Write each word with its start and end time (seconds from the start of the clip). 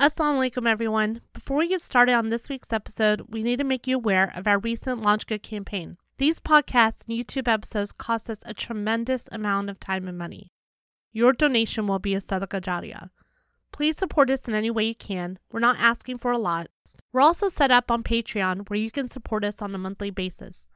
Assalamu 0.00 0.50
alaikum, 0.50 0.68
everyone. 0.68 1.20
Before 1.32 1.58
we 1.58 1.68
get 1.68 1.80
started 1.80 2.14
on 2.14 2.28
this 2.28 2.48
week's 2.48 2.72
episode, 2.72 3.26
we 3.28 3.44
need 3.44 3.58
to 3.58 3.64
make 3.64 3.86
you 3.86 3.94
aware 3.94 4.32
of 4.34 4.48
our 4.48 4.58
recent 4.58 5.00
Launch 5.00 5.24
Good 5.24 5.44
campaign. 5.44 5.98
These 6.18 6.40
podcasts 6.40 7.04
and 7.06 7.16
YouTube 7.16 7.46
episodes 7.46 7.92
cost 7.92 8.28
us 8.28 8.40
a 8.44 8.52
tremendous 8.52 9.26
amount 9.30 9.70
of 9.70 9.78
time 9.78 10.08
and 10.08 10.18
money. 10.18 10.50
Your 11.12 11.32
donation 11.32 11.86
will 11.86 12.00
be 12.00 12.12
a 12.12 12.18
sadaqah 12.18 12.60
jariyah. 12.60 13.10
Please 13.70 13.96
support 13.96 14.30
us 14.30 14.48
in 14.48 14.54
any 14.54 14.68
way 14.68 14.82
you 14.82 14.96
can. 14.96 15.38
We're 15.52 15.60
not 15.60 15.76
asking 15.78 16.18
for 16.18 16.32
a 16.32 16.38
lot. 16.38 16.66
We're 17.12 17.20
also 17.20 17.48
set 17.48 17.70
up 17.70 17.88
on 17.88 18.02
Patreon 18.02 18.68
where 18.68 18.80
you 18.80 18.90
can 18.90 19.06
support 19.06 19.44
us 19.44 19.62
on 19.62 19.72
a 19.76 19.78
monthly 19.78 20.10
basis. 20.10 20.66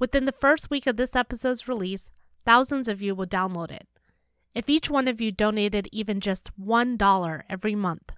Within 0.00 0.24
the 0.24 0.32
first 0.32 0.70
week 0.70 0.88
of 0.88 0.96
this 0.96 1.14
episode's 1.14 1.68
release, 1.68 2.10
thousands 2.44 2.88
of 2.88 3.00
you 3.00 3.14
will 3.14 3.26
download 3.26 3.70
it. 3.70 3.86
If 4.56 4.68
each 4.68 4.90
one 4.90 5.06
of 5.06 5.20
you 5.20 5.30
donated 5.30 5.88
even 5.92 6.18
just 6.18 6.50
$1 6.60 7.42
every 7.48 7.76
month, 7.76 8.12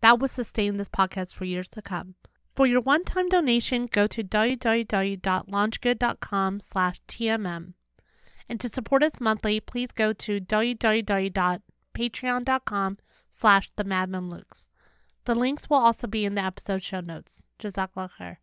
that 0.00 0.18
would 0.18 0.30
sustain 0.30 0.76
this 0.76 0.88
podcast 0.88 1.34
for 1.34 1.44
years 1.44 1.68
to 1.70 1.82
come. 1.82 2.14
For 2.54 2.66
your 2.66 2.80
one-time 2.80 3.28
donation, 3.28 3.86
go 3.86 4.06
to 4.08 4.24
www.launchgood.com 4.24 6.60
slash 6.60 7.00
TMM. 7.08 7.72
And 8.48 8.60
to 8.60 8.68
support 8.68 9.02
us 9.02 9.20
monthly, 9.20 9.58
please 9.60 9.90
go 9.92 10.12
to 10.12 10.40
www.patreon.com 10.40 12.98
slash 13.30 13.70
the 13.76 13.84
Mad 13.84 14.10
Mamluks. 14.10 14.68
The 15.24 15.34
links 15.34 15.70
will 15.70 15.76
also 15.76 16.06
be 16.06 16.24
in 16.24 16.34
the 16.34 16.42
episode 16.42 16.82
show 16.82 17.00
notes. 17.00 17.42
Jazakallah 17.60 18.10
khair. 18.18 18.38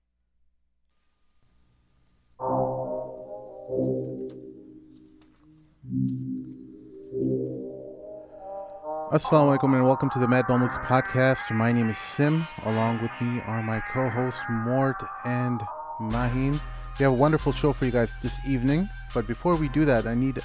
Assalamu 9.09 9.57
alaikum 9.57 9.73
and 9.73 9.85
welcome 9.85 10.09
to 10.09 10.19
the 10.19 10.27
Mad 10.27 10.47
Mamluks 10.47 10.83
podcast. 10.83 11.49
My 11.55 11.71
name 11.71 11.87
is 11.87 11.97
Sim. 11.97 12.45
Along 12.63 13.01
with 13.01 13.11
me 13.21 13.39
are 13.47 13.63
my 13.63 13.79
co-hosts 13.79 14.41
Mort 14.49 15.01
and 15.23 15.61
Mahin. 16.01 16.59
We 16.99 17.03
have 17.03 17.13
a 17.13 17.15
wonderful 17.15 17.53
show 17.53 17.71
for 17.71 17.85
you 17.85 17.91
guys 17.91 18.13
this 18.21 18.37
evening. 18.45 18.89
But 19.13 19.25
before 19.25 19.55
we 19.55 19.69
do 19.69 19.85
that, 19.85 20.07
I 20.07 20.13
need 20.13 20.39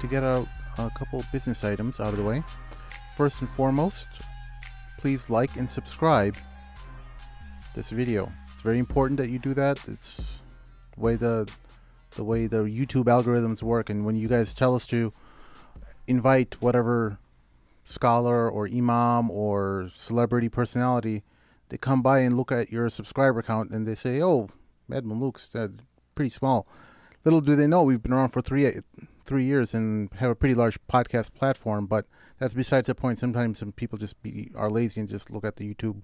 to 0.00 0.06
get 0.06 0.22
a, 0.22 0.48
a 0.78 0.90
couple 0.96 1.22
business 1.30 1.62
items 1.62 2.00
out 2.00 2.08
of 2.08 2.16
the 2.16 2.24
way. 2.24 2.42
First 3.18 3.42
and 3.42 3.50
foremost, 3.50 4.08
please 4.96 5.28
like 5.28 5.54
and 5.56 5.68
subscribe 5.68 6.36
this 7.74 7.90
video. 7.90 8.32
It's 8.50 8.62
very 8.62 8.78
important 8.78 9.18
that 9.18 9.28
you 9.28 9.38
do 9.38 9.52
that. 9.52 9.78
It's 9.86 10.40
the 10.94 11.00
way 11.02 11.16
the 11.16 11.52
the 12.12 12.24
way 12.24 12.46
the 12.46 12.62
YouTube 12.62 13.04
algorithms 13.04 13.62
work, 13.62 13.90
and 13.90 14.06
when 14.06 14.16
you 14.16 14.26
guys 14.26 14.54
tell 14.54 14.74
us 14.74 14.86
to 14.86 15.12
invite 16.06 16.62
whatever 16.62 17.18
scholar 17.86 18.50
or 18.50 18.66
imam 18.68 19.30
or 19.30 19.88
celebrity 19.94 20.50
personality, 20.50 21.22
they 21.70 21.78
come 21.78 22.02
by 22.02 22.18
and 22.18 22.36
look 22.36 22.52
at 22.52 22.70
your 22.70 22.90
subscriber 22.90 23.42
count 23.42 23.70
and 23.70 23.86
they 23.86 23.94
say, 23.94 24.20
"Oh, 24.20 24.48
Mad 24.88 25.04
Mamluks, 25.04 25.50
that's 25.50 25.72
pretty 26.14 26.30
small." 26.30 26.66
Little 27.24 27.40
do 27.40 27.56
they 27.56 27.66
know 27.66 27.82
we've 27.82 28.02
been 28.02 28.12
around 28.12 28.28
for 28.28 28.42
three 28.42 28.80
three 29.24 29.44
years 29.44 29.74
and 29.74 30.08
have 30.14 30.30
a 30.30 30.34
pretty 30.34 30.54
large 30.54 30.78
podcast 30.86 31.34
platform. 31.34 31.86
But 31.86 32.06
that's 32.38 32.54
besides 32.54 32.86
the 32.86 32.94
point. 32.94 33.18
Sometimes 33.18 33.58
some 33.58 33.72
people 33.72 33.98
just 33.98 34.20
be 34.22 34.50
are 34.54 34.70
lazy 34.70 35.00
and 35.00 35.08
just 35.08 35.30
look 35.30 35.44
at 35.44 35.56
the 35.56 35.74
YouTube 35.74 36.02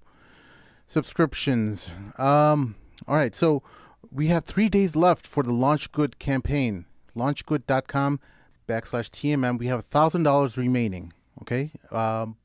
subscriptions. 0.86 1.90
Um, 2.18 2.74
all 3.06 3.16
right, 3.16 3.34
so 3.34 3.62
we 4.10 4.26
have 4.28 4.44
three 4.44 4.68
days 4.68 4.94
left 4.94 5.26
for 5.26 5.42
the 5.42 5.52
Launch 5.52 5.92
Good 5.92 6.18
campaign. 6.18 6.86
LaunchGood.com 7.16 8.20
backslash 8.68 9.10
TMM. 9.10 9.58
We 9.58 9.66
have 9.66 9.80
a 9.80 9.82
thousand 9.82 10.22
dollars 10.22 10.56
remaining. 10.56 11.12
Okay, 11.42 11.72
um, 11.90 12.36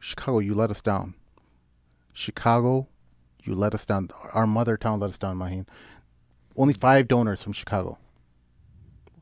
Chicago, 0.00 0.38
you 0.38 0.54
let 0.54 0.70
us 0.70 0.80
down. 0.80 1.14
Chicago, 2.12 2.86
you 3.42 3.56
let 3.56 3.74
us 3.74 3.84
down. 3.84 4.08
Our 4.32 4.46
mother 4.46 4.76
town 4.76 5.00
let 5.00 5.10
us 5.10 5.18
down, 5.18 5.36
Mahin. 5.36 5.66
Only 6.56 6.72
five 6.72 7.08
donors 7.08 7.42
from 7.42 7.52
Chicago. 7.54 7.98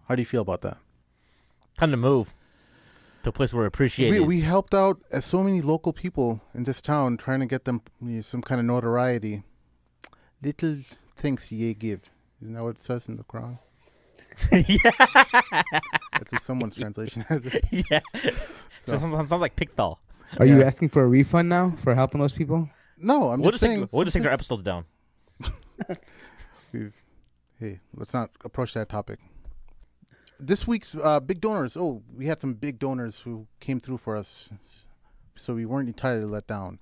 How 0.09 0.15
do 0.15 0.21
you 0.21 0.27
feel 0.27 0.43
about 0.43 0.61
that? 0.61 0.77
Time 1.79 1.91
to 1.91 1.97
move 1.97 2.35
to 3.23 3.31
a 3.31 3.33
place 3.33 3.55
where 3.55 3.63
we're 3.63 3.67
appreciated. 3.69 4.27
we 4.27 4.43
helped 4.43 4.75
out 4.75 5.01
uh, 5.11 5.21
so 5.21 5.43
many 5.43 5.63
local 5.63 5.95
people 5.95 6.43
in 6.53 6.65
this 6.65 6.83
town, 6.83 7.17
trying 7.17 7.41
to 7.41 7.47
get 7.47 7.65
them 7.65 7.81
you 8.03 8.17
know, 8.17 8.21
some 8.21 8.43
kind 8.43 8.61
of 8.61 8.67
notoriety. 8.67 9.43
Little 10.43 10.81
thanks 11.17 11.51
ye 11.51 11.73
give. 11.73 12.03
Isn't 12.43 12.53
that 12.53 12.63
what 12.63 12.77
it 12.77 12.79
says 12.79 13.09
in 13.09 13.17
the 13.17 13.25
Quran? 13.25 13.59
That's 14.51 16.31
just 16.31 16.45
someone's 16.45 16.77
translation. 16.77 17.25
yeah. 17.71 18.01
So- 18.15 18.31
So, 18.87 18.99
sounds, 18.99 19.29
sounds 19.29 19.41
like 19.41 19.57
Pickthall. 19.57 19.97
Are 20.39 20.45
you 20.47 20.63
asking 20.63 20.89
for 20.91 21.03
a 21.05 21.09
refund 21.09 21.49
now 21.49 21.71
for 21.79 21.95
helping 21.95 22.21
those 22.21 22.33
people? 22.33 22.69
no, 22.99 23.31
I'm 23.31 23.41
We'll 23.41 23.51
just 23.51 23.63
just, 23.63 23.71
saying. 23.73 23.81
take, 23.83 23.93
we'll 23.93 24.05
just 24.05 24.15
take 24.15 24.23
their 24.25 24.33
episodes 24.33 24.63
down. 24.63 24.85
We've, 26.73 26.95
hey, 27.59 27.81
let's 27.95 28.13
not 28.15 28.31
approach 28.45 28.75
that 28.75 28.89
topic. 28.89 29.21
This 30.39 30.67
week's 30.67 30.95
uh, 31.01 31.21
big 31.21 31.41
donors. 31.41 31.77
Oh, 31.77 32.03
we 32.15 32.27
had 32.27 32.41
some 32.41 32.55
big 32.55 32.79
donors 32.79 33.21
who 33.21 33.47
came 33.61 33.81
through 33.81 33.99
for 33.99 34.17
us, 34.17 34.51
so 35.37 35.55
we 35.55 35.65
weren't 35.65 35.89
entirely 35.89 36.25
let 36.25 36.47
down. 36.47 36.79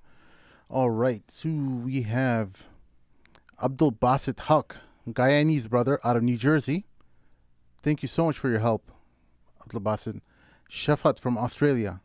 All 0.69 0.89
right, 0.89 1.23
so 1.29 1.49
we 1.49 2.01
have 2.03 2.65
Abdul 3.63 3.91
Basit 3.93 4.39
Haq, 4.41 4.77
Guyanese 5.07 5.69
brother 5.69 5.99
out 6.03 6.17
of 6.17 6.23
New 6.23 6.37
Jersey. 6.37 6.85
Thank 7.83 8.01
you 8.01 8.07
so 8.07 8.25
much 8.25 8.39
for 8.39 8.49
your 8.49 8.59
help, 8.59 8.89
Abdul 9.61 9.81
Basit. 9.81 10.21
Shafat 10.71 11.19
from 11.19 11.37
Australia, 11.37 11.99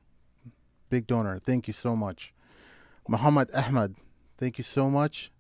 big 0.91 1.07
donor. 1.07 1.39
Thank 1.39 1.69
you 1.69 1.73
so 1.73 1.95
much. 1.95 2.35
Muhammad 3.07 3.49
Ahmad, 3.55 3.95
thank 4.37 4.59
you 4.59 4.65
so 4.65 4.91
much. 4.91 5.31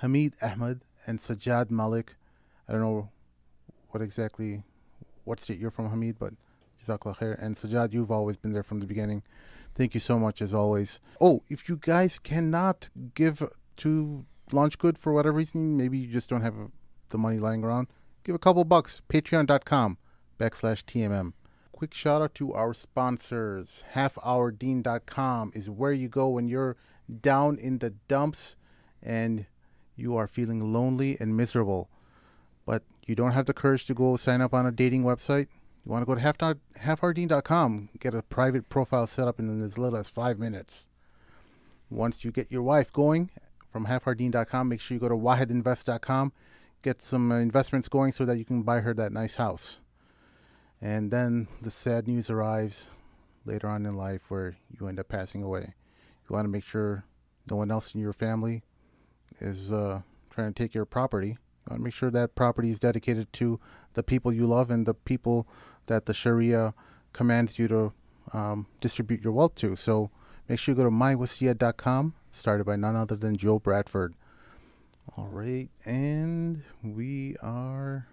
Hamid 0.00 0.34
Ahmed 0.40 0.80
and 1.06 1.18
Sajad 1.18 1.70
Malik. 1.70 2.16
I 2.66 2.72
don't 2.72 2.80
know 2.80 3.10
what 3.90 4.02
exactly, 4.02 4.62
what 5.24 5.40
state 5.40 5.58
you're 5.58 5.70
from, 5.70 5.90
Hamid, 5.90 6.18
but 6.18 6.32
Jazakallah 6.82 7.18
khair. 7.18 7.42
And 7.42 7.54
Sajad, 7.54 7.92
you've 7.92 8.10
always 8.10 8.38
been 8.38 8.54
there 8.54 8.62
from 8.62 8.80
the 8.80 8.86
beginning. 8.86 9.24
Thank 9.74 9.92
you 9.92 10.00
so 10.00 10.18
much, 10.18 10.40
as 10.40 10.54
always. 10.54 11.00
Oh, 11.20 11.42
if 11.50 11.68
you 11.68 11.76
guys 11.76 12.18
cannot 12.18 12.88
give 13.12 13.46
to 13.76 14.24
Launch 14.52 14.78
Good 14.78 14.96
for 14.96 15.12
whatever 15.12 15.36
reason, 15.36 15.76
maybe 15.76 15.98
you 15.98 16.10
just 16.10 16.30
don't 16.30 16.40
have 16.40 16.54
the 17.10 17.18
money 17.18 17.38
lying 17.38 17.62
around, 17.62 17.88
give 18.26 18.34
a 18.34 18.40
couple 18.40 18.64
bucks. 18.64 19.00
Patreon.com 19.08 19.98
backslash 20.38 20.84
TMM. 20.84 21.32
Quick 21.70 21.94
shout 21.94 22.20
out 22.20 22.34
to 22.34 22.52
our 22.52 22.74
sponsors. 22.74 23.84
HalfOurDeen.com 23.94 25.52
is 25.54 25.70
where 25.70 25.92
you 25.92 26.08
go 26.08 26.28
when 26.30 26.48
you're 26.48 26.76
down 27.20 27.58
in 27.58 27.78
the 27.78 27.90
dumps 28.08 28.56
and 29.02 29.46
you 29.94 30.16
are 30.16 30.26
feeling 30.26 30.72
lonely 30.72 31.16
and 31.20 31.36
miserable, 31.36 31.88
but 32.66 32.82
you 33.06 33.14
don't 33.14 33.32
have 33.32 33.46
the 33.46 33.54
courage 33.54 33.86
to 33.86 33.94
go 33.94 34.16
sign 34.16 34.40
up 34.40 34.52
on 34.52 34.66
a 34.66 34.72
dating 34.72 35.04
website, 35.04 35.46
you 35.84 35.92
want 35.92 36.02
to 36.02 36.06
go 36.06 36.14
to 36.14 36.20
half 36.20 36.36
halfourdeen.com, 36.38 37.90
get 38.00 38.14
a 38.14 38.22
private 38.22 38.68
profile 38.68 39.06
set 39.06 39.28
up 39.28 39.38
in 39.38 39.62
as 39.62 39.78
little 39.78 39.98
as 39.98 40.08
five 40.08 40.38
minutes. 40.38 40.86
Once 41.88 42.24
you 42.24 42.32
get 42.32 42.50
your 42.50 42.62
wife 42.62 42.92
going 42.92 43.30
from 43.70 43.86
halfourdeen.com, 43.86 44.68
make 44.68 44.80
sure 44.80 44.96
you 44.96 45.00
go 45.00 45.08
to 45.08 45.14
wahedinvest.com, 45.14 46.32
get 46.82 47.02
some 47.02 47.32
uh, 47.32 47.38
investments 47.38 47.88
going 47.88 48.12
so 48.12 48.24
that 48.24 48.38
you 48.38 48.44
can 48.44 48.62
buy 48.62 48.80
her 48.80 48.94
that 48.94 49.12
nice 49.12 49.36
house. 49.36 49.78
And 50.80 51.10
then 51.10 51.48
the 51.62 51.70
sad 51.70 52.06
news 52.06 52.28
arrives 52.30 52.90
later 53.44 53.68
on 53.68 53.86
in 53.86 53.96
life 53.96 54.22
where 54.28 54.56
you 54.78 54.86
end 54.88 55.00
up 55.00 55.08
passing 55.08 55.42
away. 55.42 55.74
You 56.28 56.34
want 56.34 56.44
to 56.44 56.50
make 56.50 56.64
sure 56.64 57.04
no 57.48 57.56
one 57.56 57.70
else 57.70 57.94
in 57.94 58.00
your 58.00 58.12
family 58.12 58.62
is 59.40 59.72
uh, 59.72 60.02
trying 60.30 60.52
to 60.52 60.62
take 60.62 60.74
your 60.74 60.84
property. 60.84 61.28
You 61.28 61.70
want 61.70 61.80
to 61.80 61.84
make 61.84 61.94
sure 61.94 62.10
that 62.10 62.34
property 62.34 62.70
is 62.70 62.78
dedicated 62.78 63.32
to 63.34 63.60
the 63.94 64.02
people 64.02 64.32
you 64.32 64.46
love 64.46 64.70
and 64.70 64.86
the 64.86 64.94
people 64.94 65.48
that 65.86 66.06
the 66.06 66.14
Sharia 66.14 66.74
commands 67.12 67.58
you 67.58 67.68
to 67.68 67.92
um, 68.32 68.66
distribute 68.80 69.22
your 69.22 69.32
wealth 69.32 69.54
to. 69.56 69.76
So 69.76 70.10
make 70.48 70.58
sure 70.58 70.72
you 70.72 70.76
go 70.76 70.84
to 70.84 70.90
mywassiyah.com, 70.90 72.14
started 72.30 72.64
by 72.64 72.76
none 72.76 72.96
other 72.96 73.16
than 73.16 73.36
Joe 73.36 73.58
Bradford. 73.58 74.14
All 75.14 75.28
right, 75.30 75.68
and 75.84 76.62
we 76.82 77.36
are 77.40 78.06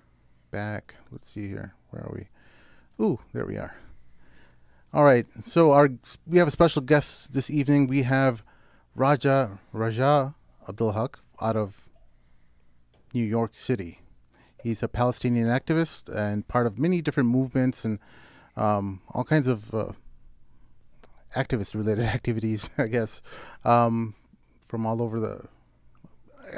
back. 0.51 0.95
Let's 1.11 1.31
see 1.31 1.47
here. 1.47 1.73
Where 1.89 2.03
are 2.03 2.13
we? 2.13 3.03
Ooh, 3.03 3.19
there 3.33 3.45
we 3.45 3.57
are. 3.57 3.75
All 4.93 5.03
right, 5.03 5.25
so 5.41 5.71
our 5.71 5.89
we 6.27 6.37
have 6.37 6.47
a 6.47 6.51
special 6.51 6.81
guest 6.81 7.33
this 7.33 7.49
evening. 7.49 7.87
We 7.87 8.03
have 8.03 8.43
Raja 8.95 9.59
Raja 9.71 10.35
Abdulhaq 10.67 11.15
out 11.41 11.55
of 11.55 11.89
New 13.13 13.23
York 13.23 13.55
City. 13.55 13.99
He's 14.61 14.83
a 14.83 14.87
Palestinian 14.87 15.47
activist 15.47 16.07
and 16.13 16.47
part 16.47 16.67
of 16.67 16.79
many 16.79 17.01
different 17.01 17.29
movements 17.29 17.83
and 17.83 17.99
um, 18.55 19.01
all 19.09 19.23
kinds 19.23 19.47
of 19.47 19.73
uh, 19.73 19.91
activist 21.35 21.75
related 21.75 22.05
activities, 22.17 22.69
I 22.77 22.87
guess, 22.87 23.21
um, 23.65 24.15
from 24.65 24.85
all 24.85 25.01
over 25.01 25.19
the. 25.19 25.41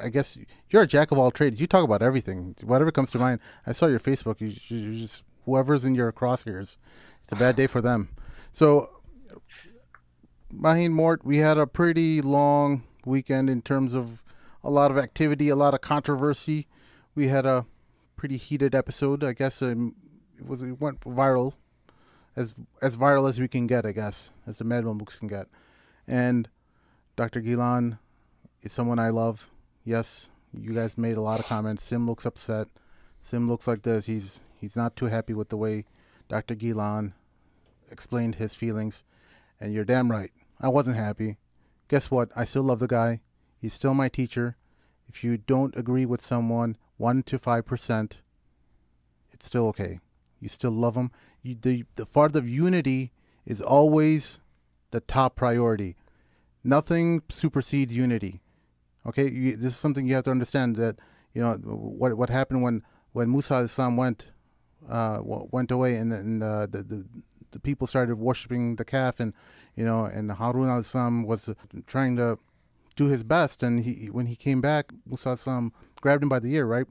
I 0.02 0.10
guess 0.10 0.38
you're 0.70 0.84
a 0.84 0.88
jack 0.88 1.12
of 1.12 1.18
all 1.18 1.32
trades. 1.32 1.60
You 1.60 1.68
talk 1.68 1.84
about 1.84 2.02
everything, 2.02 2.56
whatever 2.64 2.92
comes 2.92 3.12
to 3.12 3.20
mind. 3.20 3.40
I 3.66 3.74
saw 3.74 3.88
your 3.88 4.00
Facebook. 4.00 4.42
You, 4.42 4.54
you 4.68 5.00
just 5.00 5.24
whoever's 5.46 5.86
in 5.86 5.96
your 5.96 6.12
crosshairs, 6.12 6.78
it's 7.24 7.32
a 7.32 7.36
bad 7.36 7.56
day 7.56 7.68
for 7.68 7.82
them. 7.82 8.10
So, 8.52 8.90
Mahin 10.52 10.92
Mort, 10.92 11.24
we 11.24 11.38
had 11.38 11.58
a 11.58 11.68
pretty 11.68 12.22
long 12.22 12.84
weekend 13.06 13.50
in 13.50 13.62
terms 13.62 13.94
of 13.94 14.24
a 14.64 14.70
lot 14.70 14.92
of 14.92 14.98
activity, 14.98 15.50
a 15.50 15.56
lot 15.56 15.74
of 15.74 15.82
controversy. 15.82 16.68
We 17.14 17.28
had 17.28 17.46
a 17.46 17.66
pretty 18.16 18.38
heated 18.38 18.74
episode. 18.74 19.24
I 19.24 19.34
guess 19.34 19.62
um, 19.62 19.96
it 20.38 20.48
was 20.48 20.62
it 20.62 20.80
went 20.82 21.02
viral, 21.02 21.54
as 22.36 22.56
as 22.82 22.98
viral 22.98 23.30
as 23.30 23.40
we 23.40 23.48
can 23.48 23.68
get. 23.68 23.86
I 23.86 23.92
guess 23.92 24.32
as 24.48 24.58
the 24.58 24.64
Mad 24.64 24.84
Mamluks 24.84 25.20
can 25.20 25.28
get. 25.28 25.48
And 26.08 26.50
Dr. 27.16 27.42
Ghilan 27.42 28.00
is 28.62 28.72
someone 28.72 29.00
I 29.00 29.10
love. 29.10 29.50
Yes, 29.86 30.30
you 30.52 30.74
guys 30.74 30.98
made 30.98 31.16
a 31.16 31.22
lot 31.22 31.40
of 31.40 31.48
comments. 31.48 31.84
Sim 31.84 32.08
looks 32.08 32.26
upset. 32.26 32.68
Sim 33.22 33.48
looks 33.48 33.68
like 33.68 33.84
this. 33.84 34.08
He's 34.08 34.42
he's 34.60 34.76
not 34.76 34.96
too 34.96 35.06
happy 35.06 35.34
with 35.34 35.50
the 35.50 35.58
way 35.58 35.86
Dr. 36.28 36.56
Ghilan 36.56 37.14
explained 37.92 38.36
his 38.36 38.56
feelings. 38.56 39.04
And 39.60 39.74
you're 39.74 39.86
damn 39.86 40.12
right. 40.12 40.32
I 40.60 40.70
wasn't 40.70 40.98
happy. 40.98 41.38
Guess 41.88 42.10
what? 42.10 42.30
I 42.36 42.46
still 42.46 42.64
love 42.64 42.80
the 42.80 42.88
guy. 42.88 43.22
He's 43.62 43.74
still 43.74 43.94
my 43.94 44.10
teacher. 44.10 44.58
If 45.08 45.24
you 45.24 45.38
don't 45.38 45.78
agree 45.78 46.06
with 46.06 46.20
someone, 46.20 46.78
one 46.98 47.22
to 47.24 47.38
five 47.38 47.66
percent, 47.68 48.22
it's 49.32 49.46
still 49.46 49.68
okay. 49.68 50.00
You 50.40 50.50
still 50.50 50.72
love 50.72 50.96
him. 50.96 51.12
You, 51.44 51.56
the 51.62 51.86
the 51.96 52.08
part 52.08 52.36
of 52.36 52.50
unity 52.50 53.12
is 53.46 53.62
always 53.62 54.40
the 54.90 55.00
top 55.00 55.36
priority. 55.36 55.96
Nothing 56.64 57.22
supersedes 57.30 57.96
unity. 57.96 58.42
Okay, 59.08 59.30
you, 59.30 59.56
this 59.56 59.74
is 59.74 59.80
something 59.80 60.08
you 60.08 60.16
have 60.16 60.24
to 60.24 60.32
understand 60.32 60.76
that 60.78 60.98
you 61.34 61.42
know 61.42 61.54
what 61.64 62.18
what 62.18 62.30
happened 62.30 62.64
when 62.64 62.84
when 63.12 63.32
Musa 63.32 63.56
Islam 63.58 63.98
went 63.98 64.28
uh, 64.90 65.20
went 65.22 65.72
away 65.72 65.96
and, 65.96 66.12
and 66.14 66.44
uh, 66.44 66.66
the, 66.66 66.84
the 66.84 67.06
the 67.52 67.60
people 67.60 67.88
started 67.88 68.16
worshiping 68.16 68.76
the 68.76 68.86
calf 68.86 69.20
and 69.20 69.34
you 69.76 69.86
know 69.86 70.06
and 70.06 70.32
Harun 70.32 70.70
al 70.70 70.80
Islam 70.80 71.24
was 71.24 71.50
trying 71.88 72.16
to 72.18 72.38
do 72.96 73.06
his 73.08 73.24
best 73.24 73.64
and 73.64 73.84
he 73.86 74.08
when 74.08 74.26
he 74.26 74.36
came 74.36 74.62
back 74.62 74.92
Musa 75.06 75.30
al-Islam 75.30 75.72
grabbed 76.02 76.24
him 76.24 76.30
by 76.30 76.40
the 76.40 76.54
ear 76.54 76.66
right 76.66 76.88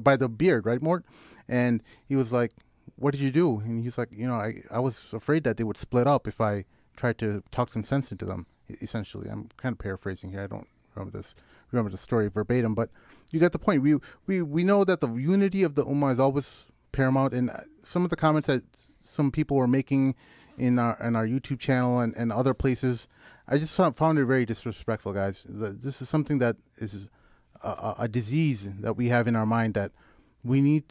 by 0.00 0.16
the 0.16 0.28
beard 0.28 0.66
right 0.66 0.82
Mort? 0.82 1.04
And 1.48 1.82
he 2.06 2.16
was 2.16 2.32
like 2.32 2.52
what 2.96 3.12
did 3.12 3.20
you 3.20 3.30
do? 3.30 3.60
And 3.60 3.82
he's 3.82 3.98
like 3.98 4.08
you 4.12 4.26
know 4.26 4.34
I, 4.34 4.62
I 4.70 4.78
was 4.78 5.12
afraid 5.12 5.44
that 5.44 5.56
they 5.56 5.64
would 5.64 5.78
split 5.78 6.06
up 6.06 6.26
if 6.26 6.40
I 6.40 6.64
tried 6.96 7.18
to 7.18 7.42
talk 7.50 7.70
some 7.70 7.84
sense 7.84 8.10
into 8.10 8.24
them 8.24 8.46
essentially. 8.80 9.28
I'm 9.28 9.48
kind 9.56 9.72
of 9.72 9.78
paraphrasing 9.78 10.30
here 10.30 10.42
I 10.42 10.46
don't 10.46 10.68
remember 10.94 11.16
this 11.18 11.34
remember 11.70 11.90
the 11.90 11.96
story 11.96 12.28
verbatim 12.28 12.74
but 12.74 12.90
you 13.30 13.38
get 13.40 13.52
the 13.52 13.58
point 13.58 13.82
we 13.82 13.96
we 14.26 14.42
we 14.42 14.64
know 14.64 14.84
that 14.84 15.00
the 15.00 15.12
unity 15.14 15.62
of 15.62 15.74
the 15.74 15.84
ummah 15.84 16.12
is 16.12 16.20
always 16.20 16.66
paramount 16.92 17.34
and 17.34 17.50
uh, 17.50 17.60
some 17.82 18.04
of 18.04 18.10
the 18.10 18.16
comments 18.16 18.46
that 18.46 18.62
some 19.02 19.30
people 19.30 19.56
were 19.56 19.68
making 19.68 20.14
in 20.58 20.78
our 20.78 20.98
in 21.00 21.16
our 21.16 21.26
YouTube 21.26 21.58
channel 21.58 22.00
and, 22.00 22.14
and 22.16 22.32
other 22.32 22.54
places. 22.54 23.08
I 23.46 23.56
just 23.56 23.74
found 23.74 24.18
it 24.18 24.24
very 24.26 24.44
disrespectful, 24.44 25.12
guys. 25.14 25.46
This 25.48 26.02
is 26.02 26.08
something 26.08 26.38
that 26.38 26.56
is 26.76 27.06
a, 27.62 27.94
a 28.00 28.08
disease 28.08 28.68
that 28.80 28.94
we 28.94 29.08
have 29.08 29.26
in 29.26 29.36
our 29.36 29.46
mind 29.46 29.72
that 29.74 29.92
we 30.44 30.60
need. 30.60 30.84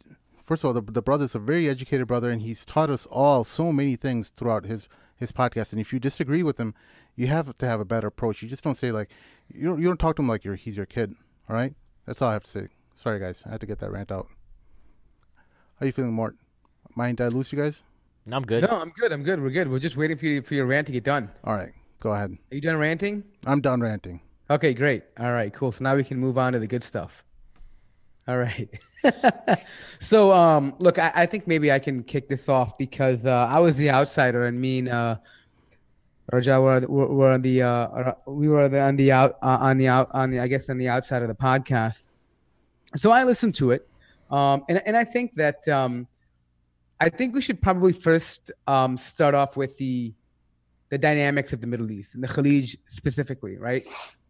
First 0.44 0.64
of 0.64 0.70
all, 0.70 0.74
the, 0.74 0.92
the 0.92 1.02
brother's 1.02 1.36
a 1.36 1.40
very 1.40 1.70
educated 1.70 2.08
brother, 2.08 2.30
and 2.30 2.42
he's 2.42 2.66
taught 2.66 2.90
us 2.90 3.06
all 3.12 3.44
so 3.44 3.72
many 3.72 3.96
things 3.96 4.30
throughout 4.30 4.66
his 4.66 4.88
his 5.18 5.32
podcast. 5.32 5.72
And 5.72 5.82
if 5.82 5.92
you 5.92 6.00
disagree 6.00 6.44
with 6.44 6.60
him, 6.60 6.74
you 7.16 7.28
have 7.28 7.58
to 7.58 7.66
have 7.66 7.80
a 7.80 7.86
better 7.86 8.08
approach. 8.08 8.42
You 8.42 8.50
just 8.50 8.64
don't 8.64 8.78
say 8.78 8.92
like 8.92 9.10
you 9.54 9.68
don't, 9.68 9.82
you 9.82 9.88
don't 9.88 10.00
talk 10.00 10.16
to 10.16 10.22
him 10.22 10.28
like 10.28 10.44
you're 10.46 10.56
he's 10.56 10.78
your 10.78 10.86
kid. 10.86 11.16
All 11.50 11.56
right, 11.56 11.74
that's 12.06 12.22
all 12.22 12.30
I 12.30 12.34
have 12.34 12.44
to 12.44 12.50
say. 12.50 12.68
Sorry, 12.96 13.20
guys, 13.20 13.44
I 13.46 13.52
had 13.52 13.62
to 13.62 13.68
get 13.68 13.80
that 13.80 13.92
rant 13.92 14.12
out. 14.12 14.28
How 15.80 15.86
you 15.86 15.92
feeling, 15.92 16.14
Mort? 16.14 16.36
Mind 16.96 17.18
did 17.18 17.26
I 17.26 17.28
lose 17.28 17.52
you 17.52 17.60
guys? 17.60 17.84
I'm 18.32 18.44
good. 18.44 18.64
No, 18.64 18.70
I'm 18.82 18.90
good. 18.90 19.12
I'm 19.12 19.24
good. 19.24 19.42
We're 19.42 19.52
good. 19.52 19.70
We're 19.70 19.80
just 19.80 19.96
waiting 19.98 20.18
for 20.18 20.26
you 20.26 20.42
for 20.42 20.54
your 20.54 20.66
rant 20.66 20.88
to 20.88 20.94
get 20.94 21.04
done. 21.04 21.32
All 21.44 21.54
right, 21.56 21.74
go 22.00 22.14
ahead. 22.14 22.38
Are 22.52 22.56
you 22.56 22.62
done 22.62 22.78
ranting? 22.78 23.24
I'm 23.46 23.62
done 23.62 23.82
ranting. 23.82 24.22
Okay, 24.50 24.74
great. 24.74 25.04
All 25.20 25.32
right, 25.32 25.54
cool. 25.54 25.72
So 25.72 25.84
now 25.84 25.96
we 25.96 26.04
can 26.04 26.18
move 26.20 26.38
on 26.38 26.54
to 26.54 26.60
the 26.60 26.68
good 26.68 26.84
stuff. 26.84 27.24
All 28.28 28.38
right. 28.38 28.70
so, 30.00 30.34
um, 30.34 30.76
look, 30.80 31.00
I, 31.00 31.12
I, 31.16 31.26
think 31.26 31.48
maybe 31.48 31.72
I 31.72 31.80
can 31.80 32.04
kick 32.04 32.28
this 32.28 32.50
off 32.50 32.78
because 32.78 33.26
uh, 33.26 33.48
I 33.50 33.60
was 33.60 33.78
the 33.78 33.90
outsider, 33.90 34.48
and 34.48 34.60
me 34.60 34.80
and 34.80 34.90
uh, 34.90 35.16
Raja 36.32 36.60
were, 36.60 36.82
were, 36.82 37.08
were 37.08 37.32
on 37.32 37.42
the 37.42 37.62
uh, 37.62 38.14
we 38.26 38.50
were 38.50 38.64
on 38.64 38.98
the 38.98 39.12
out 39.14 39.38
uh, 39.42 39.58
on 39.62 39.78
the 39.78 39.88
out 39.88 40.10
on 40.14 40.32
the 40.32 40.40
I 40.42 40.48
guess 40.48 40.70
on 40.70 40.78
the 40.78 40.90
outside 40.90 41.22
of 41.22 41.30
the 41.30 41.36
podcast. 41.36 42.04
So 42.96 43.12
I 43.12 43.24
listened 43.24 43.56
to 43.56 43.72
it, 43.72 43.88
um, 44.30 44.64
and 44.68 44.82
and 44.86 44.98
I 44.98 45.06
think 45.06 45.36
that 45.36 45.66
um, 45.70 46.06
I 47.00 47.08
think 47.08 47.34
we 47.34 47.40
should 47.40 47.62
probably 47.62 47.94
first 47.94 48.52
um, 48.68 48.98
start 48.98 49.36
off 49.36 49.56
with 49.56 49.78
the 49.78 50.14
the 50.90 50.98
dynamics 50.98 51.54
of 51.54 51.62
the 51.62 51.68
Middle 51.68 51.92
East 51.92 52.16
and 52.16 52.24
the 52.24 52.28
Khalij 52.28 52.76
specifically, 52.88 53.58
right? 53.58 53.86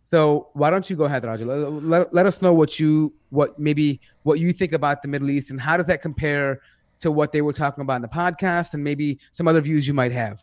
So 0.08 0.48
why 0.54 0.70
don't 0.70 0.90
you 0.90 0.96
go 0.96 1.04
ahead, 1.04 1.26
Raja? 1.26 1.46
Let, 1.46 1.84
let, 1.84 2.14
let, 2.14 2.26
us 2.26 2.42
know 2.42 2.54
what 2.54 2.80
you 2.80 3.14
what 3.30 3.60
maybe 3.60 4.00
what 4.24 4.40
you 4.40 4.54
think 4.54 4.72
about 4.72 5.02
the 5.02 5.10
Middle 5.10 5.30
East 5.30 5.52
and 5.52 5.60
how 5.60 5.76
does 5.76 5.86
that 5.88 6.02
compare 6.02 6.62
to 7.02 7.12
what 7.12 7.34
they 7.34 7.42
were 7.42 7.52
talking 7.52 7.82
about 7.82 7.98
in 7.98 8.04
the 8.04 8.08
podcast 8.08 8.74
and 8.74 8.82
maybe 8.82 9.20
some 9.34 9.50
other 9.50 9.60
views 9.60 9.86
you 9.86 9.94
might 9.94 10.14
have. 10.14 10.42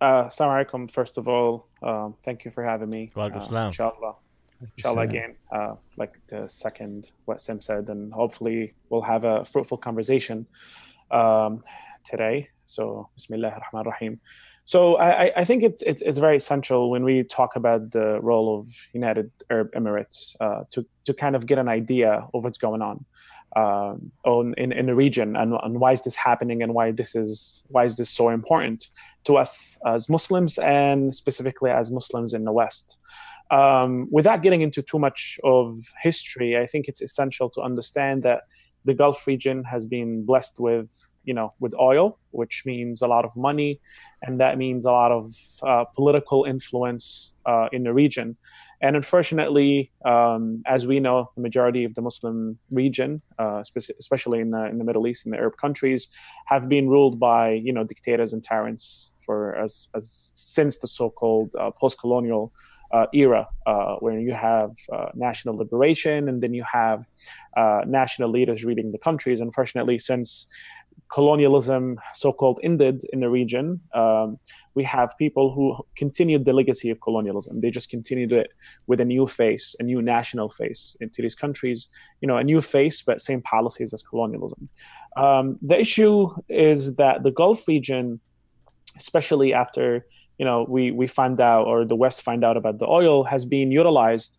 Uh, 0.00 0.24
alaikum. 0.24 0.90
First 0.90 1.16
of 1.16 1.28
all, 1.28 1.68
um, 1.80 2.16
thank 2.24 2.44
you 2.44 2.50
for 2.50 2.64
having 2.64 2.90
me. 2.90 3.12
Uh, 3.16 3.30
inshallah. 3.32 4.16
Inshallah 4.76 5.02
again, 5.02 5.36
uh, 5.52 5.76
like 5.96 6.18
the 6.26 6.48
second 6.48 7.12
what 7.26 7.40
Sim 7.40 7.60
said, 7.60 7.88
and 7.88 8.12
hopefully 8.12 8.74
we'll 8.88 9.02
have 9.02 9.22
a 9.22 9.44
fruitful 9.44 9.78
conversation 9.78 10.44
um, 11.12 11.62
today. 12.02 12.48
So, 12.66 13.10
Bismillah 13.14 13.50
ar-Rahman 13.50 13.86
rahim 13.92 14.20
So 14.66 14.96
I, 14.96 15.30
I 15.36 15.44
think 15.44 15.62
it's, 15.62 15.82
it's, 15.82 16.00
it's 16.00 16.18
very 16.18 16.36
essential 16.36 16.90
when 16.90 17.04
we 17.04 17.22
talk 17.22 17.54
about 17.54 17.90
the 17.90 18.18
role 18.22 18.58
of 18.58 18.68
United 18.94 19.30
Arab 19.50 19.72
Emirates 19.72 20.34
uh, 20.40 20.64
to 20.70 20.86
to 21.04 21.12
kind 21.12 21.36
of 21.36 21.46
get 21.46 21.58
an 21.58 21.68
idea 21.68 22.26
of 22.32 22.44
what's 22.44 22.56
going 22.56 22.80
on 22.80 23.04
um, 23.56 24.10
on 24.24 24.54
in, 24.56 24.72
in 24.72 24.86
the 24.86 24.94
region 24.94 25.36
and, 25.36 25.54
and 25.62 25.80
why 25.80 25.92
is 25.92 26.02
this 26.02 26.16
happening 26.16 26.62
and 26.62 26.74
why 26.74 26.90
this 26.90 27.14
is 27.14 27.62
why 27.68 27.84
is 27.84 27.96
this 27.96 28.10
so 28.10 28.30
important 28.30 28.88
to 29.24 29.36
us 29.36 29.78
as 29.86 30.08
Muslims 30.08 30.58
and 30.58 31.14
specifically 31.14 31.70
as 31.70 31.90
Muslims 31.90 32.34
in 32.34 32.44
the 32.44 32.52
West. 32.52 32.98
Um, 33.50 34.08
without 34.10 34.42
getting 34.42 34.62
into 34.62 34.82
too 34.82 34.98
much 34.98 35.38
of 35.44 35.76
history, 36.02 36.56
I 36.56 36.66
think 36.66 36.88
it's 36.88 37.02
essential 37.02 37.50
to 37.50 37.60
understand 37.60 38.22
that 38.22 38.42
the 38.84 38.94
Gulf 38.94 39.26
region 39.26 39.64
has 39.64 39.86
been 39.86 40.24
blessed 40.24 40.58
with, 40.58 41.12
you 41.24 41.34
know, 41.34 41.52
with 41.60 41.74
oil, 41.78 42.18
which 42.30 42.62
means 42.64 43.02
a 43.02 43.08
lot 43.08 43.24
of 43.24 43.36
money, 43.36 43.80
and 44.22 44.40
that 44.40 44.58
means 44.58 44.84
a 44.84 44.90
lot 44.90 45.12
of 45.12 45.28
uh, 45.62 45.84
political 45.94 46.44
influence 46.44 47.32
uh, 47.46 47.68
in 47.72 47.84
the 47.84 47.92
region. 47.92 48.36
And 48.80 48.96
unfortunately, 48.96 49.92
um, 50.04 50.62
as 50.66 50.86
we 50.86 51.00
know, 51.00 51.30
the 51.36 51.40
majority 51.40 51.84
of 51.84 51.94
the 51.94 52.02
Muslim 52.02 52.58
region, 52.70 53.22
uh, 53.38 53.62
especially 53.98 54.40
in 54.40 54.50
the, 54.50 54.66
in 54.66 54.76
the 54.78 54.84
Middle 54.84 55.06
East 55.06 55.24
and 55.24 55.32
the 55.32 55.38
Arab 55.38 55.56
countries, 55.56 56.08
have 56.46 56.68
been 56.68 56.88
ruled 56.88 57.18
by 57.18 57.52
you 57.52 57.72
know 57.72 57.84
dictators 57.84 58.32
and 58.32 58.42
tyrants 58.42 59.12
for 59.24 59.56
as, 59.56 59.88
as 59.94 60.32
since 60.34 60.78
the 60.78 60.86
so-called 60.86 61.54
uh, 61.58 61.70
post-colonial 61.70 62.52
uh, 62.92 63.06
era 63.12 63.48
uh, 63.66 63.96
where 63.96 64.20
you 64.20 64.32
have 64.32 64.72
uh, 64.92 65.06
national 65.14 65.56
liberation 65.56 66.28
and 66.28 66.42
then 66.42 66.54
you 66.54 66.64
have 66.70 67.08
uh, 67.56 67.80
national 67.86 68.30
leaders 68.30 68.64
leading 68.64 68.92
the 68.92 68.98
countries. 68.98 69.40
Unfortunately, 69.40 69.98
since 69.98 70.46
colonialism 71.12 71.98
so-called 72.14 72.58
ended 72.62 73.02
in 73.12 73.20
the 73.20 73.30
region, 73.30 73.80
um, 73.94 74.38
we 74.74 74.82
have 74.84 75.14
people 75.18 75.54
who 75.54 75.76
continued 75.96 76.44
the 76.44 76.52
legacy 76.52 76.90
of 76.90 77.00
colonialism. 77.00 77.60
They 77.60 77.70
just 77.70 77.88
continued 77.90 78.32
it 78.32 78.48
with 78.86 79.00
a 79.00 79.04
new 79.04 79.26
face, 79.26 79.76
a 79.78 79.84
new 79.84 80.02
national 80.02 80.48
face 80.48 80.96
into 81.00 81.22
these 81.22 81.34
countries. 81.34 81.88
You 82.20 82.28
know, 82.28 82.36
a 82.36 82.44
new 82.44 82.60
face, 82.60 83.02
but 83.02 83.20
same 83.20 83.42
policies 83.42 83.92
as 83.92 84.02
colonialism. 84.02 84.68
Um, 85.16 85.58
the 85.62 85.78
issue 85.78 86.30
is 86.48 86.96
that 86.96 87.22
the 87.22 87.30
Gulf 87.30 87.68
region, 87.68 88.20
especially 88.96 89.54
after 89.54 90.04
you 90.38 90.44
know 90.44 90.66
we 90.68 90.90
we 90.90 91.06
find 91.06 91.40
out 91.40 91.66
or 91.66 91.84
the 91.84 91.96
west 91.96 92.22
find 92.22 92.44
out 92.44 92.56
about 92.56 92.78
the 92.78 92.86
oil 92.86 93.22
has 93.24 93.44
been 93.44 93.70
utilized 93.70 94.36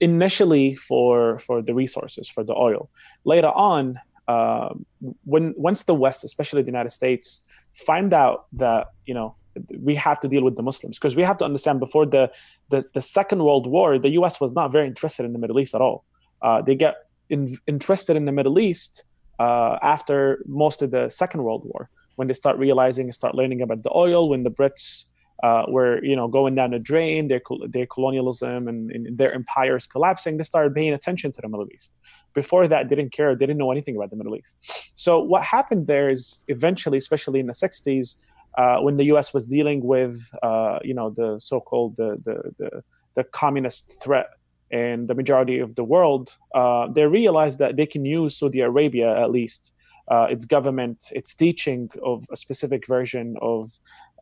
initially 0.00 0.76
for 0.76 1.38
for 1.38 1.62
the 1.62 1.74
resources 1.74 2.28
for 2.28 2.44
the 2.44 2.54
oil 2.54 2.90
later 3.24 3.48
on 3.48 3.98
uh, 4.28 4.70
when 5.24 5.54
once 5.56 5.84
the 5.84 5.94
west 5.94 6.24
especially 6.24 6.62
the 6.62 6.70
united 6.70 6.90
states 6.90 7.42
find 7.72 8.12
out 8.14 8.46
that 8.52 8.88
you 9.04 9.14
know 9.14 9.34
we 9.80 9.94
have 9.94 10.18
to 10.20 10.28
deal 10.28 10.42
with 10.42 10.56
the 10.56 10.62
muslims 10.62 10.98
because 10.98 11.14
we 11.16 11.22
have 11.22 11.36
to 11.36 11.44
understand 11.44 11.80
before 11.80 12.06
the, 12.06 12.30
the 12.70 12.84
the 12.94 13.02
second 13.02 13.42
world 13.44 13.66
war 13.66 13.98
the 13.98 14.10
us 14.10 14.40
was 14.40 14.52
not 14.52 14.72
very 14.72 14.86
interested 14.86 15.24
in 15.24 15.32
the 15.32 15.38
middle 15.38 15.58
east 15.58 15.74
at 15.74 15.80
all 15.80 16.04
uh, 16.42 16.60
they 16.62 16.74
get 16.74 16.94
in, 17.28 17.56
interested 17.66 18.16
in 18.16 18.24
the 18.24 18.32
middle 18.32 18.58
east 18.58 19.04
uh, 19.38 19.76
after 19.82 20.42
most 20.46 20.82
of 20.82 20.90
the 20.90 21.08
second 21.08 21.42
world 21.42 21.62
war 21.64 21.90
when 22.16 22.28
they 22.28 22.34
start 22.34 22.58
realizing 22.58 23.06
and 23.06 23.14
start 23.14 23.34
learning 23.34 23.62
about 23.62 23.82
the 23.82 23.92
oil, 23.94 24.28
when 24.28 24.42
the 24.42 24.50
Brits 24.50 25.04
uh, 25.42 25.64
were 25.68 26.02
you 26.04 26.14
know 26.14 26.28
going 26.28 26.54
down 26.54 26.70
the 26.70 26.78
drain, 26.78 27.28
their 27.28 27.40
their 27.68 27.86
colonialism 27.86 28.68
and, 28.68 28.90
and, 28.90 29.18
their 29.18 29.32
empires 29.34 29.86
collapsing, 29.86 30.36
they 30.36 30.44
started 30.44 30.74
paying 30.74 30.92
attention 30.92 31.32
to 31.32 31.40
the 31.40 31.48
Middle 31.48 31.68
East. 31.74 31.96
Before 32.34 32.66
that, 32.68 32.88
didn't 32.88 33.12
care, 33.12 33.34
they 33.34 33.46
didn't 33.46 33.58
know 33.58 33.72
anything 33.72 33.96
about 33.96 34.10
the 34.10 34.16
Middle 34.16 34.36
East. 34.36 34.56
So 34.94 35.18
what 35.18 35.42
happened 35.42 35.86
there 35.86 36.08
is 36.10 36.44
eventually, 36.48 36.98
especially 36.98 37.40
in 37.40 37.46
the 37.46 37.52
60s, 37.52 38.16
uh, 38.56 38.78
when 38.80 38.96
the 38.96 39.04
U.S. 39.04 39.32
was 39.32 39.46
dealing 39.46 39.82
with, 39.82 40.30
uh, 40.42 40.78
you 40.82 40.94
know, 40.94 41.10
the 41.10 41.38
so-called 41.40 41.96
the, 41.96 42.20
the 42.24 42.52
the 42.58 42.82
the 43.14 43.24
communist 43.24 44.02
threat 44.02 44.28
in 44.70 45.06
the 45.06 45.14
majority 45.14 45.58
of 45.58 45.74
the 45.74 45.84
world, 45.84 46.36
uh, 46.54 46.86
they 46.88 47.06
realized 47.06 47.58
that 47.58 47.76
they 47.76 47.86
can 47.86 48.04
use 48.04 48.38
Saudi 48.38 48.60
Arabia 48.60 49.22
at 49.22 49.30
least 49.30 49.72
uh, 50.08 50.26
its 50.30 50.44
government, 50.44 51.04
its 51.12 51.34
teaching 51.34 51.90
of 52.02 52.24
a 52.32 52.36
specific 52.36 52.86
version 52.86 53.36
of 53.40 53.70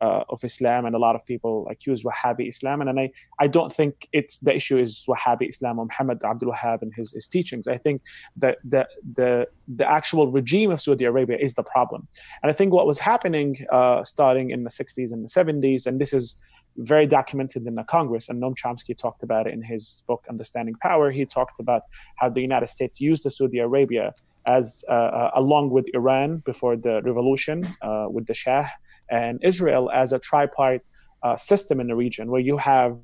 uh, 0.00 0.25
of 0.28 0.42
Islam, 0.45 0.87
and 0.87 0.95
a 0.95 0.99
lot 0.99 1.14
of 1.14 1.25
people 1.26 1.66
accuse 1.71 2.02
Wahhabi 2.02 2.49
Islam. 2.49 2.80
And, 2.80 2.90
and 2.90 3.00
I, 3.00 3.12
I 3.38 3.47
don't 3.47 3.73
think 3.73 4.09
it's 4.12 4.38
the 4.38 4.54
issue 4.54 4.78
is 4.78 5.04
Wahhabi 5.09 5.49
Islam 5.49 5.78
or 5.78 5.87
Muhammad 5.87 6.23
Abdul 6.25 6.52
Wahhab 6.52 6.83
and 6.83 6.92
his, 6.95 7.12
his 7.12 7.28
teachings. 7.28 7.69
I 7.69 7.76
think 7.76 8.02
that 8.37 8.59
the, 8.64 8.87
the, 9.14 9.47
the 9.69 9.88
actual 9.88 10.30
regime 10.30 10.71
of 10.71 10.80
Saudi 10.80 11.04
Arabia 11.04 11.37
is 11.38 11.54
the 11.54 11.62
problem. 11.62 12.09
And 12.42 12.50
I 12.50 12.54
think 12.54 12.73
what 12.73 12.87
was 12.87 12.99
happening 12.99 13.64
uh, 13.73 14.04
starting 14.04 14.50
in 14.50 14.64
the 14.64 14.71
60s 14.71 15.12
and 15.12 15.25
the 15.25 15.28
70s, 15.28 15.87
and 15.87 16.00
this 16.00 16.12
is 16.12 16.40
very 16.76 17.07
documented 17.07 17.66
in 17.66 17.75
the 17.75 17.85
Congress, 17.85 18.28
and 18.28 18.40
Noam 18.40 18.54
Chomsky 18.57 18.97
talked 18.97 19.23
about 19.23 19.47
it 19.47 19.52
in 19.52 19.62
his 19.62 20.02
book 20.07 20.25
Understanding 20.30 20.76
Power. 20.80 21.11
He 21.11 21.26
talked 21.26 21.61
about 21.61 21.83
how 22.16 22.28
the 22.28 22.40
United 22.40 22.69
States 22.69 23.00
used 23.00 23.25
the 23.25 23.30
Saudi 23.30 23.59
Arabia 23.59 24.14
as 24.47 24.85
uh, 24.88 24.92
uh, 24.92 25.30
along 25.35 25.71
with 25.71 25.87
Iran 25.95 26.38
before 26.38 26.76
the 26.76 27.02
revolution 27.02 27.66
uh, 27.83 28.07
with 28.09 28.26
the 28.26 28.35
Shah 28.35 28.66
and 29.11 29.38
Israel 29.43 29.90
as 29.93 30.12
a 30.12 30.19
tripartite 30.19 30.83
uh, 31.23 31.37
system 31.37 31.81
in 31.81 31.88
the 31.88 31.97
region 31.97 32.31
where 32.31 32.40
you 32.40 32.57
have 32.57 32.99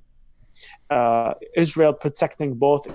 uh, 0.91 1.35
Israel 1.57 1.93
protecting 1.93 2.55
both 2.55 2.87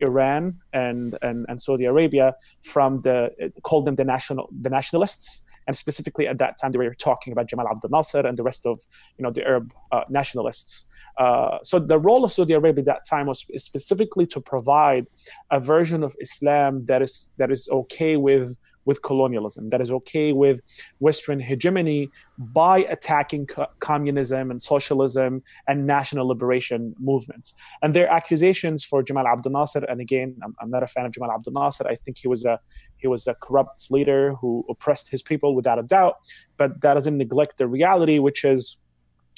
Iran 0.00 0.60
and, 0.72 1.18
and, 1.22 1.46
and 1.48 1.60
Saudi 1.60 1.84
Arabia 1.84 2.34
from 2.62 3.02
the 3.02 3.30
called 3.62 3.86
them 3.86 3.96
the 3.96 4.04
national 4.04 4.48
the 4.60 4.70
nationalists 4.70 5.44
and 5.66 5.76
specifically 5.76 6.26
at 6.28 6.38
that 6.38 6.56
time 6.60 6.72
they 6.72 6.78
were 6.78 6.94
talking 6.94 7.32
about 7.32 7.48
Jamal 7.48 7.66
Abdel 7.68 7.90
Nasser 7.90 8.20
and 8.20 8.38
the 8.38 8.42
rest 8.42 8.66
of 8.66 8.80
you 9.18 9.22
know 9.22 9.30
the 9.30 9.44
Arab 9.44 9.72
uh, 9.92 10.02
nationalists. 10.08 10.84
Uh, 11.18 11.58
so 11.62 11.78
the 11.78 11.98
role 11.98 12.24
of 12.24 12.32
Saudi 12.32 12.52
Arabia 12.52 12.80
at 12.82 12.86
that 12.86 13.04
time 13.08 13.26
was 13.26 13.46
specifically 13.56 14.26
to 14.26 14.40
provide 14.40 15.06
a 15.50 15.58
version 15.58 16.02
of 16.02 16.14
Islam 16.20 16.84
that 16.86 17.00
is 17.02 17.30
that 17.38 17.50
is 17.50 17.68
okay 17.70 18.16
with 18.16 18.58
with 18.86 19.02
colonialism, 19.02 19.68
that 19.70 19.80
is 19.80 19.92
okay 19.92 20.32
with 20.32 20.60
Western 21.00 21.38
hegemony 21.40 22.08
by 22.38 22.78
attacking 22.78 23.46
co- 23.46 23.66
communism 23.80 24.50
and 24.50 24.62
socialism 24.62 25.42
and 25.68 25.86
national 25.86 26.26
liberation 26.26 26.94
movements. 26.98 27.52
And 27.82 27.92
their 27.92 28.08
accusations 28.08 28.84
for 28.84 29.02
Jamal 29.02 29.26
Abdel 29.26 29.52
Nasser, 29.52 29.84
and 29.84 30.00
again, 30.00 30.36
I'm, 30.42 30.54
I'm, 30.60 30.70
not 30.70 30.82
a 30.82 30.86
fan 30.86 31.04
of 31.04 31.12
Jamal 31.12 31.30
Abdel 31.30 31.52
Nasser. 31.52 31.86
I 31.86 31.96
think 31.96 32.16
he 32.18 32.28
was 32.28 32.44
a 32.44 32.58
he 32.96 33.08
was 33.08 33.26
a 33.26 33.34
corrupt 33.34 33.90
leader 33.90 34.34
who 34.40 34.64
oppressed 34.70 35.10
his 35.10 35.22
people 35.22 35.54
without 35.54 35.78
a 35.78 35.82
doubt. 35.82 36.14
But 36.56 36.80
that 36.80 36.94
doesn't 36.94 37.18
neglect 37.18 37.58
the 37.58 37.66
reality, 37.66 38.18
which 38.18 38.44
is 38.44 38.78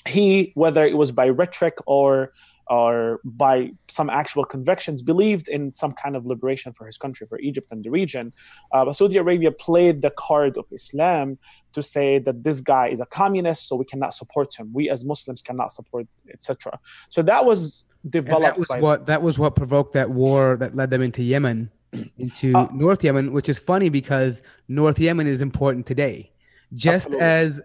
he, 0.07 0.53
whether 0.55 0.85
it 0.85 0.97
was 0.97 1.11
by 1.13 1.29
rhetoric 1.29 1.75
or 1.87 2.33
or 2.71 3.21
by 3.25 3.71
some 3.89 4.11
actual 4.11 4.45
convictions, 4.45 5.03
believed 5.03 5.49
in 5.49 5.73
some 5.73 5.93
kind 5.93 6.17
of 6.17 6.27
liberation 6.27 6.73
for 6.73 6.87
his 6.87 6.99
country, 6.99 7.27
for 7.27 7.39
Egypt 7.41 7.69
and 7.71 7.85
the 7.85 7.91
region. 7.91 8.33
Uh, 8.73 8.85
but 8.85 8.93
Saudi 8.93 9.17
Arabia 9.17 9.51
played 9.51 10.03
the 10.03 10.11
card 10.11 10.59
of 10.59 10.67
Islam 10.73 11.39
to 11.73 11.83
say 11.83 12.19
that 12.19 12.45
this 12.45 12.61
guy 12.61 12.89
is 12.89 13.01
a 13.01 13.07
communist, 13.07 13.69
so 13.69 13.77
we 13.77 13.85
cannot 13.85 14.13
support 14.13 14.55
him. 14.55 14.71
We 14.73 14.91
as 14.91 15.05
Muslims 15.05 15.41
cannot 15.41 15.73
support, 15.73 16.07
etc. 16.31 16.79
So 17.09 17.23
that 17.23 17.45
was 17.45 17.85
developed. 18.09 18.59
And 18.59 18.67
that 18.67 18.77
was 18.77 18.83
what 18.83 19.07
that 19.07 19.23
was 19.23 19.39
what 19.39 19.57
provoked 19.57 19.95
that 19.95 20.11
war 20.11 20.57
that 20.57 20.77
led 20.77 20.91
them 20.91 21.03
into 21.03 21.23
Yemen, 21.23 21.71
into 22.19 22.57
uh, 22.57 22.69
North 22.73 23.03
Yemen, 23.03 23.33
which 23.33 23.49
is 23.49 23.59
funny 23.59 23.89
because 23.89 24.43
North 24.69 24.99
Yemen 24.99 25.27
is 25.27 25.41
important 25.41 25.87
today, 25.87 26.33
just 26.75 27.07
absolutely. 27.07 27.27
as 27.27 27.61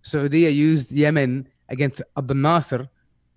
Saudi 0.00 0.40
used 0.40 0.92
Yemen 0.92 1.48
against 1.68 2.00
Abdel 2.16 2.36
Nasser 2.36 2.88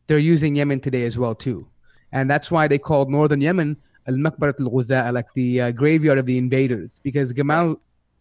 they're 0.09 0.17
using 0.17 0.55
Yemen 0.55 0.81
today 0.81 1.05
as 1.05 1.17
well 1.17 1.35
too, 1.35 1.67
and 2.11 2.29
that's 2.29 2.51
why 2.51 2.67
they 2.67 2.77
called 2.77 3.09
northern 3.09 3.39
Yemen 3.39 3.77
al 4.07 4.15
Makbarat 4.15 4.59
al 4.59 4.69
Ghuzaa, 4.69 5.13
like 5.13 5.27
the 5.35 5.61
uh, 5.61 5.71
graveyard 5.71 6.17
of 6.17 6.25
the 6.25 6.37
invaders, 6.37 6.99
because 7.03 7.31
Gamal 7.31 7.79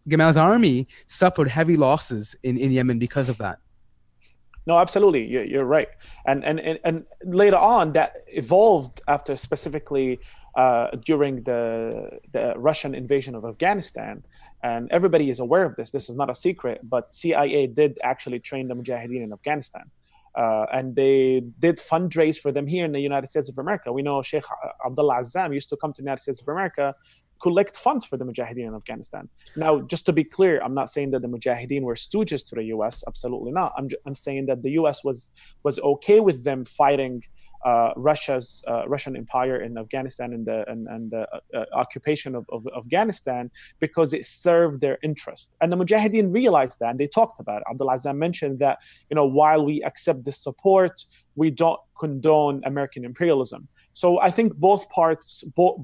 Gamal's 0.08 0.36
army 0.36 0.86
suffered 1.06 1.48
heavy 1.48 1.76
losses 1.76 2.36
in, 2.42 2.58
in 2.58 2.70
Yemen 2.70 2.98
because 2.98 3.28
of 3.28 3.38
that. 3.38 3.58
No, 4.66 4.78
absolutely, 4.78 5.24
you're, 5.24 5.44
you're 5.44 5.64
right, 5.64 5.88
and, 6.26 6.44
and 6.44 6.60
and 6.60 6.78
and 6.84 7.06
later 7.24 7.56
on 7.56 7.92
that 7.94 8.10
evolved 8.28 9.00
after 9.08 9.34
specifically 9.34 10.20
uh, 10.56 10.88
during 11.10 11.42
the 11.44 12.20
the 12.32 12.52
Russian 12.56 12.94
invasion 12.94 13.34
of 13.34 13.46
Afghanistan, 13.46 14.22
and 14.62 14.90
everybody 14.90 15.30
is 15.30 15.40
aware 15.40 15.64
of 15.64 15.74
this. 15.76 15.90
This 15.90 16.10
is 16.10 16.16
not 16.16 16.28
a 16.28 16.34
secret, 16.34 16.80
but 16.82 17.14
CIA 17.14 17.66
did 17.66 17.98
actually 18.02 18.40
train 18.40 18.68
the 18.68 18.74
Mujahideen 18.74 19.22
in 19.24 19.32
Afghanistan. 19.32 19.90
Uh, 20.36 20.66
and 20.72 20.94
they 20.94 21.42
did 21.58 21.78
fundraise 21.78 22.38
for 22.38 22.52
them 22.52 22.66
here 22.66 22.84
in 22.84 22.92
the 22.92 23.00
United 23.00 23.26
States 23.26 23.48
of 23.48 23.58
America. 23.58 23.92
We 23.92 24.02
know 24.02 24.22
Sheikh 24.22 24.44
Abdullah 24.84 25.20
Azzam 25.20 25.52
used 25.52 25.68
to 25.70 25.76
come 25.76 25.92
to 25.92 26.02
the 26.02 26.06
United 26.06 26.22
States 26.22 26.40
of 26.40 26.48
America, 26.48 26.94
collect 27.40 27.76
funds 27.76 28.04
for 28.04 28.16
the 28.16 28.24
Mujahideen 28.24 28.66
in 28.66 28.74
Afghanistan. 28.74 29.28
Now, 29.56 29.80
just 29.80 30.06
to 30.06 30.12
be 30.12 30.24
clear, 30.24 30.60
I'm 30.60 30.74
not 30.74 30.90
saying 30.90 31.10
that 31.12 31.22
the 31.22 31.28
Mujahideen 31.28 31.82
were 31.82 31.94
stooges 31.94 32.46
to 32.48 32.54
the 32.56 32.64
U.S. 32.64 33.04
Absolutely 33.06 33.52
not. 33.52 33.72
I'm, 33.76 33.88
I'm 34.06 34.14
saying 34.14 34.46
that 34.46 34.62
the 34.62 34.70
U.S. 34.72 35.04
was 35.04 35.30
was 35.62 35.78
okay 35.80 36.20
with 36.20 36.44
them 36.44 36.64
fighting 36.64 37.22
uh, 37.64 37.90
Russia's 37.96 38.62
uh, 38.68 38.88
Russian 38.88 39.16
empire 39.16 39.60
in 39.60 39.76
Afghanistan 39.76 40.32
and 40.32 40.46
the 40.46 40.64
and, 40.70 40.86
and 40.88 41.10
the 41.10 41.26
uh, 41.54 41.64
occupation 41.74 42.34
of, 42.34 42.46
of, 42.52 42.66
Afghanistan 42.76 43.50
because 43.80 44.12
it 44.12 44.24
served 44.24 44.80
their 44.80 44.98
interest. 45.02 45.56
And 45.60 45.72
the 45.72 45.76
Mujahideen 45.76 46.32
realized 46.32 46.78
that, 46.80 46.90
and 46.90 47.00
they 47.00 47.08
talked 47.08 47.40
about 47.40 47.62
it. 47.62 47.64
Abdul 47.70 48.14
mentioned 48.14 48.58
that 48.60 48.78
you 49.10 49.14
know 49.14 49.26
while 49.26 49.64
we 49.64 49.82
accept 49.82 50.24
this 50.24 50.42
support, 50.42 51.04
we 51.34 51.50
don't 51.50 51.80
condone 51.98 52.62
American 52.64 53.04
imperialism. 53.04 53.68
So 53.98 54.20
I 54.20 54.30
think 54.30 54.54
both 54.54 54.88
parts, 54.90 55.42
both 55.56 55.76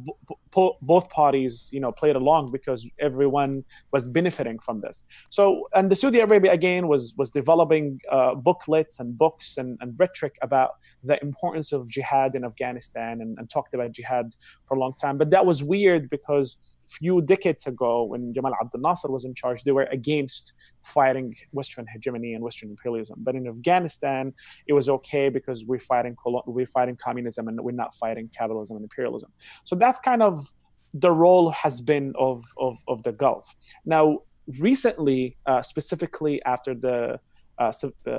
both 0.80 1.11
parties, 1.11 1.68
you 1.73 1.80
know, 1.80 1.90
played 1.90 2.14
along 2.14 2.52
because 2.52 2.87
everyone 3.00 3.64
was 3.92 4.06
benefiting 4.06 4.61
from 4.61 4.80
this. 4.83 5.04
So 5.30 5.66
and 5.75 5.90
the 5.90 5.97
Saudi 5.97 6.21
Arabia 6.21 6.52
again 6.52 6.87
was 6.87 7.14
was 7.18 7.33
developing 7.33 7.99
uh, 8.16 8.37
booklets 8.37 9.00
and 9.00 9.18
books 9.18 9.56
and, 9.56 9.76
and 9.80 9.99
rhetoric 9.99 10.35
about 10.42 10.71
the 11.02 11.21
importance 11.28 11.73
of 11.73 11.90
jihad 11.90 12.37
in 12.37 12.44
Afghanistan 12.44 13.21
and, 13.21 13.37
and 13.37 13.50
talked 13.50 13.75
about 13.75 13.90
jihad 13.90 14.26
for 14.66 14.76
a 14.76 14.80
long 14.80 14.92
time. 14.92 15.18
But 15.18 15.30
that 15.30 15.44
was 15.44 15.64
weird 15.64 16.09
because 16.09 16.56
few 16.84 17.22
decades 17.22 17.66
ago, 17.66 18.04
when 18.04 18.32
Jamal 18.34 18.54
Abdel 18.60 18.80
Nasser 18.80 19.10
was 19.10 19.24
in 19.24 19.34
charge, 19.34 19.64
they 19.64 19.72
were 19.72 19.88
against 19.90 20.52
fighting 20.84 21.34
Western 21.52 21.86
hegemony 21.92 22.34
and 22.34 22.42
Western 22.42 22.70
imperialism. 22.70 23.16
But 23.22 23.34
in 23.34 23.46
Afghanistan, 23.46 24.32
it 24.66 24.72
was 24.72 24.88
okay 24.88 25.28
because 25.28 25.64
we're 25.66 25.78
fighting 25.78 26.16
we're 26.46 26.66
fighting 26.66 26.96
communism 26.96 27.48
and 27.48 27.60
we're 27.60 27.72
not 27.72 27.94
fighting 27.94 28.30
capitalism 28.36 28.76
and 28.76 28.84
imperialism. 28.84 29.30
So 29.64 29.76
that's 29.76 29.98
kind 29.98 30.22
of 30.22 30.52
the 30.92 31.10
role 31.10 31.50
has 31.50 31.80
been 31.80 32.12
of 32.18 32.44
of, 32.58 32.78
of 32.88 33.02
the 33.02 33.12
Gulf. 33.12 33.54
Now, 33.84 34.20
recently, 34.60 35.36
uh, 35.46 35.62
specifically 35.62 36.42
after 36.44 36.74
the, 36.74 37.20
uh, 37.58 37.72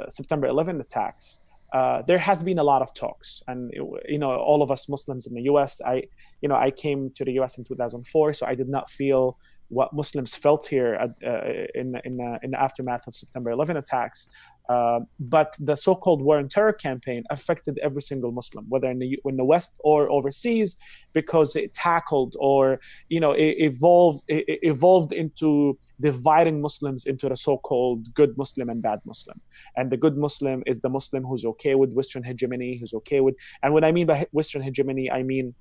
September 0.09 0.47
11 0.47 0.79
attacks. 0.81 1.39
Uh, 1.75 2.01
there 2.03 2.17
has 2.17 2.41
been 2.41 2.57
a 2.57 2.63
lot 2.63 2.81
of 2.81 2.93
talks, 2.93 3.43
and 3.49 3.69
you 4.07 4.17
know, 4.17 4.31
all 4.31 4.61
of 4.61 4.71
us 4.71 4.87
Muslims 4.87 5.27
in 5.27 5.33
the 5.33 5.41
U.S. 5.51 5.81
I, 5.85 6.03
you 6.41 6.47
know, 6.47 6.55
I 6.55 6.71
came 6.71 7.11
to 7.15 7.25
the 7.25 7.33
U.S. 7.33 7.57
in 7.57 7.65
2004, 7.65 8.31
so 8.31 8.45
I 8.45 8.55
did 8.55 8.69
not 8.69 8.89
feel 8.89 9.37
what 9.67 9.91
Muslims 9.91 10.35
felt 10.35 10.65
here 10.67 10.93
at, 10.93 11.09
uh, 11.27 11.65
in 11.75 11.99
in, 12.05 12.13
in 12.43 12.51
the 12.51 12.61
aftermath 12.61 13.07
of 13.07 13.13
September 13.13 13.49
11 13.51 13.75
attacks. 13.75 14.29
Uh, 14.67 15.01
but 15.19 15.55
the 15.59 15.75
so-called 15.75 16.21
war 16.21 16.37
on 16.37 16.49
terror 16.49 16.73
campaign 16.73 17.23
affected 17.29 17.77
every 17.83 18.01
single 18.01 18.31
Muslim, 18.31 18.65
whether 18.67 18.89
in 18.89 18.99
the 18.99 19.19
in 19.25 19.37
the 19.37 19.45
West 19.45 19.75
or 19.79 20.09
overseas, 20.09 20.77
because 21.13 21.55
it 21.55 21.73
tackled 21.73 22.35
or 22.39 22.79
you 23.09 23.19
know 23.19 23.31
it 23.31 23.55
evolved 23.59 24.23
it 24.27 24.59
evolved 24.63 25.13
into 25.13 25.77
dividing 26.01 26.61
Muslims 26.61 27.05
into 27.05 27.29
the 27.29 27.37
so-called 27.37 28.13
good 28.13 28.37
Muslim 28.37 28.69
and 28.69 28.81
bad 28.81 28.99
Muslim. 29.05 29.39
And 29.77 29.91
the 29.91 29.97
good 29.97 30.17
Muslim 30.17 30.63
is 30.65 30.79
the 30.79 30.89
Muslim 30.89 31.23
who's 31.23 31.45
okay 31.45 31.75
with 31.75 31.91
Western 31.91 32.23
hegemony, 32.23 32.77
who's 32.79 32.93
okay 32.93 33.21
with, 33.21 33.35
and 33.61 33.73
what 33.73 33.83
I 33.83 33.91
mean 33.91 34.07
by 34.07 34.27
Western 34.31 34.61
hegemony, 34.61 35.09
I 35.11 35.23
mean 35.23 35.53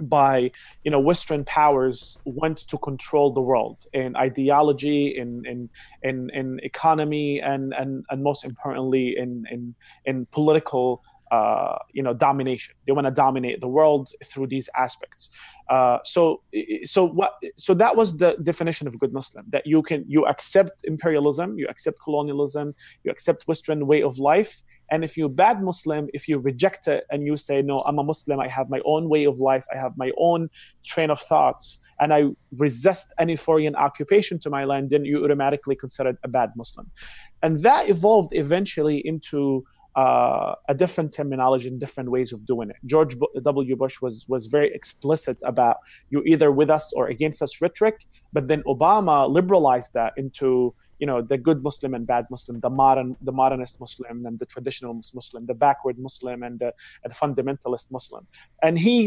by 0.00 0.50
you 0.84 0.90
know 0.90 1.00
western 1.00 1.44
powers 1.44 2.18
went 2.24 2.58
to 2.58 2.78
control 2.78 3.32
the 3.32 3.40
world 3.40 3.86
in 3.92 4.16
ideology 4.16 5.16
in 5.16 5.42
in 5.46 5.68
in, 6.02 6.30
in 6.30 6.60
economy 6.62 7.40
and, 7.40 7.72
and 7.74 8.04
and 8.10 8.22
most 8.22 8.44
importantly 8.44 9.16
in 9.16 9.44
in 9.50 9.74
in 10.04 10.26
political 10.26 11.02
uh, 11.32 11.78
you 11.92 12.02
know 12.02 12.12
domination. 12.12 12.74
They 12.86 12.92
want 12.92 13.06
to 13.06 13.10
dominate 13.10 13.60
the 13.62 13.68
world 13.68 14.10
through 14.22 14.48
these 14.48 14.68
aspects. 14.76 15.30
Uh, 15.70 15.98
so 16.04 16.42
so 16.84 17.06
what 17.06 17.32
so 17.56 17.72
that 17.72 17.96
was 17.96 18.18
the 18.18 18.36
definition 18.42 18.86
of 18.86 18.98
good 18.98 19.14
muslim 19.14 19.46
that 19.48 19.66
you 19.66 19.80
can 19.80 20.04
you 20.06 20.26
accept 20.26 20.82
imperialism 20.84 21.58
you 21.58 21.66
accept 21.68 21.98
colonialism 22.04 22.74
you 23.04 23.10
accept 23.10 23.48
western 23.48 23.86
way 23.86 24.02
of 24.02 24.18
life 24.18 24.62
and 24.92 25.02
if 25.02 25.16
you're 25.16 25.26
a 25.26 25.40
bad 25.46 25.62
Muslim, 25.62 26.08
if 26.12 26.28
you 26.28 26.38
reject 26.38 26.86
it 26.86 27.04
and 27.10 27.26
you 27.26 27.34
say, 27.38 27.62
no, 27.62 27.80
I'm 27.80 27.98
a 27.98 28.04
Muslim, 28.04 28.38
I 28.38 28.48
have 28.48 28.68
my 28.68 28.80
own 28.84 29.08
way 29.08 29.24
of 29.24 29.40
life, 29.40 29.64
I 29.74 29.78
have 29.78 29.94
my 29.96 30.10
own 30.18 30.50
train 30.84 31.10
of 31.10 31.18
thoughts, 31.18 31.78
and 31.98 32.12
I 32.12 32.24
resist 32.58 33.14
any 33.18 33.36
foreign 33.36 33.74
occupation 33.74 34.38
to 34.40 34.50
my 34.50 34.64
land, 34.64 34.90
then 34.90 35.06
you 35.06 35.24
automatically 35.24 35.76
considered 35.76 36.18
a 36.22 36.28
bad 36.28 36.50
Muslim. 36.56 36.90
And 37.42 37.60
that 37.60 37.88
evolved 37.88 38.32
eventually 38.32 38.98
into 38.98 39.64
uh, 39.96 40.54
a 40.68 40.74
different 40.74 41.12
terminology 41.14 41.68
and 41.68 41.80
different 41.80 42.10
ways 42.10 42.32
of 42.32 42.44
doing 42.44 42.68
it. 42.70 42.76
George 42.84 43.14
W. 43.42 43.76
Bush 43.76 44.00
was 44.00 44.26
was 44.28 44.46
very 44.46 44.70
explicit 44.74 45.38
about 45.44 45.76
you're 46.10 46.26
either 46.26 46.50
with 46.50 46.70
us 46.70 46.92
or 46.94 47.08
against 47.08 47.42
us 47.42 47.60
rhetoric, 47.60 48.06
but 48.32 48.48
then 48.48 48.62
Obama 48.62 49.28
liberalized 49.28 49.92
that 49.94 50.12
into 50.16 50.74
you 51.02 51.06
know 51.10 51.20
the 51.20 51.38
good 51.48 51.60
Muslim 51.68 51.94
and 51.94 52.06
bad 52.06 52.24
Muslim, 52.34 52.60
the 52.60 52.70
modern 52.70 53.16
the 53.28 53.34
modernist 53.42 53.80
Muslim 53.84 54.24
and 54.26 54.38
the 54.42 54.46
traditional 54.54 54.94
Muslim, 55.20 55.46
the 55.52 55.58
backward 55.66 55.98
Muslim 55.98 56.44
and 56.46 56.60
the, 56.62 56.70
the 57.02 57.16
fundamentalist 57.22 57.90
Muslim, 57.90 58.24
and 58.62 58.78
he 58.78 58.98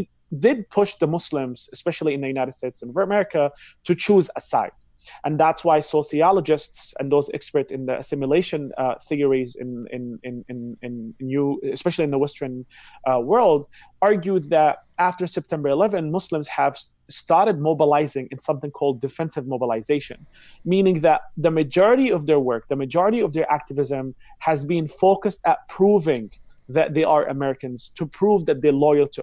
did 0.46 0.68
push 0.68 0.92
the 1.02 1.06
Muslims, 1.06 1.70
especially 1.72 2.12
in 2.12 2.20
the 2.20 2.32
United 2.36 2.52
States 2.52 2.82
and 2.82 2.94
America, 2.94 3.50
to 3.84 3.94
choose 3.94 4.28
a 4.36 4.42
side 4.52 4.76
and 5.24 5.38
that's 5.38 5.64
why 5.64 5.80
sociologists 5.80 6.94
and 6.98 7.10
those 7.10 7.30
experts 7.34 7.72
in 7.72 7.86
the 7.86 7.98
assimilation 7.98 8.72
uh, 8.78 8.94
theories 9.08 9.56
in 9.56 9.86
in, 9.90 10.18
in 10.22 10.44
in 10.48 10.76
in 10.82 11.14
new 11.20 11.60
especially 11.72 12.04
in 12.04 12.10
the 12.10 12.18
western 12.18 12.64
uh, 13.10 13.20
world 13.20 13.66
argued 14.02 14.50
that 14.50 14.78
after 14.98 15.26
september 15.26 15.68
11 15.68 16.10
muslims 16.10 16.48
have 16.48 16.76
started 17.08 17.58
mobilizing 17.58 18.28
in 18.30 18.38
something 18.38 18.70
called 18.70 19.00
defensive 19.00 19.46
mobilization 19.46 20.26
meaning 20.64 21.00
that 21.00 21.20
the 21.36 21.50
majority 21.50 22.10
of 22.10 22.26
their 22.26 22.40
work 22.40 22.68
the 22.68 22.76
majority 22.76 23.20
of 23.20 23.32
their 23.32 23.50
activism 23.52 24.14
has 24.38 24.64
been 24.64 24.86
focused 24.86 25.40
at 25.46 25.58
proving 25.68 26.30
that 26.68 26.94
they 26.94 27.04
are 27.04 27.26
americans 27.28 27.90
to 27.90 28.06
prove 28.06 28.46
that 28.46 28.60
they're 28.62 28.72
loyal 28.72 29.06
to 29.06 29.22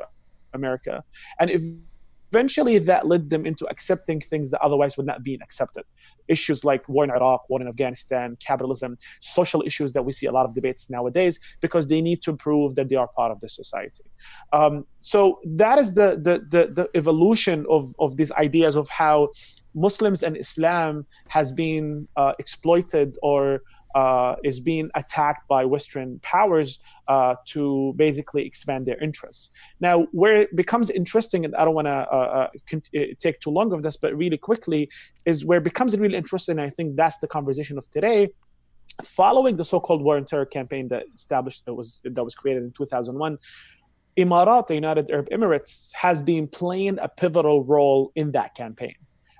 america. 0.54 1.04
And 1.40 1.50
if 1.50 1.62
eventually 2.34 2.78
that 2.80 3.02
led 3.14 3.30
them 3.30 3.44
into 3.46 3.66
accepting 3.74 4.20
things 4.32 4.50
that 4.52 4.62
otherwise 4.68 4.98
would 4.98 5.06
not 5.06 5.20
be 5.24 5.34
accepted. 5.46 5.84
Issues 6.28 6.60
like 6.70 6.82
war 6.94 7.04
in 7.08 7.12
iraq 7.12 7.42
war 7.50 7.62
in 7.62 7.68
afghanistan 7.74 8.28
capitalism 8.50 8.92
social 9.20 9.62
issues 9.70 9.90
that 9.96 10.04
we 10.08 10.12
see 10.20 10.28
a 10.32 10.34
lot 10.38 10.46
of 10.48 10.52
debates 10.60 10.84
nowadays 10.90 11.34
because 11.66 11.86
they 11.88 12.02
need 12.10 12.20
to 12.28 12.32
prove 12.46 12.70
that 12.78 12.88
they 12.90 12.96
are 13.04 13.10
part 13.20 13.32
of 13.32 13.40
the 13.44 13.50
society. 13.62 14.06
Um, 14.52 14.74
so 15.00 15.20
that 15.64 15.78
is 15.84 15.90
the, 16.00 16.10
the, 16.28 16.36
the, 16.54 16.64
the 16.80 16.86
evolution 17.02 17.58
of, 17.70 17.84
of 18.00 18.10
these 18.20 18.32
ideas 18.48 18.76
of 18.82 18.86
how 18.90 19.30
muslims 19.76 20.20
and 20.24 20.38
islam 20.46 21.06
has 21.28 21.48
been 21.52 22.08
uh, 22.22 22.34
exploited 22.44 23.10
or 23.22 23.62
uh, 23.96 24.36
is 24.44 24.60
being 24.60 24.90
attacked 24.96 25.48
by 25.48 25.66
Western 25.66 26.20
powers 26.20 26.80
uh, 27.08 27.36
to 27.46 27.94
basically 27.96 28.46
expand 28.46 28.86
their 28.86 29.02
interests. 29.02 29.50
Now, 29.80 30.08
where 30.12 30.36
it 30.36 30.56
becomes 30.56 30.90
interesting, 30.90 31.46
and 31.46 31.56
I 31.56 31.66
don't 31.66 31.76
want 31.76 31.88
to 31.88 31.92
uh, 31.92 32.16
uh 32.16 32.48
cont- 32.68 32.90
uh, 32.96 33.14
take 33.20 33.40
too 33.40 33.52
long 33.52 33.72
of 33.74 33.84
this, 33.84 33.98
but 33.98 34.16
really 34.16 34.38
quickly, 34.38 34.90
is 35.26 35.46
where 35.46 35.60
it 35.60 35.64
becomes 35.64 35.98
really 35.98 36.18
interesting. 36.18 36.60
I 36.60 36.70
think 36.70 36.96
that's 36.96 37.18
the 37.20 37.28
conversation 37.28 37.78
of 37.78 37.90
today. 37.90 38.30
Following 39.04 39.56
the 39.56 39.66
so-called 39.66 40.04
war 40.04 40.18
on 40.18 40.26
terror 40.26 40.46
campaign 40.46 40.88
that 40.90 41.06
established 41.16 41.66
that 41.66 41.74
was 41.74 42.02
that 42.04 42.24
was 42.24 42.36
created 42.36 42.64
in 42.64 42.72
2001, 42.72 43.38
Emirat, 44.18 44.68
the 44.68 44.76
United 44.76 45.10
Arab 45.10 45.30
Emirates, 45.30 45.92
has 45.96 46.22
been 46.22 46.48
playing 46.48 47.00
a 47.00 47.08
pivotal 47.08 47.64
role 47.64 48.12
in 48.16 48.32
that 48.34 48.54
campaign, 48.54 48.96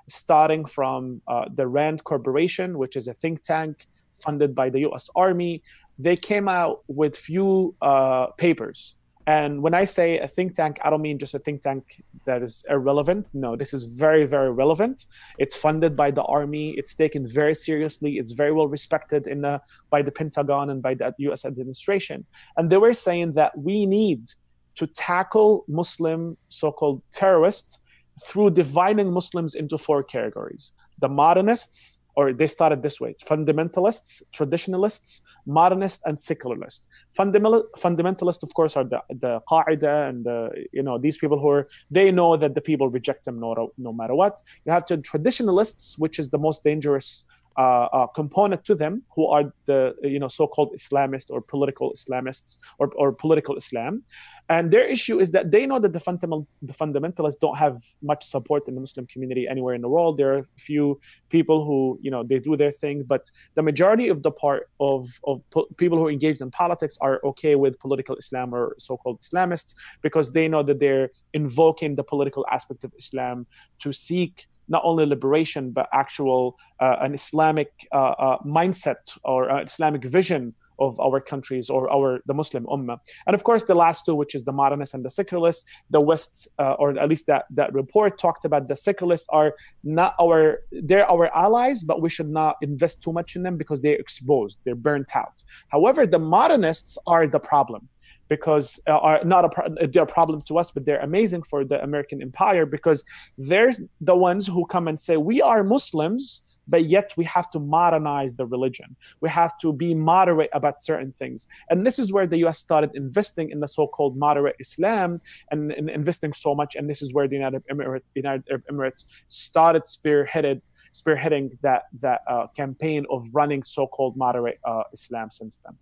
starting 0.08 0.64
from 0.64 1.22
uh, 1.28 1.44
the 1.54 1.66
Rand 1.66 2.02
Corporation, 2.02 2.78
which 2.78 2.96
is 2.96 3.06
a 3.06 3.14
think 3.14 3.42
tank 3.42 3.86
funded 4.14 4.54
by 4.54 4.70
the 4.70 4.80
U.S. 4.80 5.10
Army. 5.14 5.62
They 5.98 6.16
came 6.16 6.48
out 6.48 6.82
with 6.88 7.16
few 7.16 7.74
uh, 7.80 8.26
papers. 8.38 8.96
And 9.26 9.62
when 9.62 9.72
I 9.72 9.84
say 9.84 10.18
a 10.18 10.28
think 10.28 10.54
tank, 10.54 10.78
I 10.84 10.90
don't 10.90 11.00
mean 11.00 11.18
just 11.18 11.34
a 11.34 11.38
think 11.38 11.62
tank 11.62 12.02
that 12.26 12.42
is 12.42 12.64
irrelevant. 12.68 13.26
No, 13.32 13.56
this 13.56 13.72
is 13.72 13.86
very, 13.94 14.26
very 14.26 14.52
relevant. 14.52 15.06
It's 15.38 15.56
funded 15.56 15.96
by 15.96 16.10
the 16.10 16.22
army. 16.24 16.74
It's 16.76 16.94
taken 16.94 17.26
very 17.26 17.54
seriously. 17.54 18.18
It's 18.18 18.32
very 18.32 18.52
well 18.52 18.68
respected 18.68 19.26
in 19.26 19.40
the, 19.40 19.62
by 19.88 20.02
the 20.02 20.10
Pentagon 20.10 20.68
and 20.68 20.82
by 20.82 20.94
the 20.94 21.14
U.S. 21.18 21.46
administration. 21.46 22.26
And 22.56 22.68
they 22.68 22.76
were 22.76 22.92
saying 22.92 23.32
that 23.32 23.56
we 23.56 23.86
need 23.86 24.28
to 24.74 24.86
tackle 24.86 25.64
Muslim 25.68 26.36
so-called 26.48 27.00
terrorists 27.12 27.80
through 28.22 28.50
dividing 28.50 29.10
Muslims 29.10 29.54
into 29.54 29.78
four 29.78 30.02
categories: 30.02 30.72
the 31.00 31.08
modernists, 31.08 32.00
or 32.16 32.32
they 32.32 32.46
started 32.46 32.82
this 32.82 33.00
way. 33.00 33.14
Fundamentalists 33.24 34.22
traditionalists 34.32 35.22
modernists 35.46 36.02
and 36.06 36.18
secularists 36.18 36.88
Fundamental, 37.10 37.64
fundamentalists 37.76 38.42
of 38.42 38.52
course 38.54 38.76
are 38.76 38.84
the, 38.84 39.00
the 39.10 39.40
qaida 39.48 40.08
and 40.08 40.24
the, 40.24 40.66
you 40.72 40.82
know 40.82 40.98
these 40.98 41.18
people 41.18 41.38
who 41.38 41.48
are 41.48 41.68
they 41.90 42.10
know 42.10 42.36
that 42.36 42.54
the 42.54 42.60
people 42.60 42.88
reject 42.88 43.24
them 43.24 43.38
no, 43.38 43.72
no 43.78 43.92
matter 43.92 44.14
what. 44.14 44.40
You 44.64 44.72
have 44.72 44.84
to 44.86 44.96
traditionalists 44.98 45.98
which 45.98 46.18
is 46.18 46.30
the 46.30 46.38
most 46.38 46.64
dangerous 46.64 47.24
uh, 47.56 47.86
uh, 47.92 48.06
component 48.08 48.64
to 48.64 48.74
them 48.74 49.02
who 49.14 49.28
are 49.28 49.52
the 49.66 49.94
you 50.02 50.18
know 50.18 50.26
so-called 50.26 50.74
Islamist 50.74 51.30
or 51.30 51.40
political 51.40 51.92
Islamists 51.92 52.58
or, 52.80 52.90
or 52.96 53.12
political 53.12 53.56
Islam, 53.56 54.02
and 54.48 54.70
their 54.70 54.84
issue 54.84 55.20
is 55.20 55.30
that 55.30 55.50
they 55.50 55.66
know 55.66 55.78
that 55.78 55.94
the, 55.94 56.00
fundamental, 56.00 56.46
the 56.60 56.74
fundamentalists 56.74 57.38
don't 57.40 57.56
have 57.56 57.78
much 58.02 58.24
support 58.24 58.68
in 58.68 58.74
the 58.74 58.80
Muslim 58.80 59.06
community 59.06 59.48
anywhere 59.48 59.74
in 59.74 59.80
the 59.80 59.88
world. 59.88 60.18
There 60.18 60.34
are 60.34 60.38
a 60.38 60.44
few 60.58 61.00
people 61.30 61.64
who 61.64 61.98
you 62.02 62.10
know 62.10 62.22
they 62.22 62.38
do 62.38 62.56
their 62.56 62.70
thing, 62.70 63.04
but 63.06 63.30
the 63.54 63.62
majority 63.62 64.08
of 64.08 64.22
the 64.22 64.30
part 64.30 64.68
of 64.80 65.06
of 65.24 65.48
po- 65.50 65.68
people 65.78 65.96
who 65.96 66.06
are 66.06 66.10
engaged 66.10 66.42
in 66.42 66.50
politics 66.50 66.98
are 67.00 67.20
okay 67.24 67.54
with 67.54 67.78
political 67.78 68.16
Islam 68.16 68.54
or 68.54 68.74
so-called 68.78 69.20
Islamists 69.20 69.74
because 70.02 70.32
they 70.32 70.46
know 70.46 70.62
that 70.62 70.78
they're 70.78 71.10
invoking 71.32 71.94
the 71.94 72.04
political 72.04 72.44
aspect 72.50 72.84
of 72.84 72.92
Islam 72.98 73.46
to 73.78 73.92
seek 73.92 74.46
not 74.68 74.82
only 74.84 75.06
liberation 75.06 75.70
but 75.70 75.88
actual 75.92 76.56
uh, 76.80 76.96
an 77.00 77.14
Islamic 77.14 77.70
uh, 77.92 78.14
uh, 78.26 78.38
mindset 78.44 79.16
or 79.24 79.50
uh, 79.50 79.62
Islamic 79.62 80.04
vision 80.04 80.54
of 80.78 80.98
our 81.00 81.20
countries 81.20 81.70
or 81.70 81.90
our 81.92 82.20
the 82.26 82.34
Muslim 82.34 82.64
ummah. 82.66 82.98
And 83.26 83.34
of 83.34 83.44
course, 83.44 83.64
the 83.64 83.74
last 83.74 84.04
two, 84.04 84.14
which 84.14 84.34
is 84.34 84.44
the 84.44 84.52
modernists 84.52 84.94
and 84.94 85.04
the 85.04 85.10
secularists, 85.10 85.64
the 85.90 86.00
West, 86.00 86.48
uh, 86.58 86.74
or 86.74 86.98
at 86.98 87.08
least 87.08 87.26
that 87.26 87.44
that 87.50 87.72
report 87.72 88.18
talked 88.18 88.44
about 88.44 88.68
the 88.68 88.76
secularists 88.76 89.28
are 89.30 89.54
not 89.82 90.14
our 90.20 90.60
they're 90.72 91.10
our 91.10 91.34
allies, 91.34 91.82
but 91.84 92.00
we 92.00 92.10
should 92.10 92.28
not 92.28 92.56
invest 92.62 93.02
too 93.02 93.12
much 93.12 93.36
in 93.36 93.42
them 93.42 93.56
because 93.56 93.80
they're 93.80 93.96
exposed, 93.96 94.58
they're 94.64 94.74
burnt 94.74 95.14
out. 95.14 95.42
However, 95.68 96.06
the 96.06 96.18
modernists 96.18 96.98
are 97.06 97.26
the 97.26 97.40
problem 97.40 97.88
because 98.28 98.80
uh, 98.88 98.92
are 98.92 99.24
not 99.24 99.44
a 99.44 99.48
pro- 99.48 99.74
they're 99.92 100.04
a 100.04 100.06
problem 100.06 100.42
to 100.42 100.58
us, 100.58 100.70
but 100.70 100.84
they're 100.84 101.00
amazing 101.00 101.42
for 101.42 101.64
the 101.64 101.82
American 101.82 102.22
empire 102.22 102.66
because 102.66 103.04
they're 103.36 103.72
the 104.00 104.16
ones 104.16 104.46
who 104.46 104.66
come 104.66 104.88
and 104.88 104.98
say 104.98 105.16
we 105.16 105.42
are 105.42 105.62
Muslims, 105.62 106.40
but 106.68 106.86
yet 106.86 107.12
we 107.16 107.24
have 107.24 107.50
to 107.50 107.58
modernize 107.58 108.36
the 108.36 108.46
religion. 108.46 108.96
We 109.20 109.30
have 109.30 109.56
to 109.58 109.72
be 109.72 109.94
moderate 109.94 110.50
about 110.52 110.82
certain 110.82 111.12
things, 111.12 111.46
and 111.70 111.86
this 111.86 111.98
is 111.98 112.12
where 112.12 112.26
the 112.26 112.38
U.S. 112.38 112.58
started 112.58 112.90
investing 112.94 113.50
in 113.50 113.60
the 113.60 113.68
so-called 113.68 114.16
moderate 114.16 114.56
Islam 114.60 115.20
and, 115.50 115.72
and 115.72 115.90
investing 115.90 116.32
so 116.32 116.54
much. 116.54 116.74
And 116.74 116.88
this 116.88 117.02
is 117.02 117.12
where 117.12 117.28
the 117.28 117.36
United, 117.36 117.62
Emirate, 117.70 118.02
United 118.14 118.44
Arab 118.50 118.64
Emirates 118.70 119.04
started 119.28 119.82
spearheaded 119.82 120.60
spearheading 120.94 121.58
that 121.62 121.82
that 122.00 122.20
uh, 122.28 122.46
campaign 122.56 123.04
of 123.10 123.26
running 123.32 123.62
so-called 123.62 124.16
moderate 124.16 124.60
uh, 124.64 124.84
Islam 124.92 125.30
since 125.30 125.60
then. 125.64 125.76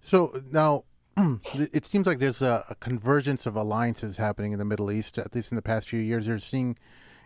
So 0.00 0.40
now 0.50 0.84
it 1.72 1.84
seems 1.84 2.06
like 2.06 2.18
there's 2.18 2.42
a, 2.42 2.64
a, 2.70 2.74
convergence 2.76 3.44
of 3.44 3.54
alliances 3.54 4.16
happening 4.16 4.52
in 4.52 4.58
the 4.58 4.64
Middle 4.64 4.90
East, 4.90 5.18
at 5.18 5.34
least 5.34 5.52
in 5.52 5.56
the 5.56 5.62
past 5.62 5.88
few 5.88 6.00
years. 6.00 6.26
You're 6.26 6.38
seeing 6.38 6.78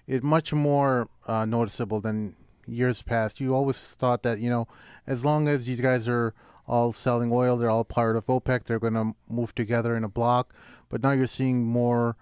it 0.07 0.25
much 0.25 0.53
more 0.53 1.09
uh, 1.27 1.45
noticeable 1.45 2.01
than 2.01 2.35
years 2.67 3.03
past. 3.03 3.41
You 3.41 3.55
always 3.55 3.79
thought 3.79 4.23
that, 4.23 4.39
you 4.39 4.51
know, 4.51 4.69
as 5.07 5.25
long 5.25 5.49
as 5.49 5.65
these 5.65 5.81
guys 5.81 6.09
are 6.09 6.35
all 6.67 6.93
selling 6.93 7.31
oil, 7.33 7.57
they're 7.57 7.71
all 7.71 7.85
part 7.85 8.17
of 8.17 8.27
OPEC, 8.27 8.65
they're 8.65 8.79
going 8.79 8.95
to 8.95 9.15
move 9.29 9.55
together 9.55 9.97
in 9.97 10.05
a 10.05 10.09
block. 10.09 10.53
But 10.89 11.03
now 11.03 11.13
you're 11.13 11.27
seeing 11.27 11.65
more, 11.65 12.17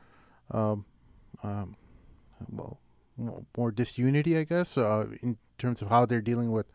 um, 0.50 0.84
um, 1.42 1.76
well, 2.50 2.78
more 3.56 3.70
disunity, 3.70 4.36
I 4.36 4.44
guess, 4.44 4.76
uh, 4.76 5.06
in 5.22 5.38
terms 5.58 5.82
of 5.82 5.88
how 5.88 6.04
they're 6.06 6.20
dealing 6.20 6.52
with, 6.52 6.66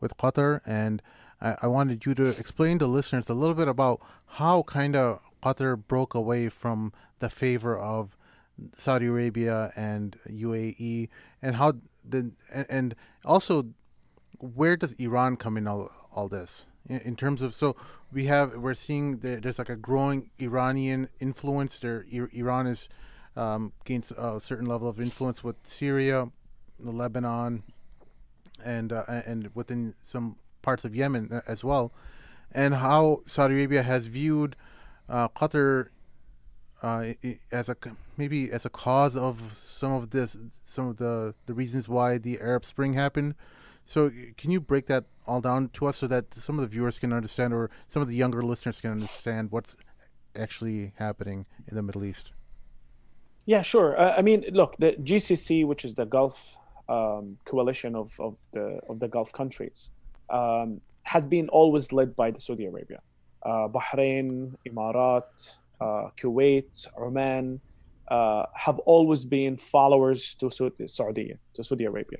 with 0.00 0.16
Qatar 0.16 0.60
and 0.64 1.02
I, 1.40 1.56
I 1.62 1.66
wanted 1.66 2.04
you 2.06 2.14
to 2.14 2.28
explain 2.28 2.78
to 2.78 2.86
listeners 2.86 3.28
a 3.28 3.34
little 3.34 3.54
bit 3.54 3.68
about 3.68 4.00
how 4.26 4.62
kind 4.62 4.96
of 4.96 5.20
Qatar 5.42 5.80
broke 5.86 6.14
away 6.14 6.48
from 6.48 6.92
the 7.20 7.28
favor 7.28 7.78
of 7.78 8.16
Saudi 8.76 9.06
Arabia 9.06 9.72
and 9.76 10.18
UAE, 10.28 11.08
and 11.40 11.56
how 11.56 11.74
the 12.10 12.32
and 12.70 12.94
also 13.24 13.68
where 14.38 14.76
does 14.76 14.92
Iran 14.94 15.36
come 15.36 15.56
in 15.56 15.66
all, 15.66 15.90
all 16.12 16.28
this? 16.28 16.66
In, 16.88 17.00
in 17.00 17.16
terms 17.16 17.42
of 17.42 17.54
so 17.54 17.76
we 18.12 18.26
have 18.26 18.54
we're 18.54 18.74
seeing 18.74 19.18
there, 19.18 19.40
there's 19.40 19.58
like 19.58 19.68
a 19.68 19.76
growing 19.76 20.30
Iranian 20.38 21.08
influence. 21.20 21.78
There 21.78 22.06
Iran 22.10 22.66
is 22.66 22.88
um, 23.36 23.72
gains 23.84 24.10
a 24.12 24.40
certain 24.40 24.66
level 24.66 24.88
of 24.88 25.00
influence 25.00 25.44
with 25.44 25.56
Syria, 25.62 26.28
the 26.80 26.90
Lebanon, 26.90 27.62
and 28.64 28.92
uh, 28.92 29.04
and 29.08 29.50
within 29.54 29.94
some 30.02 30.36
parts 30.62 30.84
of 30.84 30.94
Yemen 30.94 31.30
uh, 31.32 31.40
as 31.46 31.62
well, 31.62 31.92
and 32.52 32.74
how 32.74 33.22
Saudi 33.26 33.54
Arabia 33.54 33.82
has 33.82 34.06
viewed 34.06 34.56
uh, 35.08 35.28
Qatar 35.28 35.88
uh, 36.82 37.12
as 37.50 37.68
a 37.68 37.76
maybe 38.16 38.50
as 38.50 38.64
a 38.64 38.70
cause 38.70 39.16
of 39.16 39.52
some 39.52 39.92
of 39.92 40.10
this, 40.10 40.36
some 40.64 40.88
of 40.88 40.96
the 40.98 41.34
the 41.46 41.54
reasons 41.54 41.88
why 41.88 42.18
the 42.18 42.40
Arab 42.40 42.64
Spring 42.64 42.94
happened. 42.94 43.34
So, 43.84 44.10
can 44.36 44.50
you 44.50 44.60
break 44.60 44.86
that 44.86 45.04
all 45.26 45.40
down 45.40 45.70
to 45.70 45.86
us 45.86 45.96
so 45.96 46.06
that 46.08 46.34
some 46.34 46.58
of 46.58 46.62
the 46.62 46.68
viewers 46.68 46.98
can 46.98 47.12
understand, 47.12 47.54
or 47.54 47.70
some 47.86 48.02
of 48.02 48.08
the 48.08 48.14
younger 48.14 48.42
listeners 48.42 48.80
can 48.80 48.90
understand 48.90 49.50
what's 49.50 49.76
actually 50.36 50.92
happening 50.96 51.46
in 51.66 51.74
the 51.74 51.82
Middle 51.82 52.04
East? 52.04 52.32
Yeah, 53.46 53.62
sure. 53.62 53.98
Uh, 53.98 54.14
I 54.14 54.20
mean, 54.20 54.44
look, 54.52 54.76
the 54.78 54.92
GCC, 54.92 55.66
which 55.66 55.86
is 55.86 55.94
the 55.94 56.04
Gulf 56.04 56.58
um, 56.86 57.38
coalition 57.46 57.96
of, 57.96 58.18
of 58.20 58.38
the 58.52 58.80
of 58.90 59.00
the 59.00 59.08
Gulf 59.08 59.32
countries, 59.32 59.88
um, 60.28 60.82
has 61.04 61.26
been 61.26 61.48
always 61.48 61.90
led 61.90 62.14
by 62.14 62.30
the 62.30 62.40
Saudi 62.40 62.66
Arabia, 62.66 63.00
uh, 63.42 63.68
Bahrain, 63.68 64.54
Emirat, 64.68 65.56
uh, 65.80 66.08
Kuwait, 66.16 66.86
Oman, 66.98 67.60
uh, 68.08 68.46
have 68.54 68.78
always 68.80 69.24
been 69.24 69.56
followers 69.56 70.34
to 70.34 70.50
Saudi, 70.50 71.34
to 71.54 71.64
Saudi 71.64 71.84
Arabia. 71.84 72.18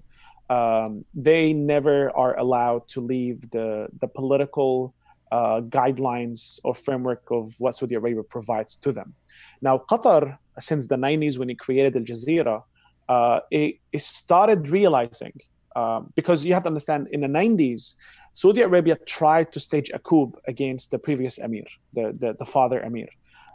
Um, 0.51 1.05
they 1.15 1.53
never 1.53 2.11
are 2.17 2.39
allowed 2.39 2.89
to 2.89 3.01
leave 3.01 3.51
the 3.51 3.89
the 4.01 4.09
political 4.09 4.95
uh, 5.31 5.61
guidelines 5.61 6.59
or 6.65 6.75
framework 6.75 7.23
of 7.31 7.55
what 7.59 7.75
Saudi 7.75 7.95
Arabia 7.95 8.23
provides 8.23 8.77
to 8.77 8.93
them. 8.93 9.15
Now, 9.61 9.79
Qatar, 9.91 10.39
since 10.59 10.87
the 10.87 10.97
90s 10.97 11.39
when 11.39 11.51
it 11.51 11.59
created 11.59 11.97
Al 11.97 12.03
Jazeera, 12.03 12.63
uh, 13.09 13.41
it, 13.51 13.77
it 13.93 14.03
started 14.03 14.69
realizing, 14.69 15.33
um, 15.77 16.13
because 16.15 16.45
you 16.45 16.55
have 16.55 16.63
to 16.65 16.69
understand, 16.69 17.09
in 17.13 17.21
the 17.21 17.27
90s, 17.27 17.95
Saudi 18.35 18.63
Arabia 18.63 18.97
tried 19.07 19.53
to 19.53 19.61
stage 19.61 19.91
a 19.93 19.99
coup 19.99 20.33
against 20.47 20.91
the 20.91 20.99
previous 20.99 21.39
emir, 21.39 21.65
the, 21.93 22.15
the, 22.19 22.35
the 22.39 22.45
father 22.45 22.81
emir, 22.81 23.09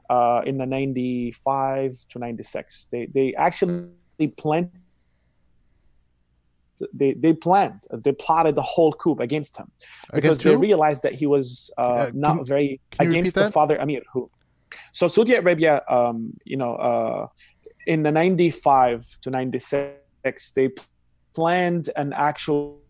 uh, 0.09 0.41
in 0.45 0.57
the 0.57 0.65
95 0.65 1.95
to 2.09 2.19
96. 2.19 2.87
They, 2.91 3.05
they 3.07 3.33
actually 3.35 3.87
planned. 4.37 4.71
They, 6.93 7.13
they 7.13 7.33
planned, 7.33 7.85
they 7.93 8.11
plotted 8.13 8.55
the 8.55 8.63
whole 8.63 8.91
coup 8.93 9.15
against 9.19 9.57
him 9.57 9.71
because 10.13 10.39
Against 10.39 10.43
they 10.43 10.55
realized 10.55 11.03
that 11.03 11.13
he 11.13 11.27
was 11.27 11.69
uh, 11.77 11.81
Uh, 11.81 12.11
not 12.13 12.37
can- 12.37 12.45
very 12.45 12.81
can 12.91 13.07
against 13.07 13.35
the 13.35 13.41
that? 13.41 13.53
father 13.53 13.77
Amir. 13.79 14.01
who 14.11 14.29
so 14.91 15.07
saudi 15.07 15.35
arabia 15.35 15.83
um, 15.87 16.33
you 16.45 16.57
know 16.57 16.73
uh, 16.75 17.27
in 17.85 18.01
the 18.01 18.11
95 18.11 19.05
to 19.21 19.29
96 19.29 20.51
they 20.55 20.69
planned 21.35 21.89
an 21.95 22.11
actual 22.11 22.81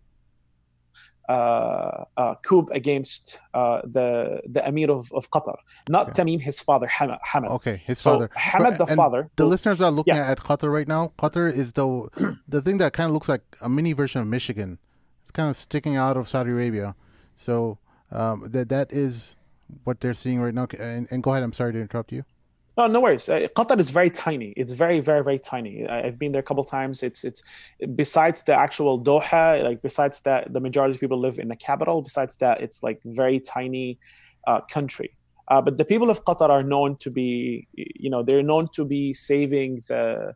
coup 1.30 2.68
against 2.72 3.40
uh, 3.54 3.82
the 3.84 4.42
the 4.46 4.62
emir 4.68 4.90
of, 4.92 5.12
of 5.14 5.30
qatar 5.32 5.56
not 5.90 6.10
Okay. 6.10 6.24
tamim 6.24 6.42
his 6.42 6.60
father 6.60 6.88
hamad, 6.88 7.20
hamad. 7.32 7.50
Okay, 7.58 7.78
his 7.86 8.00
so 8.00 8.12
father. 8.12 8.30
hamad 8.38 8.78
the 8.78 8.86
and 8.86 8.96
father 8.96 9.30
The 9.36 9.44
who- 9.44 9.50
listeners 9.50 9.80
are 9.82 9.92
looking 9.92 10.16
Yeah. 10.16 10.32
at 10.32 10.40
Qatar 10.40 10.72
right 10.72 10.88
now. 10.88 11.12
Qatar 11.18 11.52
is 11.52 11.74
the 11.74 11.86
the 12.48 12.62
thing 12.62 12.78
that 12.80 12.94
kind 12.94 13.08
of 13.10 13.14
looks 13.14 13.30
like 13.30 13.42
a 13.62 13.70
mini 13.70 13.94
version 13.94 14.22
of 14.22 14.28
Michigan. 14.28 14.80
It's 15.22 15.32
kind 15.32 15.50
of 15.50 15.56
sticking 15.58 15.96
out 15.96 16.16
of 16.18 16.28
Saudi 16.28 16.52
Arabia. 16.52 16.96
So 17.36 17.78
um, 18.12 18.50
that 18.54 18.70
that 18.70 18.92
is 18.92 19.36
what 19.86 20.00
they're 20.02 20.14
seeing 20.14 20.40
right 20.42 20.54
now. 20.54 20.68
And, 20.80 21.08
and 21.12 21.24
go 21.24 21.32
ahead. 21.32 21.44
I'm 21.44 21.54
sorry 21.54 21.74
to 21.74 21.80
interrupt 21.80 22.12
you. 22.12 22.24
No, 22.76 22.88
no 22.88 23.02
worries. 23.02 23.30
Uh, 23.30 23.48
Qatar 23.56 23.80
is 23.80 23.92
very 23.92 24.10
tiny. 24.10 24.54
It's 24.58 24.74
very, 24.74 25.00
very, 25.00 25.24
very 25.24 25.38
tiny. 25.38 25.86
I- 25.88 26.08
I've 26.08 26.18
been 26.18 26.32
there 26.32 26.40
a 26.40 26.44
couple 26.44 26.64
times. 26.64 27.04
It's, 27.04 27.24
it's 27.24 27.42
besides 27.96 28.44
the 28.44 28.54
actual 28.56 29.00
Doha, 29.04 29.64
like 29.64 29.82
besides 29.82 30.22
that, 30.22 30.52
the 30.52 30.60
majority 30.60 30.96
of 30.96 31.00
people 31.00 31.20
live 31.20 31.38
in 31.38 31.50
the 31.50 31.56
capital. 31.56 32.02
Besides 32.02 32.36
that, 32.38 32.62
it's 32.62 32.82
like 32.82 33.00
very 33.06 33.40
tiny 33.40 34.00
uh, 34.48 34.62
country. 34.62 35.16
Uh, 35.50 35.62
but 35.62 35.78
the 35.78 35.86
people 35.86 36.10
of 36.10 36.26
Qatar 36.26 36.50
are 36.50 36.64
known 36.64 36.96
to 36.98 37.12
be, 37.12 37.68
you 37.76 38.10
know, 38.10 38.24
they're 38.24 38.42
known 38.42 38.70
to 38.74 38.86
be 38.86 39.14
saving 39.14 39.84
the, 39.88 40.34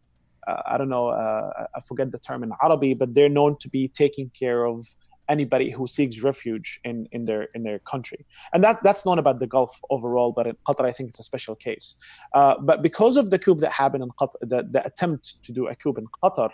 uh, 0.48 0.62
I 0.66 0.78
don't 0.78 0.90
know, 0.90 1.08
uh, 1.08 1.66
I 1.76 1.80
forget 1.88 2.12
the 2.12 2.20
term 2.20 2.44
in 2.44 2.52
Arabic, 2.62 3.00
but 3.00 3.16
they're 3.16 3.30
known 3.30 3.58
to 3.62 3.70
be 3.70 3.88
taking 3.88 4.30
care 4.38 4.66
of 4.66 4.86
anybody 5.30 5.70
who 5.72 5.88
seeks 5.88 6.22
refuge 6.24 6.80
in, 6.84 7.08
in 7.12 7.26
their 7.26 7.44
in 7.56 7.64
their 7.64 7.80
country, 7.80 8.26
and 8.54 8.64
that 8.64 8.82
that's 8.84 9.06
not 9.06 9.20
about 9.20 9.40
the 9.40 9.48
Gulf 9.48 9.80
overall. 9.90 10.32
But 10.32 10.48
in 10.48 10.56
Qatar, 10.68 10.86
I 10.86 10.92
think 10.92 11.10
it's 11.10 11.20
a 11.20 11.24
special 11.24 11.56
case. 11.56 11.96
Uh, 12.34 12.56
but 12.60 12.82
because 12.82 13.18
of 13.18 13.30
the 13.30 13.40
coup 13.40 13.56
that 13.56 13.72
happened 13.72 14.04
in 14.04 14.10
Qatar, 14.10 14.40
the, 14.42 14.68
the 14.72 14.86
attempt 14.86 15.44
to 15.44 15.52
do 15.52 15.68
a 15.68 15.76
coup 15.76 15.94
in 15.98 16.08
Qatar, 16.24 16.52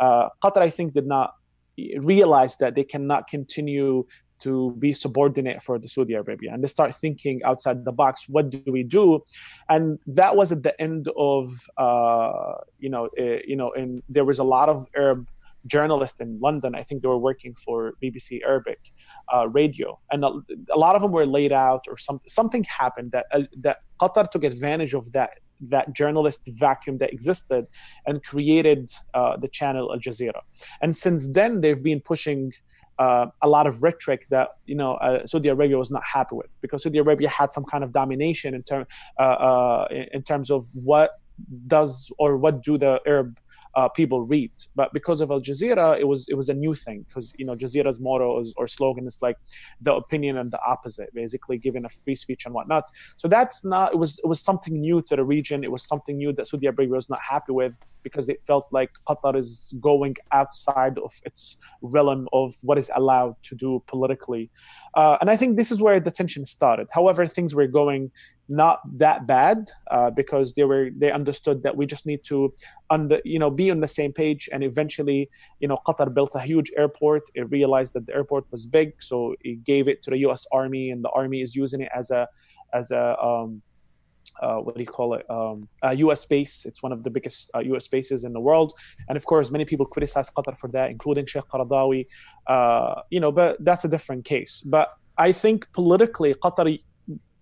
uh, 0.00 0.28
Qatar, 0.42 0.62
I 0.62 0.70
think, 0.70 0.94
did 0.94 1.06
not 1.06 1.34
realize 1.98 2.56
that 2.56 2.74
they 2.74 2.84
cannot 2.84 3.28
continue 3.28 4.06
to 4.38 4.72
be 4.78 4.92
subordinate 4.92 5.62
for 5.62 5.78
the 5.78 5.88
Saudi 5.88 6.12
Arabia, 6.12 6.52
and 6.52 6.62
they 6.62 6.68
start 6.68 6.94
thinking 6.94 7.40
outside 7.44 7.84
the 7.84 7.92
box. 7.92 8.28
What 8.28 8.50
do 8.50 8.62
we 8.66 8.82
do? 8.82 9.22
And 9.68 9.98
that 10.06 10.36
was 10.36 10.52
at 10.52 10.62
the 10.62 10.78
end 10.80 11.08
of, 11.16 11.48
uh, 11.78 12.54
you 12.78 12.90
know, 12.90 13.08
uh, 13.18 13.40
you 13.46 13.56
know, 13.56 13.72
and 13.72 14.02
there 14.08 14.26
was 14.26 14.38
a 14.38 14.44
lot 14.44 14.68
of 14.68 14.86
Arab 14.94 15.28
journalists 15.66 16.20
in 16.20 16.38
London. 16.40 16.74
I 16.74 16.82
think 16.82 17.02
they 17.02 17.08
were 17.08 17.18
working 17.18 17.54
for 17.54 17.94
BBC 18.02 18.42
Arabic 18.42 18.78
uh, 19.34 19.48
radio, 19.48 19.98
and 20.10 20.24
a, 20.24 20.30
a 20.72 20.78
lot 20.78 20.94
of 20.96 21.02
them 21.02 21.12
were 21.12 21.26
laid 21.26 21.52
out, 21.52 21.84
or 21.88 21.96
something. 21.96 22.28
Something 22.28 22.64
happened 22.64 23.12
that 23.12 23.26
uh, 23.32 23.42
that 23.60 23.78
Qatar 24.00 24.28
took 24.30 24.44
advantage 24.44 24.94
of 24.94 25.12
that 25.12 25.30
that 25.60 25.94
journalist 25.94 26.50
vacuum 26.52 26.98
that 26.98 27.12
existed 27.12 27.66
and 28.04 28.22
created 28.22 28.90
uh, 29.14 29.36
the 29.36 29.48
channel 29.48 29.90
Al 29.92 29.98
Jazeera. 29.98 30.40
And 30.82 30.94
since 30.94 31.32
then, 31.32 31.60
they've 31.60 31.82
been 31.82 32.00
pushing. 32.00 32.52
Uh, 32.98 33.26
a 33.42 33.48
lot 33.56 33.66
of 33.66 33.82
rhetoric 33.82 34.26
that 34.30 34.48
you 34.64 34.74
know 34.74 34.94
uh, 34.94 35.26
Saudi 35.26 35.50
Arabia 35.50 35.76
was 35.76 35.90
not 35.90 36.02
happy 36.02 36.34
with 36.34 36.56
because 36.62 36.82
Saudi 36.82 36.96
Arabia 36.96 37.28
had 37.28 37.52
some 37.52 37.62
kind 37.62 37.84
of 37.84 37.92
domination 37.92 38.54
in 38.54 38.62
term 38.62 38.86
uh, 39.20 39.22
uh, 39.22 39.86
in, 39.90 40.06
in 40.14 40.22
terms 40.22 40.50
of 40.50 40.64
what 40.72 41.10
does 41.66 42.10
or 42.18 42.36
what 42.36 42.62
do 42.62 42.78
the 42.78 43.00
Arab 43.06 43.38
uh, 43.76 43.88
people 43.90 44.22
read. 44.22 44.50
But 44.74 44.92
because 44.94 45.20
of 45.20 45.30
Al 45.30 45.40
Jazeera, 45.40 46.00
it 46.00 46.08
was 46.08 46.26
it 46.28 46.34
was 46.34 46.48
a 46.48 46.54
new 46.54 46.74
thing 46.74 47.04
because 47.06 47.34
you 47.38 47.44
know 47.44 47.54
Jazeera's 47.54 48.00
motto 48.00 48.40
is, 48.40 48.54
or 48.56 48.66
slogan 48.66 49.06
is 49.06 49.18
like 49.20 49.36
the 49.82 49.94
opinion 49.94 50.38
and 50.38 50.50
the 50.50 50.58
opposite, 50.66 51.12
basically 51.14 51.58
giving 51.58 51.84
a 51.84 51.88
free 51.90 52.16
speech 52.16 52.46
and 52.46 52.54
whatnot. 52.54 52.84
So 53.16 53.28
that's 53.28 53.64
not 53.64 53.92
it 53.92 53.98
was 53.98 54.18
it 54.18 54.26
was 54.26 54.40
something 54.40 54.80
new 54.80 55.02
to 55.02 55.14
the 55.14 55.24
region. 55.24 55.62
It 55.62 55.70
was 55.70 55.86
something 55.86 56.16
new 56.16 56.32
that 56.32 56.46
Saudi 56.46 56.66
Arabia 56.66 56.88
was 56.88 57.10
not 57.10 57.20
happy 57.20 57.52
with 57.52 57.78
because 58.02 58.28
it 58.30 58.42
felt 58.42 58.66
like 58.72 58.90
Qatar 59.06 59.36
is 59.36 59.74
going 59.80 60.16
outside 60.32 60.98
of 60.98 61.12
its 61.24 61.58
realm 61.82 62.28
of 62.32 62.54
what 62.62 62.78
is 62.78 62.90
allowed 62.96 63.36
to 63.42 63.54
do 63.54 63.82
politically. 63.86 64.50
Uh, 64.94 65.18
and 65.20 65.28
I 65.28 65.36
think 65.36 65.56
this 65.56 65.70
is 65.70 65.82
where 65.82 66.00
the 66.00 66.10
tension 66.10 66.46
started. 66.46 66.88
However, 66.92 67.26
things 67.26 67.54
were 67.54 67.66
going 67.66 68.10
not 68.48 68.80
that 68.98 69.26
bad 69.26 69.70
uh, 69.90 70.10
because 70.10 70.54
they 70.54 70.64
were 70.64 70.90
they 70.96 71.10
understood 71.10 71.62
that 71.62 71.76
we 71.76 71.84
just 71.86 72.06
need 72.06 72.22
to 72.24 72.52
under 72.90 73.20
you 73.24 73.38
know 73.38 73.50
be 73.50 73.70
on 73.70 73.80
the 73.80 73.88
same 73.88 74.12
page 74.12 74.48
and 74.52 74.62
eventually 74.62 75.28
you 75.60 75.66
know 75.66 75.78
qatar 75.86 76.12
built 76.12 76.34
a 76.34 76.40
huge 76.40 76.70
airport 76.76 77.22
it 77.34 77.50
realized 77.50 77.92
that 77.94 78.06
the 78.06 78.14
airport 78.14 78.44
was 78.52 78.66
big 78.66 78.92
so 79.00 79.34
it 79.40 79.64
gave 79.64 79.88
it 79.88 80.02
to 80.02 80.10
the 80.10 80.18
us 80.18 80.46
army 80.52 80.90
and 80.90 81.04
the 81.04 81.10
army 81.10 81.42
is 81.42 81.56
using 81.56 81.80
it 81.80 81.88
as 81.94 82.10
a 82.10 82.28
as 82.72 82.90
a 82.90 83.16
um, 83.22 83.62
uh, 84.42 84.56
what 84.56 84.74
do 84.74 84.82
you 84.82 84.86
call 84.86 85.14
it? 85.14 85.24
Um, 85.30 85.66
a 85.82 85.94
U.S. 85.96 86.26
base. 86.26 86.66
It's 86.66 86.82
one 86.82 86.92
of 86.92 87.04
the 87.04 87.10
biggest 87.10 87.50
uh, 87.54 87.60
U.S. 87.60 87.88
bases 87.88 88.24
in 88.24 88.34
the 88.34 88.40
world, 88.40 88.74
and 89.08 89.16
of 89.16 89.24
course, 89.24 89.50
many 89.50 89.64
people 89.64 89.86
criticize 89.86 90.30
Qatar 90.30 90.58
for 90.58 90.68
that, 90.72 90.90
including 90.90 91.24
Sheikh 91.24 91.44
Qaradawi. 91.44 92.06
Uh, 92.46 93.00
you 93.10 93.20
know, 93.20 93.32
but 93.32 93.56
that's 93.64 93.84
a 93.84 93.88
different 93.88 94.26
case. 94.26 94.62
But 94.64 94.90
I 95.16 95.32
think 95.32 95.72
politically, 95.72 96.34
Qatar 96.34 96.78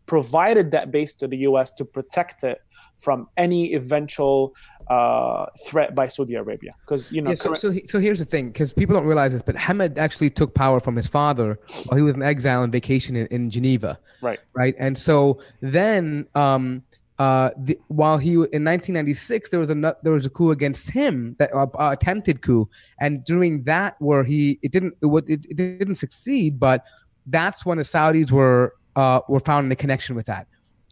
provided 0.07 0.71
that 0.73 0.91
base 0.91 1.13
to 1.15 1.27
the 1.29 1.39
U.S. 1.39 1.71
to 1.73 1.85
protect 1.85 2.45
it 2.45 2.61
from 2.95 3.29
any 3.37 3.75
eventual 3.75 4.55
uh, 4.89 5.47
threat 5.67 5.95
by 5.95 6.07
Saudi 6.07 6.35
Arabia, 6.35 6.73
because 6.85 7.11
you 7.11 7.23
know. 7.23 7.31
Yeah, 7.31 7.37
so, 7.37 7.45
current- 7.45 7.59
so, 7.59 7.71
he- 7.71 7.87
so 7.87 7.99
here's 7.99 8.19
the 8.19 8.25
thing, 8.25 8.49
because 8.49 8.73
people 8.73 8.95
don't 8.95 9.07
realize 9.07 9.33
this, 9.33 9.43
but 9.43 9.57
Hamad 9.57 9.99
actually 9.99 10.31
took 10.31 10.55
power 10.55 10.79
from 10.81 10.95
his 10.97 11.07
father 11.07 11.59
while 11.87 11.97
he 11.97 12.03
was 12.03 12.15
in 12.15 12.23
exile 12.23 12.63
and 12.63 12.73
vacation 12.73 13.17
in, 13.17 13.27
in 13.29 13.51
Geneva. 13.51 13.99
Right. 14.21 14.41
Right. 14.55 14.75
And 14.79 14.97
so 14.97 15.41
then, 15.61 16.27
um, 16.35 16.83
uh, 17.19 17.51
the, 17.57 17.79
while 17.89 18.19
he 18.19 18.33
in 18.33 18.65
1996, 18.65 19.51
there 19.51 19.61
was 19.61 19.71
a 19.71 19.97
there 20.03 20.13
was 20.13 20.27
a 20.27 20.31
coup 20.31 20.51
against 20.51 20.91
him 20.91 21.37
that 21.39 21.55
uh, 21.55 21.67
uh, 21.79 21.91
attempted 21.93 22.43
coup, 22.43 22.69
and 23.01 23.25
during 23.25 23.63
that 23.65 23.95
where 24.01 24.25
he 24.25 24.59
it 24.63 24.73
didn't 24.73 24.95
it, 25.01 25.07
it, 25.29 25.47
it 25.49 25.57
didn't 25.57 25.95
succeed, 25.95 26.59
but 26.59 26.85
that's 27.27 27.65
when 27.65 27.79
the 27.79 27.85
Saudis 27.85 28.33
were 28.33 28.75
uh, 28.97 29.21
were 29.29 29.41
found 29.41 29.65
in 29.65 29.69
the 29.69 29.77
connection 29.77 30.15
with 30.15 30.27
that. 30.27 30.47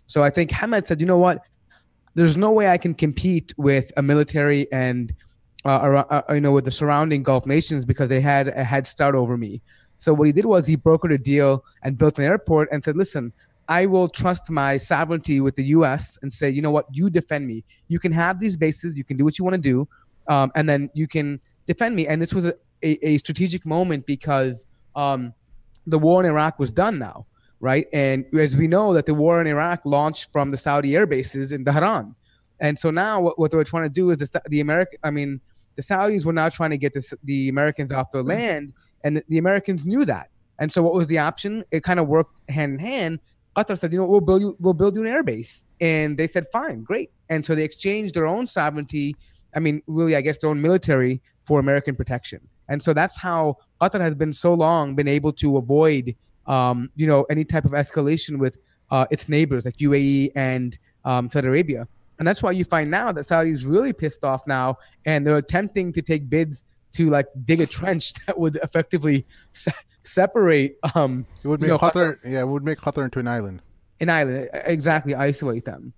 So 0.06 0.22
I 0.22 0.30
think 0.30 0.50
Hamad 0.50 0.84
said, 0.84 1.00
you 1.00 1.06
know 1.06 1.18
what, 1.18 1.42
there's 2.14 2.36
no 2.36 2.50
way 2.50 2.68
I 2.68 2.78
can 2.78 2.94
compete 2.94 3.54
with 3.56 3.90
a 3.96 4.02
military 4.02 4.70
and 4.72 5.14
uh, 5.64 6.02
uh, 6.10 6.22
you 6.34 6.40
know 6.40 6.52
with 6.52 6.64
the 6.64 6.70
surrounding 6.70 7.22
Gulf 7.22 7.46
nations 7.46 7.84
because 7.84 8.08
they 8.08 8.20
had 8.20 8.48
a 8.48 8.64
head 8.64 8.86
start 8.86 9.14
over 9.14 9.36
me. 9.36 9.62
So 9.96 10.12
what 10.12 10.24
he 10.24 10.32
did 10.32 10.46
was 10.46 10.66
he 10.66 10.76
brokered 10.76 11.14
a 11.14 11.18
deal 11.18 11.64
and 11.82 11.96
built 11.96 12.18
an 12.18 12.24
airport 12.24 12.68
and 12.72 12.82
said, 12.82 12.96
listen, 12.96 13.32
I 13.68 13.86
will 13.86 14.08
trust 14.08 14.50
my 14.50 14.76
sovereignty 14.76 15.40
with 15.40 15.54
the 15.54 15.64
U.S. 15.66 16.18
and 16.22 16.32
say, 16.32 16.50
you 16.50 16.60
know 16.60 16.72
what, 16.72 16.86
you 16.90 17.08
defend 17.08 17.46
me. 17.46 17.64
You 17.88 18.00
can 18.00 18.12
have 18.12 18.40
these 18.40 18.56
bases, 18.56 18.96
you 18.96 19.04
can 19.04 19.16
do 19.16 19.24
what 19.24 19.38
you 19.38 19.44
want 19.44 19.54
to 19.54 19.60
do, 19.60 19.88
um, 20.28 20.50
and 20.56 20.68
then 20.68 20.90
you 20.94 21.06
can 21.06 21.40
defend 21.66 21.94
me. 21.94 22.06
And 22.08 22.20
this 22.20 22.34
was 22.34 22.46
a, 22.46 22.54
a, 22.82 23.06
a 23.06 23.18
strategic 23.18 23.64
moment 23.64 24.04
because 24.06 24.66
um, 24.96 25.32
the 25.86 25.98
war 25.98 26.20
in 26.20 26.28
Iraq 26.28 26.58
was 26.58 26.72
done 26.72 26.98
now, 26.98 27.26
right? 27.62 27.86
And 27.92 28.26
as 28.38 28.56
we 28.56 28.66
know, 28.66 28.92
that 28.92 29.06
the 29.06 29.14
war 29.14 29.40
in 29.40 29.46
Iraq 29.46 29.80
launched 29.86 30.32
from 30.32 30.50
the 30.50 30.56
Saudi 30.56 30.96
air 30.96 31.06
bases 31.06 31.52
in 31.52 31.64
Dhahran. 31.64 32.14
And 32.60 32.78
so 32.78 32.90
now 32.90 33.20
what, 33.20 33.38
what 33.38 33.52
they're 33.52 33.64
trying 33.64 33.84
to 33.84 33.88
do 33.88 34.10
is 34.10 34.18
the, 34.18 34.42
the 34.48 34.60
American, 34.60 34.98
I 35.04 35.10
mean, 35.10 35.40
the 35.76 35.82
Saudis 35.82 36.24
were 36.24 36.32
now 36.32 36.48
trying 36.48 36.70
to 36.70 36.76
get 36.76 36.92
this, 36.92 37.14
the 37.22 37.48
Americans 37.48 37.92
off 37.92 38.12
their 38.12 38.22
land, 38.22 38.74
and 39.04 39.16
the, 39.16 39.24
the 39.28 39.38
Americans 39.38 39.86
knew 39.86 40.04
that. 40.04 40.28
And 40.58 40.72
so 40.72 40.82
what 40.82 40.92
was 40.92 41.06
the 41.06 41.18
option? 41.18 41.64
It 41.70 41.82
kind 41.84 41.98
of 41.98 42.08
worked 42.08 42.34
hand 42.50 42.74
in 42.74 42.78
hand. 42.80 43.20
Qatar 43.56 43.78
said, 43.78 43.92
you 43.92 43.98
know, 43.98 44.06
we'll 44.06 44.20
build 44.20 44.42
you, 44.42 44.56
we'll 44.58 44.74
build 44.74 44.96
you 44.96 45.06
an 45.06 45.08
airbase, 45.08 45.62
and 45.80 46.18
they 46.18 46.26
said, 46.26 46.46
fine, 46.52 46.82
great. 46.82 47.10
And 47.28 47.46
so 47.46 47.54
they 47.54 47.64
exchanged 47.64 48.14
their 48.14 48.26
own 48.26 48.46
sovereignty. 48.46 49.14
I 49.54 49.60
mean, 49.60 49.82
really, 49.86 50.16
I 50.16 50.20
guess 50.20 50.38
their 50.38 50.50
own 50.50 50.60
military 50.60 51.22
for 51.44 51.60
American 51.60 51.94
protection. 51.94 52.40
And 52.68 52.82
so 52.82 52.92
that's 52.92 53.18
how 53.18 53.56
Qatar 53.80 54.00
has 54.00 54.14
been 54.14 54.32
so 54.32 54.52
long 54.52 54.94
been 54.94 55.08
able 55.08 55.32
to 55.34 55.56
avoid, 55.58 56.16
um, 56.46 56.90
you 56.96 57.06
know, 57.06 57.24
any 57.24 57.44
type 57.44 57.64
of 57.64 57.72
escalation 57.72 58.38
with 58.38 58.58
uh, 58.90 59.06
its 59.10 59.28
neighbors 59.28 59.64
like 59.64 59.76
UAE 59.78 60.32
and 60.34 60.78
um, 61.04 61.28
Saudi 61.28 61.48
Arabia. 61.48 61.88
And 62.18 62.28
that's 62.28 62.42
why 62.42 62.50
you 62.52 62.64
find 62.64 62.90
now 62.90 63.10
that 63.12 63.26
Saudi 63.26 63.50
is 63.50 63.64
really 63.64 63.92
pissed 63.92 64.22
off 64.24 64.46
now, 64.46 64.76
and 65.04 65.26
they're 65.26 65.38
attempting 65.38 65.92
to 65.94 66.02
take 66.02 66.28
bids 66.28 66.62
to 66.92 67.08
like 67.10 67.26
dig 67.44 67.60
a 67.60 67.66
trench 67.66 68.12
that 68.26 68.38
would 68.38 68.56
effectively 68.56 69.26
se- 69.50 69.72
separate. 70.02 70.78
Um, 70.94 71.26
It 71.42 71.48
would 71.48 71.60
you 71.60 71.68
make 71.68 71.82
know, 71.82 71.88
Qatar, 71.88 72.18
yeah, 72.24 72.40
it 72.40 72.48
would 72.48 72.64
make 72.64 72.78
Qatar 72.78 73.04
into 73.04 73.18
an 73.18 73.28
island. 73.28 73.62
an 74.00 74.10
island, 74.10 74.50
exactly 74.52 75.14
isolate 75.14 75.64
them. 75.64 75.92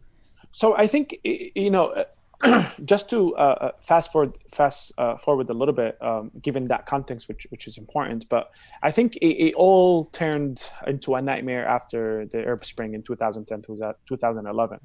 So 0.53 0.77
I 0.77 0.87
think 0.87 1.19
you 1.25 1.71
know, 1.71 2.05
just 2.85 3.09
to 3.11 3.35
uh, 3.37 3.57
uh, 3.61 3.71
fast 3.81 4.13
forward, 4.13 4.37
fast 4.51 4.93
uh, 4.99 5.17
forward 5.17 5.49
a 5.51 5.55
little 5.55 5.75
bit, 5.75 5.97
um, 6.03 6.31
given 6.43 6.69
that 6.69 6.87
context, 6.87 7.29
which 7.29 7.47
which 7.51 7.67
is 7.67 7.79
important. 7.79 8.29
But 8.29 8.51
I 8.83 8.91
think 8.91 9.17
it, 9.17 9.49
it 9.49 9.55
all 9.55 10.05
turned 10.05 10.69
into 10.87 11.15
a 11.15 11.23
nightmare 11.23 11.67
after 11.67 12.27
the 12.27 12.39
Arab 12.39 12.65
Spring 12.65 12.95
in 12.95 13.03
2010 13.03 13.63
to 13.63 13.95
2011. 14.09 14.79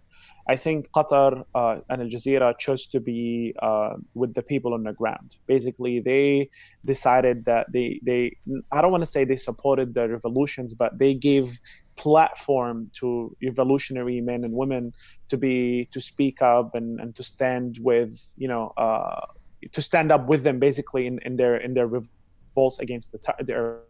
I 0.49 0.55
think 0.55 0.89
Qatar 0.91 1.43
uh, 1.53 1.77
and 1.89 2.01
Al 2.01 2.07
Jazeera 2.07 2.57
chose 2.57 2.87
to 2.87 2.99
be 2.99 3.53
uh, 3.61 3.93
with 4.15 4.33
the 4.33 4.41
people 4.41 4.73
on 4.73 4.83
the 4.83 4.93
ground. 4.93 5.37
Basically, 5.45 5.99
they 5.99 6.49
decided 6.83 7.45
that 7.45 7.67
they 7.71 7.99
they 8.03 8.35
I 8.71 8.81
don't 8.81 8.91
want 8.91 9.03
to 9.03 9.11
say 9.15 9.25
they 9.25 9.37
supported 9.37 9.93
the 9.93 10.09
revolutions, 10.09 10.73
but 10.73 10.97
they 10.97 11.13
gave 11.13 11.59
platform 11.99 12.89
to 12.93 13.35
revolutionary 13.43 14.21
men 14.21 14.45
and 14.45 14.53
women 14.53 14.93
to 15.27 15.37
be 15.37 15.87
to 15.91 15.99
speak 15.99 16.41
up 16.41 16.73
and, 16.73 16.99
and 17.01 17.13
to 17.13 17.23
stand 17.23 17.77
with 17.81 18.13
you 18.37 18.47
know 18.47 18.71
uh, 18.77 19.25
to 19.73 19.81
stand 19.81 20.09
up 20.11 20.27
with 20.27 20.43
them 20.43 20.57
basically 20.59 21.05
in, 21.05 21.19
in 21.27 21.35
their 21.35 21.57
in 21.57 21.73
their 21.73 21.87
revolts 21.87 22.79
against 22.79 23.11
the 23.11 23.19
their 23.39 23.81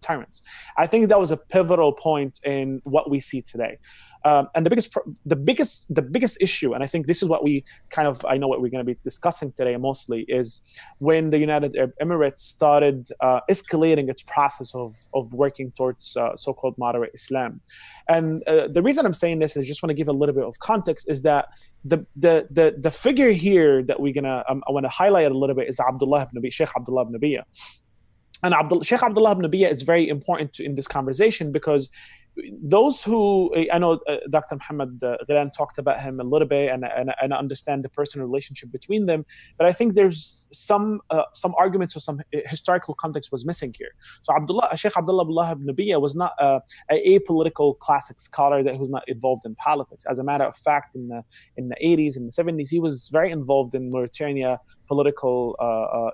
tyrants. 0.00 0.42
I 0.76 0.86
think 0.86 1.08
that 1.08 1.20
was 1.20 1.30
a 1.30 1.36
pivotal 1.36 1.92
point 1.92 2.40
in 2.44 2.80
what 2.84 3.08
we 3.08 3.20
see 3.20 3.42
today. 3.42 3.78
Um, 4.24 4.48
and 4.54 4.64
the 4.64 4.70
biggest, 4.70 4.96
the 5.26 5.36
biggest, 5.36 5.94
the 5.94 6.02
biggest 6.02 6.38
issue, 6.40 6.72
and 6.72 6.82
I 6.82 6.86
think 6.86 7.06
this 7.06 7.22
is 7.22 7.28
what 7.28 7.44
we 7.44 7.64
kind 7.90 8.08
of, 8.08 8.24
I 8.24 8.38
know 8.38 8.48
what 8.48 8.62
we're 8.62 8.70
going 8.70 8.84
to 8.86 8.90
be 8.94 8.98
discussing 9.02 9.52
today 9.52 9.76
mostly, 9.76 10.24
is 10.28 10.62
when 10.98 11.30
the 11.30 11.38
United 11.38 11.76
Arab 11.76 11.92
Emirates 12.00 12.38
started 12.38 13.08
uh, 13.20 13.40
escalating 13.50 14.08
its 14.08 14.22
process 14.22 14.74
of 14.74 14.94
of 15.12 15.34
working 15.34 15.72
towards 15.72 16.16
uh, 16.16 16.34
so-called 16.36 16.76
moderate 16.78 17.12
Islam. 17.14 17.60
And 18.08 18.46
uh, 18.48 18.68
the 18.68 18.82
reason 18.82 19.04
I'm 19.04 19.14
saying 19.14 19.40
this 19.40 19.56
is 19.56 19.64
I 19.64 19.66
just 19.66 19.82
want 19.82 19.90
to 19.90 19.94
give 19.94 20.08
a 20.08 20.12
little 20.12 20.34
bit 20.34 20.44
of 20.44 20.58
context 20.58 21.06
is 21.08 21.22
that 21.22 21.48
the 21.84 21.98
the 22.16 22.46
the, 22.50 22.74
the 22.78 22.90
figure 22.90 23.32
here 23.32 23.82
that 23.82 24.00
we're 24.00 24.14
gonna 24.14 24.42
um, 24.48 24.62
I 24.66 24.72
want 24.72 24.84
to 24.84 24.90
highlight 24.90 25.30
a 25.30 25.36
little 25.36 25.54
bit 25.54 25.68
is 25.68 25.78
Abdullah 25.80 26.28
ibn 26.34 26.50
Sheikh 26.50 26.70
Abdullah 26.76 27.04
bin 27.06 27.20
Bayyah. 27.20 27.44
And 28.42 28.52
Abdul, 28.52 28.82
Sheikh 28.82 29.02
Abdullah 29.02 29.36
bin 29.36 29.50
Bayyah 29.50 29.70
is 29.70 29.82
very 29.82 30.08
important 30.08 30.52
to, 30.54 30.64
in 30.64 30.74
this 30.74 30.86
conversation 30.86 31.50
because 31.50 31.88
those 32.62 33.02
who 33.02 33.54
I 33.72 33.78
know 33.78 34.00
uh, 34.08 34.16
Dr. 34.30 34.56
Muhammad 34.56 35.02
uh, 35.02 35.18
Ghilan 35.28 35.52
talked 35.52 35.78
about 35.78 36.00
him 36.00 36.20
a 36.20 36.24
little 36.24 36.48
bit 36.48 36.70
and, 36.70 36.84
and, 36.84 37.12
and 37.20 37.32
understand 37.32 37.84
the 37.84 37.88
personal 37.88 38.26
relationship 38.26 38.72
between 38.72 39.06
them, 39.06 39.24
but 39.56 39.66
I 39.66 39.72
think 39.72 39.94
there's 39.94 40.48
some 40.52 41.00
uh, 41.10 41.22
some 41.32 41.54
arguments 41.58 41.96
or 41.96 42.00
some 42.00 42.20
historical 42.32 42.94
context 42.94 43.30
was 43.30 43.44
missing 43.44 43.74
here. 43.76 43.94
So 44.22 44.34
Abdullah 44.34 44.76
Sheikh 44.76 44.96
Abdullah 44.96 45.22
Abdullah 45.22 45.56
bin 45.56 45.74
Bayyah 45.74 46.00
was 46.00 46.14
not 46.14 46.32
uh, 46.40 46.60
a 46.90 47.18
apolitical 47.18 47.78
classic 47.78 48.20
scholar 48.20 48.62
that 48.62 48.78
was 48.78 48.90
not 48.90 49.04
involved 49.08 49.44
in 49.44 49.54
politics. 49.54 50.04
As 50.06 50.18
a 50.18 50.24
matter 50.24 50.44
of 50.44 50.56
fact, 50.56 50.94
in 50.94 51.08
the 51.08 51.22
in 51.56 51.68
the 51.68 51.76
80s 51.82 52.16
and 52.16 52.30
the 52.30 52.32
70s, 52.32 52.68
he 52.70 52.80
was 52.80 53.08
very 53.12 53.30
involved 53.30 53.74
in 53.74 53.90
Mauritania 53.90 54.60
political 54.86 55.56
uh, 55.60 56.10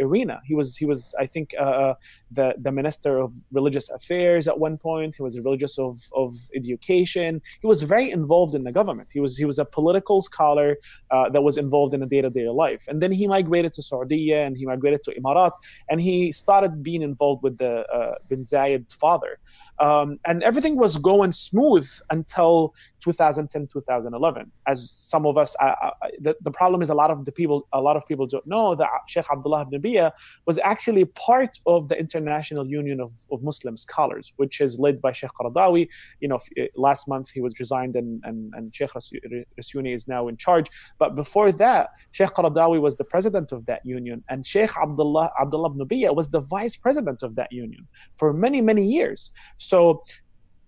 arena. 0.00 0.40
He 0.44 0.54
was 0.54 0.76
he 0.76 0.86
was 0.86 1.14
I 1.18 1.26
think 1.26 1.50
uh, 1.58 1.94
the 2.30 2.54
the 2.60 2.72
minister 2.72 3.18
of 3.18 3.32
religious 3.52 3.90
affairs 3.90 4.46
at 4.48 4.58
one 4.58 4.78
point. 4.78 5.16
He 5.16 5.22
was 5.22 5.36
a 5.36 5.42
religious 5.42 5.63
of, 5.78 5.98
of 6.14 6.32
education. 6.54 7.40
He 7.60 7.66
was 7.66 7.82
very 7.82 8.10
involved 8.10 8.54
in 8.54 8.64
the 8.64 8.72
government. 8.72 9.08
He 9.12 9.20
was 9.20 9.36
he 9.36 9.44
was 9.44 9.58
a 9.58 9.64
political 9.64 10.22
scholar 10.22 10.76
uh, 11.10 11.28
that 11.30 11.42
was 11.42 11.56
involved 11.58 11.94
in 11.94 12.00
the 12.00 12.06
day 12.06 12.22
to 12.22 12.30
day 12.30 12.48
life. 12.48 12.84
And 12.88 13.00
then 13.02 13.12
he 13.12 13.26
migrated 13.26 13.72
to 13.74 13.82
Saudi 13.82 14.32
and 14.32 14.56
he 14.56 14.64
migrated 14.66 15.02
to 15.04 15.10
Emirat 15.20 15.52
and 15.88 16.00
he 16.00 16.32
started 16.32 16.82
being 16.82 17.02
involved 17.02 17.42
with 17.42 17.58
the 17.58 17.74
uh, 17.88 18.14
bin 18.28 18.42
Zayed 18.42 18.92
father. 18.94 19.38
Um, 19.78 20.18
and 20.24 20.42
everything 20.42 20.76
was 20.76 20.96
going 20.98 21.32
smooth 21.32 21.88
until 22.10 22.74
2010 23.00 23.66
2011 23.66 24.50
as 24.66 24.90
some 24.90 25.26
of 25.26 25.36
us 25.36 25.54
uh, 25.60 25.90
the, 26.20 26.34
the 26.40 26.50
problem 26.50 26.80
is 26.80 26.88
a 26.88 26.94
lot 26.94 27.10
of 27.10 27.24
the 27.26 27.32
people 27.32 27.68
a 27.72 27.80
lot 27.80 27.96
of 27.96 28.06
people 28.06 28.26
don't 28.26 28.46
know 28.46 28.74
that 28.74 28.88
sheikh 29.08 29.26
abdullah 29.30 29.66
bin 29.66 29.82
bayyah 29.82 30.10
was 30.46 30.58
actually 30.60 31.04
part 31.04 31.58
of 31.66 31.88
the 31.88 31.98
international 31.98 32.66
union 32.66 33.00
of, 33.00 33.12
of 33.30 33.42
muslim 33.42 33.76
scholars 33.76 34.32
which 34.36 34.60
is 34.60 34.78
led 34.78 35.00
by 35.02 35.12
sheikh 35.12 35.30
qaradawi. 35.38 35.88
You 36.20 36.28
know 36.28 36.38
last 36.76 37.08
month 37.08 37.30
he 37.30 37.40
was 37.40 37.58
resigned 37.58 37.96
and, 37.96 38.22
and, 38.24 38.52
and 38.54 38.74
sheikh 38.74 38.90
raisuni 38.90 39.94
is 39.94 40.08
now 40.08 40.28
in 40.28 40.36
charge. 40.36 40.68
But 40.98 41.14
before 41.14 41.52
that 41.52 41.90
sheikh 42.12 42.30
qaradawi 42.30 42.80
was 42.80 42.96
the 42.96 43.04
president 43.04 43.52
of 43.52 43.66
that 43.66 43.82
union 43.84 44.24
and 44.28 44.46
sheikh 44.46 44.76
abdullah 44.76 45.30
abdullah 45.40 45.70
bin 45.70 45.86
bayyah 45.86 46.14
was 46.14 46.30
the 46.30 46.40
vice 46.40 46.76
president 46.76 47.22
of 47.22 47.34
that 47.36 47.50
union 47.52 47.86
for 48.14 48.32
many 48.32 48.60
many 48.60 48.84
years 48.84 49.30
so 49.64 50.02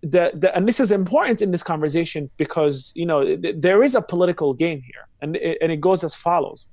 the, 0.02 0.30
the, 0.34 0.54
and 0.54 0.68
this 0.68 0.80
is 0.80 0.90
important 0.92 1.42
in 1.42 1.50
this 1.50 1.62
conversation 1.62 2.30
because 2.36 2.92
you 2.94 3.06
know 3.06 3.24
th- 3.24 3.56
there 3.58 3.82
is 3.82 3.94
a 3.94 4.02
political 4.02 4.54
game 4.54 4.80
here, 4.82 5.08
and 5.22 5.36
it, 5.36 5.58
and 5.60 5.72
it 5.72 5.80
goes 5.80 6.04
as 6.04 6.14
follows. 6.14 6.66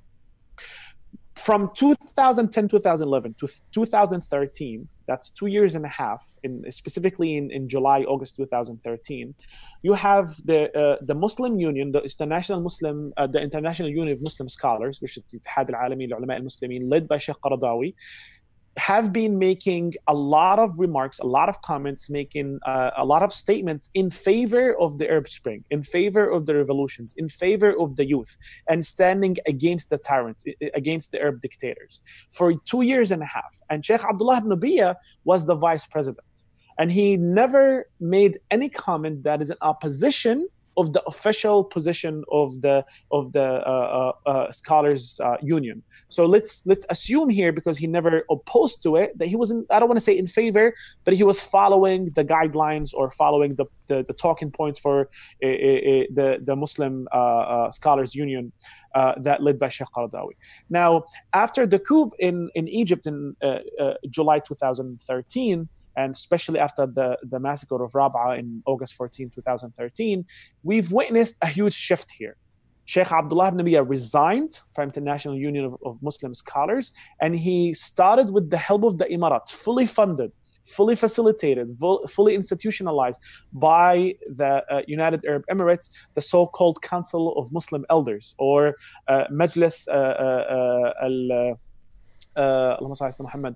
From 1.34 1.70
2010, 1.74 2.68
2011 2.68 3.34
to 3.40 3.48
2013, 3.72 4.88
that's 5.08 5.30
two 5.30 5.46
years 5.46 5.74
and 5.74 5.84
a 5.84 5.88
half, 5.88 6.24
in, 6.44 6.64
specifically 6.70 7.36
in, 7.36 7.50
in 7.50 7.68
July, 7.68 8.02
August 8.02 8.36
2013, 8.36 9.34
you 9.82 9.94
have 9.94 10.36
the 10.44 10.60
uh, 10.78 10.96
the 11.02 11.14
Muslim 11.14 11.58
Union, 11.58 11.92
the 11.92 12.02
International 12.02 12.60
Muslim, 12.60 13.12
uh, 13.16 13.26
the 13.26 13.40
International 13.40 13.88
Union 13.88 14.16
of 14.16 14.22
Muslim 14.22 14.48
Scholars, 14.48 15.02
which 15.02 15.16
is 15.16 15.24
al-Alami 15.56 16.10
al-Ulama 16.10 16.34
al-Muslimin, 16.34 16.88
led 16.88 17.08
by 17.08 17.18
Sheikh 17.18 17.36
Qaradawi, 17.44 17.94
have 18.76 19.12
been 19.12 19.38
making 19.38 19.94
a 20.08 20.14
lot 20.14 20.58
of 20.58 20.78
remarks, 20.78 21.18
a 21.18 21.26
lot 21.26 21.48
of 21.48 21.62
comments, 21.62 22.10
making 22.10 22.58
uh, 22.66 22.90
a 22.96 23.04
lot 23.04 23.22
of 23.22 23.32
statements 23.32 23.90
in 23.94 24.10
favor 24.10 24.76
of 24.78 24.98
the 24.98 25.08
Arab 25.08 25.28
Spring, 25.28 25.64
in 25.70 25.82
favor 25.82 26.28
of 26.28 26.46
the 26.46 26.54
revolutions, 26.54 27.14
in 27.16 27.28
favor 27.28 27.74
of 27.80 27.96
the 27.96 28.04
youth, 28.04 28.36
and 28.68 28.84
standing 28.84 29.36
against 29.46 29.90
the 29.90 29.98
tyrants, 29.98 30.44
against 30.74 31.12
the 31.12 31.20
Arab 31.20 31.40
dictators 31.40 32.00
for 32.30 32.54
two 32.64 32.82
years 32.82 33.10
and 33.10 33.22
a 33.22 33.26
half. 33.26 33.60
And 33.70 33.84
Sheikh 33.84 34.04
Abdullah 34.04 34.42
bin 34.42 34.58
Bayyah 34.58 34.96
was 35.24 35.46
the 35.46 35.54
vice 35.54 35.86
president. 35.86 36.26
And 36.78 36.90
he 36.90 37.16
never 37.16 37.88
made 38.00 38.38
any 38.50 38.68
comment 38.68 39.22
that 39.22 39.40
is 39.40 39.50
in 39.50 39.56
opposition 39.60 40.48
of 40.76 40.92
the 40.92 41.02
official 41.04 41.64
position 41.64 42.24
of 42.30 42.60
the 42.60 42.84
of 43.10 43.32
the 43.32 43.42
uh, 43.42 44.12
uh, 44.26 44.30
uh, 44.30 44.52
scholars 44.52 45.20
union. 45.42 45.82
So 46.08 46.26
let's 46.26 46.66
let's 46.66 46.86
assume 46.90 47.28
here 47.28 47.52
because 47.52 47.78
he 47.78 47.86
never 47.86 48.24
opposed 48.30 48.82
to 48.84 48.96
it 48.96 49.16
that 49.18 49.28
he 49.28 49.36
wasn't. 49.36 49.66
I 49.70 49.78
don't 49.78 49.88
want 49.88 49.98
to 49.98 50.04
say 50.04 50.16
in 50.16 50.26
favor, 50.26 50.74
but 51.04 51.14
he 51.14 51.24
was 51.24 51.42
following 51.42 52.10
the 52.14 52.24
guidelines 52.24 52.92
or 52.94 53.10
following 53.10 53.54
the 53.54 53.66
the, 53.86 54.04
the 54.08 54.14
talking 54.14 54.50
points 54.50 54.78
for 54.78 55.08
the 55.40 56.40
the 56.42 56.56
Muslim 56.56 57.08
scholars 57.70 58.14
union. 58.14 58.52
Uh, 58.94 59.12
that 59.18 59.42
led 59.42 59.58
by 59.58 59.68
Sheikh 59.68 59.88
Qaradawi. 59.88 60.36
Now, 60.70 61.02
after 61.32 61.66
the 61.66 61.80
coup 61.80 62.12
in, 62.20 62.48
in 62.54 62.68
Egypt 62.68 63.08
in 63.08 63.34
uh, 63.42 63.58
uh, 63.80 63.94
July 64.08 64.38
2013, 64.38 65.68
and 65.96 66.12
especially 66.12 66.58
after 66.58 66.86
the, 66.86 67.18
the 67.22 67.38
massacre 67.38 67.82
of 67.82 67.92
Rab'a 67.92 68.38
in 68.38 68.62
August 68.66 68.94
14, 68.94 69.30
2013, 69.30 70.24
we've 70.62 70.90
witnessed 70.92 71.36
a 71.42 71.46
huge 71.48 71.74
shift 71.74 72.10
here. 72.12 72.36
Sheikh 72.86 73.10
Abdullah 73.10 73.52
bin 73.52 73.64
Bayyah 73.64 73.88
resigned 73.88 74.60
from 74.74 74.90
the 74.90 75.00
National 75.00 75.36
Union 75.36 75.64
of, 75.64 75.76
of 75.84 76.02
Muslim 76.02 76.34
Scholars, 76.34 76.92
and 77.20 77.34
he 77.34 77.72
started 77.72 78.30
with 78.30 78.50
the 78.50 78.58
help 78.58 78.84
of 78.84 78.98
the 78.98 79.06
Emirates, 79.06 79.50
fully 79.50 79.86
funded, 79.86 80.32
fully 80.64 80.96
facilitated, 80.96 81.78
fully 82.08 82.34
institutionalized 82.34 83.20
by 83.52 84.14
the 84.28 84.62
uh, 84.70 84.82
United 84.86 85.24
Arab 85.24 85.44
Emirates, 85.50 85.90
the 86.14 86.20
so 86.20 86.46
called 86.46 86.80
Council 86.82 87.36
of 87.38 87.52
Muslim 87.52 87.84
Elders 87.90 88.34
or 88.38 88.74
uh, 89.08 89.24
Majlis 89.30 89.88
uh, 89.88 89.92
uh, 89.92 90.44
uh 90.56 91.06
al. 91.06 91.32
Uh, 91.32 91.54
uh 92.36 92.76
Muhammad, 93.20 93.54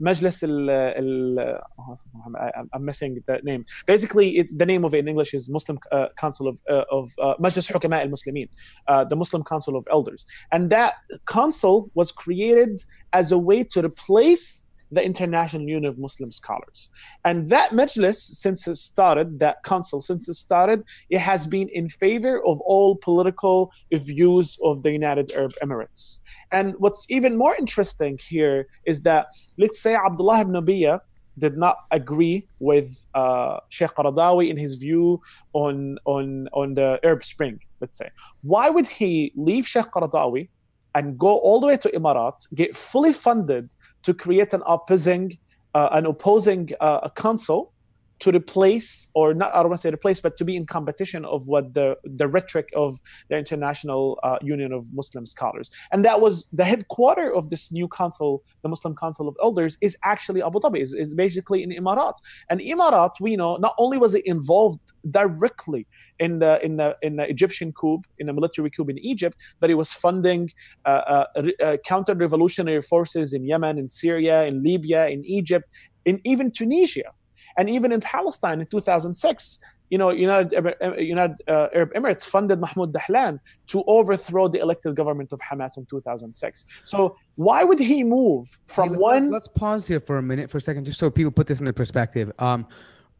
Majlis 0.00 0.42
al, 0.42 0.70
al 0.70 2.68
I'm 2.72 2.84
missing 2.84 3.22
the 3.26 3.40
name. 3.42 3.64
Basically, 3.86 4.38
it's, 4.38 4.54
the 4.54 4.66
name 4.66 4.84
of 4.84 4.94
it 4.94 4.98
in 4.98 5.08
English 5.08 5.34
is 5.34 5.48
Muslim 5.50 5.78
uh, 5.92 6.06
Council 6.16 6.48
of 6.48 6.60
uh, 6.70 6.84
of 6.90 7.10
مجلس 7.40 7.72
Majlis 7.72 8.02
المسلمين 8.02 8.48
uh, 8.88 9.04
the 9.04 9.16
Muslim 9.16 9.42
Council 9.44 9.76
of 9.76 9.86
Elders, 9.90 10.26
and 10.52 10.70
that 10.70 10.94
council 11.26 11.90
was 11.94 12.12
created 12.12 12.82
as 13.12 13.32
a 13.32 13.38
way 13.38 13.62
to 13.62 13.84
replace 13.84 14.66
the 14.94 15.04
International 15.04 15.62
Union 15.62 15.84
of 15.84 15.98
Muslim 15.98 16.30
Scholars. 16.30 16.90
And 17.24 17.48
that 17.48 17.70
majlis, 17.70 18.16
since 18.16 18.66
it 18.68 18.76
started, 18.76 19.38
that 19.40 19.56
council, 19.64 20.00
since 20.00 20.28
it 20.28 20.34
started, 20.34 20.84
it 21.10 21.20
has 21.20 21.46
been 21.46 21.68
in 21.68 21.88
favor 21.88 22.34
of 22.44 22.60
all 22.62 22.96
political 22.96 23.70
views 23.92 24.58
of 24.62 24.82
the 24.82 24.90
United 24.90 25.32
Arab 25.32 25.52
Emirates. 25.62 26.20
And 26.52 26.74
what's 26.78 27.06
even 27.10 27.36
more 27.36 27.54
interesting 27.56 28.18
here 28.32 28.68
is 28.86 29.02
that, 29.02 29.26
let's 29.58 29.80
say 29.80 29.94
Abdullah 29.94 30.44
bin 30.44 30.54
Bayyah 30.64 31.00
did 31.38 31.56
not 31.56 31.76
agree 31.90 32.46
with 32.60 33.06
uh, 33.14 33.58
Sheikh 33.68 33.94
Qaradawi 33.96 34.50
in 34.50 34.56
his 34.56 34.76
view 34.76 35.20
on, 35.52 35.98
on, 36.04 36.48
on 36.52 36.74
the 36.74 37.00
Arab 37.02 37.24
Spring, 37.24 37.58
let's 37.80 37.98
say. 37.98 38.10
Why 38.42 38.70
would 38.70 38.86
he 38.86 39.32
leave 39.34 39.66
Sheikh 39.66 39.86
Qaradawi 39.86 40.48
and 40.94 41.18
go 41.18 41.36
all 41.38 41.60
the 41.60 41.66
way 41.66 41.76
to 41.76 41.90
Emarat, 41.90 42.46
get 42.54 42.74
fully 42.74 43.12
funded 43.12 43.74
to 44.04 44.14
create 44.14 44.54
an 44.54 44.62
opposing, 44.66 45.36
uh, 45.74 45.88
an 45.92 46.06
opposing 46.06 46.70
uh, 46.80 47.08
council 47.10 47.73
to 48.20 48.30
replace, 48.30 49.08
or 49.14 49.34
not, 49.34 49.54
I 49.54 49.58
don't 49.60 49.70
want 49.70 49.80
to 49.80 49.88
say 49.88 49.92
replace, 49.92 50.20
but 50.20 50.36
to 50.38 50.44
be 50.44 50.56
in 50.56 50.66
competition 50.66 51.24
of 51.24 51.48
what 51.48 51.74
the 51.74 51.96
the 52.04 52.28
rhetoric 52.28 52.68
of 52.74 53.00
the 53.28 53.36
International 53.36 54.18
uh, 54.22 54.38
Union 54.42 54.72
of 54.72 54.92
Muslim 54.92 55.26
Scholars, 55.26 55.70
and 55.92 56.04
that 56.04 56.20
was 56.20 56.46
the 56.52 56.64
headquarter 56.64 57.34
of 57.34 57.50
this 57.50 57.72
new 57.72 57.88
council, 57.88 58.42
the 58.62 58.68
Muslim 58.68 58.94
Council 58.96 59.28
of 59.28 59.36
Elders, 59.42 59.76
is 59.80 59.96
actually 60.04 60.42
Abu 60.42 60.60
Dhabi, 60.60 60.80
is, 60.80 60.94
is 60.94 61.14
basically 61.14 61.62
in 61.62 61.70
Emarat, 61.70 62.14
and 62.50 62.60
Emarat, 62.60 63.10
we 63.20 63.36
know, 63.36 63.56
not 63.56 63.74
only 63.78 63.98
was 63.98 64.14
it 64.14 64.24
involved 64.26 64.80
directly 65.10 65.86
in 66.18 66.38
the 66.38 66.64
in 66.64 66.76
the 66.76 66.96
in 67.02 67.16
the 67.16 67.24
Egyptian 67.28 67.72
coup, 67.72 68.00
in 68.18 68.26
the 68.26 68.32
military 68.32 68.70
coup 68.70 68.84
in 68.84 68.98
Egypt, 68.98 69.36
but 69.60 69.70
it 69.70 69.74
was 69.74 69.92
funding 69.92 70.50
uh, 70.86 70.88
uh, 70.88 71.42
uh, 71.62 71.76
counter-revolutionary 71.84 72.82
forces 72.82 73.32
in 73.32 73.44
Yemen, 73.44 73.78
in 73.78 73.90
Syria, 73.90 74.44
in 74.44 74.62
Libya, 74.62 75.08
in 75.08 75.24
Egypt, 75.24 75.68
in 76.04 76.20
even 76.24 76.50
Tunisia, 76.50 77.10
and 77.56 77.68
even 77.70 77.92
in 77.92 78.00
Palestine 78.00 78.60
in 78.60 78.66
2006. 78.66 79.58
You 79.90 79.98
know, 79.98 80.10
United, 80.10 80.74
United 80.98 81.36
uh, 81.46 81.68
Arab 81.74 81.92
Emirates 81.92 82.24
funded 82.24 82.58
Mahmoud 82.58 82.92
Dahlan 82.92 83.38
to 83.66 83.84
overthrow 83.86 84.48
the 84.48 84.58
elected 84.58 84.96
government 84.96 85.30
of 85.30 85.40
Hamas 85.40 85.76
in 85.76 85.84
2006. 85.86 86.64
So 86.84 87.16
why 87.36 87.62
would 87.64 87.78
he 87.78 88.02
move 88.02 88.58
from 88.66 88.94
Hey, 88.94 88.96
one? 88.96 89.30
Let's 89.30 89.46
pause 89.46 89.86
here 89.86 90.00
for 90.00 90.16
a 90.16 90.22
minute, 90.22 90.50
for 90.50 90.58
a 90.58 90.60
second, 90.60 90.86
just 90.86 90.98
so 90.98 91.10
people 91.10 91.30
put 91.30 91.46
this 91.46 91.60
into 91.60 91.72
perspective. 91.74 92.32
Um, 92.38 92.66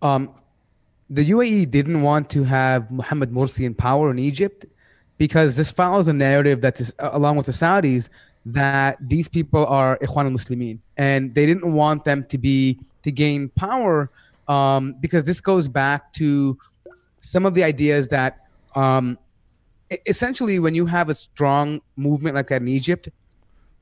um, 0.03 0.35
the 1.11 1.31
UAE 1.31 1.71
didn't 1.71 2.03
want 2.03 2.31
to 2.31 2.45
have 2.45 2.91
Mohammed 2.91 3.31
Morsi 3.31 3.67
in 3.67 3.75
power 3.75 4.11
in 4.11 4.19
Egypt 4.19 4.67
because 5.19 5.57
this 5.57 5.71
follows 5.71 6.09
a 6.09 6.13
narrative 6.13 6.61
that, 6.63 6.77
this, 6.77 6.93
along 6.99 7.37
with 7.37 7.47
the 7.47 7.53
Saudis, 7.53 8.09
that 8.47 8.99
these 9.01 9.29
people 9.29 9.65
are 9.67 9.99
Ikhwan 9.99 10.25
al-Muslimin, 10.25 10.79
and 10.97 11.35
they 11.35 11.47
didn't 11.47 11.73
want 11.73 12.05
them 12.05 12.25
to 12.25 12.39
be 12.39 12.79
to 13.03 13.11
gain 13.11 13.49
power 13.51 14.11
um, 14.49 14.95
because 15.01 15.25
this 15.25 15.41
goes 15.41 15.69
back 15.69 16.13
to 16.15 16.59
some 17.21 17.47
of 17.47 17.55
the 17.55 17.65
ideas 17.65 18.09
that 18.09 18.47
um, 18.75 19.19
essentially 20.07 20.59
when 20.59 20.75
you 20.75 20.87
have 20.87 21.09
a 21.09 21.15
strong 21.15 21.81
movement 21.97 22.35
like 22.35 22.49
that 22.49 22.61
in 22.61 22.69
Egypt, 22.69 23.09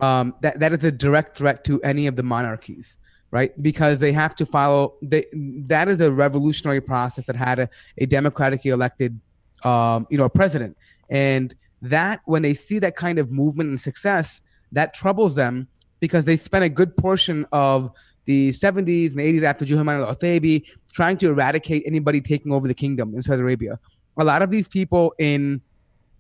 um, 0.01 0.35
that 0.41 0.59
that 0.61 0.73
is 0.73 0.85
a 0.85 0.93
direct 0.93 1.37
threat 1.37 1.65
to 1.65 1.81
any 1.83 2.07
of 2.07 2.17
the 2.17 2.23
monarchies, 2.23 2.97
right? 3.31 3.61
Because 3.63 3.99
they 3.99 4.13
have 4.13 4.35
to 4.37 4.47
follow. 4.47 4.95
They, 5.03 5.27
that 5.33 5.89
is 5.89 6.01
a 6.01 6.11
revolutionary 6.11 6.81
process 6.81 7.27
that 7.27 7.37
had 7.37 7.59
a, 7.59 7.69
a 7.99 8.07
democratically 8.07 8.71
elected, 8.71 9.19
um, 9.65 10.07
you 10.11 10.19
know, 10.19 10.29
president, 10.29 10.77
and 11.11 11.55
that 11.81 12.21
when 12.25 12.43
they 12.43 12.55
see 12.55 12.79
that 12.79 12.97
kind 12.97 13.19
of 13.19 13.31
movement 13.31 13.71
and 13.71 13.81
success, 13.81 14.41
that 14.73 14.95
troubles 14.95 15.35
them 15.35 15.69
because 16.01 16.25
they 16.25 16.37
spent 16.37 16.65
a 16.65 16.69
good 16.69 16.97
portion 16.97 17.47
of 17.53 17.91
the 18.25 18.51
70s 18.51 19.11
and 19.13 19.21
80s 19.21 19.43
after 19.43 19.65
Juhayman 19.65 20.05
al-Uthaybi 20.07 20.65
trying 20.93 21.17
to 21.19 21.29
eradicate 21.29 21.83
anybody 21.87 22.21
taking 22.21 22.53
over 22.53 22.69
the 22.69 22.75
kingdom 22.75 23.15
in 23.15 23.23
Saudi 23.23 23.41
Arabia. 23.41 23.79
A 24.19 24.25
lot 24.25 24.43
of 24.43 24.51
these 24.51 24.69
people 24.69 25.15
in 25.19 25.61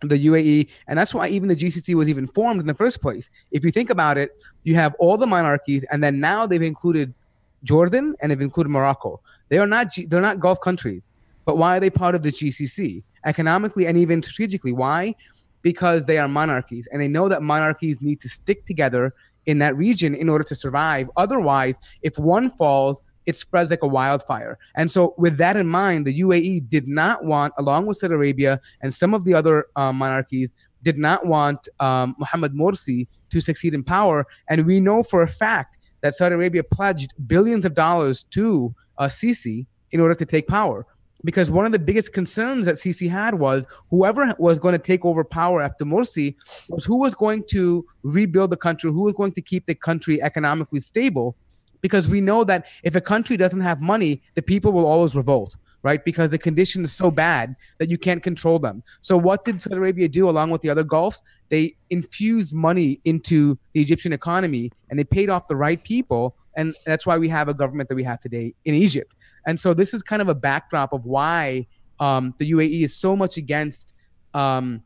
the 0.00 0.26
UAE, 0.26 0.68
and 0.88 0.98
that's 0.98 1.14
why 1.14 1.28
even 1.28 1.48
the 1.48 1.56
GCC 1.56 1.94
was 1.94 2.08
even 2.08 2.26
formed 2.28 2.60
in 2.60 2.66
the 2.66 2.74
first 2.74 3.00
place. 3.00 3.30
If 3.50 3.64
you 3.64 3.70
think 3.70 3.90
about 3.90 4.18
it, 4.18 4.30
you 4.64 4.74
have 4.74 4.94
all 4.98 5.16
the 5.16 5.26
monarchies, 5.26 5.84
and 5.90 6.02
then 6.02 6.18
now 6.18 6.46
they've 6.46 6.62
included 6.62 7.14
Jordan 7.62 8.16
and 8.20 8.30
they've 8.30 8.40
included 8.40 8.70
Morocco. 8.70 9.20
They 9.48 9.58
are 9.58 9.66
not 9.66 9.92
G- 9.92 10.06
they're 10.06 10.20
not 10.20 10.40
Gulf 10.40 10.60
countries, 10.60 11.02
but 11.44 11.56
why 11.56 11.76
are 11.76 11.80
they 11.80 11.90
part 11.90 12.14
of 12.14 12.22
the 12.22 12.32
GCC 12.32 13.04
economically 13.24 13.86
and 13.86 13.96
even 13.96 14.22
strategically? 14.22 14.72
Why? 14.72 15.14
Because 15.62 16.06
they 16.06 16.18
are 16.18 16.28
monarchies, 16.28 16.88
and 16.90 17.00
they 17.00 17.08
know 17.08 17.28
that 17.28 17.42
monarchies 17.42 18.00
need 18.00 18.20
to 18.20 18.28
stick 18.28 18.66
together 18.66 19.14
in 19.46 19.58
that 19.58 19.76
region 19.76 20.14
in 20.14 20.28
order 20.28 20.44
to 20.44 20.54
survive. 20.54 21.08
Otherwise, 21.16 21.76
if 22.02 22.18
one 22.18 22.50
falls, 22.50 23.00
it 23.26 23.36
spreads 23.36 23.70
like 23.70 23.82
a 23.82 23.88
wildfire. 23.88 24.58
And 24.74 24.90
so, 24.90 25.14
with 25.16 25.36
that 25.38 25.56
in 25.56 25.68
mind, 25.68 26.06
the 26.06 26.20
UAE 26.20 26.68
did 26.68 26.88
not 26.88 27.24
want, 27.24 27.54
along 27.58 27.86
with 27.86 27.98
Saudi 27.98 28.14
Arabia 28.14 28.60
and 28.80 28.92
some 28.92 29.14
of 29.14 29.24
the 29.24 29.34
other 29.34 29.66
uh, 29.76 29.92
monarchies, 29.92 30.52
did 30.82 30.98
not 30.98 31.26
want 31.26 31.68
um, 31.80 32.16
Mohammed 32.18 32.52
Morsi 32.52 33.06
to 33.30 33.40
succeed 33.40 33.74
in 33.74 33.84
power. 33.84 34.26
And 34.48 34.66
we 34.66 34.80
know 34.80 35.02
for 35.02 35.22
a 35.22 35.28
fact 35.28 35.76
that 36.00 36.14
Saudi 36.14 36.34
Arabia 36.34 36.64
pledged 36.64 37.14
billions 37.26 37.64
of 37.64 37.74
dollars 37.74 38.24
to 38.30 38.74
uh, 38.98 39.06
Sisi 39.06 39.66
in 39.92 40.00
order 40.00 40.14
to 40.14 40.26
take 40.26 40.48
power. 40.48 40.86
Because 41.24 41.50
one 41.50 41.66
of 41.66 41.72
the 41.72 41.78
biggest 41.78 42.12
concerns 42.12 42.66
that 42.66 42.76
Sisi 42.76 43.08
had 43.08 43.34
was 43.34 43.64
whoever 43.90 44.34
was 44.38 44.58
going 44.58 44.72
to 44.72 44.78
take 44.78 45.04
over 45.04 45.22
power 45.22 45.62
after 45.62 45.84
Morsi 45.84 46.34
was 46.68 46.84
who 46.84 46.98
was 46.98 47.14
going 47.14 47.44
to 47.50 47.86
rebuild 48.02 48.50
the 48.50 48.56
country, 48.56 48.90
who 48.90 49.02
was 49.02 49.14
going 49.14 49.32
to 49.32 49.40
keep 49.40 49.66
the 49.66 49.74
country 49.74 50.20
economically 50.22 50.80
stable 50.80 51.36
because 51.82 52.08
we 52.08 52.20
know 52.20 52.44
that 52.44 52.66
if 52.82 52.94
a 52.94 53.00
country 53.00 53.36
doesn't 53.36 53.60
have 53.60 53.82
money, 53.82 54.22
the 54.34 54.42
people 54.42 54.72
will 54.72 54.86
always 54.86 55.14
revolt, 55.14 55.56
right? 55.82 56.02
Because 56.02 56.30
the 56.30 56.38
condition 56.38 56.84
is 56.84 56.92
so 56.92 57.10
bad 57.10 57.54
that 57.78 57.90
you 57.90 57.98
can't 57.98 58.22
control 58.22 58.58
them. 58.58 58.82
So 59.02 59.18
what 59.18 59.44
did 59.44 59.60
Saudi 59.60 59.76
Arabia 59.76 60.08
do 60.08 60.30
along 60.30 60.50
with 60.50 60.62
the 60.62 60.70
other 60.70 60.84
Gulfs? 60.84 61.20
They 61.50 61.76
infused 61.90 62.54
money 62.54 63.00
into 63.04 63.58
the 63.74 63.82
Egyptian 63.82 64.12
economy 64.12 64.70
and 64.88 64.98
they 64.98 65.04
paid 65.04 65.28
off 65.28 65.48
the 65.48 65.56
right 65.56 65.82
people. 65.82 66.36
And 66.56 66.74
that's 66.86 67.06
why 67.06 67.18
we 67.18 67.28
have 67.28 67.48
a 67.48 67.54
government 67.54 67.88
that 67.88 67.94
we 67.94 68.04
have 68.04 68.20
today 68.20 68.54
in 68.64 68.74
Egypt. 68.74 69.14
And 69.46 69.58
so 69.58 69.74
this 69.74 69.94
is 69.94 70.02
kind 70.02 70.22
of 70.22 70.28
a 70.28 70.34
backdrop 70.34 70.92
of 70.92 71.04
why 71.04 71.66
um, 72.00 72.34
the 72.38 72.50
UAE 72.52 72.82
is 72.82 72.94
so 72.94 73.16
much 73.16 73.36
against 73.36 73.92
um, 74.34 74.82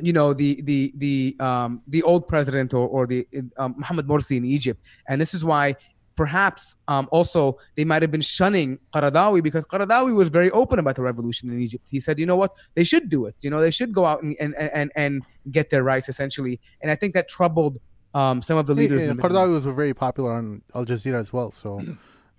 you 0.00 0.12
know 0.12 0.32
the 0.32 0.60
the 0.62 0.92
the 0.96 1.36
um, 1.40 1.82
the 1.86 2.02
old 2.02 2.26
president 2.26 2.72
or, 2.74 2.88
or 2.88 3.06
the 3.06 3.26
um, 3.58 3.74
Mohammed 3.78 4.06
Morsi 4.06 4.36
in 4.36 4.44
Egypt, 4.44 4.80
and 5.08 5.20
this 5.20 5.34
is 5.34 5.44
why 5.44 5.76
perhaps 6.16 6.76
um, 6.88 7.08
also 7.10 7.56
they 7.76 7.84
might 7.84 8.02
have 8.02 8.10
been 8.10 8.20
shunning 8.20 8.78
Qaradawi 8.92 9.42
because 9.42 9.64
Qaradawi 9.64 10.14
was 10.14 10.28
very 10.28 10.50
open 10.50 10.78
about 10.78 10.96
the 10.96 11.02
revolution 11.02 11.50
in 11.50 11.58
Egypt. 11.60 11.86
He 11.90 11.98
said, 11.98 12.18
you 12.18 12.26
know 12.26 12.36
what, 12.36 12.52
they 12.74 12.84
should 12.84 13.08
do 13.08 13.24
it. 13.26 13.36
You 13.40 13.48
know, 13.48 13.60
they 13.60 13.70
should 13.70 13.92
go 13.94 14.04
out 14.04 14.22
and 14.22 14.36
and 14.40 14.54
and, 14.54 14.92
and 14.96 15.22
get 15.50 15.70
their 15.70 15.82
rights 15.82 16.08
essentially. 16.08 16.60
And 16.82 16.90
I 16.90 16.94
think 16.94 17.14
that 17.14 17.28
troubled 17.28 17.78
um, 18.14 18.42
some 18.42 18.58
of 18.58 18.66
the 18.66 18.74
leaders. 18.74 19.00
and 19.02 19.10
in 19.10 19.16
the 19.16 19.22
Middle 19.22 19.38
Qaradawi 19.38 19.52
was 19.52 19.64
very 19.64 19.94
popular 19.94 20.32
on 20.32 20.62
Al 20.74 20.84
Jazeera 20.84 21.18
as 21.18 21.32
well. 21.32 21.50
So, 21.52 21.80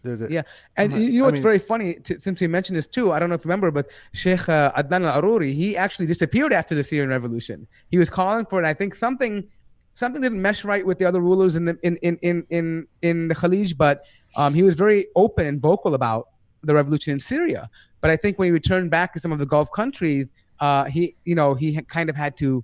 Yeah, 0.04 0.42
and 0.78 0.94
you 0.94 1.22
know 1.22 1.28
I 1.28 1.32
mean- 1.32 1.44
very 1.44 1.60
funny, 1.60 1.94
t- 1.96 2.18
since 2.20 2.42
we 2.42 2.48
mentioned 2.48 2.76
this 2.78 2.88
too, 2.88 3.12
I 3.12 3.20
don't 3.20 3.30
know 3.30 3.36
if 3.36 3.46
you 3.46 3.50
remember, 3.50 3.70
but 3.72 3.88
Sheikh 4.14 4.50
uh, 4.50 4.72
Adnan 4.74 5.06
Al 5.06 5.22
Aruri, 5.22 5.54
he 5.54 5.78
actually 5.78 6.08
disappeared 6.08 6.52
after 6.54 6.74
the 6.74 6.84
Syrian 6.84 7.10
Revolution. 7.10 7.68
He 7.90 7.98
was 7.98 8.10
calling 8.10 8.46
for 8.46 8.62
it. 8.62 8.66
I 8.66 8.74
think 8.74 8.96
something 8.96 9.48
something 9.94 10.22
didn't 10.22 10.42
mesh 10.42 10.64
right 10.64 10.86
with 10.86 10.98
the 10.98 11.06
other 11.06 11.20
rulers 11.22 11.56
in 11.56 11.66
the 11.66 11.78
in 11.84 11.98
in 11.98 12.18
in 12.24 12.46
in, 12.50 12.88
in 13.02 13.28
the 13.28 13.36
Khalij, 13.36 13.78
but 13.78 14.04
um, 14.36 14.54
he 14.54 14.64
was 14.64 14.76
very 14.76 15.08
open 15.16 15.46
and 15.46 15.62
vocal 15.62 15.94
about 15.94 16.30
the 16.64 16.74
revolution 16.74 17.14
in 17.14 17.20
Syria. 17.20 17.70
But 18.02 18.10
I 18.10 18.18
think 18.18 18.40
when 18.40 18.48
he 18.48 18.52
returned 18.52 18.90
back 18.90 19.14
to 19.14 19.20
some 19.20 19.32
of 19.32 19.38
the 19.40 19.46
Gulf 19.46 19.70
countries, 19.72 20.32
uh, 20.60 20.86
he 20.86 21.16
you 21.26 21.36
know 21.36 21.54
he 21.54 21.80
kind 21.84 22.10
of 22.10 22.16
had 22.16 22.36
to 22.38 22.64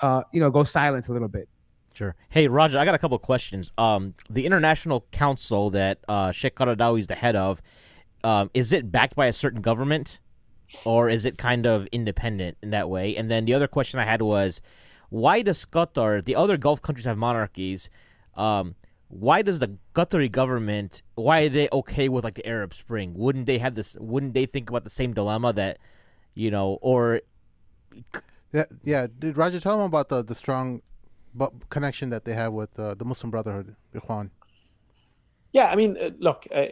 uh, 0.00 0.22
you 0.34 0.40
know 0.40 0.50
go 0.50 0.62
silent 0.64 1.08
a 1.08 1.12
little 1.12 1.28
bit. 1.28 1.48
Sure. 1.96 2.14
Hey, 2.28 2.46
Raja, 2.46 2.78
I 2.78 2.84
got 2.84 2.94
a 2.94 2.98
couple 2.98 3.16
of 3.16 3.22
questions. 3.22 3.72
Um, 3.78 4.12
the 4.28 4.44
International 4.44 5.06
Council 5.12 5.70
that 5.70 5.98
uh, 6.06 6.30
Sheikh 6.30 6.54
Qaradawi 6.54 6.98
is 6.98 7.06
the 7.06 7.14
head 7.14 7.34
of, 7.34 7.62
um, 8.22 8.50
is 8.52 8.70
it 8.70 8.92
backed 8.92 9.16
by 9.16 9.28
a 9.28 9.32
certain 9.32 9.62
government, 9.62 10.20
or 10.84 11.08
is 11.08 11.24
it 11.24 11.38
kind 11.38 11.66
of 11.66 11.86
independent 11.92 12.58
in 12.62 12.68
that 12.68 12.90
way? 12.90 13.16
And 13.16 13.30
then 13.30 13.46
the 13.46 13.54
other 13.54 13.66
question 13.66 13.98
I 13.98 14.04
had 14.04 14.20
was, 14.20 14.60
why 15.08 15.40
does 15.40 15.64
Qatar, 15.64 16.22
the 16.22 16.36
other 16.36 16.58
Gulf 16.58 16.82
countries 16.82 17.06
have 17.06 17.16
monarchies, 17.16 17.88
um, 18.36 18.74
why 19.08 19.40
does 19.40 19.58
the 19.58 19.78
Qatari 19.94 20.30
government, 20.30 21.00
why 21.14 21.44
are 21.44 21.48
they 21.48 21.70
okay 21.72 22.10
with 22.10 22.24
like 22.24 22.34
the 22.34 22.46
Arab 22.46 22.74
Spring? 22.74 23.14
Wouldn't 23.14 23.46
they 23.46 23.56
have 23.56 23.74
this? 23.74 23.96
Wouldn't 23.98 24.34
they 24.34 24.44
think 24.44 24.68
about 24.68 24.84
the 24.84 24.90
same 24.90 25.14
dilemma 25.14 25.54
that, 25.54 25.78
you 26.34 26.50
know, 26.50 26.76
or 26.82 27.22
yeah, 28.52 28.64
yeah. 28.84 29.06
Did 29.18 29.38
Roger 29.38 29.60
tell 29.60 29.78
them 29.78 29.86
about 29.86 30.10
the 30.10 30.22
the 30.22 30.34
strong 30.34 30.82
connection 31.70 32.10
that 32.10 32.24
they 32.24 32.34
have 32.34 32.52
with 32.52 32.78
uh, 32.78 32.94
the 32.94 33.04
Muslim 33.04 33.30
Brotherhood, 33.30 33.74
Ikhwan? 33.94 34.30
Yeah, 35.52 35.68
I 35.68 35.76
mean, 35.76 35.96
uh, 35.96 36.10
look, 36.18 36.44
uh, 36.54 36.66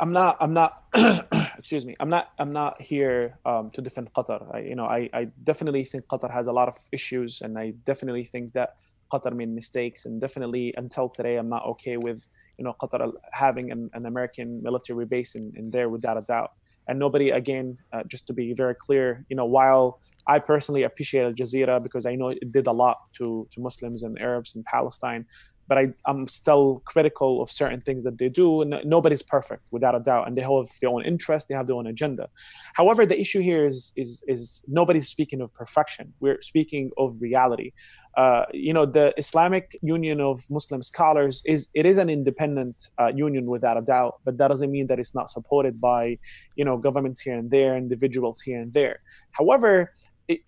I'm 0.00 0.12
not, 0.12 0.38
I'm 0.40 0.52
not, 0.52 0.82
excuse 1.58 1.86
me, 1.86 1.94
I'm 2.00 2.08
not, 2.08 2.32
I'm 2.38 2.52
not 2.52 2.82
here 2.82 3.38
um, 3.44 3.70
to 3.70 3.80
defend 3.80 4.12
Qatar. 4.12 4.52
I, 4.52 4.60
you 4.60 4.74
know, 4.74 4.86
I, 4.86 5.08
I 5.12 5.28
definitely 5.44 5.84
think 5.84 6.06
Qatar 6.08 6.32
has 6.32 6.48
a 6.48 6.52
lot 6.52 6.66
of 6.66 6.76
issues, 6.90 7.42
and 7.42 7.56
I 7.58 7.74
definitely 7.84 8.24
think 8.24 8.54
that 8.54 8.70
Qatar 9.12 9.32
made 9.34 9.50
mistakes, 9.50 10.04
and 10.04 10.20
definitely 10.20 10.74
until 10.76 11.08
today, 11.08 11.36
I'm 11.36 11.48
not 11.48 11.64
okay 11.66 11.96
with, 11.96 12.26
you 12.58 12.64
know, 12.64 12.74
Qatar 12.82 13.12
having 13.32 13.70
an, 13.70 13.90
an 13.94 14.06
American 14.06 14.62
military 14.62 15.06
base 15.06 15.34
in, 15.34 15.52
in 15.54 15.70
there 15.70 15.88
without 15.88 16.16
a 16.16 16.22
doubt. 16.22 16.52
And 16.88 16.98
nobody, 16.98 17.30
again, 17.30 17.78
uh, 17.92 18.02
just 18.08 18.26
to 18.28 18.32
be 18.32 18.54
very 18.54 18.74
clear, 18.74 19.24
you 19.28 19.36
know, 19.36 19.44
while 19.44 20.00
I 20.28 20.38
personally 20.38 20.82
appreciate 20.82 21.24
Al 21.24 21.32
Jazeera 21.32 21.82
because 21.82 22.04
I 22.06 22.14
know 22.14 22.28
it 22.28 22.52
did 22.52 22.66
a 22.66 22.72
lot 22.72 22.98
to 23.14 23.48
to 23.52 23.60
Muslims 23.60 24.02
and 24.02 24.18
Arabs 24.20 24.54
in 24.54 24.62
Palestine 24.62 25.26
but 25.68 25.78
I, 25.78 25.88
am 26.06 26.26
still 26.26 26.82
critical 26.86 27.42
of 27.42 27.50
certain 27.50 27.80
things 27.80 28.02
that 28.04 28.18
they 28.18 28.28
do. 28.28 28.64
Nobody's 28.84 29.22
perfect, 29.22 29.62
without 29.70 29.94
a 29.94 30.00
doubt, 30.00 30.26
and 30.26 30.36
they 30.36 30.42
have 30.42 30.68
their 30.80 30.90
own 30.90 31.04
interests, 31.04 31.48
they 31.48 31.54
have 31.54 31.66
their 31.66 31.76
own 31.76 31.86
agenda. 31.86 32.28
However, 32.74 33.04
the 33.04 33.20
issue 33.20 33.40
here 33.40 33.66
is 33.66 33.92
is 33.94 34.24
is 34.26 34.64
nobody's 34.66 35.08
speaking 35.08 35.40
of 35.42 35.52
perfection. 35.54 36.14
We're 36.20 36.40
speaking 36.40 36.90
of 36.96 37.20
reality. 37.20 37.72
Uh, 38.16 38.44
you 38.52 38.72
know, 38.72 38.84
the 38.84 39.14
Islamic 39.16 39.78
Union 39.82 40.20
of 40.20 40.40
Muslim 40.50 40.82
Scholars 40.82 41.42
is 41.44 41.68
it 41.74 41.86
is 41.86 41.98
an 41.98 42.08
independent 42.08 42.90
uh, 42.98 43.12
union 43.14 43.46
without 43.46 43.76
a 43.76 43.82
doubt, 43.82 44.14
but 44.24 44.38
that 44.38 44.48
doesn't 44.48 44.72
mean 44.72 44.86
that 44.88 44.98
it's 44.98 45.14
not 45.14 45.30
supported 45.30 45.80
by, 45.80 46.18
you 46.56 46.64
know, 46.64 46.76
governments 46.76 47.20
here 47.20 47.36
and 47.36 47.50
there, 47.50 47.76
individuals 47.76 48.40
here 48.40 48.60
and 48.60 48.72
there. 48.74 49.00
However, 49.32 49.92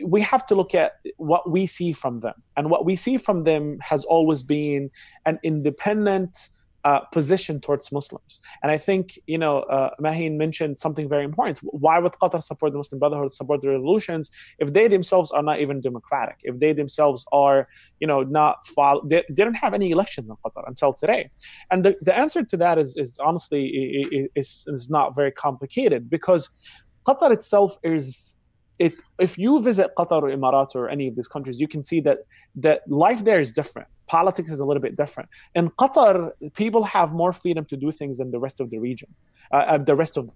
we 0.04 0.20
have 0.20 0.46
to 0.46 0.54
look 0.54 0.74
at 0.74 0.92
what 1.16 1.50
we 1.50 1.66
see 1.66 1.92
from 1.92 2.20
them. 2.20 2.34
And 2.56 2.70
what 2.70 2.84
we 2.84 2.96
see 2.96 3.16
from 3.16 3.44
them 3.44 3.78
has 3.80 4.04
always 4.04 4.42
been 4.42 4.90
an 5.26 5.38
independent 5.42 6.48
uh, 6.84 7.00
position 7.12 7.60
towards 7.60 7.92
Muslims. 7.92 8.40
And 8.62 8.72
I 8.72 8.78
think, 8.78 9.18
you 9.26 9.36
know, 9.36 9.60
uh, 9.60 9.90
Mahin 10.00 10.38
mentioned 10.38 10.78
something 10.78 11.08
very 11.08 11.24
important. 11.24 11.58
Why 11.62 11.98
would 11.98 12.12
Qatar 12.12 12.42
support 12.42 12.72
the 12.72 12.78
Muslim 12.78 12.98
Brotherhood, 12.98 13.34
support 13.34 13.60
the 13.60 13.68
revolutions, 13.68 14.30
if 14.58 14.72
they 14.72 14.88
themselves 14.88 15.30
are 15.30 15.42
not 15.42 15.60
even 15.60 15.80
democratic, 15.80 16.36
if 16.42 16.58
they 16.58 16.72
themselves 16.72 17.26
are, 17.32 17.68
you 18.00 18.06
know, 18.06 18.22
not 18.22 18.66
follow, 18.66 19.02
they, 19.06 19.24
they 19.28 19.44
don't 19.44 19.54
have 19.54 19.74
any 19.74 19.90
elections 19.90 20.28
in 20.28 20.36
Qatar 20.36 20.66
until 20.66 20.94
today. 20.94 21.30
And 21.70 21.84
the, 21.84 21.96
the 22.00 22.16
answer 22.16 22.44
to 22.44 22.56
that 22.56 22.78
is, 22.78 22.96
is 22.96 23.18
honestly, 23.18 24.30
is, 24.34 24.64
is 24.68 24.88
not 24.88 25.14
very 25.14 25.32
complicated 25.32 26.08
because 26.08 26.48
Qatar 27.06 27.30
itself 27.32 27.76
is 27.82 28.36
it 28.80 28.94
if 29.18 29.38
you 29.38 29.62
visit 29.62 29.90
Qatar 29.96 30.22
or 30.22 30.30
Emirates 30.36 30.74
or 30.74 30.88
any 30.88 31.06
of 31.06 31.14
these 31.14 31.28
countries, 31.28 31.60
you 31.60 31.68
can 31.68 31.82
see 31.82 32.00
that 32.00 32.18
that 32.56 32.80
life 32.88 33.22
there 33.24 33.38
is 33.38 33.52
different. 33.52 33.88
Politics 34.06 34.50
is 34.50 34.58
a 34.58 34.64
little 34.64 34.80
bit 34.80 34.96
different. 34.96 35.28
In 35.54 35.68
Qatar, 35.82 36.32
people 36.54 36.82
have 36.82 37.12
more 37.12 37.32
freedom 37.32 37.64
to 37.66 37.76
do 37.76 37.92
things 37.92 38.18
than 38.18 38.30
the 38.32 38.40
rest 38.40 38.58
of 38.58 38.70
the 38.70 38.78
region, 38.78 39.14
uh, 39.52 39.56
uh 39.72 39.78
the 39.78 39.94
rest 39.94 40.16
of 40.16 40.30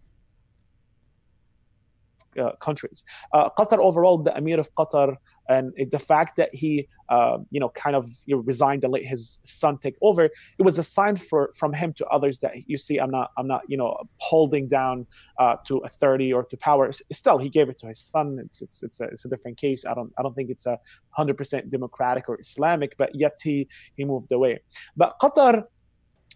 countries. 2.60 3.04
Uh, 3.32 3.48
Qatar 3.58 3.78
overall, 3.78 4.18
the 4.18 4.36
Emir 4.36 4.60
of 4.60 4.72
Qatar, 4.74 5.16
and 5.48 5.72
the 5.90 5.98
fact 5.98 6.36
that 6.36 6.54
he, 6.54 6.88
uh, 7.10 7.38
you 7.50 7.60
know, 7.60 7.68
kind 7.70 7.94
of 7.94 8.06
you 8.26 8.34
know, 8.34 8.42
resigned 8.42 8.82
and 8.84 8.92
let 8.92 9.04
his 9.04 9.40
son 9.44 9.76
take 9.78 9.96
over, 10.00 10.24
it 10.24 10.62
was 10.62 10.78
a 10.78 10.82
sign 10.82 11.16
for 11.16 11.52
from 11.54 11.72
him 11.72 11.92
to 11.94 12.06
others 12.06 12.38
that 12.38 12.52
you 12.66 12.78
see, 12.78 12.98
I'm 12.98 13.10
not, 13.10 13.30
I'm 13.36 13.46
not, 13.46 13.62
you 13.68 13.76
know, 13.76 13.96
holding 14.18 14.66
down 14.66 15.06
uh, 15.38 15.56
to 15.66 15.78
authority 15.78 16.32
or 16.32 16.44
to 16.44 16.56
power. 16.56 16.90
Still, 17.12 17.38
he 17.38 17.50
gave 17.50 17.68
it 17.68 17.78
to 17.80 17.88
his 17.88 18.00
son. 18.00 18.38
It's 18.44 18.62
it's 18.62 18.82
it's 18.82 19.00
a, 19.00 19.04
it's 19.04 19.24
a 19.24 19.28
different 19.28 19.58
case. 19.58 19.84
I 19.84 19.94
don't 19.94 20.12
I 20.18 20.22
don't 20.22 20.34
think 20.34 20.50
it's 20.50 20.66
a 20.66 20.78
hundred 21.10 21.36
percent 21.36 21.70
democratic 21.70 22.28
or 22.28 22.40
Islamic, 22.40 22.96
but 22.96 23.14
yet 23.14 23.38
he 23.42 23.68
he 23.96 24.04
moved 24.04 24.32
away. 24.32 24.60
But 24.96 25.18
Qatar 25.20 25.64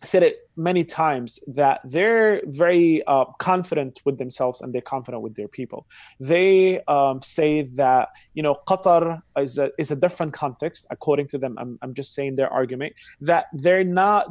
said 0.03 0.23
it 0.23 0.49
many 0.57 0.85
times 0.85 1.39
that 1.47 1.81
they're 1.85 2.43
very 2.47 3.03
uh, 3.07 3.25
confident 3.39 4.01
with 4.05 4.19
themselves 4.19 4.61
and 4.61 4.73
they're 4.73 4.81
confident 4.81 5.23
with 5.23 5.35
their 5.37 5.49
people. 5.49 5.87
They 6.21 6.83
um, 6.85 7.23
say 7.23 7.63
that 7.77 8.09
you 8.35 8.43
know 8.43 8.57
Qatar 8.69 9.23
is 9.39 9.59
a 9.59 9.71
is 9.79 9.91
a 9.91 9.97
different 9.97 10.33
context 10.33 10.87
according 10.91 11.29
to 11.29 11.39
them. 11.39 11.57
I'm, 11.59 11.79
I'm 11.83 11.95
just 11.95 12.15
saying 12.15 12.37
their 12.37 12.53
argument 12.53 12.95
that 13.21 13.47
they're 13.53 13.85
not 13.85 14.29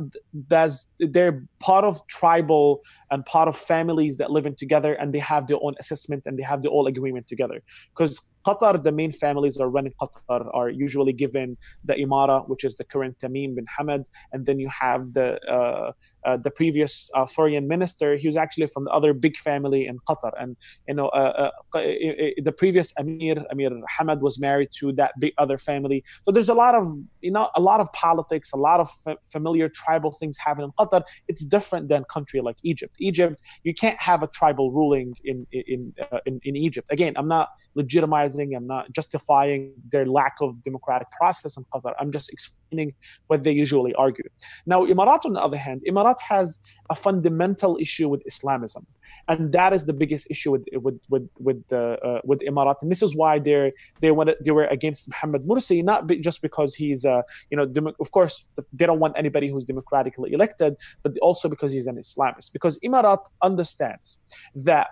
as 0.51 0.91
they're 0.99 1.43
part 1.59 1.83
of 1.83 2.05
tribal 2.07 2.81
and 3.11 3.25
part 3.25 3.47
of 3.47 3.57
families 3.57 4.17
that 4.17 4.31
live 4.31 4.45
in 4.45 4.55
together 4.55 4.93
and 4.93 5.13
they 5.13 5.19
have 5.19 5.47
their 5.47 5.57
own 5.61 5.75
assessment 5.79 6.23
and 6.25 6.37
they 6.37 6.43
have 6.43 6.61
their 6.61 6.71
own 6.71 6.87
agreement 6.87 7.27
together 7.27 7.61
because 7.95 8.21
Qatar, 8.47 8.81
the 8.81 8.91
main 8.91 9.11
families 9.11 9.57
are 9.57 9.69
running 9.69 9.93
Qatar 10.01 10.49
are 10.53 10.69
usually 10.69 11.13
given 11.13 11.57
the 11.83 11.95
Imara, 11.95 12.47
which 12.47 12.63
is 12.63 12.75
the 12.75 12.85
current 12.85 13.15
Tamim 13.19 13.55
bin 13.55 13.65
Hamad, 13.77 14.03
and 14.31 14.45
then 14.45 14.57
you 14.63 14.69
have 14.69 15.01
the 15.13 15.29
uh, 15.55 15.91
uh, 16.27 16.35
the 16.35 16.51
previous 16.51 17.09
uh, 17.15 17.25
foreign 17.25 17.67
minister, 17.67 18.17
he 18.17 18.27
was 18.27 18.35
actually 18.35 18.67
from 18.67 18.83
the 18.83 18.91
other 18.91 19.13
big 19.13 19.37
family 19.37 19.87
in 19.87 19.97
Qatar. 20.09 20.31
And 20.37 20.57
you 20.87 20.95
know, 20.95 21.07
uh, 21.07 21.51
uh, 21.73 21.79
the 22.47 22.53
previous 22.61 22.93
Amir, 22.99 23.37
Amir 23.49 23.71
Hamad, 23.97 24.19
was 24.19 24.37
married 24.37 24.69
to 24.79 24.91
that 24.93 25.11
big 25.19 25.33
other 25.37 25.57
family. 25.57 26.03
So 26.23 26.31
there's 26.31 26.49
a 26.49 26.59
lot 26.65 26.75
of 26.75 26.85
you 27.21 27.31
know 27.31 27.49
a 27.55 27.61
lot 27.61 27.79
of 27.79 27.87
politics, 27.93 28.51
a 28.51 28.57
lot 28.57 28.79
of 28.81 28.89
f- 29.07 29.17
familiar 29.31 29.69
tribal 29.69 30.11
things 30.11 30.37
happen 30.37 30.65
in 30.65 30.71
Qatar. 30.79 31.03
It's 31.29 31.45
different 31.45 31.87
than 31.87 32.03
country 32.11 32.41
like 32.41 32.57
Egypt. 32.63 32.95
Egypt, 32.99 33.41
you 33.63 33.73
can't 33.73 33.99
have 34.09 34.21
a 34.21 34.27
tribal 34.27 34.71
ruling 34.71 35.13
in 35.23 35.47
in 35.51 35.93
uh, 36.11 36.19
in, 36.25 36.41
in 36.43 36.55
Egypt. 36.57 36.87
Again, 36.91 37.13
I'm 37.15 37.29
not 37.29 37.47
legitimizing, 37.77 38.36
I'm 38.39 38.67
not 38.67 38.91
justifying 38.91 39.73
their 39.91 40.05
lack 40.05 40.35
of 40.41 40.61
democratic 40.63 41.09
process 41.11 41.57
in 41.57 41.65
Qatar. 41.65 41.93
I'm 41.99 42.11
just 42.11 42.29
explaining 42.29 42.93
what 43.27 43.43
they 43.43 43.51
usually 43.51 43.93
argue. 43.95 44.29
Now, 44.65 44.85
Emirat, 44.85 45.25
on 45.25 45.33
the 45.33 45.41
other 45.41 45.57
hand, 45.57 45.81
Emirat 45.89 46.19
has 46.21 46.59
a 46.89 46.95
fundamental 46.95 47.77
issue 47.79 48.07
with 48.07 48.23
Islamism, 48.25 48.85
and 49.27 49.51
that 49.51 49.73
is 49.73 49.85
the 49.85 49.93
biggest 49.93 50.29
issue 50.29 50.51
with 50.51 50.65
with 50.73 50.99
with 51.09 51.29
with 51.39 51.67
the 51.67 51.83
uh, 52.07 52.21
with 52.23 52.39
Emirat. 52.39 52.75
And 52.81 52.91
this 52.91 53.01
is 53.01 53.15
why 53.15 53.39
they 53.39 53.73
they 54.01 54.11
wanted 54.11 54.35
they 54.43 54.51
were 54.51 54.65
against 54.65 55.09
Muhammad 55.09 55.43
Morsi, 55.45 55.83
not 55.83 56.09
just 56.21 56.41
because 56.41 56.75
he's 56.75 57.05
uh, 57.05 57.21
you 57.49 57.57
know 57.57 57.65
dem- 57.65 57.95
of 57.99 58.11
course 58.11 58.45
they 58.73 58.85
don't 58.85 58.99
want 58.99 59.13
anybody 59.17 59.47
who's 59.49 59.65
democratically 59.65 60.33
elected, 60.33 60.75
but 61.03 61.17
also 61.19 61.49
because 61.49 61.71
he's 61.71 61.87
an 61.87 61.97
Islamist. 61.97 62.53
Because 62.53 62.79
Emirat 62.79 63.19
understands 63.41 64.19
that 64.55 64.87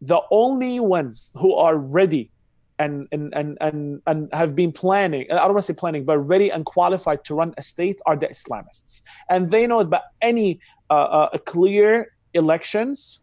the 0.00 0.20
only 0.30 0.80
ones 0.80 1.32
who 1.38 1.54
are 1.54 1.76
ready 1.76 2.30
and 2.78 3.08
and 3.12 3.34
and 3.34 3.58
and, 3.60 4.02
and 4.06 4.28
have 4.32 4.54
been 4.54 4.72
planning 4.72 5.26
i 5.30 5.34
don't 5.34 5.54
want 5.54 5.58
to 5.58 5.72
say 5.72 5.74
planning 5.74 6.04
but 6.04 6.18
ready 6.18 6.50
and 6.50 6.64
qualified 6.64 7.24
to 7.24 7.34
run 7.34 7.52
a 7.56 7.62
state 7.62 8.00
are 8.06 8.16
the 8.16 8.28
islamists 8.28 9.02
and 9.30 9.50
they 9.50 9.66
know 9.66 9.82
that 9.82 10.04
any 10.22 10.60
uh, 10.90 10.94
uh, 10.94 11.38
clear 11.38 12.12
elections 12.34 13.20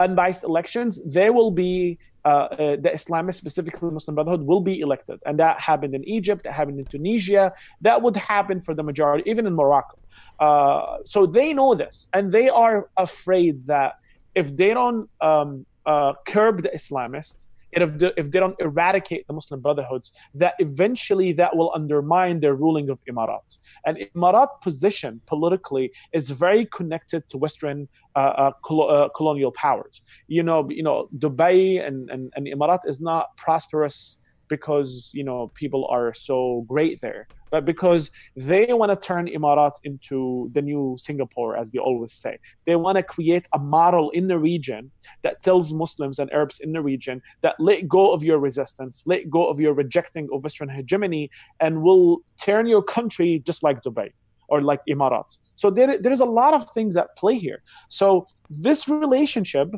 unbiased 0.00 0.44
elections 0.44 1.00
there 1.04 1.32
will 1.32 1.50
be 1.50 1.98
uh, 2.26 2.28
uh, 2.28 2.56
the 2.84 2.90
Islamists, 2.92 3.36
specifically 3.36 3.88
Muslim 3.88 4.16
Brotherhood, 4.16 4.42
will 4.42 4.60
be 4.60 4.80
elected. 4.80 5.20
And 5.26 5.38
that 5.38 5.60
happened 5.60 5.94
in 5.94 6.02
Egypt, 6.08 6.42
that 6.42 6.54
happened 6.54 6.80
in 6.80 6.84
Tunisia, 6.84 7.52
that 7.82 8.02
would 8.02 8.16
happen 8.16 8.60
for 8.60 8.74
the 8.74 8.82
majority, 8.82 9.22
even 9.30 9.46
in 9.46 9.54
Morocco. 9.54 9.96
Uh, 10.40 10.96
so 11.04 11.24
they 11.24 11.54
know 11.54 11.76
this, 11.76 12.08
and 12.14 12.32
they 12.32 12.48
are 12.48 12.90
afraid 12.96 13.66
that 13.66 14.00
if 14.34 14.56
they 14.56 14.74
don't 14.74 15.08
um, 15.20 15.66
uh, 15.86 16.14
curb 16.26 16.62
the 16.64 16.70
Islamists, 16.70 17.46
if 17.82 17.98
they, 17.98 18.12
if 18.16 18.30
they 18.30 18.40
don't 18.40 18.58
eradicate 18.60 19.26
the 19.26 19.32
Muslim 19.32 19.60
Brotherhoods, 19.60 20.12
that 20.34 20.54
eventually 20.58 21.32
that 21.32 21.56
will 21.56 21.72
undermine 21.74 22.40
their 22.40 22.54
ruling 22.54 22.88
of 22.90 23.02
Emirat. 23.04 23.58
And 23.84 23.98
Emirat 24.14 24.60
position 24.62 25.20
politically 25.26 25.92
is 26.12 26.30
very 26.30 26.66
connected 26.66 27.28
to 27.30 27.38
Western 27.38 27.88
uh, 28.14 28.18
uh, 28.18 28.52
col- 28.62 28.90
uh, 28.90 29.08
colonial 29.10 29.52
powers. 29.52 30.02
You 30.28 30.42
know, 30.42 30.68
you 30.70 30.82
know, 30.82 31.08
Dubai 31.16 31.86
and, 31.86 32.10
and, 32.10 32.32
and 32.34 32.46
Emirat 32.46 32.80
is 32.86 33.00
not 33.00 33.36
prosperous 33.36 34.18
because 34.48 35.10
you 35.14 35.24
know 35.24 35.50
people 35.54 35.86
are 35.90 36.12
so 36.14 36.64
great 36.68 37.00
there 37.00 37.26
but 37.50 37.64
because 37.64 38.10
they 38.34 38.66
want 38.72 38.90
to 38.90 38.96
turn 38.96 39.28
Emirat 39.28 39.72
into 39.84 40.50
the 40.52 40.62
new 40.62 40.96
Singapore, 40.98 41.56
as 41.56 41.70
they 41.70 41.78
always 41.78 42.12
say. 42.12 42.38
They 42.66 42.76
want 42.76 42.96
to 42.96 43.02
create 43.02 43.46
a 43.52 43.58
model 43.58 44.10
in 44.10 44.26
the 44.26 44.38
region 44.38 44.90
that 45.22 45.42
tells 45.42 45.72
Muslims 45.72 46.18
and 46.18 46.32
Arabs 46.32 46.60
in 46.60 46.72
the 46.72 46.82
region 46.82 47.22
that 47.42 47.54
let 47.58 47.88
go 47.88 48.12
of 48.12 48.22
your 48.22 48.38
resistance, 48.38 49.04
let 49.06 49.30
go 49.30 49.46
of 49.46 49.60
your 49.60 49.74
rejecting 49.74 50.28
of 50.32 50.42
Western 50.42 50.68
hegemony, 50.68 51.30
and 51.60 51.82
will 51.82 52.18
turn 52.42 52.66
your 52.66 52.82
country 52.82 53.42
just 53.46 53.62
like 53.62 53.80
Dubai 53.82 54.10
or 54.48 54.60
like 54.60 54.80
Emirat. 54.88 55.38
So 55.54 55.70
there, 55.70 55.98
there's 55.98 56.20
a 56.20 56.26
lot 56.26 56.54
of 56.54 56.68
things 56.70 56.94
that 56.94 57.16
play 57.16 57.38
here. 57.38 57.62
So 57.88 58.26
this 58.50 58.88
relationship 58.88 59.74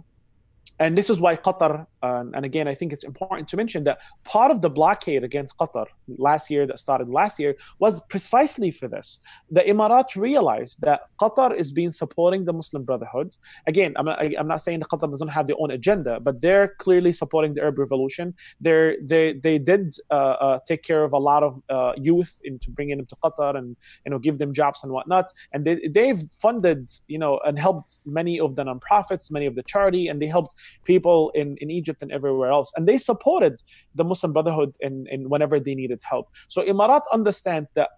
and 0.81 0.97
this 0.97 1.11
is 1.11 1.20
why 1.20 1.37
Qatar, 1.37 1.87
uh, 2.03 2.24
and 2.35 2.45
again, 2.45 2.68
I 2.68 2.74
think 2.74 2.93
it's 2.93 3.05
important 3.05 3.49
to 3.49 3.57
mention 3.57 3.85
that 3.85 3.99
part 4.24 4.51
of 4.51 4.62
the 4.62 4.70
blockade 4.70 5.24
against 5.24 5.57
Qatar 5.57 5.87
last 6.18 6.51
year, 6.51 6.66
that 6.66 6.79
started 6.79 7.09
last 7.09 7.39
year, 7.39 7.57
was 7.79 8.01
precisely 8.07 8.70
for 8.70 8.87
this. 8.87 9.20
The 9.51 9.62
Emirates 9.62 10.14
realized 10.14 10.81
that 10.83 11.01
Qatar 11.20 11.57
is 11.57 11.72
being 11.72 11.91
supporting 11.91 12.45
the 12.45 12.53
Muslim 12.53 12.85
Brotherhood. 12.85 13.35
Again, 13.66 13.95
I'm 13.97 14.07
not, 14.07 14.20
I'm 14.39 14.47
not 14.47 14.61
saying 14.61 14.79
that 14.81 14.89
Qatar 14.89 15.11
doesn't 15.11 15.29
have 15.29 15.47
their 15.49 15.57
own 15.59 15.72
agenda, 15.72 16.20
but 16.20 16.41
they're 16.41 16.68
clearly 16.79 17.12
supporting 17.12 17.55
the 17.55 17.62
Arab 17.62 17.79
Revolution. 17.79 18.35
They're, 18.61 18.97
they 19.03 19.35
they 19.35 19.59
did 19.59 19.95
uh, 20.11 20.14
uh, 20.14 20.59
take 20.66 20.83
care 20.83 21.03
of 21.03 21.12
a 21.12 21.18
lot 21.18 21.43
of 21.43 21.55
uh, 21.68 21.93
youth 21.97 22.41
into 22.45 22.70
bringing 22.70 22.99
them 22.99 23.07
to 23.07 23.16
Qatar 23.16 23.57
and 23.57 23.76
you 24.05 24.11
know 24.11 24.18
give 24.18 24.39
them 24.39 24.53
jobs 24.53 24.85
and 24.85 24.93
whatnot. 24.93 25.33
And 25.53 25.64
they, 25.64 25.89
they've 25.89 26.20
funded 26.41 26.91
you 27.09 27.18
know 27.18 27.41
and 27.45 27.59
helped 27.59 28.01
many 28.07 28.39
of 28.39 28.55
the 28.55 28.64
nonprofits, 28.64 29.33
many 29.33 29.47
of 29.47 29.57
the 29.57 29.64
charity, 29.64 30.07
and 30.09 30.22
they 30.22 30.26
helped 30.26 30.55
people 30.84 31.30
in, 31.34 31.56
in 31.60 31.70
Egypt 31.70 32.02
and 32.02 32.12
everywhere 32.12 32.50
else. 32.50 32.72
And 32.76 32.86
they 32.86 32.98
supported 32.98 33.60
the 33.94 34.04
Muslim 34.04 34.32
Brotherhood 34.32 34.76
in, 34.80 35.06
in 35.10 35.28
whenever 35.28 35.60
they 35.60 35.74
needed 35.74 36.02
help. 36.08 36.28
So 36.48 36.62
Emirat 36.62 37.02
understands 37.12 37.72
that 37.72 37.90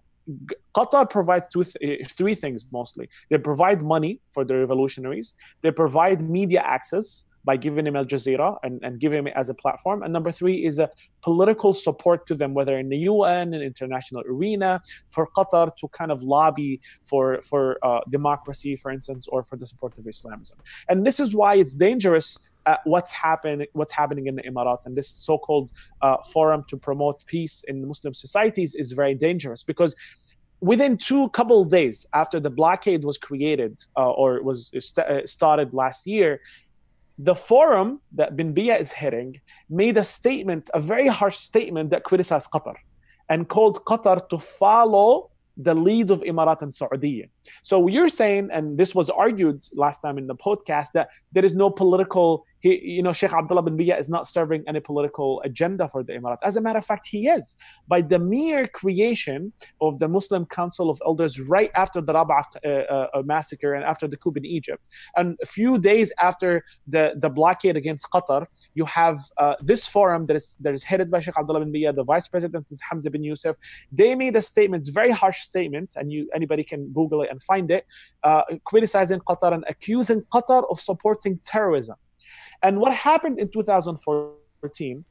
Qatar 0.75 1.09
provides 1.09 1.47
two 1.47 1.63
th- 1.63 2.11
three 2.11 2.35
things 2.35 2.65
mostly. 2.71 3.09
They 3.29 3.37
provide 3.37 3.81
money 3.81 4.19
for 4.31 4.45
the 4.45 4.55
revolutionaries. 4.57 5.35
They 5.61 5.71
provide 5.71 6.21
media 6.21 6.61
access 6.61 7.25
by 7.43 7.57
giving 7.57 7.85
them 7.85 7.95
Al 7.95 8.05
Jazeera 8.05 8.57
and, 8.63 8.79
and 8.83 8.99
giving 8.99 9.25
it 9.25 9.33
as 9.35 9.49
a 9.49 9.53
platform. 9.53 10.03
And 10.03 10.13
number 10.13 10.31
three 10.31 10.65
is 10.65 10.79
a 10.79 10.89
political 11.21 11.73
support 11.73 12.27
to 12.27 12.35
them, 12.35 12.53
whether 12.53 12.77
in 12.77 12.89
the 12.89 12.97
UN 12.97 13.53
and 13.53 13.63
international 13.63 14.21
arena, 14.27 14.81
for 15.09 15.27
Qatar 15.35 15.75
to 15.77 15.87
kind 15.89 16.11
of 16.11 16.21
lobby 16.21 16.81
for 17.03 17.41
for 17.41 17.77
uh, 17.83 18.01
democracy, 18.09 18.75
for 18.75 18.91
instance, 18.91 19.27
or 19.27 19.43
for 19.43 19.57
the 19.57 19.67
support 19.67 19.97
of 19.97 20.07
Islamism. 20.07 20.57
And 20.89 21.05
this 21.05 21.19
is 21.19 21.33
why 21.33 21.55
it's 21.55 21.75
dangerous 21.75 22.37
uh, 22.65 22.77
what's 22.85 23.11
happening 23.11 23.67
what's 23.73 23.93
happening 23.93 24.27
in 24.27 24.35
the 24.35 24.43
Emirat 24.43 24.85
and 24.85 24.95
this 24.95 25.09
so-called 25.09 25.71
uh, 26.01 26.17
forum 26.33 26.63
to 26.69 26.77
promote 26.77 27.25
peace 27.25 27.63
in 27.67 27.87
Muslim 27.87 28.13
societies 28.13 28.75
is 28.75 28.91
very 28.91 29.15
dangerous 29.15 29.63
because 29.63 29.95
within 30.59 30.97
two 30.97 31.29
couple 31.29 31.63
days 31.65 32.05
after 32.13 32.39
the 32.39 32.49
blockade 32.49 33.03
was 33.03 33.17
created 33.17 33.79
uh, 33.97 34.11
or 34.11 34.41
was 34.43 34.71
st- 34.79 35.07
uh, 35.07 35.25
started 35.25 35.73
last 35.73 36.05
year 36.05 36.39
the 37.17 37.35
forum 37.35 38.01
that 38.13 38.35
bin 38.35 38.53
Bayyah 38.53 38.79
is 38.79 38.91
heading 38.91 39.39
made 39.69 39.95
a 39.97 40.03
statement, 40.03 40.69
a 40.73 40.79
very 40.79 41.07
harsh 41.07 41.37
statement 41.37 41.91
that 41.91 42.03
criticized 42.03 42.49
Qatar 42.51 42.75
and 43.29 43.47
called 43.47 43.85
Qatar 43.85 44.27
to 44.29 44.37
follow 44.37 45.29
the 45.57 45.75
lead 45.75 46.09
of 46.09 46.21
Emirat 46.21 46.61
and 46.63 46.73
Saudi. 46.73 47.29
So 47.61 47.87
you're 47.87 48.09
saying, 48.09 48.49
and 48.51 48.77
this 48.77 48.95
was 48.95 49.09
argued 49.09 49.61
last 49.73 49.99
time 50.01 50.17
in 50.17 50.25
the 50.25 50.35
podcast, 50.35 50.87
that 50.93 51.09
there 51.31 51.45
is 51.45 51.53
no 51.53 51.69
political 51.69 52.45
he, 52.61 52.79
you 52.97 53.03
know, 53.03 53.13
Sheikh 53.13 53.33
Abdullah 53.33 53.63
bin 53.63 53.77
Bayyah 53.77 53.99
is 53.99 54.09
not 54.09 54.27
serving 54.27 54.63
any 54.67 54.79
political 54.79 55.41
agenda 55.43 55.87
for 55.87 56.03
the 56.03 56.13
Emirat. 56.13 56.37
As 56.43 56.55
a 56.55 56.61
matter 56.61 56.79
of 56.79 56.85
fact, 56.85 57.07
he 57.07 57.27
is. 57.27 57.57
By 57.87 58.01
the 58.01 58.19
mere 58.19 58.67
creation 58.67 59.51
of 59.81 59.99
the 59.99 60.07
Muslim 60.07 60.45
Council 60.45 60.89
of 60.89 61.01
Elders 61.05 61.39
right 61.39 61.71
after 61.75 62.01
the 62.01 62.13
Rabaa 62.13 62.43
uh, 62.65 62.69
uh, 62.69 63.23
massacre 63.23 63.73
and 63.73 63.83
after 63.83 64.07
the 64.07 64.17
coup 64.17 64.33
in 64.35 64.45
Egypt, 64.45 64.87
and 65.15 65.37
a 65.41 65.45
few 65.45 65.77
days 65.79 66.13
after 66.21 66.63
the, 66.87 67.13
the 67.17 67.29
blockade 67.29 67.75
against 67.75 68.09
Qatar, 68.11 68.45
you 68.75 68.85
have 68.85 69.17
uh, 69.37 69.55
this 69.61 69.87
forum 69.87 70.25
that 70.27 70.35
is 70.35 70.57
that 70.61 70.73
is 70.73 70.83
headed 70.83 71.09
by 71.09 71.19
Sheikh 71.19 71.37
Abdullah 71.37 71.59
bin 71.59 71.73
Bayyah. 71.73 71.95
The 71.95 72.03
vice 72.03 72.27
president 72.27 72.67
is 72.69 72.79
Hamza 72.87 73.09
bin 73.09 73.23
Yusuf. 73.23 73.57
They 73.91 74.15
made 74.15 74.35
a 74.35 74.41
statement, 74.41 74.87
very 74.93 75.11
harsh 75.11 75.41
statement, 75.41 75.93
and 75.95 76.11
you 76.11 76.29
anybody 76.33 76.63
can 76.63 76.91
Google 76.93 77.23
it 77.23 77.29
and 77.31 77.41
find 77.41 77.71
it, 77.71 77.85
uh, 78.23 78.43
criticizing 78.65 79.19
Qatar 79.19 79.53
and 79.53 79.63
accusing 79.67 80.21
Qatar 80.33 80.69
of 80.71 80.79
supporting 80.79 81.39
terrorism. 81.43 81.95
And 82.63 82.79
what 82.79 82.93
happened 82.93 83.39
in 83.39 83.49
2014, 83.49 85.05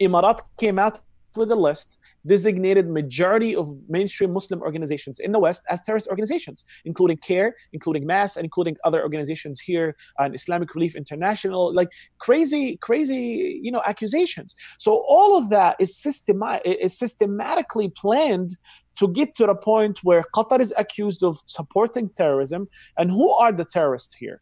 Emirat 0.00 0.40
came 0.58 0.78
out 0.78 1.00
with 1.36 1.50
a 1.50 1.56
list 1.56 1.98
designated 2.26 2.88
majority 2.88 3.54
of 3.54 3.68
mainstream 3.88 4.32
Muslim 4.32 4.60
organizations 4.62 5.20
in 5.20 5.32
the 5.32 5.38
West 5.38 5.62
as 5.70 5.80
terrorist 5.82 6.08
organizations, 6.08 6.64
including 6.84 7.18
CARE, 7.18 7.54
including 7.72 8.06
MAS, 8.06 8.36
and 8.36 8.44
including 8.44 8.76
other 8.84 9.02
organizations 9.02 9.60
here, 9.60 9.96
and 10.18 10.34
Islamic 10.34 10.74
Relief 10.74 10.96
International, 10.96 11.72
like 11.74 11.88
crazy, 12.18 12.78
crazy, 12.78 13.60
you 13.62 13.70
know, 13.70 13.82
accusations. 13.86 14.54
So 14.78 15.04
all 15.06 15.38
of 15.38 15.50
that 15.50 15.76
is 15.78 15.96
systematic, 15.96 16.78
is 16.80 16.98
systematically 16.98 17.90
planned 17.90 18.56
to 18.96 19.08
get 19.08 19.34
to 19.36 19.46
the 19.46 19.54
point 19.54 20.00
where 20.02 20.24
Qatar 20.34 20.60
is 20.60 20.72
accused 20.76 21.22
of 21.22 21.38
supporting 21.46 22.08
terrorism. 22.10 22.68
And 22.96 23.10
who 23.10 23.30
are 23.30 23.52
the 23.52 23.64
terrorists 23.64 24.14
here? 24.14 24.40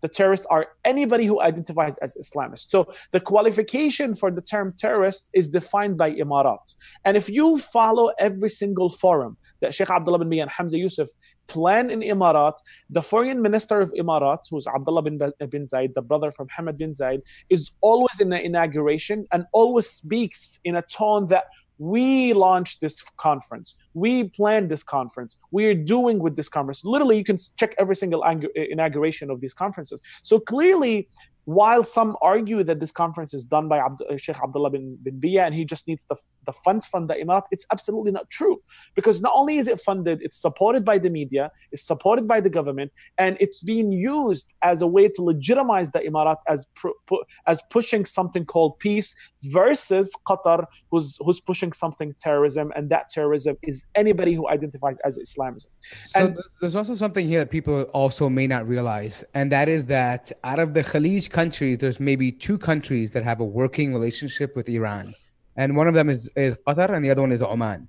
The 0.00 0.08
terrorists 0.08 0.46
are 0.50 0.68
anybody 0.84 1.26
who 1.26 1.40
identifies 1.40 1.96
as 1.98 2.16
Islamist. 2.16 2.70
So 2.70 2.92
the 3.12 3.20
qualification 3.20 4.14
for 4.14 4.30
the 4.30 4.40
term 4.40 4.74
terrorist 4.78 5.28
is 5.34 5.48
defined 5.48 5.96
by 5.98 6.12
Emirat. 6.12 6.74
And 7.04 7.16
if 7.16 7.28
you 7.28 7.58
follow 7.58 8.12
every 8.18 8.50
single 8.50 8.90
forum 8.90 9.36
that 9.60 9.74
Sheikh 9.74 9.90
Abdullah 9.90 10.20
bin 10.20 10.30
Bayyah 10.30 10.42
and 10.42 10.50
Hamza 10.50 10.78
Yusuf 10.78 11.08
plan 11.48 11.90
in 11.90 12.00
Emirat, 12.00 12.54
the 12.90 13.02
foreign 13.02 13.42
minister 13.42 13.80
of 13.80 13.92
Emirat, 13.98 14.38
who's 14.50 14.66
Abdullah 14.66 15.02
bin, 15.02 15.18
bin 15.18 15.64
Zayed, 15.64 15.94
the 15.94 16.02
brother 16.02 16.30
from 16.30 16.48
Hamad 16.48 16.78
bin 16.78 16.92
Zayed, 16.92 17.22
is 17.50 17.72
always 17.80 18.20
in 18.20 18.28
the 18.28 18.40
inauguration 18.40 19.26
and 19.32 19.46
always 19.52 19.88
speaks 19.88 20.60
in 20.64 20.76
a 20.76 20.82
tone 20.82 21.26
that 21.26 21.44
we 21.78 22.32
launched 22.32 22.80
this 22.80 23.02
conference. 23.16 23.74
We 23.94 24.24
planned 24.24 24.68
this 24.68 24.82
conference. 24.82 25.36
We're 25.50 25.74
doing 25.74 26.18
with 26.18 26.36
this 26.36 26.48
conference. 26.48 26.84
Literally 26.84 27.16
you 27.16 27.24
can 27.24 27.38
check 27.56 27.74
every 27.78 27.96
single 27.96 28.22
inauguration 28.54 29.30
of 29.30 29.40
these 29.40 29.54
conferences. 29.54 30.00
So 30.22 30.38
clearly 30.40 31.08
while 31.48 31.82
some 31.82 32.14
argue 32.20 32.62
that 32.62 32.78
this 32.78 32.92
conference 32.92 33.32
is 33.32 33.46
done 33.46 33.68
by 33.68 33.78
Abd- 33.78 34.20
Sheikh 34.20 34.36
Abdullah 34.36 34.68
bin, 34.68 34.98
bin 35.02 35.18
Bayyah 35.18 35.46
and 35.46 35.54
he 35.54 35.64
just 35.64 35.88
needs 35.88 36.04
the, 36.04 36.16
the 36.44 36.52
funds 36.52 36.86
from 36.86 37.06
the 37.06 37.14
Emirat, 37.14 37.44
it's 37.50 37.64
absolutely 37.72 38.12
not 38.12 38.28
true. 38.28 38.60
Because 38.94 39.22
not 39.22 39.32
only 39.34 39.56
is 39.56 39.66
it 39.66 39.80
funded, 39.80 40.20
it's 40.20 40.36
supported 40.36 40.84
by 40.84 40.98
the 40.98 41.08
media, 41.08 41.50
it's 41.72 41.82
supported 41.82 42.28
by 42.28 42.38
the 42.38 42.50
government, 42.50 42.92
and 43.16 43.38
it's 43.40 43.62
being 43.62 43.90
used 43.92 44.56
as 44.60 44.82
a 44.82 44.86
way 44.86 45.08
to 45.08 45.22
legitimize 45.22 45.90
the 45.90 46.00
Emirat 46.00 46.36
as, 46.46 46.66
pu- 46.74 47.24
as 47.46 47.62
pushing 47.70 48.04
something 48.04 48.44
called 48.44 48.78
peace 48.78 49.14
versus 49.44 50.12
Qatar, 50.28 50.66
who's, 50.90 51.16
who's 51.20 51.40
pushing 51.40 51.72
something 51.72 52.12
terrorism, 52.20 52.74
and 52.76 52.90
that 52.90 53.08
terrorism 53.08 53.56
is 53.62 53.86
anybody 53.94 54.34
who 54.34 54.46
identifies 54.50 54.98
as 54.98 55.16
Islamism. 55.16 55.70
So 56.08 56.26
and, 56.26 56.38
there's 56.60 56.76
also 56.76 56.92
something 56.92 57.26
here 57.26 57.38
that 57.38 57.48
people 57.48 57.84
also 57.94 58.28
may 58.28 58.46
not 58.46 58.68
realize, 58.68 59.24
and 59.32 59.50
that 59.50 59.70
is 59.70 59.86
that 59.86 60.30
out 60.44 60.58
of 60.58 60.74
the 60.74 60.82
Khalij 60.82 61.37
countries, 61.38 61.78
there's 61.78 62.00
maybe 62.00 62.32
two 62.32 62.58
countries 62.58 63.12
that 63.12 63.22
have 63.22 63.38
a 63.40 63.44
working 63.44 63.92
relationship 63.92 64.56
with 64.56 64.68
Iran, 64.68 65.14
and 65.56 65.76
one 65.76 65.86
of 65.86 65.94
them 65.94 66.08
is, 66.10 66.28
is 66.34 66.56
Qatar, 66.66 66.90
and 66.96 67.04
the 67.04 67.10
other 67.10 67.22
one 67.22 67.32
is 67.32 67.42
Oman. 67.42 67.88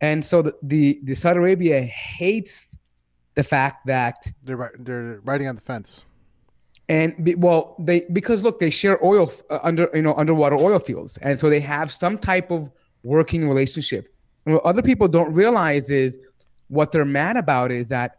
And 0.00 0.24
so 0.24 0.40
the, 0.40 0.54
the, 0.62 0.98
the 1.04 1.14
Saudi 1.14 1.38
Arabia 1.38 1.82
hates 1.82 2.74
the 3.34 3.44
fact 3.44 3.86
that 3.86 4.16
they're 4.42 4.72
they're 4.78 5.20
riding 5.30 5.46
on 5.46 5.56
the 5.56 5.62
fence. 5.62 6.04
And 6.88 7.08
be, 7.24 7.34
well, 7.34 7.76
they 7.78 7.98
because 8.12 8.42
look, 8.42 8.58
they 8.58 8.70
share 8.70 8.96
oil 9.04 9.30
uh, 9.50 9.58
under 9.62 9.88
you 9.94 10.02
know 10.02 10.14
underwater 10.14 10.56
oil 10.56 10.78
fields, 10.78 11.18
and 11.18 11.38
so 11.40 11.48
they 11.48 11.60
have 11.60 11.92
some 11.92 12.16
type 12.18 12.50
of 12.50 12.70
working 13.02 13.46
relationship. 13.46 14.04
And 14.44 14.54
what 14.54 14.64
other 14.64 14.82
people 14.82 15.06
don't 15.06 15.32
realize 15.32 15.90
is 15.90 16.18
what 16.68 16.92
they're 16.92 17.04
mad 17.04 17.36
about 17.36 17.70
is 17.70 17.88
that 17.90 18.16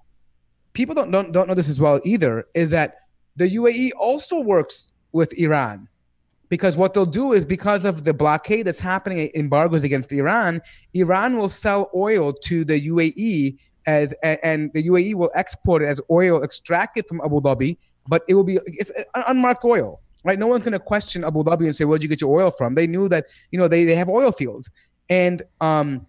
people 0.74 0.94
don't 0.94 1.12
don't, 1.12 1.32
don't 1.32 1.48
know 1.48 1.56
this 1.56 1.70
as 1.76 1.80
well 1.80 2.00
either. 2.06 2.46
Is 2.54 2.70
that 2.70 3.01
the 3.36 3.50
UAE 3.56 3.92
also 4.00 4.40
works 4.42 4.88
with 5.12 5.34
Iran 5.38 5.88
because 6.50 6.76
what 6.76 6.94
they'll 6.94 7.06
do 7.06 7.32
is 7.32 7.46
because 7.46 7.86
of 7.86 8.04
the 8.04 8.14
blockade 8.14 8.68
that's 8.68 8.80
happening, 8.80 9.32
embargoes 9.36 9.86
against 9.86 10.12
Iran, 10.12 10.62
Iran 10.94 11.38
will 11.38 11.48
sell 11.48 11.90
oil 11.96 12.34
to 12.34 12.66
the 12.66 12.90
UAE 12.90 13.58
as 13.88 14.14
and 14.22 14.72
the 14.74 14.84
UAE 14.84 15.16
will 15.16 15.32
export 15.34 15.82
it 15.82 15.88
as 15.88 16.00
oil 16.12 16.44
extracted 16.44 17.08
from 17.08 17.22
Abu 17.22 17.42
Dhabi, 17.42 17.78
but 18.08 18.24
it 18.28 18.36
will 18.36 18.44
be 18.44 18.60
it's 18.66 18.92
unmarked 19.16 19.64
oil, 19.64 20.02
right? 20.24 20.38
No 20.38 20.48
one's 20.48 20.64
going 20.64 20.74
to 20.74 20.80
question 20.80 21.24
Abu 21.24 21.44
Dhabi 21.44 21.66
and 21.66 21.76
say, 21.76 21.86
"Where'd 21.86 22.04
you 22.04 22.10
get 22.10 22.22
your 22.22 22.38
oil 22.38 22.52
from?" 22.52 22.76
They 22.76 22.86
knew 22.86 23.10
that 23.10 23.26
you 23.52 23.58
know 23.58 23.68
they 23.68 23.86
they 23.86 23.96
have 23.96 24.10
oil 24.10 24.32
fields, 24.32 24.70
and 25.10 25.42
um, 25.62 26.06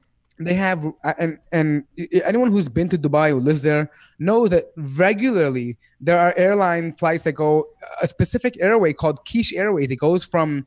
they 0.47 0.55
have 0.55 0.87
and 1.19 1.39
and 1.53 1.85
anyone 2.25 2.51
who's 2.51 2.69
been 2.69 2.89
to 2.89 2.99
Dubai 2.99 3.31
who 3.31 3.41
lives 3.41 3.63
there 3.63 3.91
knows 4.19 4.51
that 4.51 4.67
regularly 4.77 5.77
there 6.01 6.19
are 6.19 6.35
airline 6.37 6.95
flights 6.95 7.25
that 7.25 7.33
go 7.33 7.69
a 8.01 8.07
specific 8.07 8.57
airway 8.61 8.93
called 8.93 9.25
Kish 9.25 9.53
Airways. 9.53 9.91
It 9.91 9.97
goes 9.97 10.25
from 10.25 10.65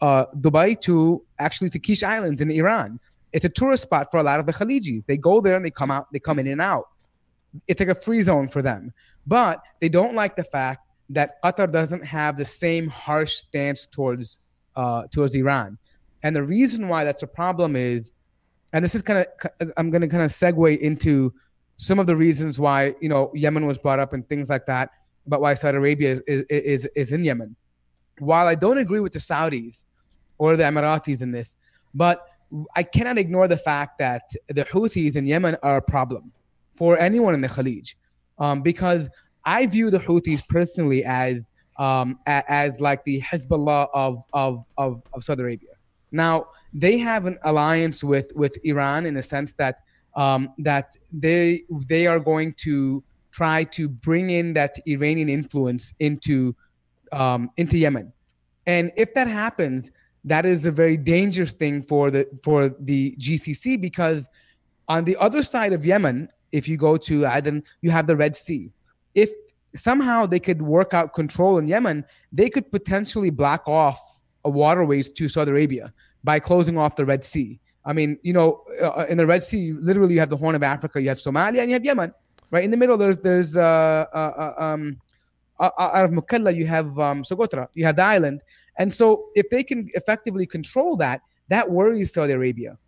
uh, 0.00 0.26
Dubai 0.36 0.80
to 0.82 1.22
actually 1.38 1.70
to 1.70 1.78
Kish 1.78 2.02
Islands 2.02 2.40
in 2.40 2.50
Iran. 2.50 2.98
It's 3.32 3.44
a 3.44 3.48
tourist 3.48 3.82
spot 3.82 4.08
for 4.10 4.18
a 4.18 4.22
lot 4.22 4.40
of 4.40 4.46
the 4.46 4.52
Khalijis. 4.52 5.04
They 5.06 5.16
go 5.16 5.40
there 5.40 5.56
and 5.56 5.64
they 5.64 5.70
come 5.70 5.90
out. 5.90 6.06
They 6.12 6.18
come 6.18 6.38
in 6.38 6.46
and 6.46 6.60
out. 6.60 6.86
It's 7.66 7.80
like 7.80 7.88
a 7.88 7.94
free 7.94 8.22
zone 8.22 8.48
for 8.48 8.62
them. 8.62 8.92
But 9.26 9.60
they 9.80 9.88
don't 9.88 10.14
like 10.14 10.36
the 10.36 10.44
fact 10.44 10.80
that 11.10 11.42
Qatar 11.42 11.70
doesn't 11.70 12.04
have 12.04 12.36
the 12.36 12.44
same 12.44 12.88
harsh 12.88 13.34
stance 13.34 13.86
towards 13.86 14.38
uh, 14.76 15.04
towards 15.10 15.34
Iran. 15.34 15.78
And 16.22 16.34
the 16.34 16.42
reason 16.42 16.88
why 16.88 17.04
that's 17.04 17.22
a 17.22 17.26
problem 17.26 17.76
is 17.76 18.10
and 18.74 18.84
this 18.84 18.94
is 18.94 19.00
kind 19.00 19.20
of 19.20 19.72
I'm 19.78 19.88
going 19.90 20.02
to 20.02 20.08
kind 20.08 20.24
of 20.24 20.30
segue 20.30 20.78
into 20.78 21.32
some 21.76 21.98
of 21.98 22.06
the 22.06 22.14
reasons 22.14 22.58
why 22.58 22.94
you 23.00 23.08
know 23.08 23.30
Yemen 23.34 23.66
was 23.66 23.78
brought 23.78 24.00
up 24.00 24.12
and 24.12 24.28
things 24.28 24.50
like 24.50 24.66
that, 24.66 24.90
but 25.26 25.40
why 25.40 25.54
Saudi 25.54 25.78
Arabia 25.78 26.20
is 26.26 26.44
is, 26.50 26.88
is 26.94 27.12
in 27.12 27.24
Yemen. 27.24 27.56
while 28.18 28.46
I 28.46 28.56
don't 28.56 28.78
agree 28.78 29.00
with 29.00 29.12
the 29.12 29.20
Saudis 29.20 29.84
or 30.38 30.56
the 30.56 30.64
Emiratis 30.64 31.22
in 31.22 31.30
this, 31.30 31.54
but 31.94 32.26
I 32.76 32.82
cannot 32.82 33.16
ignore 33.16 33.48
the 33.48 33.56
fact 33.56 33.98
that 34.00 34.30
the 34.48 34.64
Houthis 34.64 35.16
in 35.16 35.26
Yemen 35.26 35.56
are 35.62 35.76
a 35.76 35.82
problem 35.82 36.32
for 36.72 36.98
anyone 36.98 37.34
in 37.34 37.40
the 37.40 37.48
Khalij, 37.48 37.94
um, 38.38 38.60
because 38.60 39.08
I 39.44 39.66
view 39.66 39.90
the 39.90 39.98
Houthis 40.00 40.46
personally 40.48 41.04
as 41.04 41.48
um, 41.78 42.18
as 42.26 42.80
like 42.80 43.04
the 43.04 43.20
Hezbollah 43.20 43.88
of, 43.94 44.22
of, 44.32 44.64
of, 44.78 45.02
of 45.12 45.24
Saudi 45.24 45.42
Arabia. 45.42 45.70
Now 46.12 46.46
they 46.74 46.98
have 46.98 47.24
an 47.26 47.38
alliance 47.44 48.02
with 48.02 48.32
with 48.34 48.58
Iran 48.64 49.06
in 49.06 49.16
a 49.16 49.22
sense 49.22 49.52
that 49.52 49.80
um, 50.16 50.52
that 50.58 50.96
they 51.12 51.62
they 51.70 52.06
are 52.06 52.20
going 52.20 52.52
to 52.58 53.02
try 53.30 53.64
to 53.64 53.88
bring 53.88 54.30
in 54.30 54.54
that 54.54 54.74
Iranian 54.86 55.28
influence 55.28 55.94
into 56.00 56.54
um, 57.12 57.50
into 57.56 57.78
Yemen, 57.78 58.12
and 58.66 58.90
if 58.96 59.14
that 59.14 59.28
happens, 59.28 59.92
that 60.24 60.44
is 60.44 60.66
a 60.66 60.72
very 60.72 60.96
dangerous 60.96 61.52
thing 61.52 61.80
for 61.80 62.10
the 62.10 62.26
for 62.42 62.74
the 62.80 63.16
GCC 63.20 63.80
because 63.80 64.28
on 64.88 65.04
the 65.04 65.16
other 65.16 65.42
side 65.42 65.72
of 65.72 65.86
Yemen, 65.86 66.28
if 66.52 66.68
you 66.68 66.76
go 66.76 66.96
to 66.96 67.24
Aden, 67.26 67.62
you 67.82 67.90
have 67.90 68.06
the 68.06 68.16
Red 68.16 68.34
Sea. 68.34 68.70
If 69.14 69.30
somehow 69.74 70.26
they 70.26 70.40
could 70.40 70.60
work 70.60 70.92
out 70.92 71.14
control 71.14 71.58
in 71.58 71.68
Yemen, 71.68 72.04
they 72.32 72.50
could 72.50 72.70
potentially 72.70 73.30
block 73.30 73.66
off 73.68 74.20
a 74.44 74.50
waterways 74.50 75.08
to 75.10 75.28
Saudi 75.28 75.50
Arabia 75.52 75.92
by 76.24 76.40
closing 76.40 76.76
off 76.76 76.96
the 76.96 77.04
Red 77.04 77.22
Sea. 77.22 77.60
I 77.84 77.92
mean, 77.92 78.18
you 78.22 78.32
know, 78.32 78.64
uh, 78.82 79.04
in 79.08 79.18
the 79.18 79.26
Red 79.26 79.42
Sea, 79.42 79.74
literally 79.74 80.14
you 80.14 80.20
have 80.20 80.30
the 80.30 80.36
Horn 80.36 80.54
of 80.54 80.62
Africa, 80.62 81.00
you 81.00 81.08
have 81.10 81.18
Somalia, 81.18 81.58
and 81.58 81.70
you 81.70 81.74
have 81.74 81.84
Yemen. 81.84 82.12
Right 82.50 82.64
in 82.64 82.70
the 82.70 82.76
middle, 82.76 82.96
there's 82.96 83.18
there's 83.18 83.56
uh, 83.56 84.06
uh, 84.12 84.54
uh 84.58 84.64
um, 84.64 85.00
uh, 85.60 85.70
uh, 85.78 85.90
out 85.94 86.04
of 86.06 86.10
Mukalla, 86.10 86.54
you 86.54 86.66
have 86.66 86.98
um, 86.98 87.22
Socotra, 87.22 87.68
you 87.74 87.84
have 87.84 87.96
the 87.96 88.02
island, 88.02 88.40
and 88.78 88.92
so 88.92 89.26
if 89.34 89.48
they 89.50 89.62
can 89.62 89.88
effectively 89.94 90.46
control 90.46 90.96
that, 90.96 91.20
that 91.48 91.70
worries 91.70 92.12
Saudi 92.12 92.32
Arabia. 92.32 92.78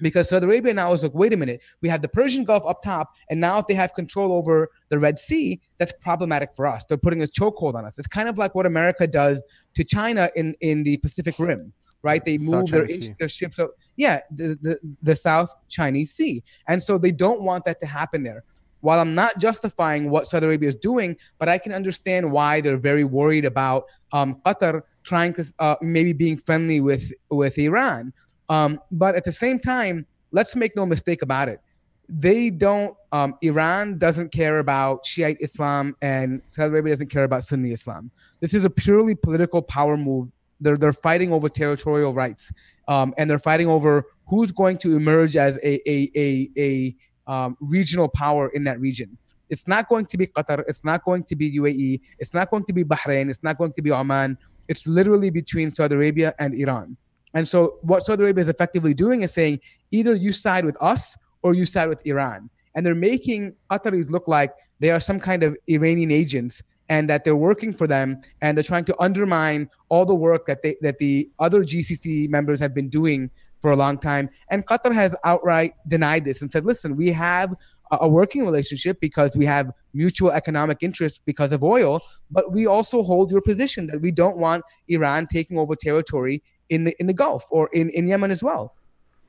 Because 0.00 0.28
Saudi 0.28 0.46
Arabia 0.46 0.72
now 0.72 0.92
is 0.92 1.02
like, 1.02 1.12
wait 1.12 1.32
a 1.32 1.36
minute, 1.36 1.60
we 1.82 1.88
have 1.88 2.02
the 2.02 2.08
Persian 2.08 2.44
Gulf 2.44 2.62
up 2.66 2.82
top, 2.82 3.12
and 3.30 3.40
now 3.40 3.58
if 3.58 3.66
they 3.66 3.74
have 3.74 3.92
control 3.94 4.32
over 4.32 4.70
the 4.90 4.98
Red 4.98 5.18
Sea, 5.18 5.60
that's 5.78 5.92
problematic 6.00 6.54
for 6.54 6.66
us. 6.66 6.84
They're 6.84 6.96
putting 6.96 7.22
a 7.22 7.26
chokehold 7.26 7.74
on 7.74 7.84
us. 7.84 7.98
It's 7.98 8.06
kind 8.06 8.28
of 8.28 8.38
like 8.38 8.54
what 8.54 8.64
America 8.64 9.08
does 9.08 9.42
to 9.74 9.82
China 9.82 10.30
in, 10.36 10.54
in 10.60 10.84
the 10.84 10.98
Pacific 10.98 11.34
Rim, 11.38 11.72
right? 12.02 12.24
They 12.24 12.38
move 12.38 12.70
their, 12.70 12.86
their 13.18 13.28
ships. 13.28 13.56
So 13.56 13.70
yeah, 13.96 14.20
the, 14.30 14.58
the, 14.62 14.78
the 15.02 15.16
South 15.16 15.52
Chinese 15.68 16.12
Sea. 16.12 16.42
And 16.68 16.82
so 16.82 16.98
they 16.98 17.12
don't 17.12 17.42
want 17.42 17.64
that 17.64 17.80
to 17.80 17.86
happen 17.86 18.22
there 18.22 18.44
while 18.80 19.00
I'm 19.00 19.14
not 19.14 19.38
justifying 19.38 20.10
what 20.10 20.28
Saudi 20.28 20.46
Arabia 20.46 20.68
is 20.68 20.76
doing, 20.76 21.16
but 21.38 21.48
I 21.48 21.58
can 21.58 21.72
understand 21.72 22.30
why 22.30 22.60
they're 22.60 22.76
very 22.76 23.04
worried 23.04 23.44
about 23.44 23.84
um, 24.12 24.40
Qatar 24.46 24.82
trying 25.02 25.32
to 25.34 25.44
uh, 25.58 25.76
maybe 25.80 26.12
being 26.12 26.36
friendly 26.36 26.80
with 26.80 27.12
with 27.30 27.58
Iran. 27.58 28.12
Um, 28.48 28.80
but 28.90 29.14
at 29.14 29.24
the 29.24 29.32
same 29.32 29.58
time, 29.58 30.06
let's 30.30 30.54
make 30.56 30.76
no 30.76 30.86
mistake 30.86 31.22
about 31.22 31.48
it. 31.48 31.60
They 32.08 32.50
don't. 32.50 32.96
Um, 33.12 33.34
Iran 33.42 33.98
doesn't 33.98 34.32
care 34.32 34.58
about 34.58 35.04
Shiite 35.04 35.38
Islam, 35.40 35.96
and 36.00 36.42
Saudi 36.46 36.70
Arabia 36.70 36.92
doesn't 36.92 37.10
care 37.10 37.24
about 37.24 37.44
Sunni 37.44 37.72
Islam. 37.72 38.10
This 38.40 38.54
is 38.54 38.64
a 38.64 38.70
purely 38.70 39.14
political 39.14 39.60
power 39.60 39.96
move. 39.96 40.30
They're 40.60 40.76
they're 40.76 40.92
fighting 40.92 41.32
over 41.32 41.48
territorial 41.48 42.12
rights, 42.12 42.52
um, 42.88 43.14
and 43.16 43.30
they're 43.30 43.38
fighting 43.38 43.68
over 43.68 44.04
who's 44.26 44.50
going 44.50 44.78
to 44.78 44.96
emerge 44.96 45.36
as 45.36 45.56
a 45.58 45.90
a 45.90 46.10
a, 46.16 46.50
a 46.56 47.32
um, 47.32 47.56
regional 47.60 48.08
power 48.08 48.48
in 48.48 48.64
that 48.64 48.80
region. 48.80 49.16
It's 49.50 49.66
not 49.66 49.88
going 49.88 50.06
to 50.06 50.18
be 50.18 50.26
Qatar. 50.26 50.64
It's 50.68 50.84
not 50.84 51.04
going 51.04 51.24
to 51.24 51.36
be 51.36 51.50
UAE. 51.58 52.00
It's 52.18 52.34
not 52.34 52.50
going 52.50 52.64
to 52.64 52.72
be 52.72 52.84
Bahrain. 52.84 53.30
It's 53.30 53.42
not 53.42 53.56
going 53.56 53.72
to 53.74 53.82
be 53.82 53.90
Oman. 53.90 54.36
It's 54.68 54.86
literally 54.86 55.30
between 55.30 55.70
Saudi 55.70 55.94
Arabia 55.94 56.34
and 56.38 56.54
Iran. 56.54 56.96
And 57.34 57.48
so, 57.48 57.78
what 57.82 58.04
Saudi 58.04 58.22
Arabia 58.22 58.42
is 58.42 58.48
effectively 58.48 58.94
doing 58.94 59.22
is 59.22 59.32
saying 59.32 59.60
either 59.90 60.14
you 60.14 60.32
side 60.32 60.64
with 60.64 60.76
us 60.80 61.16
or 61.42 61.54
you 61.54 61.66
side 61.66 61.88
with 61.88 62.04
Iran. 62.06 62.50
And 62.74 62.84
they're 62.84 62.94
making 62.94 63.54
Qataris 63.70 64.10
look 64.10 64.28
like 64.28 64.52
they 64.80 64.90
are 64.90 65.00
some 65.00 65.18
kind 65.18 65.42
of 65.42 65.56
Iranian 65.66 66.10
agents 66.10 66.62
and 66.88 67.08
that 67.10 67.24
they're 67.24 67.36
working 67.36 67.72
for 67.72 67.86
them 67.86 68.20
and 68.40 68.56
they're 68.56 68.64
trying 68.64 68.84
to 68.84 68.96
undermine 69.00 69.68
all 69.88 70.04
the 70.04 70.14
work 70.14 70.46
that 70.46 70.62
they 70.62 70.76
that 70.80 70.98
the 70.98 71.30
other 71.38 71.64
GCC 71.64 72.28
members 72.28 72.60
have 72.60 72.74
been 72.74 72.88
doing 72.88 73.30
for 73.60 73.72
a 73.72 73.76
long 73.76 73.98
time. 73.98 74.30
And 74.50 74.66
Qatar 74.66 74.94
has 74.94 75.14
outright 75.24 75.74
denied 75.86 76.24
this 76.24 76.42
and 76.42 76.50
said, 76.50 76.64
listen, 76.64 76.96
we 76.96 77.08
have 77.08 77.54
a 77.90 78.08
working 78.08 78.44
relationship 78.44 79.00
because 79.00 79.34
we 79.34 79.46
have 79.46 79.72
mutual 79.94 80.30
economic 80.30 80.78
interests 80.82 81.20
because 81.24 81.52
of 81.52 81.64
oil, 81.64 82.00
but 82.30 82.52
we 82.52 82.66
also 82.66 83.02
hold 83.02 83.30
your 83.30 83.40
position 83.40 83.86
that 83.86 84.00
we 84.00 84.10
don't 84.10 84.36
want 84.36 84.62
Iran 84.88 85.26
taking 85.26 85.58
over 85.58 85.74
territory 85.74 86.42
in 86.68 86.84
the 86.84 86.94
in 87.00 87.06
the 87.06 87.14
Gulf 87.14 87.44
or 87.50 87.70
in, 87.72 87.90
in 87.90 88.06
Yemen 88.06 88.30
as 88.30 88.42
well. 88.42 88.74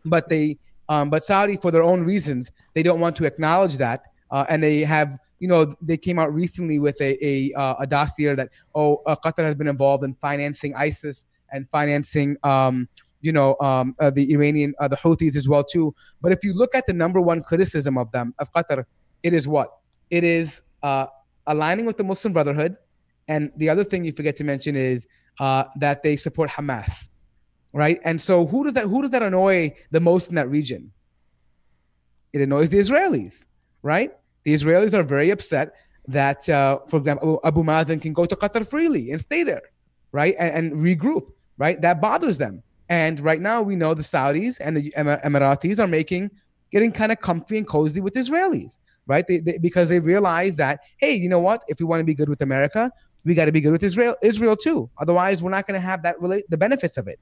But 0.05 0.30
they 0.30 0.57
um, 0.89 1.10
but 1.10 1.24
Saudi, 1.24 1.55
for 1.55 1.72
their 1.72 1.84
own 1.84 2.03
reasons, 2.03 2.51
they 2.74 2.84
don't 2.84 2.99
want 2.99 3.16
to 3.18 3.26
acknowledge 3.26 3.78
that, 3.78 4.05
uh, 4.32 4.45
and 4.49 4.62
they 4.62 4.80
have 4.80 5.18
you 5.40 5.48
know 5.48 5.74
they 5.82 5.98
came 5.98 6.20
out 6.20 6.34
recently 6.34 6.80
with 6.80 7.00
a 7.02 7.18
a, 7.26 7.54
uh, 7.54 7.76
a 7.80 7.88
dossier 7.88 8.36
that 8.36 8.50
oh 8.76 9.02
uh, 9.06 9.16
Qatar 9.16 9.44
has 9.44 9.56
been 9.56 9.68
involved 9.68 10.04
in 10.04 10.14
financing 10.16 10.76
ISIS 10.76 11.26
and 11.52 11.68
financing 11.70 12.38
um, 12.44 12.88
you 13.22 13.32
know 13.32 13.56
um, 13.60 13.96
uh, 14.00 14.10
the 14.10 14.32
Iranian 14.34 14.74
uh, 14.80 14.88
the 14.88 14.98
Houthis 14.98 15.36
as 15.36 15.48
well 15.48 15.64
too. 15.64 15.94
But 16.22 16.32
if 16.32 16.44
you 16.44 16.54
look 16.54 16.76
at 16.76 16.86
the 16.86 16.94
number 16.94 17.22
one 17.22 17.42
criticism 17.42 17.98
of 17.98 18.12
them 18.12 18.34
of 18.40 18.52
Qatar, 18.54 18.86
it 19.24 19.34
is 19.34 19.48
what 19.48 19.70
it 20.10 20.24
is 20.24 20.62
uh, 20.84 21.08
aligning 21.48 21.86
with 21.86 21.98
the 21.98 22.04
Muslim 22.04 22.34
Brotherhood, 22.34 22.76
and 23.28 23.52
the 23.58 23.70
other 23.70 23.84
thing 23.84 24.04
you 24.04 24.12
forget 24.12 24.38
to 24.38 24.44
mention 24.44 24.76
is 24.76 25.06
uh, 25.40 25.64
that 25.78 26.04
they 26.04 26.16
support 26.16 26.50
Hamas, 26.50 27.10
right? 27.74 28.00
And 28.04 28.22
so 28.22 28.46
who 28.46 28.64
does 28.66 28.74
that 28.74 28.86
who 28.86 29.02
does 29.02 29.12
that 29.12 29.24
annoy 29.24 29.76
the 29.92 30.00
most 30.00 30.30
in 30.30 30.36
that 30.36 30.50
region? 30.50 30.92
It 32.32 32.42
annoys 32.42 32.70
the 32.70 32.78
Israelis, 32.78 33.46
right? 33.82 34.12
The 34.50 34.56
Israelis 34.56 34.95
are 34.95 35.04
very 35.04 35.30
upset 35.30 35.76
that, 36.08 36.50
uh, 36.50 36.80
for 36.88 36.97
example, 36.97 37.39
Abu 37.43 37.62
Mazen 37.62 38.02
can 38.02 38.14
go 38.14 38.26
to 38.26 38.36
Qatar 38.36 38.68
freely 38.68 39.12
and 39.12 39.22
stay 39.22 39.43
there, 39.43 39.62
right, 40.12 40.36
and, 40.39 40.52
and 40.56 40.78
regroup, 40.78 41.26
right? 41.60 41.80
That 41.80 42.02
bothers 42.02 42.39
them. 42.39 42.64
And 42.89 43.20
right 43.20 43.39
now, 43.39 43.62
we 43.62 43.76
know 43.76 43.93
the 43.93 44.02
Saudis 44.02 44.58
and 44.60 44.76
the 44.76 44.91
Emiratis 44.97 45.78
are 45.78 45.86
making 45.86 46.32
getting 46.72 46.91
kind 46.91 47.12
of 47.12 47.22
comfy 47.22 47.60
and 47.60 47.68
cozy 47.68 48.02
with 48.02 48.16
Israelis, 48.16 48.80
right? 49.06 49.24
They, 49.28 49.38
they, 49.38 49.60
because 49.60 49.88
they 49.88 50.00
realize 50.00 50.56
that, 50.56 50.80
hey, 50.97 51.14
you 51.14 51.30
know 51.30 51.39
what? 51.39 51.64
If 51.68 51.80
we 51.80 51.86
want 51.86 52.00
to 52.00 52.04
be 52.04 52.16
good 52.16 52.28
with 52.28 52.41
America, 52.41 52.91
we 53.26 53.36
got 53.36 53.45
to 53.45 53.52
be 53.52 53.62
good 53.62 53.74
with 53.74 53.84
Israel, 53.84 54.16
Israel 54.24 54.56
too. 54.56 54.89
Otherwise, 54.97 55.43
we're 55.43 55.52
not 55.52 55.68
going 55.68 55.80
to 55.80 55.86
have 55.86 56.02
that 56.02 56.20
relate 56.20 56.45
the 56.50 56.58
benefits 56.58 56.97
of 56.97 57.08
it. 57.08 57.20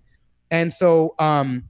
And 0.49 0.71
so, 0.71 1.13
um, 1.19 1.65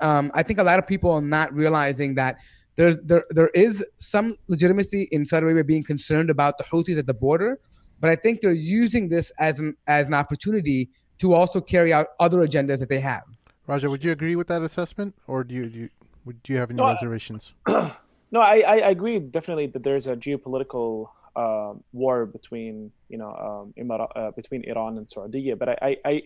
um, 0.00 0.32
I 0.34 0.42
think 0.42 0.58
a 0.60 0.64
lot 0.64 0.78
of 0.78 0.86
people 0.86 1.10
are 1.10 1.20
not 1.20 1.52
realizing 1.52 2.14
that 2.14 2.36
there, 2.76 2.94
there, 2.94 3.24
there 3.30 3.48
is 3.48 3.84
some 3.96 4.36
legitimacy 4.48 5.08
in 5.12 5.24
Saudi 5.26 5.44
Arabia 5.44 5.64
being 5.64 5.84
concerned 5.84 6.30
about 6.30 6.58
the 6.58 6.64
Houthis 6.64 6.98
at 6.98 7.06
the 7.06 7.14
border, 7.14 7.60
but 8.00 8.10
I 8.10 8.16
think 8.16 8.40
they're 8.40 8.52
using 8.52 9.08
this 9.08 9.30
as 9.38 9.60
an 9.60 9.76
as 9.86 10.08
an 10.08 10.14
opportunity 10.14 10.90
to 11.18 11.34
also 11.34 11.60
carry 11.60 11.92
out 11.92 12.08
other 12.18 12.38
agendas 12.38 12.80
that 12.80 12.88
they 12.88 13.00
have. 13.00 13.22
Raja, 13.66 13.88
would 13.88 14.04
you 14.04 14.12
agree 14.12 14.36
with 14.36 14.48
that 14.48 14.62
assessment, 14.62 15.14
or 15.26 15.44
do 15.44 15.54
you 15.54 15.66
do 15.66 15.78
you, 15.78 15.88
would, 16.24 16.42
do 16.42 16.52
you 16.52 16.58
have 16.58 16.70
any 16.70 16.78
no, 16.78 16.88
reservations? 16.88 17.54
no, 17.68 18.40
I, 18.40 18.64
I 18.66 18.90
agree 18.90 19.18
definitely 19.20 19.68
that 19.68 19.82
there's 19.82 20.06
a 20.06 20.16
geopolitical 20.16 21.08
uh, 21.36 21.74
war 21.92 22.26
between 22.26 22.90
you 23.08 23.18
know 23.18 23.72
um, 23.76 23.90
uh, 23.90 24.32
between 24.32 24.64
Iran 24.64 24.98
and 24.98 25.08
Saudi, 25.08 25.50
Arabia, 25.50 25.56
but 25.56 25.68
I 25.68 25.76
I, 25.80 25.96
I 26.04 26.22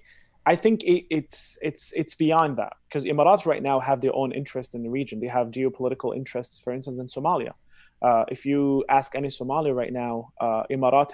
think 0.57 0.83
it, 0.85 1.05
it's 1.11 1.59
it's 1.63 1.93
it's 1.93 2.15
beyond 2.15 2.59
that 2.59 2.75
because 2.89 3.05
Emirates 3.05 3.45
right 3.45 3.63
now 3.63 3.81
have 3.81 4.01
their 4.01 4.15
own 4.15 4.33
interest 4.33 4.75
in 4.75 4.83
the 4.83 4.91
region. 4.91 5.21
They 5.21 5.27
have 5.27 5.49
geopolitical 5.49 6.17
interests, 6.17 6.59
for 6.59 6.73
instance, 6.73 6.99
in 6.99 7.07
Somalia. 7.07 7.53
Uh, 8.01 8.25
if 8.29 8.47
you 8.47 8.85
ask 8.89 9.17
any 9.17 9.29
Somali 9.29 9.73
right 9.73 9.93
now, 9.93 10.31
uh, 10.41 10.63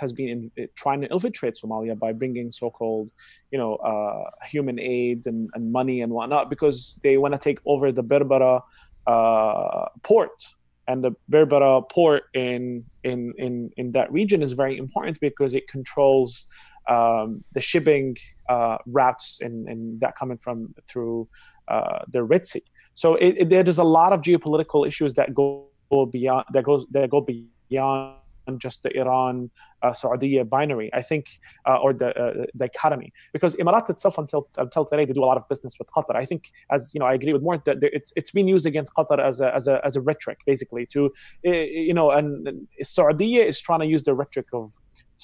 has 0.01 0.13
been 0.13 0.51
in, 0.57 0.69
trying 0.75 1.01
to 1.01 1.11
infiltrate 1.11 1.55
Somalia 1.55 1.99
by 1.99 2.13
bringing 2.13 2.51
so-called, 2.51 3.11
you 3.51 3.59
know, 3.59 3.77
uh, 3.77 4.31
human 4.47 4.79
aid 4.79 5.27
and, 5.27 5.49
and, 5.55 5.73
money 5.73 6.03
and 6.03 6.13
whatnot 6.13 6.51
because 6.51 6.99
they 7.03 7.17
want 7.17 7.33
to 7.33 7.39
take 7.39 7.59
over 7.65 7.91
the 7.91 8.05
Berbera 8.05 8.61
uh, 9.07 9.87
port. 10.03 10.45
And 10.87 11.03
the 11.03 11.13
Berbera 11.31 11.89
port 11.91 12.25
in, 12.35 12.85
in 13.03 13.33
in 13.39 13.71
in 13.79 13.93
that 13.93 14.13
region 14.13 14.43
is 14.43 14.53
very 14.53 14.77
important 14.77 15.19
because 15.19 15.55
it 15.55 15.67
controls 15.67 16.45
um, 16.89 17.45
the 17.53 17.61
shipping 17.61 18.17
uh, 18.49 18.79
routes 18.87 19.39
and, 19.41 20.01
that 20.01 20.17
coming 20.17 20.39
from 20.39 20.75
through 20.89 21.29
uh, 21.69 22.01
the 22.09 22.23
Red 22.23 22.47
Sea. 22.47 22.63
So 22.95 23.17
it, 23.17 23.37
it, 23.39 23.49
there's 23.49 23.79
a 23.79 23.85
lot 23.85 24.13
of 24.13 24.21
geopolitical 24.21 24.87
issues 24.87 25.15
that 25.15 25.35
go 25.35 25.69
beyond 26.13 26.45
that 26.53 26.65
goes 26.65 26.87
that 26.91 27.11
go 27.11 27.21
beyond 27.21 28.17
just 28.59 28.83
the 28.83 28.97
Iran 28.97 29.51
uh, 29.83 29.93
Saudi 29.93 30.43
binary, 30.43 30.91
I 30.93 31.03
think, 31.03 31.27
uh, 31.69 31.77
or 31.77 31.93
the 31.93 32.09
uh, 32.09 32.47
dichotomy. 32.57 33.13
Because 33.33 33.57
Emirat 33.57 33.91
itself, 33.91 34.19
until 34.19 34.49
until 34.57 34.85
today, 34.85 35.05
they 35.05 35.13
do 35.13 35.23
a 35.23 35.27
lot 35.27 35.37
of 35.37 35.49
business 35.49 35.77
with 35.79 35.89
Qatar. 35.89 36.17
I 36.17 36.25
think, 36.25 36.51
as 36.71 36.93
you 36.95 37.01
know, 37.01 37.07
I 37.07 37.15
agree 37.15 37.33
with 37.33 37.43
more 37.43 37.59
that 37.65 37.79
it's 37.83 38.13
it's 38.17 38.31
been 38.31 38.49
used 38.49 38.67
against 38.67 38.95
Qatar 38.95 39.19
as 39.19 39.41
a 39.41 39.55
as 39.55 39.69
a 39.69 39.81
as 39.85 39.97
a 39.97 40.01
rhetoric, 40.01 40.39
basically. 40.47 40.87
To 40.87 41.13
you 41.43 41.95
know, 41.95 42.11
and, 42.11 42.47
and 42.49 42.69
Saudi 42.83 43.37
is 43.37 43.61
trying 43.61 43.81
to 43.81 43.87
use 43.87 44.03
the 44.03 44.15
rhetoric 44.15 44.47
of 44.53 44.73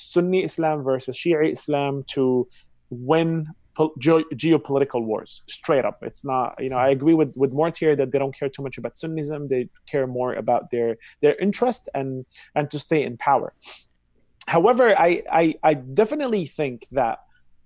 Sunni 0.01 0.44
Islam 0.44 0.82
versus 0.82 1.16
Shia 1.16 1.51
Islam 1.51 2.05
to 2.14 2.48
win 2.90 3.46
po- 3.74 3.94
geo- 3.98 4.28
geopolitical 4.34 5.05
wars. 5.05 5.42
Straight 5.48 5.84
up, 5.84 5.98
it's 6.03 6.24
not. 6.24 6.55
You 6.62 6.70
know, 6.70 6.76
I 6.76 6.90
agree 6.90 7.14
with 7.14 7.32
with 7.36 7.53
Mort 7.53 7.76
here 7.76 7.94
that 7.96 8.12
they 8.12 8.18
don't 8.18 8.36
care 8.36 8.48
too 8.48 8.62
much 8.62 8.78
about 8.78 8.94
Sunnism. 8.94 9.48
They 9.48 9.68
care 9.86 10.07
more 10.07 10.34
about 10.34 10.70
their 10.70 10.96
their 11.22 11.34
interest 11.36 11.88
and 11.94 12.26
and 12.55 12.70
to 12.70 12.78
stay 12.78 13.03
in 13.03 13.16
power. 13.16 13.53
However, 14.46 14.98
I 14.98 15.22
I, 15.30 15.55
I 15.62 15.74
definitely 15.74 16.46
think 16.46 16.88
that 16.90 17.20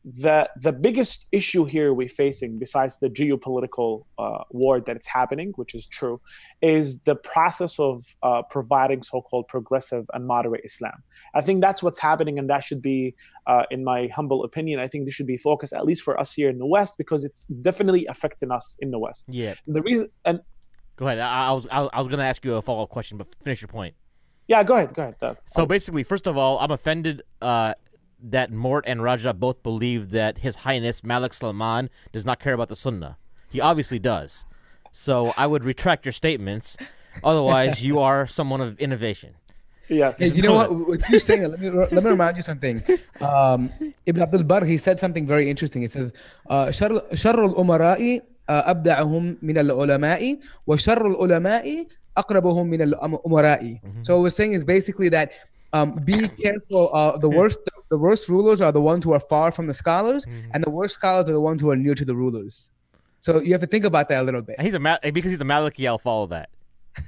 the 0.05 0.51
the 0.61 0.73
biggest 0.73 1.27
issue 1.33 1.65
here 1.65 1.95
we're 1.95 2.09
facing, 2.09 2.59
besides 2.59 2.99
the 2.99 3.09
geopolitical 3.09 4.05
uh, 4.19 4.45
war 4.51 4.81
that 4.81 4.97
it's 4.97 5.09
happening, 5.09 5.53
which 5.57 5.75
is 5.75 5.89
true, 5.89 6.21
is 6.61 7.01
the 7.01 7.15
process 7.15 7.79
of 7.79 8.03
uh, 8.23 8.43
providing 8.51 9.03
so-called 9.03 9.49
progressive 9.49 10.05
and 10.13 10.27
moderate 10.27 10.63
Islam. 10.65 11.03
I 11.35 11.41
think 11.41 11.63
that's 11.63 11.83
what's 11.83 11.99
happening, 11.99 12.39
and 12.39 12.51
that 12.51 12.63
should 12.63 12.83
be, 12.83 13.15
uh, 13.47 13.63
in 13.71 13.83
my 13.83 14.09
humble 14.15 14.45
opinion, 14.45 14.79
I 14.79 14.89
think 14.89 15.07
this 15.07 15.15
should 15.15 15.27
be 15.27 15.39
focused 15.39 15.73
at 15.73 15.87
least 15.87 16.03
for 16.03 16.21
us 16.21 16.35
here 16.35 16.51
in 16.51 16.59
the 16.59 16.67
West 16.67 16.99
because 16.99 17.25
it's 17.25 17.47
definitely 17.47 18.05
affecting 18.07 18.51
us 18.51 18.77
in 18.81 18.91
the 18.91 18.99
West. 18.99 19.27
Yeah. 19.29 19.55
The 19.67 19.81
reason, 19.81 20.11
and 20.27 20.41
Go 20.97 21.07
ahead. 21.07 21.19
I, 21.19 21.49
I 21.49 21.53
was 21.53 21.67
I, 21.71 21.99
was 21.99 22.09
gonna 22.09 22.25
ask 22.25 22.45
you 22.45 22.55
a 22.55 22.63
follow 22.63 22.83
up 22.85 22.91
question, 22.91 23.19
but 23.19 23.27
finish 23.43 23.61
your 23.61 23.69
point. 23.69 23.95
yeah, 24.47 24.63
go 24.63 24.77
ahead, 24.77 24.95
go 24.95 25.03
ahead. 25.03 25.39
So 25.47 25.67
basically, 25.67 26.03
first 26.05 26.27
of 26.27 26.37
all, 26.37 26.59
I'm 26.59 26.71
offended 26.71 27.23
uh, 27.43 27.75
that 28.24 28.52
Mort 28.52 28.84
and 28.88 29.02
Raja 29.02 29.34
both 29.34 29.64
believe 29.64 30.12
that 30.12 30.40
His 30.40 30.58
Highness 30.58 31.04
Malik 31.04 31.34
Salman 31.34 31.90
does 32.12 32.26
not 32.26 32.40
care 32.40 32.54
about 32.54 32.68
the 32.70 32.76
Sunnah. 32.76 33.18
He 33.50 33.62
obviously 33.62 34.00
does. 34.00 34.46
So 34.92 35.34
I 35.38 35.48
would 35.48 35.64
retract 35.64 36.06
your 36.06 36.12
statements. 36.12 36.76
Otherwise, 37.24 37.84
you 37.84 38.00
are 38.00 38.28
someone 38.28 38.62
of 38.62 38.78
innovation. 38.80 39.36
yes, 39.88 40.20
Hey, 40.20 40.28
you 40.30 40.42
know 40.44 40.54
what? 40.54 40.70
With 40.88 41.04
you 41.10 41.18
saying 41.20 41.44
it, 41.44 41.48
let 41.50 41.60
me 41.60 41.70
let 41.70 42.04
me 42.04 42.10
remind 42.10 42.38
you 42.38 42.44
something. 42.44 42.84
Um, 43.22 43.72
Ibn 44.06 44.22
Abdul 44.22 44.44
Barr 44.44 44.64
he 44.64 44.78
said 44.78 45.00
something 45.00 45.26
very 45.26 45.50
interesting. 45.50 45.82
He 45.82 45.88
says, 45.90 46.12
uh, 46.50 46.70
"شر 46.70 46.94
شر 47.16 47.40
الأمراء 47.54 48.22
uh, 48.48 48.64
أبدعهم 48.74 49.38
من 49.42 49.58
العلماء 49.58 50.38
وشر 50.68 51.02
العلماء 51.08 51.66
أقربهم 52.18 52.66
من 52.70 52.82
الأمراء." 52.94 53.80
So 54.06 54.18
what 54.18 54.24
we're 54.24 54.30
saying 54.30 54.54
is 54.54 54.64
basically 54.64 55.10
that 55.10 55.32
um, 55.74 55.94
be 56.06 56.28
careful. 56.28 56.94
Uh, 56.94 57.18
the 57.18 57.30
worst 57.30 57.58
the 57.95 57.99
worst 58.07 58.29
rulers 58.29 58.61
are 58.61 58.73
the 58.79 58.81
ones 58.93 59.05
who 59.05 59.13
are 59.17 59.21
far 59.35 59.49
from 59.57 59.67
the 59.71 59.75
scholars, 59.85 60.23
and 60.53 60.59
the 60.67 60.71
worst 60.79 60.95
scholars 60.95 61.29
are 61.29 61.33
the 61.33 61.41
ones 61.51 61.59
who 61.63 61.71
are 61.73 61.77
near 61.87 61.95
to 61.95 62.05
the 62.11 62.17
rulers. 62.23 62.71
So 63.21 63.31
you 63.41 63.53
have 63.53 63.61
to 63.67 63.67
think 63.75 63.85
about 63.85 64.09
that 64.11 64.21
a 64.23 64.25
little 64.29 64.43
bit. 64.43 64.61
He's 64.61 64.75
a 64.75 64.79
Ma- 64.87 64.99
because 65.19 65.31
he's 65.31 65.41
a 65.41 65.45
Maliki. 65.45 65.87
I'll 65.87 65.99
follow 66.11 66.27
that. 66.37 66.49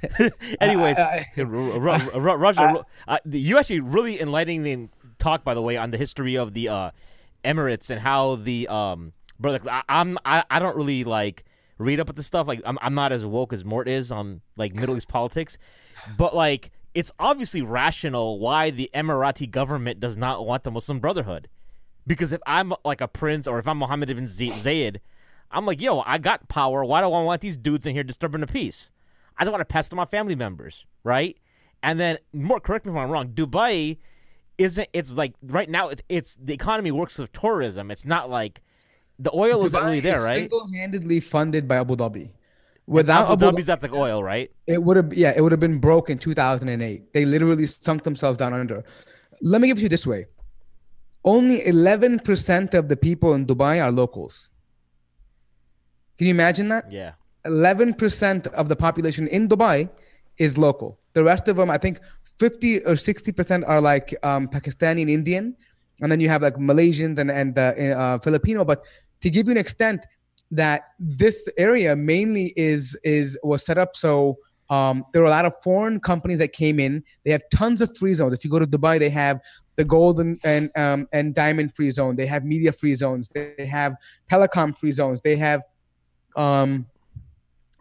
Anyways, 0.61 0.97
I- 0.97 1.25
Ra- 1.37 1.77
Ra- 1.77 2.07
Ra- 2.27 2.33
Raja, 2.33 2.85
you 3.29 3.57
actually 3.59 3.81
really 3.81 4.19
enlightening 4.21 4.89
talk, 5.19 5.43
by 5.43 5.53
the 5.53 5.61
way, 5.61 5.77
on 5.77 5.91
the 5.91 5.97
history 5.97 6.35
of 6.37 6.53
the 6.53 6.69
uh, 6.69 6.91
Emirates 7.43 7.89
and 7.89 7.99
how 8.01 8.35
the 8.35 8.67
um, 8.67 9.13
brother. 9.39 9.59
I, 9.69 9.83
I'm 9.89 10.17
I, 10.25 10.43
I 10.49 10.59
don't 10.59 10.75
really 10.75 11.03
like 11.03 11.45
read 11.77 11.99
up 11.99 12.09
at 12.09 12.15
the 12.15 12.23
stuff. 12.23 12.47
Like 12.47 12.61
I'm 12.65 12.77
I'm 12.81 12.95
not 12.95 13.11
as 13.11 13.25
woke 13.25 13.53
as 13.53 13.63
Mort 13.63 13.87
is 13.87 14.11
on 14.11 14.41
like 14.55 14.73
Middle 14.73 14.97
East 14.97 15.07
politics, 15.07 15.57
but 16.17 16.35
like 16.35 16.71
it's 16.97 17.11
obviously 17.19 17.61
rational 17.61 18.39
why 18.39 18.71
the 18.71 18.89
Emirati 18.91 19.47
government 19.51 19.99
does 19.99 20.17
not 20.17 20.47
want 20.47 20.63
the 20.63 20.71
Muslim 20.71 20.99
Brotherhood. 20.99 21.47
Because 22.07 22.31
if 22.31 22.41
I'm 22.47 22.73
like 22.83 23.01
a 23.01 23.07
prince 23.07 23.45
or 23.45 23.59
if 23.59 23.67
I'm 23.67 23.77
Mohammed 23.77 24.09
ibn 24.09 24.23
Zayed, 24.23 24.97
I'm 25.51 25.67
like, 25.67 25.79
yo, 25.79 25.99
I 26.07 26.17
got 26.17 26.49
power. 26.49 26.83
Why 26.83 27.01
do 27.01 27.05
I 27.05 27.21
want 27.21 27.41
these 27.41 27.55
dudes 27.55 27.85
in 27.85 27.93
here 27.93 28.01
disturbing 28.01 28.41
the 28.41 28.47
peace? 28.47 28.91
I 29.37 29.43
don't 29.43 29.51
want 29.51 29.61
to 29.61 29.71
pest 29.71 29.93
on 29.93 29.97
my 29.97 30.05
family 30.05 30.33
members, 30.33 30.87
right? 31.03 31.37
And 31.83 31.99
then, 31.99 32.17
more 32.33 32.59
correct 32.59 32.87
me 32.87 32.91
if 32.93 32.97
I'm 32.97 33.11
wrong. 33.11 33.27
Dubai 33.27 33.99
isn't. 34.57 34.89
It's 34.91 35.11
like 35.11 35.35
right 35.43 35.69
now. 35.69 35.89
It's, 35.89 36.01
it's 36.09 36.35
the 36.41 36.55
economy 36.55 36.89
works 36.89 37.19
of 37.19 37.31
tourism. 37.31 37.91
It's 37.91 38.05
not 38.05 38.27
like 38.31 38.63
the 39.19 39.29
oil 39.35 39.63
isn't 39.67 39.79
really 39.79 39.99
Dubai 39.99 40.03
there, 40.03 40.17
is 40.17 40.23
right? 40.23 40.39
Single-handedly 40.39 41.19
funded 41.19 41.67
by 41.67 41.75
Abu 41.75 41.95
Dhabi. 41.95 42.29
Without 42.87 43.29
Abu 43.29 43.45
Dhabi's 43.45 43.69
at 43.69 43.81
the 43.81 43.93
oil, 43.93 44.23
right? 44.23 44.49
It 44.65 44.81
would 44.81 44.95
have, 44.95 45.13
yeah, 45.13 45.33
it 45.35 45.41
would 45.41 45.51
have 45.51 45.59
been 45.59 45.77
broke 45.77 46.09
in 46.09 46.17
2008. 46.17 47.13
They 47.13 47.25
literally 47.25 47.67
sunk 47.67 48.03
themselves 48.03 48.37
down 48.37 48.53
under. 48.53 48.83
Let 49.41 49.59
me 49.59 49.67
give 49.67 49.77
it 49.77 49.79
to 49.79 49.83
you 49.83 49.89
this 49.89 50.07
way: 50.07 50.27
only 51.25 51.59
11% 51.59 52.73
of 52.73 52.87
the 52.87 52.95
people 52.95 53.33
in 53.33 53.45
Dubai 53.45 53.83
are 53.83 53.91
locals. 53.91 54.49
Can 56.17 56.27
you 56.27 56.33
imagine 56.33 56.69
that? 56.69 56.89
Yeah. 56.89 57.11
11% 57.45 58.47
of 58.47 58.69
the 58.69 58.75
population 58.75 59.27
in 59.27 59.47
Dubai 59.47 59.89
is 60.37 60.57
local. 60.57 60.99
The 61.13 61.23
rest 61.23 61.47
of 61.47 61.57
them, 61.57 61.69
I 61.69 61.77
think 61.77 61.99
50 62.39 62.81
or 62.85 62.93
60% 62.93 63.63
are 63.67 63.81
like 63.81 64.15
um, 64.23 64.47
Pakistani 64.47 65.01
and 65.01 65.09
Indian. 65.09 65.55
And 66.01 66.11
then 66.11 66.19
you 66.19 66.29
have 66.29 66.41
like 66.41 66.55
Malaysians 66.55 67.17
and, 67.17 67.31
and 67.31 67.57
uh, 67.57 67.61
uh, 67.61 68.19
Filipino. 68.19 68.63
But 68.63 68.85
to 69.21 69.29
give 69.29 69.47
you 69.47 69.51
an 69.51 69.57
extent 69.57 70.05
that 70.51 70.83
this 70.99 71.47
area 71.57 71.95
mainly 71.95 72.53
is, 72.55 72.97
is 73.03 73.37
was 73.43 73.65
set 73.65 73.77
up 73.77 73.95
so 73.95 74.37
um, 74.69 75.05
there 75.13 75.21
were 75.21 75.27
a 75.27 75.31
lot 75.31 75.45
of 75.45 75.53
foreign 75.63 75.99
companies 75.99 76.39
that 76.39 76.51
came 76.51 76.79
in. 76.79 77.03
They 77.23 77.31
have 77.31 77.43
tons 77.53 77.81
of 77.81 77.95
free 77.95 78.13
zones. 78.13 78.33
If 78.33 78.43
you 78.43 78.51
go 78.51 78.59
to 78.59 78.67
Dubai, 78.67 78.99
they 78.99 79.09
have 79.09 79.39
the 79.77 79.85
golden 79.85 80.39
and 80.43 80.69
um, 80.75 81.07
and 81.13 81.33
diamond 81.33 81.73
free 81.73 81.91
zone. 81.91 82.15
They 82.15 82.25
have 82.25 82.43
media 82.43 82.71
free 82.71 82.95
zones. 82.95 83.29
They 83.29 83.65
have 83.65 83.95
telecom 84.29 84.75
free 84.75 84.91
zones. 84.91 85.21
They 85.21 85.37
have 85.37 85.61
um, 86.35 86.87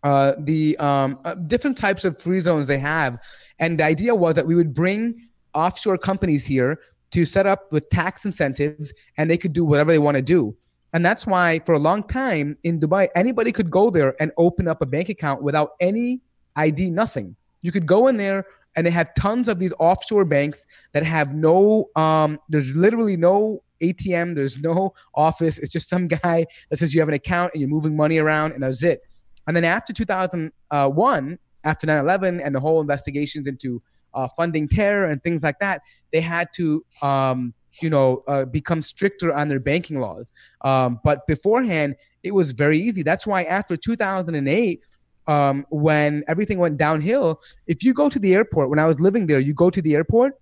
uh, 0.03 0.33
the 0.39 0.77
um, 0.79 1.19
uh, 1.25 1.35
different 1.35 1.77
types 1.77 2.05
of 2.05 2.21
free 2.21 2.41
zones 2.41 2.69
they 2.69 2.79
have. 2.79 3.19
And 3.59 3.81
the 3.81 3.85
idea 3.85 4.15
was 4.15 4.35
that 4.35 4.47
we 4.47 4.55
would 4.55 4.75
bring 4.75 5.29
offshore 5.55 5.99
companies 5.99 6.47
here 6.47 6.79
to 7.13 7.25
set 7.25 7.47
up 7.47 7.73
with 7.73 7.89
tax 7.89 8.25
incentives 8.25 8.93
and 9.17 9.31
they 9.31 9.39
could 9.39 9.53
do 9.53 9.65
whatever 9.65 9.91
they 9.91 9.99
want 9.99 10.17
to 10.17 10.23
do. 10.23 10.57
And 10.97 11.05
that's 11.05 11.27
why 11.27 11.59
for 11.67 11.75
a 11.75 11.79
long 11.79 12.05
time 12.05 12.57
in 12.65 12.81
Dubai, 12.81 13.09
anybody 13.15 13.53
could 13.53 13.71
go 13.71 13.91
there 13.91 14.17
and 14.19 14.33
open 14.39 14.67
up 14.67 14.81
a 14.81 14.87
bank 14.87 15.11
account 15.11 15.43
without 15.43 15.73
any 15.79 16.23
ID, 16.57 16.89
nothing. 16.89 17.37
You 17.61 17.71
could 17.71 17.85
go 17.85 18.07
in 18.07 18.17
there 18.17 18.47
and 18.75 18.87
they 18.87 18.91
have 18.93 19.13
tons 19.15 19.47
of 19.47 19.59
these 19.59 19.75
offshore 19.79 20.25
banks 20.25 20.65
that 20.95 21.03
have 21.03 21.35
no, 21.35 21.91
um, 21.97 22.41
there's 22.49 22.75
literally 22.75 23.15
no 23.15 23.63
ATM, 23.83 24.37
there's 24.37 24.59
no 24.59 24.95
office. 25.15 25.59
It's 25.59 25.71
just 25.71 25.91
some 25.91 26.09
guy 26.23 26.47
that 26.71 26.79
says 26.79 26.95
you 26.95 27.03
have 27.03 27.09
an 27.09 27.15
account 27.15 27.53
and 27.53 27.61
you're 27.61 27.69
moving 27.69 27.95
money 27.95 28.17
around 28.17 28.53
and 28.53 28.63
that's 28.63 28.83
it. 28.83 29.03
And 29.47 29.55
then 29.55 29.65
after 29.65 29.93
2001, 29.93 31.39
after 31.65 31.87
9 31.87 31.99
11 31.99 32.41
and 32.41 32.55
the 32.55 32.61
whole 32.61 32.81
investigations 32.81 33.47
into 33.47 33.83
uh, 34.15 34.29
funding 34.35 34.67
terror 34.67 35.11
and 35.11 35.23
things 35.23 35.43
like 35.43 35.59
that, 35.59 35.83
they 36.11 36.23
had 36.23 36.49
to, 36.55 36.83
um, 37.03 37.53
you 37.83 37.91
know, 37.91 38.23
uh, 38.29 38.45
become 38.45 38.83
stricter 38.83 39.33
on 39.33 39.49
their 39.49 39.61
banking 39.61 40.01
laws. 40.01 40.31
Um, 40.63 41.01
but 41.05 41.27
beforehand, 41.27 41.97
it 42.23 42.33
was 42.33 42.53
very 42.53 42.79
easy. 42.79 43.03
That's 43.03 43.27
why 43.27 43.45
after 43.45 43.77
2008, 43.77 44.83
um, 45.29 45.67
when 45.71 46.23
everything 46.29 46.59
went 46.59 46.77
downhill, 46.77 47.41
if 47.67 47.83
you 47.83 47.93
go 47.93 48.09
to 48.09 48.19
the 48.19 48.35
airport, 48.35 48.71
when 48.71 48.79
I 48.79 48.87
was 48.87 49.01
living 49.01 49.27
there, 49.27 49.41
you 49.41 49.55
go 49.55 49.71
to 49.71 49.83
the 49.83 49.95
airport, 49.95 50.35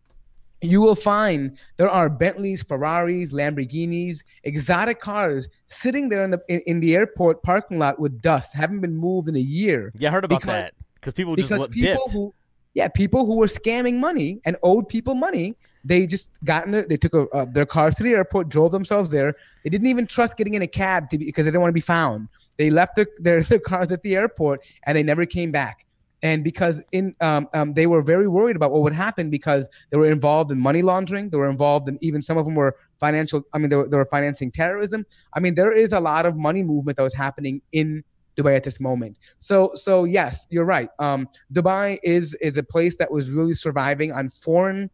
you 0.60 0.80
will 0.80 0.94
find 0.94 1.58
there 1.76 1.88
are 1.90 2.08
Bentleys, 2.08 2.62
Ferraris, 2.62 3.32
Lamborghinis, 3.32 4.20
exotic 4.44 5.00
cars 5.00 5.48
sitting 5.68 6.08
there 6.08 6.22
in 6.22 6.30
the 6.30 6.40
in, 6.48 6.60
in 6.66 6.80
the 6.80 6.94
airport 6.94 7.42
parking 7.42 7.78
lot 7.78 7.98
with 7.98 8.20
dust, 8.22 8.54
haven't 8.54 8.80
been 8.80 8.96
moved 8.96 9.28
in 9.28 9.36
a 9.36 9.40
year. 9.40 9.92
Yeah, 9.96 10.08
I 10.08 10.12
heard 10.12 10.24
about 10.24 10.40
Because- 10.40 10.52
that 10.54 10.74
because 10.94 11.12
people 11.14 11.36
just 11.36 11.50
Because 11.50 11.68
people 11.68 11.94
dipped. 12.04 12.12
who, 12.12 12.34
yeah, 12.72 12.88
people 12.88 13.26
who 13.26 13.36
were 13.36 13.46
scamming 13.46 13.98
money 13.98 14.40
and 14.46 14.56
owed 14.62 14.88
people 14.88 15.14
money, 15.14 15.54
they 15.84 16.06
just 16.06 16.30
got 16.44 16.64
in 16.64 16.70
there, 16.72 16.86
they 16.86 16.96
took 16.96 17.14
a, 17.14 17.28
uh, 17.28 17.44
their 17.44 17.66
cars 17.66 17.94
to 17.96 18.02
the 18.02 18.12
airport, 18.12 18.48
drove 18.48 18.72
themselves 18.72 19.10
there. 19.10 19.36
They 19.62 19.70
didn't 19.70 19.86
even 19.88 20.06
trust 20.06 20.36
getting 20.36 20.54
in 20.54 20.62
a 20.62 20.66
cab 20.66 21.10
to 21.10 21.18
be, 21.18 21.26
because 21.26 21.44
they 21.44 21.50
didn't 21.50 21.60
want 21.60 21.70
to 21.70 21.74
be 21.74 21.80
found. 21.80 22.28
They 22.56 22.70
left 22.70 22.96
their, 22.96 23.06
their, 23.18 23.42
their 23.50 23.58
cars 23.58 23.92
at 23.92 24.02
the 24.02 24.16
airport 24.16 24.64
and 24.84 24.96
they 24.96 25.02
never 25.02 25.26
came 25.26 25.52
back. 25.52 25.86
And 26.22 26.42
because 26.42 26.80
in 26.90 27.14
um, 27.20 27.48
um, 27.52 27.74
they 27.74 27.86
were 27.86 28.00
very 28.00 28.28
worried 28.28 28.56
about 28.56 28.72
what 28.72 28.80
would 28.80 28.94
happen 28.94 29.28
because 29.28 29.66
they 29.90 29.98
were 29.98 30.06
involved 30.06 30.50
in 30.50 30.58
money 30.58 30.80
laundering, 30.80 31.28
they 31.28 31.36
were 31.36 31.50
involved 31.50 31.86
in 31.86 31.98
even 32.00 32.22
some 32.22 32.38
of 32.38 32.46
them 32.46 32.54
were 32.54 32.76
financial. 32.98 33.42
I 33.52 33.58
mean, 33.58 33.68
they 33.68 33.76
were, 33.76 33.86
they 33.86 33.98
were 33.98 34.06
financing 34.06 34.50
terrorism. 34.50 35.04
I 35.34 35.40
mean, 35.40 35.54
there 35.54 35.70
is 35.70 35.92
a 35.92 36.00
lot 36.00 36.24
of 36.24 36.34
money 36.34 36.62
movement 36.62 36.96
that 36.96 37.02
was 37.02 37.12
happening 37.12 37.60
in 37.72 38.04
Dubai 38.38 38.56
at 38.56 38.64
this 38.64 38.80
moment. 38.80 39.18
So, 39.38 39.72
so 39.74 40.04
yes, 40.04 40.46
you're 40.48 40.64
right. 40.64 40.88
Um, 40.98 41.28
Dubai 41.52 41.98
is 42.02 42.34
is 42.40 42.56
a 42.56 42.62
place 42.62 42.96
that 42.96 43.10
was 43.10 43.30
really 43.30 43.52
surviving 43.52 44.10
on 44.10 44.30
foreign 44.30 44.90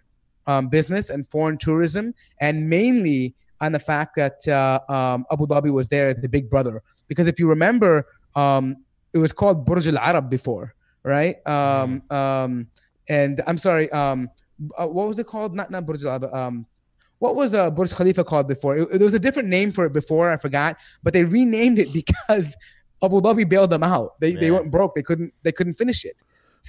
um, 0.50 0.62
business 0.78 1.04
and 1.14 1.20
foreign 1.34 1.56
tourism, 1.66 2.04
and 2.46 2.54
mainly 2.76 3.20
on 3.64 3.70
the 3.76 3.82
fact 3.90 4.10
that 4.22 4.36
uh, 4.58 4.80
um, 4.96 5.18
Abu 5.34 5.44
Dhabi 5.52 5.70
was 5.80 5.86
there 5.94 6.08
as 6.12 6.18
the 6.24 6.28
big 6.36 6.46
brother. 6.54 6.74
Because 7.10 7.26
if 7.32 7.36
you 7.40 7.46
remember, 7.56 7.92
um, 8.42 8.64
it 9.16 9.18
was 9.24 9.32
called 9.40 9.56
Burj 9.68 9.86
Al 9.92 9.98
Arab 10.10 10.26
before, 10.36 10.66
right? 11.14 11.36
Um, 11.56 12.02
um, 12.20 12.52
and 13.18 13.34
I'm 13.48 13.58
sorry, 13.58 13.86
um, 14.00 14.18
uh, 14.80 14.86
what 14.96 15.06
was 15.10 15.18
it 15.22 15.26
called? 15.32 15.50
Not 15.60 15.68
not 15.74 15.82
Burj 15.88 16.02
Al 16.04 16.10
Arab. 16.16 16.34
Um, 16.42 16.54
what 17.24 17.34
was 17.40 17.50
uh, 17.60 17.70
Burj 17.76 17.90
Khalifa 17.98 18.24
called 18.30 18.46
before? 18.54 18.72
It, 18.78 18.90
there 18.98 19.08
was 19.10 19.18
a 19.22 19.24
different 19.26 19.48
name 19.56 19.70
for 19.76 19.84
it 19.88 19.92
before. 20.00 20.26
I 20.34 20.36
forgot, 20.46 20.72
but 21.04 21.12
they 21.12 21.24
renamed 21.24 21.78
it 21.84 21.88
because 22.00 22.46
Abu 23.06 23.20
Dhabi 23.20 23.44
bailed 23.54 23.70
them 23.76 23.82
out. 23.82 24.08
They 24.20 24.32
they 24.40 24.46
Yeah. 24.46 24.56
went 24.58 24.70
broke. 24.76 24.92
They 24.94 25.02
couldn't 25.08 25.32
they 25.44 25.52
couldn't 25.58 25.74
finish 25.82 26.00
it, 26.10 26.16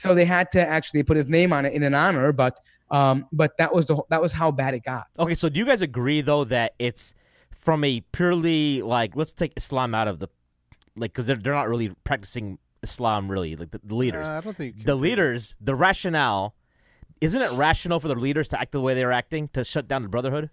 so 0.02 0.08
they 0.20 0.26
had 0.38 0.46
to 0.56 0.62
actually 0.78 1.04
put 1.10 1.16
his 1.22 1.28
name 1.38 1.54
on 1.58 1.62
it 1.68 1.74
in 1.78 1.84
an 1.90 1.94
honor. 2.06 2.28
But 2.44 2.54
um, 2.92 3.26
but 3.32 3.58
that 3.58 3.74
was 3.74 3.86
the 3.86 4.02
that 4.10 4.22
was 4.22 4.34
how 4.34 4.52
bad 4.52 4.74
it 4.74 4.84
got. 4.84 5.08
Okay, 5.18 5.34
so 5.34 5.50
do 5.50 5.58
you 5.58 5.66
guys 5.66 5.82
agree 5.82 6.22
though 6.22 6.44
that 6.44 6.76
it's 6.78 7.16
from 7.52 7.84
a 7.84 8.02
purely 8.12 8.82
like 8.82 9.16
let's 9.16 9.34
take 9.34 9.54
Islam 9.56 9.96
out 9.96 10.08
of 10.08 10.20
the 10.20 10.28
like 10.96 11.14
because 11.14 11.26
they're 11.26 11.38
they're 11.38 11.54
not 11.54 11.70
really 11.70 11.90
practicing 12.04 12.60
Islam 12.84 13.32
really 13.32 13.56
like 13.56 13.72
the, 13.72 13.80
the 13.84 13.96
leaders. 13.96 14.28
Uh, 14.28 14.32
I 14.32 14.42
don't 14.42 14.58
think 14.58 14.84
the 14.84 14.96
leaders, 14.96 15.56
the 15.62 15.76
rationale, 15.76 16.56
isn't 17.22 17.42
it 17.42 17.52
rational 17.52 18.00
for 18.00 18.08
the 18.08 18.16
leaders 18.16 18.50
to 18.50 18.60
act 18.60 18.72
the 18.72 18.82
way 18.82 18.94
they're 18.94 19.12
acting 19.12 19.48
to 19.50 19.64
shut 19.64 19.88
down 19.88 20.02
the 20.02 20.10
Brotherhood? 20.10 20.50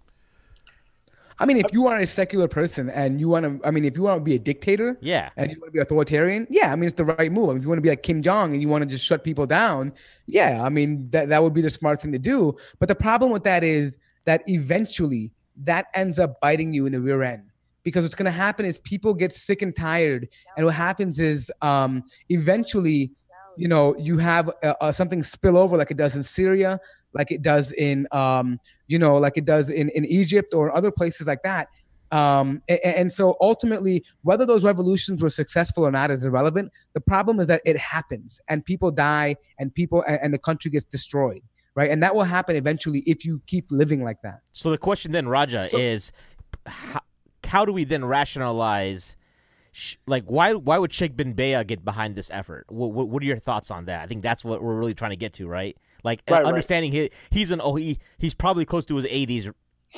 I 1.41 1.47
mean, 1.47 1.57
if 1.57 1.67
you 1.73 1.87
are 1.87 1.99
a 1.99 2.07
secular 2.07 2.49
person 2.49 2.91
and 2.91 3.21
you 3.21 3.29
want 3.29 3.45
to, 3.45 3.67
I 3.67 3.71
mean, 3.71 3.85
if 3.85 3.97
you 3.97 4.03
want 4.03 4.19
to 4.19 4.25
be 4.25 4.35
a 4.35 4.39
dictator, 4.39 4.99
Yeah. 5.01 5.31
and 5.37 5.51
you 5.51 5.61
want 5.61 5.69
to 5.69 5.73
be 5.73 5.79
authoritarian, 5.79 6.47
yeah, 6.51 6.73
I 6.73 6.77
mean, 6.77 6.89
it's 6.89 6.97
the 6.97 7.05
right 7.05 7.31
move. 7.31 7.51
I 7.51 7.53
mean, 7.53 7.59
if 7.59 7.63
you 7.63 7.69
want 7.69 7.79
to 7.79 7.83
be 7.83 7.91
like 7.91 8.03
Kim 8.03 8.23
Jong 8.23 8.53
and 8.53 8.61
you 8.61 8.69
want 8.69 8.83
to 8.83 8.89
just 8.91 9.05
shut 9.05 9.23
people 9.23 9.47
down, 9.47 9.93
yeah, 10.27 10.63
I 10.65 10.69
mean, 10.69 11.09
that, 11.11 11.29
that 11.29 11.43
would 11.43 11.55
be 11.55 11.61
the 11.63 11.71
smart 11.71 12.03
thing 12.03 12.13
to 12.13 12.19
do. 12.19 12.57
But 12.81 12.89
the 12.89 12.95
problem 12.97 13.31
with 13.31 13.45
that 13.45 13.63
is 13.63 13.97
that 14.25 14.43
eventually 14.49 15.31
that 15.65 15.87
ends 15.95 16.19
up 16.19 16.41
biting 16.41 16.73
you 16.73 16.87
in 16.87 16.93
the 16.93 17.01
rear 17.01 17.23
end 17.23 17.45
because 17.83 18.05
what's 18.05 18.15
going 18.15 18.27
to 18.27 18.31
happen 18.31 18.67
is 18.67 18.79
people 18.81 19.15
get 19.15 19.33
sick 19.33 19.63
and 19.63 19.75
tired. 19.75 20.29
And 20.57 20.67
what 20.67 20.75
happens 20.75 21.19
is 21.19 21.51
um, 21.63 22.05
eventually, 22.29 23.13
you 23.57 23.69
know, 23.69 23.97
you 23.97 24.19
have 24.19 24.51
uh, 24.63 24.75
uh, 24.81 24.93
something 24.93 25.23
spill 25.23 25.57
over 25.57 25.77
like 25.77 25.91
it 25.91 25.97
does 25.97 26.15
in 26.17 26.23
Syria, 26.23 26.79
like 27.13 27.31
it 27.33 27.43
does 27.43 27.73
in, 27.73 28.07
um, 28.13 28.61
you 28.89 28.99
know, 28.99 29.17
like 29.17 29.37
it 29.37 29.45
does 29.45 29.71
in, 29.71 29.91
in 29.91 30.05
Egypt 30.07 30.53
or 30.55 30.77
other 30.77 30.91
places 30.91 31.27
like 31.27 31.43
that. 31.45 31.69
Um, 32.11 32.63
a- 32.71 32.75
a- 32.75 32.99
and, 32.99 33.13
so 33.13 33.37
ultimately, 33.41 34.03
whether 34.23 34.47
those 34.47 34.65
revolutions 34.65 35.23
were 35.23 35.29
successful 35.31 35.87
or 35.87 35.91
not 35.91 36.11
is 36.11 36.25
irrelevant. 36.25 36.73
The 36.95 37.01
problem 37.01 37.39
is 37.39 37.49
that 37.49 37.61
it 37.67 37.77
happens 37.77 38.41
and 38.49 38.65
people 38.65 38.91
die 38.91 39.37
and 39.59 39.75
people 39.75 40.03
and, 40.09 40.19
and 40.23 40.35
the 40.35 40.39
country 40.39 40.71
gets 40.71 40.87
destroyed, 40.87 41.43
right? 41.75 41.91
And 41.91 42.03
that 42.03 42.15
will 42.15 42.25
happen 42.25 42.57
eventually 42.57 43.01
if 43.01 43.27
you 43.27 43.43
keep 43.47 43.67
living 43.71 44.03
like 44.03 44.23
that. 44.23 44.41
So 44.53 44.71
the 44.71 44.79
question 44.79 45.13
then, 45.13 45.29
Raja, 45.29 45.69
is 45.77 46.11
how, 46.65 47.01
how 47.45 47.65
do 47.67 47.75
we 47.75 47.85
then 47.85 48.07
rationalize? 48.07 49.15
Like 50.07 50.25
why 50.25 50.55
why 50.55 50.79
would 50.79 50.95
Sheikh 50.95 51.15
bin 51.15 51.35
Bayyah 51.35 51.67
get 51.67 51.85
behind 51.85 52.17
this 52.17 52.31
effort? 52.33 52.65
What, 52.69 52.93
what 52.93 53.09
what 53.11 53.23
are 53.23 53.27
your 53.27 53.39
thoughts 53.39 53.71
on 53.71 53.85
that? 53.85 54.01
I 54.03 54.07
think 54.07 54.23
that's 54.23 54.45
what 54.45 54.63
we're 54.63 54.75
really 54.75 54.95
trying 54.95 55.11
to 55.11 55.17
get 55.17 55.35
to, 55.35 55.47
right? 55.47 55.77
Like 56.05 56.23
Right, 56.29 56.39
right. 56.39 56.47
understanding 56.47 56.93
he 56.93 57.11
he's 57.31 57.51
an 57.51 57.61
oh 57.63 57.75
he 57.75 57.99
he's 58.19 58.35
probably 58.35 58.65
close 58.65 58.85
to 58.87 58.97
his 58.97 59.05
80s, 59.07 59.53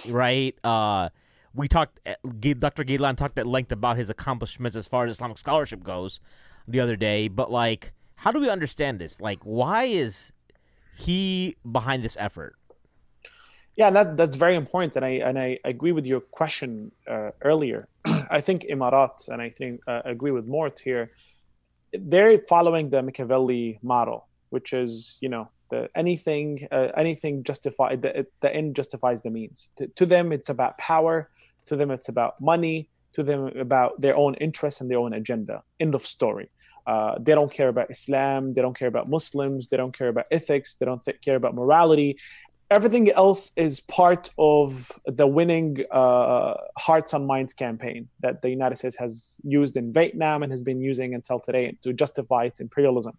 right? 0.09 0.55
Uh, 0.65 1.11
we 1.53 1.69
talked. 1.69 2.01
uh, 2.07 2.15
Dr. 2.25 2.85
Ghilan 2.85 3.17
talked 3.17 3.39
at 3.39 3.47
length 3.47 3.73
about 3.73 3.97
his 3.97 4.09
accomplishments 4.09 4.77
as 4.77 4.87
far 4.87 5.05
as 5.05 5.17
Islamic 5.17 5.39
scholarship 5.39 5.83
goes 5.83 6.21
the 6.67 6.81
other 6.81 6.97
day. 6.97 7.29
But 7.29 7.51
like, 7.51 7.93
how 8.17 8.31
do 8.31 8.41
we 8.41 8.49
understand 8.49 8.99
this? 9.01 9.21
Like, 9.21 9.41
why 9.43 9.85
is 9.85 10.33
he 10.97 11.57
behind 11.71 12.03
this 12.05 12.17
effort? 12.21 12.55
Yeah, 13.77 13.91
that 13.91 14.17
that's 14.17 14.37
very 14.37 14.57
important, 14.57 14.97
and 14.97 15.05
I 15.05 15.11
and 15.29 15.39
I 15.39 15.59
agree 15.65 15.93
with 15.93 16.07
your 16.07 16.21
question 16.21 16.93
uh, 17.09 17.31
earlier. 17.43 17.89
I 18.31 18.41
think 18.41 18.65
Emirat, 18.71 19.29
and 19.29 19.41
I 19.41 19.49
think 19.51 19.81
uh, 19.87 20.03
agree 20.05 20.33
with 20.33 20.47
Mort 20.47 20.79
here. 20.81 21.13
They're 21.93 22.39
following 22.49 22.91
the 22.91 23.03
Machiavelli 23.03 23.79
model, 23.83 24.29
which 24.51 24.73
is 24.73 25.17
you 25.21 25.29
know 25.29 25.49
the 25.71 25.89
anything 25.95 26.69
uh, 26.71 26.89
anything 26.97 27.43
justify 27.43 27.97
the, 27.97 28.27
the 28.41 28.55
end 28.55 28.77
justifies 28.77 29.23
the 29.23 29.31
means. 29.31 29.71
To, 29.77 29.87
to 29.89 30.07
them, 30.07 30.33
it's 30.33 30.49
about 30.49 30.79
power. 30.79 31.31
To 31.67 31.77
them, 31.77 31.91
it's 31.91 32.09
about 32.09 32.41
money. 32.41 32.89
To 33.15 33.23
them, 33.23 33.47
about 33.59 34.01
their 34.01 34.17
own 34.17 34.35
interests 34.35 34.81
and 34.81 34.91
their 34.91 34.99
own 34.99 35.13
agenda. 35.13 35.63
End 35.81 35.95
of 35.95 36.07
story. 36.07 36.51
Uh, 36.87 37.17
they 37.21 37.35
don't 37.35 37.53
care 37.53 37.69
about 37.69 37.91
Islam. 37.91 38.55
They 38.55 38.63
don't 38.63 38.77
care 38.77 38.89
about 38.89 39.09
Muslims. 39.09 39.69
They 39.69 39.77
don't 39.77 39.97
care 39.97 40.09
about 40.09 40.27
ethics. 40.31 40.75
They 40.75 40.87
don't 40.87 41.05
th- 41.05 41.21
care 41.21 41.37
about 41.37 41.55
morality 41.55 42.19
everything 42.71 43.11
else 43.11 43.51
is 43.57 43.81
part 43.81 44.31
of 44.39 44.93
the 45.05 45.27
winning 45.27 45.85
uh, 45.91 46.55
hearts 46.79 47.13
and 47.13 47.27
minds 47.27 47.53
campaign 47.53 48.09
that 48.21 48.43
the 48.43 48.49
United 48.49 48.77
States 48.77 48.97
has 48.97 49.41
used 49.43 49.77
in 49.77 49.93
Vietnam 49.93 50.43
and 50.43 50.53
has 50.53 50.63
been 50.63 50.81
using 50.81 51.15
until 51.15 51.41
today 51.41 51.77
to 51.83 51.93
justify 51.93 52.45
its 52.45 52.61
imperialism. 52.61 53.19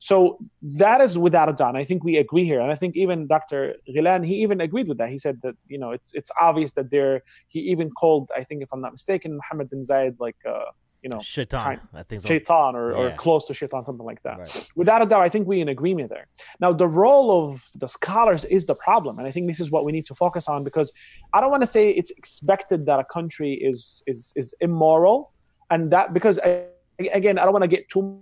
So 0.00 0.38
that 0.62 1.00
is 1.00 1.18
without 1.18 1.48
a 1.48 1.52
doubt. 1.52 1.74
I 1.76 1.84
think 1.84 2.04
we 2.04 2.16
agree 2.16 2.44
here, 2.44 2.60
and 2.60 2.70
I 2.70 2.76
think 2.76 2.96
even 2.96 3.26
Dr. 3.26 3.74
Ghilan 3.88 4.24
he 4.24 4.36
even 4.36 4.60
agreed 4.60 4.88
with 4.88 4.98
that. 4.98 5.10
He 5.10 5.18
said 5.18 5.40
that 5.42 5.54
you 5.66 5.78
know 5.78 5.90
it's 5.90 6.12
it's 6.14 6.30
obvious 6.40 6.72
that 6.72 6.90
there. 6.90 7.22
He 7.48 7.60
even 7.60 7.90
called, 7.90 8.30
I 8.36 8.44
think, 8.44 8.62
if 8.62 8.68
I'm 8.72 8.80
not 8.80 8.92
mistaken, 8.92 9.36
Mohammed 9.36 9.70
bin 9.70 9.82
Zayed 9.84 10.14
like 10.20 10.36
uh, 10.46 10.66
you 11.02 11.10
know 11.10 11.18
Shaitan, 11.20 11.62
kind- 11.64 11.80
I 11.94 12.02
think. 12.04 12.24
Shaitan 12.26 12.76
or, 12.76 12.92
or 12.92 13.10
close 13.16 13.44
to 13.46 13.54
shaitan, 13.54 13.82
something 13.84 14.06
like 14.06 14.22
that 14.22 14.38
Right. 14.38 14.68
without 14.76 15.02
a 15.02 15.06
doubt, 15.06 15.22
I 15.22 15.28
think 15.28 15.46
we're 15.48 15.62
in 15.62 15.68
agreement 15.68 16.10
there. 16.10 16.26
Now, 16.60 16.72
the 16.72 16.86
role 16.88 17.44
of 17.44 17.68
the 17.74 17.88
scholars 17.88 18.44
is 18.44 18.66
the 18.66 18.74
problem, 18.76 19.18
and 19.18 19.26
I 19.26 19.32
think 19.32 19.46
this 19.48 19.60
is 19.60 19.70
what 19.70 19.84
we 19.84 19.90
need 19.92 20.06
to 20.06 20.14
focus 20.14 20.48
on 20.48 20.62
because 20.62 20.92
I 21.34 21.40
don't 21.40 21.50
want 21.50 21.62
to 21.62 21.72
say 21.76 21.90
it's 21.90 22.12
expected 22.12 22.86
that 22.86 23.00
a 23.00 23.04
country 23.04 23.54
is 23.54 24.02
is 24.06 24.32
is 24.36 24.54
immoral, 24.60 25.32
and 25.70 25.90
that 25.90 26.14
because 26.14 26.38
I, 26.38 26.66
again, 27.12 27.36
I 27.38 27.42
don't 27.44 27.52
want 27.52 27.64
to 27.64 27.68
get 27.76 27.88
too 27.88 28.20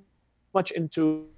much 0.55 0.70
into 0.70 1.29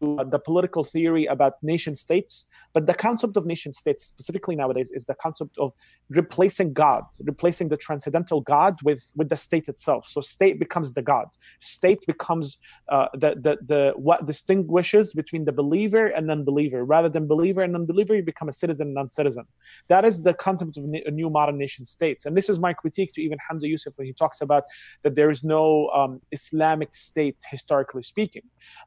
the 0.00 0.38
political 0.38 0.82
theory 0.82 1.26
about 1.26 1.54
nation 1.62 1.94
states, 1.94 2.46
but 2.72 2.86
the 2.86 2.94
concept 2.94 3.36
of 3.36 3.44
nation 3.46 3.72
states 3.72 4.04
specifically 4.04 4.56
nowadays 4.56 4.90
is 4.94 5.04
the 5.04 5.14
concept 5.14 5.58
of 5.58 5.72
replacing 6.08 6.72
God, 6.72 7.04
replacing 7.20 7.68
the 7.68 7.76
transcendental 7.76 8.40
God 8.40 8.76
with 8.82 9.12
with 9.16 9.28
the 9.28 9.36
state 9.36 9.68
itself. 9.68 10.06
So 10.06 10.20
state 10.20 10.58
becomes 10.58 10.92
the 10.94 11.02
God. 11.02 11.26
State 11.60 12.04
becomes 12.06 12.58
uh, 12.88 13.08
the, 13.12 13.34
the 13.44 13.56
the 13.66 13.92
what 13.96 14.26
distinguishes 14.26 15.12
between 15.12 15.44
the 15.44 15.52
believer 15.52 16.06
and 16.06 16.26
non-believer. 16.26 16.84
Rather 16.84 17.08
than 17.08 17.26
believer 17.26 17.62
and 17.62 17.72
non-believer, 17.72 18.16
you 18.16 18.22
become 18.22 18.48
a 18.48 18.52
citizen 18.52 18.88
and 18.88 18.94
non-citizen. 18.94 19.44
That 19.88 20.04
is 20.04 20.22
the 20.22 20.32
concept 20.32 20.78
of 20.78 20.84
na- 20.84 21.10
new 21.10 21.28
modern 21.28 21.58
nation 21.58 21.84
states. 21.84 22.24
And 22.24 22.36
this 22.36 22.48
is 22.48 22.58
my 22.58 22.72
critique 22.72 23.12
to 23.14 23.22
even 23.22 23.38
Hamza 23.46 23.68
Yusuf 23.68 23.94
when 23.96 24.06
he 24.06 24.14
talks 24.14 24.40
about 24.40 24.64
that 25.02 25.14
there 25.14 25.30
is 25.30 25.44
no 25.44 25.88
um, 25.88 26.20
Islamic 26.32 26.94
state 26.94 27.36
historically 27.50 28.02
speaking. 28.02 28.42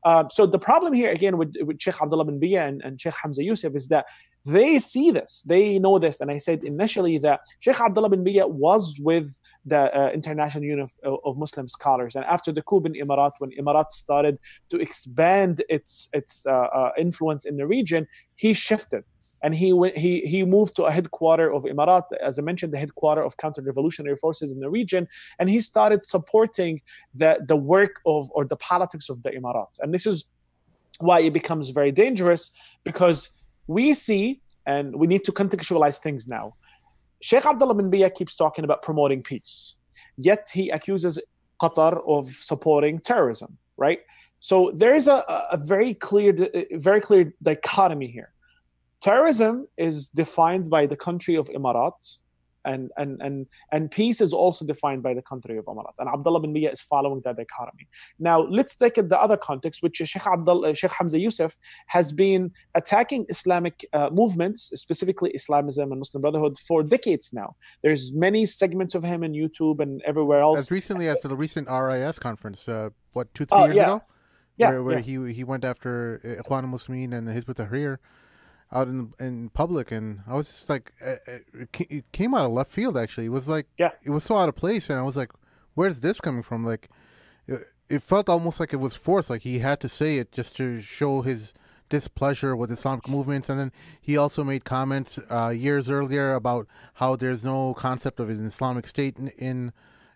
Um, 0.05 0.29
so 0.29 0.45
the 0.45 0.59
problem 0.59 0.93
here 0.93 1.02
again 1.11 1.37
with, 1.37 1.53
with 1.61 1.81
Sheikh 1.81 2.01
Abdullah 2.01 2.25
bin 2.25 2.39
Bayyah 2.39 2.67
and, 2.67 2.81
and 2.83 2.99
Sheikh 2.99 3.15
Hamza 3.21 3.43
Yusuf 3.43 3.75
is 3.75 3.87
that 3.89 4.05
they 4.45 4.77
see 4.77 5.09
this, 5.09 5.43
they 5.47 5.79
know 5.79 5.99
this, 5.99 6.19
and 6.19 6.29
I 6.29 6.37
said 6.37 6.63
initially 6.63 7.17
that 7.19 7.41
Sheikh 7.59 7.79
Abdullah 7.79 8.09
bin 8.09 8.23
Bayyah 8.25 8.49
was 8.49 8.99
with 8.99 9.39
the 9.65 9.97
uh, 9.97 10.09
International 10.09 10.63
Union 10.63 10.81
of, 10.81 11.19
of 11.25 11.37
Muslim 11.37 11.67
Scholars, 11.67 12.15
and 12.15 12.25
after 12.25 12.51
the 12.51 12.61
coup 12.61 12.83
in 12.83 12.93
Emirat, 12.93 13.31
when 13.39 13.51
Emirat 13.51 13.91
started 13.91 14.37
to 14.69 14.79
expand 14.79 15.63
its 15.69 16.09
its 16.13 16.45
uh, 16.45 16.51
uh, 16.51 16.91
influence 16.97 17.45
in 17.45 17.55
the 17.57 17.65
region, 17.65 18.07
he 18.35 18.53
shifted. 18.53 19.03
And 19.45 19.53
he 19.53 19.73
he 19.95 20.21
he 20.21 20.45
moved 20.45 20.73
to 20.77 20.83
a 20.85 20.91
headquarter 20.91 21.51
of 21.51 21.63
Emirat, 21.65 22.03
as 22.21 22.39
I 22.39 22.41
mentioned, 22.43 22.71
the 22.71 22.77
headquarter 22.77 23.21
of 23.21 23.35
counter-revolutionary 23.35 24.15
forces 24.15 24.53
in 24.53 24.61
the 24.61 24.69
region, 24.69 25.05
and 25.37 25.49
he 25.49 25.59
started 25.59 26.05
supporting 26.05 26.81
the 27.13 27.39
the 27.45 27.57
work 27.57 27.99
of 28.05 28.31
or 28.35 28.45
the 28.45 28.55
politics 28.55 29.09
of 29.09 29.21
the 29.23 29.31
Emirat, 29.31 29.73
and 29.81 29.93
this 29.93 30.05
is 30.05 30.23
why 30.99 31.19
it 31.21 31.33
becomes 31.33 31.69
very 31.69 31.91
dangerous 31.91 32.51
because 32.83 33.29
we 33.67 33.93
see 33.93 34.41
and 34.65 34.95
we 34.95 35.07
need 35.07 35.23
to 35.25 35.31
contextualize 35.31 35.97
things 35.97 36.27
now. 36.27 36.55
Sheikh 37.21 37.45
Abdullah 37.45 37.75
bin 37.75 37.89
Bayyah 37.89 38.13
keeps 38.13 38.35
talking 38.35 38.65
about 38.65 38.81
promoting 38.81 39.23
peace, 39.23 39.75
yet 40.17 40.49
he 40.53 40.69
accuses 40.69 41.19
Qatar 41.61 42.01
of 42.07 42.27
supporting 42.29 42.99
terrorism, 42.99 43.57
right? 43.77 43.99
So 44.39 44.71
there 44.75 44.93
is 44.93 45.07
a, 45.07 45.23
a 45.51 45.57
very 45.57 45.93
clear, 45.93 46.35
very 46.73 46.99
clear 46.99 47.33
dichotomy 47.41 48.07
here. 48.07 48.33
Terrorism 48.99 49.67
is 49.77 50.09
defined 50.09 50.69
by 50.69 50.85
the 50.85 50.97
country 50.97 51.35
of 51.35 51.47
Emirat, 51.49 52.17
and 52.65 52.91
and 52.97 53.21
and 53.21 53.47
and 53.71 53.91
peace 53.91 54.19
is 54.21 54.33
also 54.33 54.65
defined 54.65 55.03
by 55.03 55.13
the 55.13 55.21
country 55.21 55.57
of 55.57 55.65
Emirat. 55.65 55.93
And 55.99 56.07
Abdullah 56.09 56.39
bin 56.41 56.53
Bayyah 56.53 56.73
is 56.73 56.81
following 56.81 57.21
that 57.25 57.35
dichotomy. 57.37 57.87
Now 58.19 58.41
let's 58.41 58.75
take 58.75 58.97
it 58.97 59.09
the 59.09 59.19
other 59.19 59.37
context, 59.37 59.83
which 59.83 59.99
is 60.01 60.09
Sheikh 60.09 60.25
Abdullah, 60.25 60.75
Sheikh 60.75 60.91
Hamza 60.91 61.19
Yusuf 61.19 61.57
has 61.87 62.13
been 62.13 62.51
attacking 62.75 63.25
Islamic 63.29 63.85
uh, 63.93 64.09
movements, 64.11 64.71
specifically 64.75 65.31
Islamism 65.31 65.91
and 65.91 65.99
Muslim 65.99 66.21
Brotherhood, 66.21 66.57
for 66.57 66.83
decades 66.83 67.31
now. 67.33 67.55
There's 67.81 68.13
many 68.13 68.45
segments 68.45 68.95
of 68.95 69.03
him 69.03 69.23
in 69.23 69.33
YouTube 69.33 69.79
and 69.79 70.01
everywhere 70.05 70.41
else. 70.41 70.59
As 70.59 70.71
recently 70.71 71.07
as 71.09 71.21
the 71.21 71.35
recent 71.35 71.67
RIS 71.69 72.19
conference, 72.19 72.67
uh, 72.69 72.89
what 73.13 73.33
two 73.33 73.45
three 73.45 73.57
Oh, 73.59 73.65
years 73.65 73.75
yeah. 73.77 73.83
ago, 73.83 74.01
Yeah, 74.57 74.69
where, 74.69 74.83
where 74.83 74.99
yeah. 74.99 75.25
he 75.27 75.33
he 75.33 75.43
went 75.43 75.63
after 75.65 76.21
uh, 76.23 76.41
Ikhwan 76.41 76.65
Muslimin 76.73 77.11
and 77.17 77.27
Hizb 77.27 77.49
ut-Tahrir 77.49 77.97
out 78.73 78.87
in 78.87 79.13
in 79.19 79.49
public, 79.49 79.91
and 79.91 80.21
I 80.27 80.33
was 80.33 80.47
just 80.47 80.69
like, 80.69 80.91
uh, 81.05 81.15
uh, 81.31 81.65
it 81.79 82.11
came 82.11 82.33
out 82.33 82.45
of 82.45 82.51
left 82.51 82.71
field. 82.71 82.97
Actually, 82.97 83.27
it 83.27 83.31
was 83.39 83.47
like, 83.47 83.67
Yeah. 83.77 83.91
it 84.03 84.09
was 84.09 84.23
so 84.23 84.35
out 84.37 84.49
of 84.49 84.55
place, 84.55 84.89
and 84.89 84.99
I 84.99 85.03
was 85.03 85.15
like, 85.15 85.31
where's 85.75 85.99
this 86.01 86.19
coming 86.19 86.43
from? 86.43 86.65
Like, 86.65 86.89
it, 87.47 87.61
it 87.89 88.01
felt 88.01 88.27
almost 88.29 88.59
like 88.59 88.73
it 88.73 88.79
was 88.79 88.95
forced. 88.95 89.29
Like 89.29 89.43
he 89.43 89.59
had 89.59 89.79
to 89.81 89.89
say 89.89 90.17
it 90.17 90.31
just 90.31 90.55
to 90.57 90.81
show 90.81 91.21
his 91.21 91.53
displeasure 91.89 92.55
with 92.55 92.71
Islamic 92.71 93.07
movements, 93.07 93.49
and 93.49 93.59
then 93.59 93.71
he 94.01 94.17
also 94.17 94.43
made 94.43 94.63
comments 94.65 95.19
uh, 95.29 95.49
years 95.49 95.89
earlier 95.89 96.33
about 96.33 96.67
how 96.95 97.15
there's 97.15 97.43
no 97.43 97.73
concept 97.75 98.19
of 98.19 98.29
an 98.29 98.45
Islamic 98.45 98.87
state 98.87 99.19
in 99.19 99.27
in, 99.49 99.71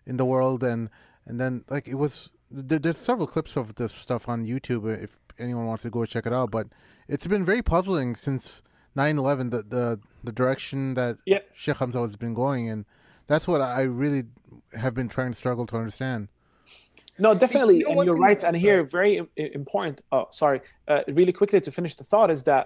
in 0.06 0.16
the 0.16 0.24
world, 0.24 0.64
and 0.64 0.90
and 1.26 1.38
then 1.40 1.64
like 1.70 1.86
it 1.86 1.94
was. 1.94 2.30
There's 2.50 2.96
several 2.96 3.26
clips 3.26 3.56
of 3.56 3.74
this 3.74 3.92
stuff 3.92 4.26
on 4.26 4.46
YouTube 4.46 4.84
if 5.02 5.18
anyone 5.38 5.66
wants 5.66 5.82
to 5.84 5.90
go 5.90 6.04
check 6.04 6.26
it 6.26 6.32
out, 6.32 6.50
but 6.50 6.66
it's 7.08 7.26
been 7.26 7.44
very 7.44 7.62
puzzling 7.62 8.14
since 8.14 8.62
9/11 8.96 9.50
the 9.50 9.62
the, 9.62 10.00
the 10.24 10.32
direction 10.32 10.94
that 10.94 11.18
Yeah. 11.26 11.38
Sheikh 11.54 11.76
Hamza 11.76 12.00
has 12.00 12.16
been 12.16 12.34
going, 12.34 12.68
and 12.68 12.84
That's 13.28 13.46
what 13.46 13.60
I 13.60 13.82
really 13.82 14.24
have 14.72 14.94
been 14.94 15.08
trying 15.10 15.32
to 15.32 15.38
struggle 15.42 15.66
to 15.66 15.76
understand. 15.76 16.28
No, 17.18 17.34
definitely, 17.34 17.78
You 17.80 17.84
know 17.84 18.00
and 18.00 18.04
you're 18.06 18.14
thing- 18.14 18.22
right. 18.22 18.42
And 18.44 18.56
here, 18.56 18.84
very 18.84 19.14
important. 19.36 20.00
Oh, 20.10 20.26
sorry. 20.30 20.60
Uh, 20.86 21.02
really 21.08 21.32
quickly 21.40 21.60
to 21.60 21.70
finish 21.70 21.94
the 21.94 22.04
thought 22.04 22.30
is 22.30 22.44
that 22.44 22.64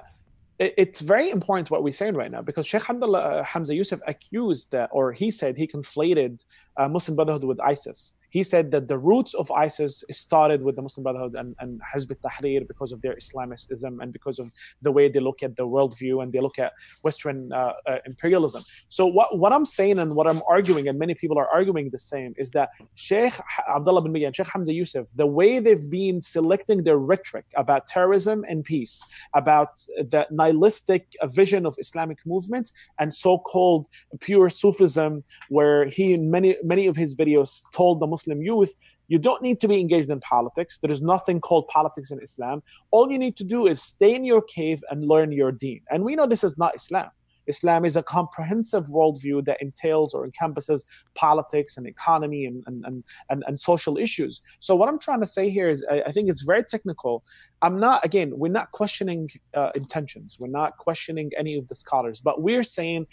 it's 0.59 1.01
very 1.01 1.29
important 1.31 1.71
what 1.73 1.83
we're 1.83 1.93
saying 2.03 2.15
right 2.15 2.31
now 2.31 2.43
because 2.43 2.65
Sheikh 2.67 2.83
Hamdullah 2.89 3.23
uh, 3.25 3.43
Hamza 3.43 3.75
Yusuf 3.75 4.01
accused 4.07 4.71
that, 4.71 4.89
or 4.93 5.11
he 5.13 5.29
said 5.33 5.57
he 5.57 5.67
conflated 5.67 6.45
uh, 6.77 6.89
Muslim 6.89 7.17
Brotherhood 7.17 7.45
with 7.45 7.61
ISIS. 7.61 8.15
He 8.31 8.43
said 8.43 8.71
that 8.71 8.89
the 8.89 8.97
roots 8.97 9.35
of 9.35 9.51
ISIS 9.51 10.05
started 10.11 10.63
with 10.63 10.75
the 10.77 10.81
Muslim 10.81 11.03
Brotherhood 11.03 11.35
and, 11.35 11.55
and 11.61 11.83
Hizb 11.95 12.13
ut-Tahrir 12.13 12.67
because 12.67 12.91
of 12.91 13.03
their 13.03 13.15
Islamism 13.15 14.01
and 14.01 14.11
because 14.11 14.39
of 14.39 14.51
the 14.81 14.91
way 14.91 15.11
they 15.11 15.21
look 15.21 15.43
at 15.43 15.55
the 15.57 15.67
worldview 15.67 16.23
and 16.23 16.33
they 16.33 16.41
look 16.41 16.59
at 16.59 16.73
Western 17.03 17.53
uh, 17.53 17.75
uh, 17.87 17.99
imperialism. 18.07 18.63
So 18.89 19.05
what, 19.05 19.39
what 19.39 19.53
I'm 19.53 19.67
saying 19.67 19.99
and 19.99 20.15
what 20.15 20.27
I'm 20.27 20.41
arguing, 20.49 20.89
and 20.89 20.99
many 20.99 21.15
people 21.15 21.39
are 21.39 21.47
arguing 21.49 21.91
the 21.91 21.99
same, 21.99 22.33
is 22.39 22.51
that 22.53 22.71
Sheikh 22.95 23.35
Abdullah 23.69 24.01
bin 24.01 24.15
Bayyah 24.15 24.29
and 24.29 24.37
Sheikh 24.37 24.49
Hamza 24.49 24.73
Yusuf, 24.73 25.09
the 25.15 25.27
way 25.27 25.59
they've 25.59 25.91
been 25.91 26.23
selecting 26.23 26.85
their 26.85 26.97
rhetoric 26.97 27.45
about 27.57 27.87
terrorism 27.87 28.47
and 28.49 28.65
peace, 28.65 29.05
about 29.35 29.77
the 29.99 30.27
nihilistic 30.31 31.07
vision 31.25 31.67
of 31.67 31.77
Islamic 31.79 32.19
movements 32.25 32.73
and 32.99 33.15
so-called 33.15 33.89
pure 34.21 34.49
Sufism, 34.49 35.23
where 35.51 35.85
he 35.85 36.15
in 36.15 36.31
many 36.31 36.57
many 36.63 36.87
of 36.87 36.97
his 36.97 37.15
videos 37.17 37.63
told 37.73 38.01
the 38.01 38.07
Muslim 38.07 38.43
youth, 38.43 38.75
you 39.09 39.19
don't 39.19 39.43
need 39.43 39.61
to 39.61 39.69
be 39.69 39.79
engaged 39.81 40.11
in 40.11 40.21
politics. 40.21 40.79
There 40.79 40.91
is 40.91 41.03
nothing 41.03 41.41
called 41.41 41.69
politics 41.69 42.11
in 42.11 42.21
Islam. 42.23 42.63
All 42.91 43.11
you 43.11 43.19
need 43.19 43.37
to 43.37 43.45
do 43.45 43.67
is 43.67 43.83
stay 43.83 44.15
in 44.15 44.25
your 44.25 44.43
cave 44.43 44.83
and 44.91 45.07
learn 45.07 45.33
your 45.33 45.53
deen. 45.53 45.83
And 45.91 46.05
we 46.05 46.17
know 46.17 46.27
this 46.27 46.45
is 46.45 46.57
not 46.57 46.75
Islam. 46.75 47.11
Islam 47.47 47.85
is 47.85 47.97
a 47.97 48.03
comprehensive 48.03 48.87
worldview 48.87 49.45
that 49.47 49.61
entails 49.61 50.15
or 50.15 50.25
encompasses 50.25 50.85
politics 51.15 51.77
and 51.77 51.87
economy 51.87 52.47
and, 52.47 52.63
and, 52.67 52.85
and, 52.85 53.05
and, 53.31 53.43
and 53.47 53.59
social 53.59 53.99
issues. 53.99 54.43
So, 54.61 54.77
what 54.77 54.89
I'm 54.89 54.99
trying 54.99 55.21
to 55.21 55.27
say 55.27 55.51
here 55.51 55.69
is 55.69 55.85
I, 55.91 56.03
I 56.07 56.13
think 56.13 56.29
it's 56.29 56.43
very 56.43 56.65
technical. 56.65 57.25
I'm 57.61 57.79
not, 57.79 58.05
again, 58.05 58.33
we're 58.37 58.53
not 58.53 58.71
questioning 58.73 59.29
uh, 59.55 59.71
intentions, 59.75 60.37
we're 60.41 60.49
not 60.49 60.77
questioning 60.79 61.31
any 61.37 61.57
of 61.57 61.69
the 61.69 61.75
scholars, 61.75 62.21
but 62.21 62.43
we're 62.43 62.63
saying 62.63 63.07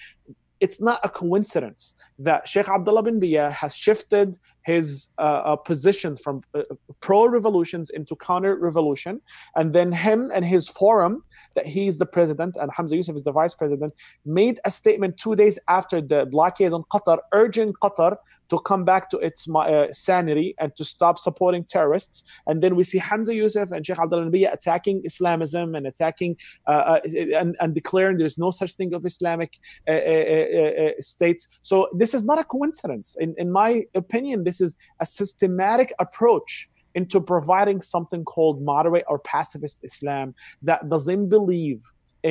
it's 0.60 0.82
not 0.82 1.00
a 1.04 1.10
coincidence 1.10 1.95
that 2.20 2.48
Sheikh 2.48 2.68
Abdullah 2.68 3.04
bin 3.04 3.20
Bayyah 3.20 3.52
has 3.52 3.76
shifted 3.76 4.38
his 4.64 5.08
uh, 5.18 5.22
uh, 5.22 5.56
positions 5.56 6.22
from 6.22 6.44
uh, 6.54 6.64
pro 7.00 7.28
revolutions 7.28 7.90
into 7.90 8.16
counter 8.18 8.56
revolution. 8.58 9.22
And 9.56 9.74
then 9.74 9.92
him 9.92 10.30
and 10.34 10.46
his 10.46 10.68
forum, 10.68 11.24
that 11.56 11.66
he's 11.66 11.97
the 11.97 12.06
president 12.06 12.58
and 12.60 12.72
Hamza 12.76 12.95
Yusuf 12.95 13.16
is 13.16 13.24
the 13.24 13.32
vice 13.32 13.54
president, 13.54 13.93
made 14.26 14.60
a 14.66 14.72
statement 14.72 15.18
two 15.18 15.36
days 15.36 15.60
after 15.68 16.02
the 16.02 16.26
blockade 16.26 16.74
on 16.74 16.84
Qatar, 16.91 17.20
urging 17.34 17.74
Qatar 17.74 18.18
to 18.50 18.60
come 18.60 18.84
back 18.84 19.10
to 19.12 19.18
its 19.18 19.47
uh, 19.50 19.88
sanity 19.91 20.56
and 20.60 20.76
to 20.76 20.84
stop 20.84 21.18
supporting 21.18 21.64
terrorists. 21.64 22.24
And 22.47 22.62
then 22.62 22.76
we 22.76 22.84
see 22.84 22.97
Hamza 22.97 23.34
Yusuf 23.34 23.72
and 23.72 23.86
Sheikh 23.86 23.97
Bayyah 23.97 24.54
attacking 24.54 25.02
Islamism 25.06 25.76
and 25.76 25.86
attacking 25.88 26.38
uh, 26.68 26.72
uh, 26.72 27.00
and, 27.36 27.56
and 27.60 27.74
declaring 27.74 28.18
there's 28.18 28.38
no 28.38 28.52
such 28.52 28.74
thing 28.74 28.93
of 28.93 29.06
Islamic 29.06 29.54
uh, 29.88 29.91
uh, 29.91 29.95
uh, 29.95 30.91
states. 31.00 31.47
So 31.62 31.89
this 31.95 32.14
is 32.14 32.26
not 32.26 32.39
a 32.39 32.43
coincidence. 32.43 33.16
In, 33.20 33.36
in 33.38 33.52
my 33.52 33.84
opinion, 33.95 34.43
this 34.43 34.62
is 34.62 34.76
a 35.00 35.06
systematic 35.06 35.93
approach 36.00 36.70
into 37.00 37.18
providing 37.34 37.80
something 37.95 38.24
called 38.34 38.56
moderate 38.74 39.06
or 39.12 39.18
pacifist 39.36 39.78
Islam 39.89 40.28
that 40.68 40.80
doesn't 40.93 41.26
believe 41.38 41.80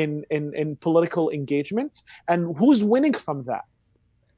in, 0.01 0.11
in, 0.37 0.45
in 0.63 0.69
political 0.89 1.27
engagement. 1.39 1.93
And 2.33 2.41
who's 2.61 2.81
winning 2.95 3.17
from 3.27 3.39
that? 3.51 3.65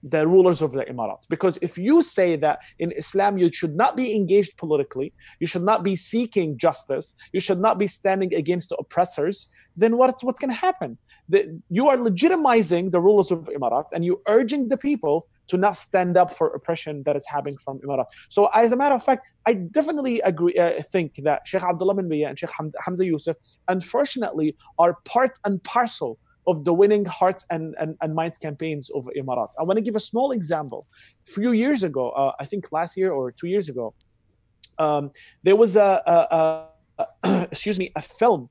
the 0.02 0.26
rulers 0.34 0.62
of 0.62 0.70
the 0.72 0.84
Emirates. 0.92 1.26
Because 1.28 1.58
if 1.60 1.76
you 1.86 2.00
say 2.00 2.30
that 2.44 2.56
in 2.78 2.90
Islam 3.02 3.32
you 3.42 3.48
should 3.58 3.76
not 3.82 3.92
be 4.02 4.06
engaged 4.20 4.56
politically, 4.56 5.12
you 5.40 5.46
should 5.46 5.66
not 5.70 5.80
be 5.82 5.94
seeking 5.94 6.56
justice, 6.66 7.06
you 7.34 7.40
should 7.46 7.60
not 7.66 7.76
be 7.78 7.86
standing 7.86 8.32
against 8.42 8.70
the 8.70 8.76
oppressors, 8.76 9.36
then 9.76 9.92
what's 9.98 10.24
what's 10.24 10.40
going 10.42 10.54
to 10.56 10.62
happen? 10.68 10.90
The, 11.28 11.60
you 11.68 11.84
are 11.90 11.98
legitimizing 12.08 12.84
the 12.94 13.02
rulers 13.06 13.30
of 13.30 13.50
Emirates 13.56 13.92
and 13.94 14.00
you're 14.06 14.24
urging 14.36 14.62
the 14.72 14.80
people 14.88 15.16
to 15.50 15.56
not 15.56 15.76
stand 15.76 16.16
up 16.16 16.30
for 16.30 16.46
oppression 16.48 17.02
that 17.04 17.16
is 17.16 17.26
happening 17.26 17.58
from 17.58 17.78
Emirates. 17.80 18.12
So, 18.28 18.46
as 18.54 18.72
a 18.72 18.76
matter 18.76 18.94
of 18.94 19.02
fact, 19.02 19.30
I 19.46 19.54
definitely 19.54 20.20
agree. 20.20 20.54
Uh, 20.56 20.82
think 20.82 21.20
that 21.24 21.46
Sheikh 21.46 21.62
Abdullah 21.62 21.94
bin 21.94 22.08
Bayyah 22.08 22.28
and 22.30 22.38
Sheikh 22.38 22.50
Ham- 22.56 22.72
Hamza 22.84 23.04
Yusuf, 23.04 23.36
unfortunately, 23.68 24.56
are 24.78 24.98
part 25.04 25.32
and 25.44 25.62
parcel 25.62 26.18
of 26.46 26.64
the 26.64 26.72
winning 26.72 27.04
hearts 27.04 27.44
and, 27.50 27.74
and, 27.80 27.96
and 28.00 28.14
minds 28.14 28.38
campaigns 28.38 28.90
of 28.90 29.08
Emirates. 29.16 29.52
I 29.58 29.62
want 29.62 29.76
to 29.76 29.82
give 29.82 29.96
a 29.96 30.00
small 30.00 30.32
example. 30.32 30.86
A 31.28 31.30
few 31.32 31.52
years 31.52 31.82
ago, 31.82 32.10
uh, 32.10 32.32
I 32.40 32.44
think 32.44 32.72
last 32.72 32.96
year 32.96 33.12
or 33.12 33.30
two 33.30 33.48
years 33.48 33.68
ago, 33.68 33.94
um, 34.78 35.10
there 35.42 35.56
was 35.56 35.76
a, 35.76 35.90
a, 36.14 36.68
a 37.24 37.46
excuse 37.52 37.78
me 37.78 37.92
a 37.96 38.02
film 38.02 38.48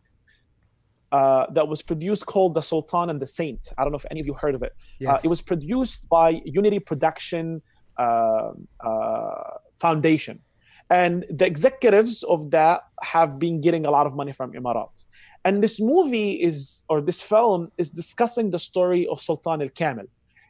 uh, 1.11 1.45
that 1.53 1.67
was 1.67 1.81
produced 1.81 2.25
called 2.25 2.53
The 2.53 2.61
Sultan 2.61 3.09
and 3.09 3.19
the 3.19 3.27
Saint. 3.27 3.71
I 3.77 3.83
don't 3.83 3.91
know 3.91 3.97
if 3.97 4.05
any 4.11 4.19
of 4.19 4.27
you 4.27 4.33
heard 4.33 4.55
of 4.55 4.63
it. 4.63 4.73
Yes. 4.99 5.09
Uh, 5.09 5.21
it 5.23 5.27
was 5.27 5.41
produced 5.41 6.07
by 6.09 6.41
Unity 6.45 6.79
Production 6.79 7.61
uh, 7.97 8.51
uh, 8.79 9.51
Foundation. 9.77 10.41
And 10.89 11.25
the 11.29 11.45
executives 11.45 12.23
of 12.23 12.49
that 12.51 12.81
have 13.03 13.37
been 13.37 13.61
getting 13.61 13.85
a 13.85 13.91
lot 13.91 14.05
of 14.07 14.15
money 14.15 14.31
from 14.31 14.53
Emirates. 14.53 15.05
And 15.45 15.63
this 15.63 15.79
movie 15.79 16.31
is, 16.31 16.83
or 16.89 17.01
this 17.01 17.21
film 17.21 17.71
is 17.77 17.91
discussing 17.91 18.51
the 18.51 18.59
story 18.59 19.07
of 19.07 19.21
Sultan 19.21 19.61
al 19.61 19.69
Kamil. 19.69 20.05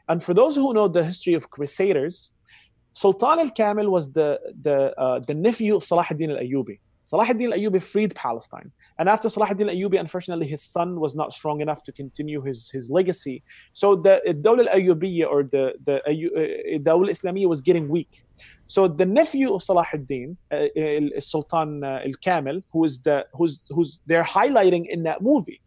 And 0.08 0.24
for 0.24 0.34
those 0.34 0.56
who 0.56 0.74
know 0.74 0.88
the 0.88 1.04
history 1.04 1.34
of 1.34 1.50
Crusaders, 1.50 2.32
Sultan 2.94 3.40
al 3.40 3.52
Kamil 3.52 3.90
was 3.90 4.14
the, 4.14 4.40
the, 4.62 4.98
uh, 5.00 5.20
the 5.20 5.34
nephew 5.34 5.76
of 5.76 5.84
Salah 5.84 6.06
ad-Din 6.10 6.32
al-Ayyubi. 6.32 6.80
Salah 7.10 7.28
ad-Din 7.32 7.52
al-Ayyubi 7.52 7.82
freed 7.82 8.14
Palestine. 8.14 8.70
And 9.00 9.10
after 9.10 9.28
Salah 9.30 9.50
ad-Din 9.50 9.68
al-Ayyubi, 9.68 10.00
unfortunately, 10.00 10.48
his 10.56 10.62
son 10.76 10.90
was 11.04 11.14
not 11.22 11.30
strong 11.34 11.58
enough 11.66 11.82
to 11.88 11.92
continue 11.92 12.40
his, 12.50 12.70
his 12.70 12.92
legacy. 12.92 13.42
So 13.74 13.88
the 13.96 14.16
Dawla 14.46 14.68
al-Ayyubiyya 14.68 15.26
or 15.34 15.42
the, 15.42 15.74
the 15.88 15.96
uh, 16.06 16.78
Dawla 16.88 17.10
Islamiyya 17.16 17.48
was 17.54 17.62
getting 17.62 17.86
weak. 17.90 18.14
So 18.68 18.88
the 18.88 19.08
nephew 19.08 19.48
of 19.56 19.64
Salah 19.64 19.88
ad-Din, 19.92 20.38
uh, 20.52 21.20
Sultan 21.20 21.84
uh, 21.84 22.02
al-Kamil, 22.10 22.62
who 22.72 22.84
is 22.84 23.02
the, 23.02 23.26
who's, 23.34 23.66
who's 23.70 24.00
they're 24.06 24.30
highlighting 24.40 24.86
in 24.88 25.02
that 25.10 25.24
movie, 25.24 25.62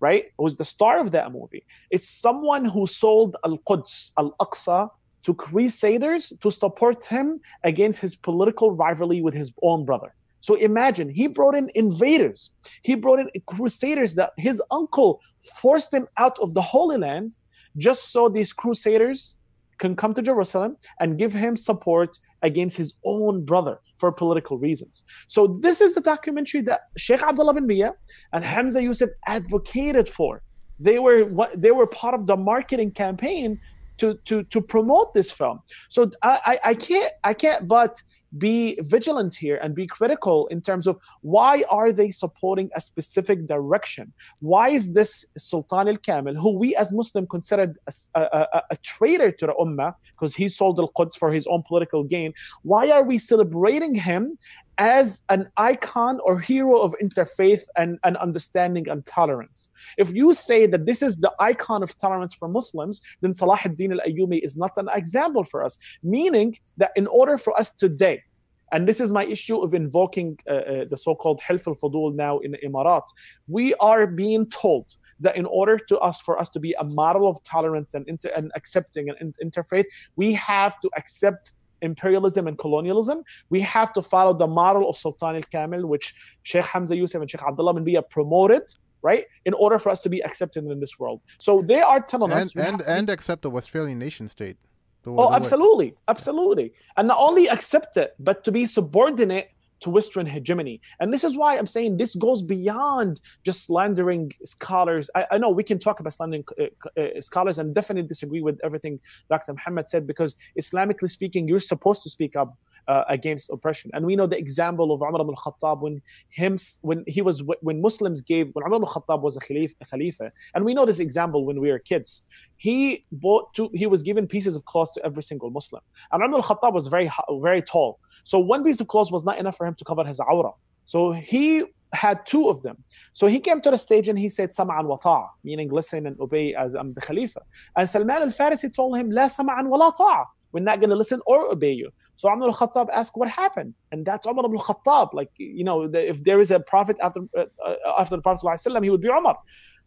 right? 0.00 0.24
Who's 0.38 0.56
the 0.56 0.64
star 0.64 0.94
of 1.04 1.10
that 1.10 1.32
movie. 1.32 1.64
It's 1.90 2.08
someone 2.08 2.64
who 2.64 2.86
sold 2.86 3.36
Al-Quds, 3.44 4.12
Al-Aqsa, 4.16 4.88
to 5.24 5.34
crusaders 5.34 6.32
to 6.40 6.50
support 6.50 7.04
him 7.04 7.40
against 7.62 8.00
his 8.00 8.16
political 8.16 8.68
rivalry 8.84 9.20
with 9.20 9.34
his 9.34 9.52
own 9.62 9.84
brother. 9.84 10.14
So 10.40 10.54
imagine 10.54 11.08
he 11.10 11.26
brought 11.26 11.54
in 11.54 11.70
invaders. 11.74 12.50
He 12.82 12.94
brought 12.94 13.18
in 13.20 13.28
crusaders 13.46 14.14
that 14.14 14.32
his 14.36 14.62
uncle 14.70 15.20
forced 15.60 15.92
him 15.92 16.06
out 16.16 16.38
of 16.38 16.54
the 16.54 16.62
Holy 16.62 16.96
Land 16.96 17.36
just 17.76 18.12
so 18.12 18.28
these 18.28 18.52
crusaders 18.52 19.38
can 19.78 19.94
come 19.94 20.12
to 20.14 20.22
Jerusalem 20.22 20.76
and 21.00 21.18
give 21.18 21.32
him 21.32 21.56
support 21.56 22.18
against 22.42 22.76
his 22.76 22.94
own 23.04 23.44
brother 23.44 23.78
for 23.96 24.12
political 24.12 24.58
reasons. 24.58 25.04
So 25.26 25.58
this 25.60 25.80
is 25.80 25.94
the 25.94 26.00
documentary 26.00 26.62
that 26.62 26.80
Sheikh 26.96 27.22
Abdullah 27.22 27.54
bin 27.54 27.66
Bayyah 27.66 27.92
and 28.32 28.44
Hamza 28.44 28.82
Yusuf 28.82 29.10
advocated 29.26 30.08
for. 30.08 30.42
They 30.80 30.98
were 30.98 31.28
they 31.56 31.72
were 31.72 31.86
part 31.86 32.14
of 32.14 32.26
the 32.26 32.36
marketing 32.36 32.92
campaign 32.92 33.60
to 33.98 34.14
to 34.26 34.44
to 34.44 34.60
promote 34.60 35.12
this 35.12 35.32
film. 35.32 35.60
So 35.88 36.10
I 36.22 36.40
I, 36.46 36.70
I 36.70 36.74
can't 36.74 37.12
I 37.24 37.34
can't 37.34 37.66
but 37.66 38.00
be 38.36 38.78
vigilant 38.80 39.34
here 39.34 39.58
and 39.62 39.74
be 39.74 39.86
critical 39.86 40.46
in 40.48 40.60
terms 40.60 40.86
of 40.86 40.98
why 41.22 41.64
are 41.70 41.92
they 41.92 42.10
supporting 42.10 42.68
a 42.74 42.80
specific 42.80 43.46
direction? 43.46 44.12
Why 44.40 44.68
is 44.68 44.92
this 44.92 45.24
sultan 45.36 45.88
al-kamil 45.88 46.34
who 46.34 46.58
we 46.58 46.74
as 46.76 46.92
muslim 46.92 47.26
considered 47.26 47.78
a, 47.86 48.20
a, 48.20 48.62
a 48.70 48.76
traitor 48.78 49.30
to 49.30 49.46
the 49.46 49.54
ummah 49.54 49.94
because 50.12 50.34
he 50.34 50.48
sold 50.48 50.78
al-quds 50.78 51.16
for 51.16 51.32
his 51.32 51.46
own 51.46 51.62
political 51.66 52.02
gain 52.04 52.32
why 52.62 52.90
are 52.90 53.02
we 53.02 53.18
celebrating 53.18 53.94
him 53.94 54.38
as 54.78 55.22
an 55.28 55.50
icon 55.56 56.20
or 56.24 56.38
hero 56.38 56.80
of 56.80 56.94
interfaith 57.02 57.62
and, 57.76 57.98
and 58.04 58.16
understanding 58.16 58.88
and 58.88 59.04
tolerance. 59.04 59.68
If 59.96 60.14
you 60.14 60.32
say 60.32 60.66
that 60.66 60.86
this 60.86 61.02
is 61.02 61.16
the 61.16 61.32
icon 61.40 61.82
of 61.82 61.98
tolerance 61.98 62.32
for 62.32 62.48
Muslims, 62.48 63.00
then 63.20 63.34
Salah 63.34 63.58
ad-Din 63.64 63.92
al-Ayyubi 63.92 64.40
is 64.42 64.56
not 64.56 64.72
an 64.76 64.88
example 64.94 65.42
for 65.42 65.64
us. 65.64 65.78
Meaning 66.02 66.56
that 66.76 66.92
in 66.94 67.08
order 67.08 67.36
for 67.36 67.58
us 67.58 67.74
today, 67.74 68.22
and 68.70 68.86
this 68.86 69.00
is 69.00 69.10
my 69.10 69.24
issue 69.24 69.58
of 69.58 69.74
invoking 69.74 70.38
uh, 70.48 70.52
uh, 70.52 70.84
the 70.88 70.96
so-called 70.96 71.40
Hilf 71.40 71.66
al-Fudul 71.66 72.14
now 72.14 72.38
in 72.38 72.52
the 72.52 72.58
Emirat, 72.58 73.06
we 73.48 73.74
are 73.74 74.06
being 74.06 74.48
told 74.48 74.86
that 75.20 75.36
in 75.36 75.46
order 75.46 75.76
to 75.76 75.98
us 75.98 76.20
for 76.20 76.38
us 76.38 76.48
to 76.50 76.60
be 76.60 76.74
a 76.78 76.84
model 76.84 77.28
of 77.28 77.42
tolerance 77.42 77.94
and, 77.94 78.06
inter- 78.08 78.30
and 78.36 78.52
accepting 78.54 79.08
and 79.08 79.34
interfaith, 79.42 79.86
we 80.14 80.32
have 80.34 80.78
to 80.80 80.90
accept 80.96 81.52
imperialism 81.82 82.46
and 82.46 82.58
colonialism, 82.58 83.22
we 83.50 83.60
have 83.60 83.92
to 83.92 84.02
follow 84.02 84.34
the 84.34 84.46
model 84.46 84.88
of 84.88 84.96
Sultan 84.96 85.36
al-Kamil, 85.36 85.86
which 85.86 86.14
Sheikh 86.42 86.64
Hamza 86.64 86.96
Yusuf 86.96 87.20
and 87.20 87.30
Sheikh 87.30 87.42
Abdullah 87.42 87.74
bin 87.74 87.84
Bayyah 87.84 88.08
promoted, 88.08 88.62
right? 89.02 89.24
In 89.44 89.54
order 89.54 89.78
for 89.78 89.90
us 89.90 90.00
to 90.00 90.08
be 90.08 90.20
accepted 90.20 90.64
in 90.64 90.80
this 90.80 90.98
world. 90.98 91.20
So 91.38 91.62
they 91.62 91.80
are 91.80 92.00
telling 92.00 92.32
and 92.32 92.42
us... 92.42 92.56
and, 92.56 92.82
and 92.82 93.10
accept 93.10 93.42
the 93.42 93.50
Westphalian 93.50 93.98
nation 93.98 94.28
state. 94.28 94.56
The, 95.02 95.10
Oh, 95.10 95.32
absolutely, 95.32 95.94
absolutely. 96.08 96.72
And 96.96 97.08
not 97.08 97.18
only 97.20 97.48
accept 97.48 97.96
it, 97.96 98.14
but 98.18 98.44
to 98.44 98.52
be 98.52 98.66
subordinate 98.66 99.50
to 99.80 99.90
Western 99.90 100.26
hegemony. 100.26 100.80
And 101.00 101.12
this 101.12 101.24
is 101.24 101.36
why 101.36 101.56
I'm 101.56 101.66
saying 101.66 101.96
this 101.96 102.14
goes 102.14 102.42
beyond 102.42 103.20
just 103.44 103.66
slandering 103.66 104.32
scholars. 104.44 105.10
I, 105.14 105.26
I 105.32 105.38
know 105.38 105.50
we 105.50 105.62
can 105.62 105.78
talk 105.78 106.00
about 106.00 106.12
slandering 106.12 106.44
uh, 106.60 107.00
uh, 107.00 107.20
scholars 107.20 107.58
and 107.58 107.74
definitely 107.74 108.08
disagree 108.08 108.40
with 108.40 108.58
everything 108.64 109.00
Dr. 109.30 109.52
Muhammad 109.52 109.88
said 109.88 110.06
because 110.06 110.36
Islamically 110.60 111.10
speaking, 111.10 111.48
you're 111.48 111.60
supposed 111.60 112.02
to 112.02 112.10
speak 112.10 112.36
up 112.36 112.56
uh, 112.88 113.04
against 113.08 113.50
oppression. 113.50 113.90
And 113.94 114.04
we 114.06 114.16
know 114.16 114.26
the 114.26 114.38
example 114.38 114.92
of 114.92 115.02
Umar 115.02 115.20
ibn 115.20 115.34
al-Khattab 115.36 115.80
when 115.80 116.02
him 116.30 116.56
when 116.82 117.04
he 117.06 117.22
was 117.22 117.42
when 117.60 117.80
Muslims 117.80 118.20
gave 118.22 118.50
when 118.54 118.64
Umar 118.64 118.78
ibn 118.78 118.88
al-Khattab 118.88 119.20
was 119.20 119.36
a 119.36 119.40
khalifa, 119.40 119.74
a 119.80 119.84
khalifa, 119.84 120.32
and 120.54 120.64
we 120.64 120.74
know 120.74 120.86
this 120.86 120.98
example 120.98 121.44
when 121.44 121.60
we 121.60 121.70
were 121.70 121.78
kids. 121.78 122.24
He 122.56 123.04
bought 123.12 123.54
two, 123.54 123.70
he 123.74 123.86
was 123.86 124.02
given 124.02 124.26
pieces 124.26 124.56
of 124.56 124.64
cloth 124.64 124.92
to 124.94 125.04
every 125.04 125.22
single 125.22 125.50
Muslim. 125.50 125.82
And 126.10 126.22
Umar 126.22 126.40
al-Khattab 126.40 126.72
was 126.72 126.88
very 126.88 127.10
very 127.40 127.62
tall. 127.62 128.00
So 128.24 128.38
one 128.38 128.64
piece 128.64 128.80
of 128.80 128.88
clothes 128.88 129.10
was 129.10 129.24
not 129.24 129.38
enough 129.38 129.56
for 129.56 129.66
him 129.66 129.74
to 129.74 129.84
cover 129.84 130.04
his 130.04 130.18
awrah. 130.20 130.54
So 130.84 131.12
he 131.12 131.64
had 131.92 132.24
two 132.26 132.48
of 132.48 132.62
them. 132.62 132.82
So 133.12 133.26
he 133.26 133.40
came 133.40 133.60
to 133.62 133.70
the 133.70 133.78
stage 133.78 134.08
and 134.08 134.18
he 134.18 134.28
said, 134.28 134.50
Sama'an 134.50 134.84
wa 134.84 134.98
ta'a, 134.98 135.28
meaning 135.42 135.70
listen 135.70 136.06
and 136.06 136.18
obey 136.20 136.54
as 136.54 136.74
I'm 136.74 136.92
the 136.94 137.00
Khalifa. 137.00 137.40
And 137.76 137.88
Salman 137.88 138.22
al 138.22 138.28
Farisi 138.28 138.72
told 138.72 138.96
him, 138.96 139.10
La 139.10 139.26
sama'an 139.26 139.68
wa 139.68 139.78
la 139.78 139.90
ta'a. 139.90 140.24
We're 140.52 140.62
not 140.62 140.80
going 140.80 140.90
to 140.90 140.96
listen 140.96 141.20
or 141.26 141.50
obey 141.52 141.72
you. 141.72 141.90
So 142.14 142.32
Umar 142.32 142.48
al 142.48 142.54
Khattab 142.54 142.88
asked, 142.92 143.12
What 143.14 143.28
happened? 143.28 143.78
And 143.92 144.04
that's 144.04 144.26
Umar 144.26 144.44
ibn 144.46 144.58
Khattab. 144.58 145.12
Like, 145.12 145.30
you 145.36 145.64
know, 145.64 145.86
the, 145.86 146.08
if 146.08 146.24
there 146.24 146.40
is 146.40 146.50
a 146.50 146.60
prophet 146.60 146.96
after, 147.02 147.20
uh, 147.36 147.44
uh, 147.64 147.74
after 147.98 148.16
the 148.16 148.22
Prophet, 148.22 148.44
ﷺ, 148.44 148.82
he 148.82 148.90
would 148.90 149.00
be 149.00 149.08
Umar. 149.08 149.36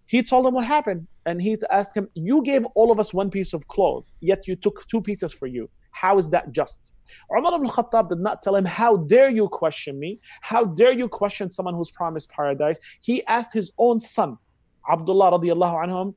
He 0.06 0.24
told 0.24 0.46
him 0.46 0.54
what 0.54 0.66
happened. 0.66 1.08
And 1.26 1.42
he 1.42 1.58
asked 1.70 1.96
him, 1.96 2.10
You 2.14 2.44
gave 2.44 2.66
all 2.76 2.92
of 2.92 3.00
us 3.00 3.14
one 3.14 3.30
piece 3.30 3.54
of 3.54 3.68
clothes, 3.68 4.16
yet 4.22 4.48
you 4.48 4.56
took 4.56 4.86
two 4.88 5.02
pieces 5.02 5.34
for 5.34 5.48
you. 5.48 5.70
How 5.92 6.18
is 6.18 6.30
that 6.30 6.52
just? 6.52 6.92
Umar 7.36 7.56
ibn 7.56 7.68
Khattab 7.68 8.10
did 8.10 8.20
not 8.20 8.42
tell 8.42 8.56
him, 8.56 8.66
How 8.66 8.98
dare 8.98 9.30
you 9.30 9.48
question 9.48 10.00
me? 10.00 10.20
How 10.42 10.66
dare 10.66 10.92
you 10.92 11.08
question 11.08 11.50
someone 11.50 11.76
who's 11.76 11.92
promised 11.92 12.30
paradise? 12.30 12.80
He 13.02 13.26
asked 13.26 13.54
his 13.54 13.72
own 13.78 14.00
son, 14.00 14.38
Abdullah 14.90 15.32
radiallahu 15.32 15.86
anhum, 15.86 16.16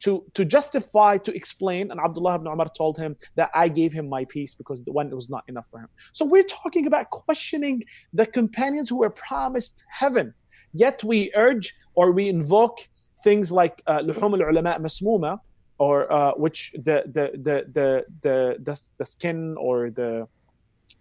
to, 0.00 0.24
to 0.34 0.44
justify, 0.44 1.18
to 1.18 1.34
explain. 1.34 1.90
And 1.90 2.00
Abdullah 2.00 2.36
ibn 2.36 2.46
Umar 2.46 2.68
told 2.76 2.98
him 2.98 3.16
that 3.36 3.50
I 3.54 3.68
gave 3.68 3.92
him 3.92 4.08
my 4.08 4.24
peace 4.24 4.54
because 4.54 4.82
the 4.82 4.92
one 4.92 5.10
was 5.10 5.28
not 5.28 5.44
enough 5.48 5.68
for 5.70 5.80
him. 5.80 5.88
So 6.12 6.24
we're 6.24 6.42
talking 6.42 6.86
about 6.86 7.10
questioning 7.10 7.84
the 8.12 8.26
companions 8.26 8.88
who 8.88 8.98
were 8.98 9.10
promised 9.10 9.84
heaven. 9.90 10.34
Yet 10.72 11.04
we 11.04 11.32
urge 11.34 11.74
or 11.94 12.12
we 12.12 12.28
invoke 12.28 12.78
things 13.22 13.52
like 13.52 13.82
uh, 13.86 13.98
luhum 13.98 14.40
al-ulama 14.40 14.78
masmuma, 14.80 15.40
or 15.80 16.12
uh, 16.12 16.32
which 16.36 16.72
the 16.74 16.98
the 17.16 17.26
the 17.46 17.56
the 17.76 17.88
the 18.20 18.56
the, 18.66 18.74
the 18.98 19.06
skin 19.06 19.56
or 19.58 19.90
the 19.90 20.28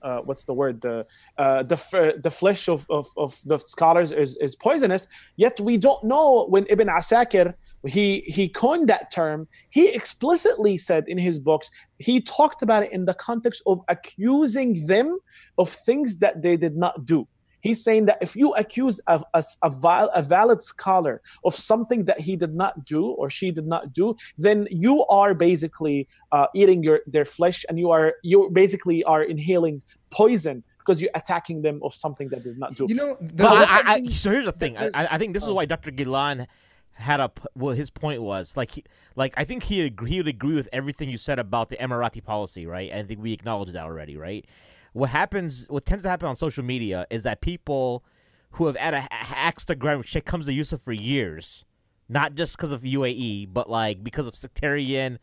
uh, 0.02 0.20
what's 0.20 0.46
the 0.46 0.54
word? 0.54 0.80
The 0.80 1.06
uh, 1.38 1.64
the 1.64 1.76
f- 1.76 2.22
the 2.24 2.32
flesh 2.32 2.70
of, 2.70 2.86
of, 2.90 3.06
of 3.18 3.38
the 3.46 3.60
scholars 3.60 4.14
is, 4.14 4.38
is 4.38 4.56
poisonous. 4.56 5.08
Yet 5.36 5.60
we 5.60 5.76
don't 5.78 6.04
know 6.06 6.48
when 6.48 6.66
ibn 6.70 6.88
asakir 6.88 7.56
he 7.86 8.22
he 8.22 8.48
coined 8.48 8.88
that 8.88 9.12
term. 9.12 9.50
He 9.70 9.90
explicitly 9.94 10.78
said 10.78 11.04
in 11.08 11.18
his 11.18 11.40
books 11.40 11.70
he 11.98 12.22
talked 12.22 12.62
about 12.62 12.84
it 12.84 12.94
in 12.94 13.04
the 13.04 13.14
context 13.14 13.62
of 13.66 13.82
accusing 13.90 14.88
them 14.88 15.20
of 15.58 15.68
things 15.70 16.20
that 16.20 16.42
they 16.42 16.56
did 16.56 16.78
not 16.78 17.06
do 17.06 17.28
He's 17.62 17.84
saying 17.84 18.06
that 18.06 18.18
if 18.22 18.36
you 18.36 18.54
accuse 18.54 19.02
a, 19.08 19.22
a, 19.34 19.44
a, 19.64 19.70
val- 19.70 20.12
a 20.16 20.22
valid 20.22 20.62
scholar 20.62 21.22
of 21.44 21.56
something 21.56 22.06
that 22.06 22.20
he 22.20 22.36
did 22.36 22.56
not 22.56 22.86
do 22.86 23.06
or 23.06 23.30
she 23.30 23.52
did 23.52 23.68
not 23.68 23.94
do, 23.94 24.16
then 24.38 24.68
you 24.72 25.06
are 25.08 25.34
basically 25.34 26.08
uh, 26.32 26.48
eating 26.56 26.84
your 26.84 27.02
their 27.08 27.26
flesh, 27.26 27.66
and 27.68 27.78
you 27.80 27.92
are 27.92 28.16
you 28.24 28.50
basically 28.54 29.04
are 29.04 29.24
inhaling 29.24 29.84
poison 30.10 30.64
because 30.80 31.02
you're 31.02 31.12
attacking 31.16 31.62
them 31.62 31.80
of 31.84 31.94
something 31.94 32.30
that 32.30 32.44
they 32.44 32.50
did 32.50 32.60
not 32.60 32.76
do. 32.76 32.86
You 32.88 32.96
know, 32.96 33.18
But 33.20 33.46
I, 33.46 33.64
I, 33.64 33.94
I, 33.94 34.06
so 34.08 34.32
here's 34.32 34.46
the 34.46 34.52
thing. 34.52 34.78
I, 34.78 34.88
I 34.94 35.08
I 35.12 35.18
think 35.18 35.34
this 35.34 35.44
is 35.44 35.50
oh. 35.50 35.54
why 35.54 35.66
Dr. 35.66 35.92
Ghilan 35.92 36.48
had 36.94 37.20
a 37.20 37.32
well. 37.56 37.76
His 37.76 37.90
point 37.90 38.22
was 38.22 38.56
like 38.58 38.72
he, 38.72 38.84
like 39.16 39.34
I 39.38 39.44
think 39.44 39.64
he 39.64 39.82
agree, 39.82 40.12
he 40.12 40.18
would 40.18 40.28
agree 40.28 40.56
with 40.56 40.70
everything 40.74 41.10
you 41.10 41.18
said 41.18 41.40
about 41.40 41.70
the 41.70 41.78
Emirati 41.78 42.24
policy, 42.24 42.66
right? 42.66 42.92
I 42.92 43.04
think 43.04 43.22
we 43.22 43.34
acknowledged 43.34 43.74
that 43.74 43.84
already, 43.84 44.18
right? 44.18 44.46
What 44.94 45.10
happens, 45.10 45.66
what 45.70 45.86
tends 45.86 46.04
to 46.04 46.10
happen 46.10 46.28
on 46.28 46.36
social 46.36 46.64
media 46.64 47.06
is 47.10 47.24
that 47.24 47.42
people 47.42 48.04
who 48.52 48.66
have 48.68 48.76
had 48.76 48.94
a 48.94 49.08
axe 49.12 49.66
to 49.66 49.76
grind 49.76 50.00
with 50.00 50.08
Sheikh 50.08 50.30
Hamza 50.30 50.54
Yusuf 50.54 50.82
for 50.82 50.94
years, 50.94 51.66
not 52.08 52.36
just 52.36 52.58
because 52.58 52.72
of 52.72 52.82
UAE, 52.82 53.54
but 53.54 53.70
like 53.70 54.04
because 54.04 54.28
of 54.28 54.36
sectarian, 54.36 55.20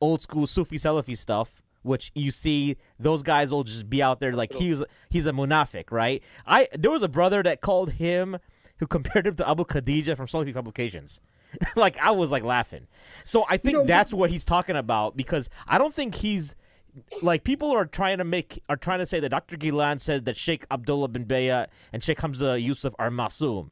old 0.00 0.22
school 0.22 0.46
Sufi 0.46 0.76
Salafi 0.76 1.16
stuff. 1.16 1.62
Which 1.82 2.10
you 2.14 2.32
see, 2.32 2.76
those 2.98 3.22
guys 3.22 3.52
will 3.52 3.62
just 3.62 3.88
be 3.88 4.02
out 4.02 4.18
there 4.20 4.32
like 4.32 4.52
he 4.52 4.70
was. 4.70 4.82
He's 5.10 5.26
a 5.26 5.32
munafiq, 5.32 5.90
right? 5.90 6.22
I 6.44 6.68
there 6.76 6.90
was 6.90 7.04
a 7.04 7.08
brother 7.08 7.42
that 7.44 7.60
called 7.60 7.92
him 7.92 8.38
who 8.78 8.86
compared 8.86 9.26
him 9.26 9.36
to 9.36 9.48
Abu 9.48 9.64
Khadija 9.64 10.16
from 10.16 10.26
Salafi 10.26 10.52
Publications. 10.52 11.20
like 11.76 11.96
I 11.98 12.10
was 12.10 12.30
like 12.30 12.42
laughing. 12.42 12.88
So 13.24 13.44
I 13.48 13.56
think 13.56 13.78
know, 13.78 13.84
that's 13.84 14.12
what 14.12 14.30
he's 14.30 14.44
talking 14.44 14.76
about 14.76 15.16
because 15.16 15.48
I 15.66 15.78
don't 15.78 15.94
think 15.94 16.16
he's 16.16 16.54
like 17.22 17.44
people 17.44 17.70
are 17.70 17.86
trying 17.86 18.18
to 18.18 18.24
make 18.24 18.62
are 18.68 18.76
trying 18.76 18.98
to 18.98 19.06
say 19.06 19.20
that 19.20 19.28
Dr. 19.28 19.56
Ghilan 19.56 20.00
says 20.00 20.22
that 20.22 20.36
Sheikh 20.36 20.66
Abdullah 20.70 21.08
bin 21.08 21.24
Bayyah 21.24 21.66
and 21.92 22.02
Sheikh 22.02 22.20
Hamza 22.20 22.58
Yusuf 22.60 22.94
are 22.98 23.10
masum. 23.10 23.70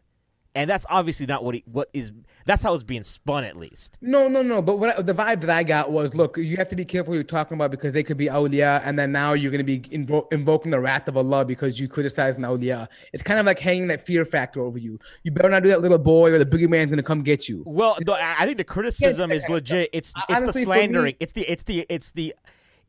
And 0.54 0.70
that's 0.70 0.86
obviously 0.88 1.26
not 1.26 1.44
what 1.44 1.54
he 1.54 1.62
what 1.70 1.90
is 1.92 2.12
that's 2.46 2.62
how 2.62 2.72
it's 2.72 2.82
being 2.82 3.02
spun 3.02 3.44
at 3.44 3.58
least. 3.58 3.98
No, 4.00 4.26
no, 4.26 4.40
no. 4.40 4.62
But 4.62 4.78
what 4.78 4.98
I, 4.98 5.02
the 5.02 5.12
vibe 5.12 5.42
that 5.42 5.50
I 5.50 5.62
got 5.62 5.92
was, 5.92 6.14
look, 6.14 6.38
you 6.38 6.56
have 6.56 6.68
to 6.70 6.76
be 6.76 6.84
careful 6.84 7.12
you're 7.14 7.24
talking 7.24 7.56
about 7.56 7.70
because 7.70 7.92
they 7.92 8.02
could 8.02 8.16
be 8.16 8.28
awliya, 8.28 8.80
and 8.84 8.98
then 8.98 9.12
now 9.12 9.34
you're 9.34 9.50
going 9.50 9.58
to 9.58 9.64
be 9.64 9.80
invo- 9.80 10.32
invoking 10.32 10.70
the 10.70 10.80
wrath 10.80 11.08
of 11.08 11.16
Allah 11.18 11.44
because 11.44 11.78
you 11.78 11.88
criticize 11.88 12.36
an 12.36 12.44
awliya. 12.44 12.88
It's 13.12 13.22
kind 13.22 13.38
of 13.38 13.44
like 13.44 13.58
hanging 13.58 13.88
that 13.88 14.06
fear 14.06 14.24
factor 14.24 14.62
over 14.62 14.78
you. 14.78 14.98
You 15.24 15.32
better 15.32 15.50
not 15.50 15.62
do 15.62 15.68
that, 15.68 15.82
little 15.82 15.98
boy, 15.98 16.32
or 16.32 16.38
the 16.38 16.46
boogeyman's 16.46 16.86
going 16.86 16.96
to 16.96 17.02
come 17.02 17.22
get 17.22 17.48
you. 17.50 17.62
Well, 17.66 17.98
I 18.08 18.46
think 18.46 18.56
the 18.56 18.64
criticism 18.64 19.30
is 19.32 19.46
legit. 19.50 19.90
It's 19.92 20.14
it's 20.16 20.26
the 20.26 20.34
Honestly, 20.34 20.62
me- 20.62 20.64
slandering. 20.64 21.16
It's 21.20 21.32
the 21.32 21.42
it's 21.42 21.64
the 21.64 21.84
it's 21.90 22.12
the 22.12 22.34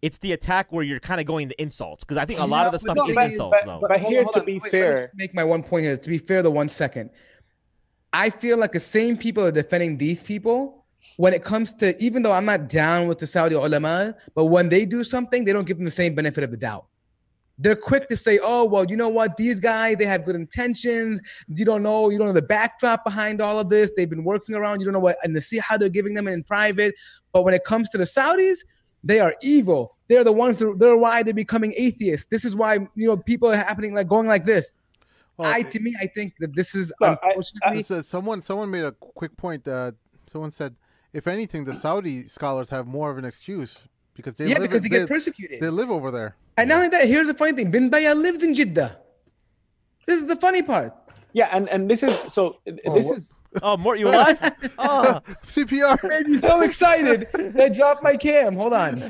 it's 0.02 0.18
the 0.20 0.32
attack 0.34 0.72
where 0.72 0.84
you're 0.84 1.00
kind 1.00 1.20
of 1.20 1.26
going 1.26 1.50
to 1.50 1.62
insults 1.62 2.04
because 2.04 2.18
I 2.18 2.26
think 2.26 2.40
a 2.40 2.46
lot 2.46 2.66
of 2.68 2.72
the 2.72 2.80
stuff 2.80 2.96
No, 2.98 3.08
is 3.10 3.16
but- 3.16 3.30
insults 3.32 3.58
but- 3.62 3.66
though. 3.82 3.88
but 3.88 4.00
hold 4.00 4.12
here, 4.14 4.24
hold 4.24 4.34
to 4.36 4.44
be 4.44 4.54
Wait, 4.54 4.64
let 4.64 4.74
me 4.74 4.80
fair- 4.80 4.98
just 5.08 5.16
make 5.16 5.34
my 5.34 5.44
one 5.44 5.64
point 5.64 5.84
here. 5.86 5.98
To 5.98 6.10
be 6.10 6.18
fair, 6.18 6.44
the 6.44 6.52
one 6.52 6.70
second, 6.70 7.10
I 8.14 8.30
feel 8.30 8.58
like 8.58 8.72
the 8.72 8.80
same 8.80 9.18
people 9.18 9.44
are 9.46 9.52
defending 9.52 9.98
these 9.98 10.24
people 10.24 10.86
when 11.18 11.34
it 11.34 11.44
comes 11.44 11.74
to 11.76 11.96
even 12.04 12.24
though 12.24 12.32
I'm 12.32 12.46
not 12.46 12.70
down 12.70 13.08
with 13.08 13.20
the 13.20 13.28
Saudi 13.28 13.56
ulama, 13.56 14.16
but 14.36 14.46
when 14.46 14.70
they 14.70 14.86
do 14.86 15.04
something, 15.04 15.44
they 15.46 15.54
don't 15.54 15.66
give 15.68 15.78
them 15.78 15.86
the 15.86 15.92
same 15.92 16.16
benefit 16.16 16.44
of 16.44 16.52
the 16.52 16.58
doubt. 16.58 16.86
They're 17.60 17.76
quick 17.76 18.08
to 18.10 18.16
say, 18.16 18.40
"Oh, 18.42 18.66
well, 18.66 18.86
you 18.86 18.96
know 18.96 19.10
what? 19.10 19.36
These 19.36 19.60
guys, 19.60 19.98
they 19.98 20.06
have 20.06 20.24
good 20.26 20.36
intentions. 20.36 21.20
You 21.48 21.66
don't 21.66 21.82
know, 21.82 22.10
you 22.12 22.20
don't 22.20 22.28
know 22.28 22.34
the 22.34 22.42
backdrop 22.42 23.04
behind 23.04 23.42
all 23.42 23.60
of 23.60 23.68
this. 23.70 23.92
They've 23.98 24.10
been 24.10 24.24
working 24.24 24.54
around. 24.54 24.80
You 24.80 24.86
don't 24.86 24.94
know 24.94 25.00
what 25.00 25.18
and 25.24 25.34
to 25.34 25.42
see 25.42 25.58
how 25.58 25.76
they're 25.76 25.90
giving 25.90 26.14
them 26.14 26.28
in 26.28 26.44
private. 26.44 26.94
But 27.34 27.44
when 27.44 27.56
it 27.56 27.64
comes 27.64 27.90
to 27.90 27.98
the 27.98 28.04
Saudis, 28.04 28.58
they 29.04 29.20
are 29.20 29.36
evil. 29.42 29.96
They're 30.08 30.24
the 30.24 30.32
ones. 30.32 30.58
That, 30.58 30.76
they're 30.80 30.98
why 30.98 31.24
they're 31.24 31.34
becoming 31.34 31.74
atheists. 31.78 32.28
This 32.28 32.46
is 32.46 32.56
why 32.56 32.76
you 32.96 33.08
know 33.08 33.18
people 33.18 33.50
are 33.52 33.58
happening 33.58 33.94
like 33.94 34.08
going 34.08 34.28
like 34.28 34.46
this. 34.46 34.78
Well, 35.38 35.48
I 35.52 35.62
to 35.62 35.80
me, 35.80 35.96
I 36.02 36.08
think 36.08 36.34
that 36.40 36.56
this 36.56 36.74
is 36.74 36.92
Look, 37.00 37.20
I- 37.22 37.28
unfortunately. 37.30 37.78
This 37.78 37.92
is- 37.92 38.08
someone 38.08 38.42
someone 38.42 38.72
made 38.72 38.84
a 38.86 38.92
quick 38.94 39.36
point. 39.38 39.68
Uh, 39.68 39.92
someone 40.26 40.52
said, 40.52 40.76
if 41.14 41.28
anything, 41.28 41.64
the 41.66 41.76
Saudi 41.76 42.28
scholars 42.28 42.70
have 42.72 42.88
more 42.88 43.12
of 43.12 43.18
an 43.18 43.26
excuse 43.26 43.88
because 44.16 44.36
they 44.36 44.46
yeah, 44.48 44.54
live 44.58 44.64
because 44.64 44.78
in- 44.78 44.84
they 44.84 44.90
get 44.90 45.08
persecuted. 45.08 45.60
they 45.62 45.70
live 45.70 45.92
over 45.92 46.10
there. 46.10 46.36
and 46.58 46.70
not 46.70 46.78
only 46.78 46.88
that, 46.90 47.08
here's 47.08 47.28
the 47.28 47.34
funny 47.36 47.54
thing: 47.54 47.70
Bin 47.70 47.92
Bayyah 47.92 48.16
lives 48.20 48.44
in 48.44 48.56
Jeddah. 48.56 48.98
This 50.08 50.22
is 50.22 50.28
the 50.28 50.36
funny 50.38 50.62
part. 50.64 50.96
Yeah, 51.34 51.50
and 51.52 51.68
and 51.70 51.90
this 51.90 52.02
is 52.02 52.18
so. 52.34 52.58
Oh, 52.86 52.94
this 52.94 53.06
what- 53.08 53.18
is 53.18 53.34
Oh, 53.62 53.78
Mort, 53.78 54.00
you 54.00 54.08
alive? 54.08 54.40
oh, 54.78 55.22
CPR. 55.48 56.04
made 56.04 56.28
me 56.28 56.38
so 56.38 56.62
excited 56.62 57.28
that 57.34 57.60
I 57.60 57.70
dropped 57.70 58.04
my 58.04 58.16
cam. 58.18 58.56
Hold 58.56 58.74
on. 58.74 59.04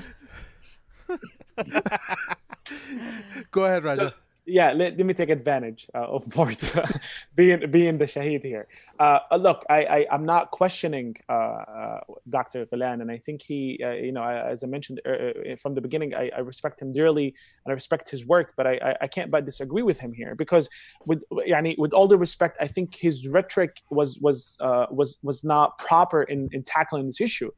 Go 3.51 3.65
ahead, 3.65 3.83
Raja. 3.83 4.13
yeah 4.45 4.71
let, 4.71 4.97
let 4.97 5.05
me 5.05 5.13
take 5.13 5.29
advantage 5.29 5.87
uh, 5.93 5.99
of 5.99 6.35
Mort 6.35 6.73
being 7.35 7.69
being 7.71 7.97
the 7.97 8.05
shaheed 8.05 8.43
here 8.43 8.67
uh, 8.99 9.19
uh, 9.31 9.35
look 9.35 9.63
I, 9.69 9.79
I 9.85 10.05
i'm 10.11 10.25
not 10.25 10.51
questioning 10.51 11.15
uh, 11.29 11.33
uh, 11.33 11.99
dr 12.29 12.65
Ghilan, 12.67 13.01
and 13.01 13.11
i 13.11 13.17
think 13.17 13.41
he 13.41 13.79
uh, 13.83 13.91
you 13.91 14.11
know 14.11 14.23
as 14.23 14.63
i 14.63 14.67
mentioned 14.67 15.01
uh, 15.05 15.55
from 15.57 15.75
the 15.75 15.81
beginning 15.81 16.13
I, 16.13 16.31
I 16.35 16.39
respect 16.39 16.81
him 16.81 16.93
dearly 16.93 17.27
and 17.65 17.71
i 17.71 17.73
respect 17.73 18.09
his 18.09 18.25
work 18.25 18.53
but 18.57 18.65
I, 18.67 18.95
I 19.01 19.07
can't 19.07 19.29
but 19.29 19.45
disagree 19.45 19.83
with 19.83 19.99
him 19.99 20.13
here 20.13 20.35
because 20.35 20.69
with 21.05 21.23
yani, 21.47 21.77
with 21.77 21.93
all 21.93 22.07
due 22.07 22.17
respect 22.17 22.57
i 22.59 22.67
think 22.67 22.95
his 22.95 23.27
rhetoric 23.27 23.81
was 23.89 24.19
was 24.19 24.57
was 24.91 25.17
was 25.23 25.43
not 25.43 25.77
proper 25.77 26.23
in, 26.23 26.49
in 26.51 26.63
tackling 26.63 27.05
this 27.05 27.21
issue 27.21 27.51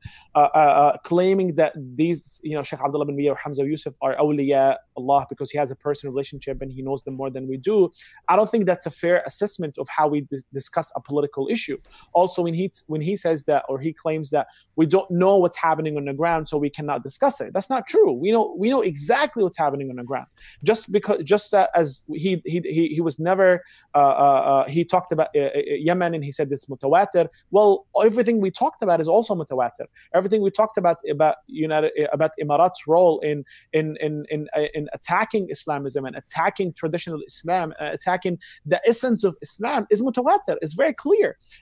claiming 1.03 1.56
that 1.56 1.74
these 1.95 2.41
you 2.44 2.56
know 2.56 2.64
Sheikh 2.64 2.82
Abdullah 2.82 3.06
bin 3.06 3.18
Bayyah 3.18 3.32
or 3.32 3.36
Hamza 3.36 3.64
Yusuf 3.64 3.94
are 4.02 4.16
awliya 4.18 4.78
Allah 4.98 5.26
because 5.30 5.49
he 5.52 5.57
has 5.57 5.72
a 5.72 5.76
personal 5.76 6.11
relationship 6.14 6.61
and 6.61 6.72
he 6.72 6.82
knows 6.82 7.03
them 7.03 7.16
more 7.16 7.30
than 7.30 7.48
we 7.48 7.57
do. 7.57 7.91
I 8.28 8.36
don't 8.36 8.49
think 8.49 8.66
that's 8.66 8.86
a 8.86 8.91
fair 8.91 9.24
assessment 9.26 9.78
of 9.78 9.88
how 9.90 10.07
we 10.07 10.28
discuss 10.53 10.91
a 10.95 11.02
political 11.02 11.28
issue. 11.49 11.77
Also, 12.14 12.41
when 12.43 12.53
he 12.53 12.72
when 12.88 13.01
he 13.01 13.15
says 13.15 13.43
that 13.45 13.64
or 13.69 13.80
he 13.80 13.93
claims 13.93 14.30
that 14.31 14.47
we 14.76 14.85
don't 14.85 15.10
know 15.11 15.38
what's 15.38 15.57
happening 15.57 15.97
on 15.97 16.06
the 16.06 16.14
ground, 16.14 16.49
so 16.49 16.57
we 16.57 16.69
cannot 16.69 17.03
discuss 17.03 17.41
it. 17.41 17.53
That's 17.53 17.69
not 17.69 17.88
true. 17.88 18.11
We 18.11 18.31
know 18.31 18.56
we 18.57 18.69
know 18.69 18.81
exactly 18.81 19.43
what's 19.43 19.57
happening 19.57 19.89
on 19.89 19.97
the 19.97 20.03
ground. 20.03 20.27
Just 20.64 20.91
because 20.91 21.23
just 21.23 21.53
uh, 21.53 21.68
as 21.76 22.03
he 22.14 22.41
he 22.45 22.61
he, 22.64 22.88
he 22.95 23.01
was 23.01 23.19
never 23.19 23.64
uh, 23.95 24.15
uh, 24.26 24.41
uh 24.51 24.64
he 24.69 24.84
talked 24.84 25.11
about 25.11 25.30
uh, 25.35 25.39
uh, 25.39 25.61
Yemen 25.88 26.14
and 26.14 26.23
he 26.23 26.31
said 26.31 26.51
it's 26.51 26.65
mutawatir. 26.65 27.27
Well, 27.51 27.85
everything 28.03 28.41
we 28.41 28.51
talked 28.51 28.81
about 28.81 28.99
is 28.99 29.07
also 29.07 29.35
mutawatir. 29.35 29.88
Everything 30.14 30.41
we 30.41 30.51
talked 30.51 30.77
about 30.77 30.97
about 31.10 31.35
United 31.47 31.91
about 32.11 32.31
Emirat's 32.41 32.88
role 32.88 33.19
in 33.19 33.43
in 33.73 33.97
in 34.01 34.26
in, 34.30 34.47
in 34.73 34.88
attacking 34.93 35.47
Islamism 35.49 36.06
and 36.06 36.15
attacking 36.15 36.73
traditional 36.73 37.22
Islam, 37.27 37.73
attacking 37.80 38.39
the 38.65 38.80
essence 38.88 39.23
of 39.23 39.38
Islam 39.41 39.88
is 39.89 40.01
mutawatir. 40.01 40.57
It's 40.61 40.73
very 40.73 40.93
clear. 40.93 41.19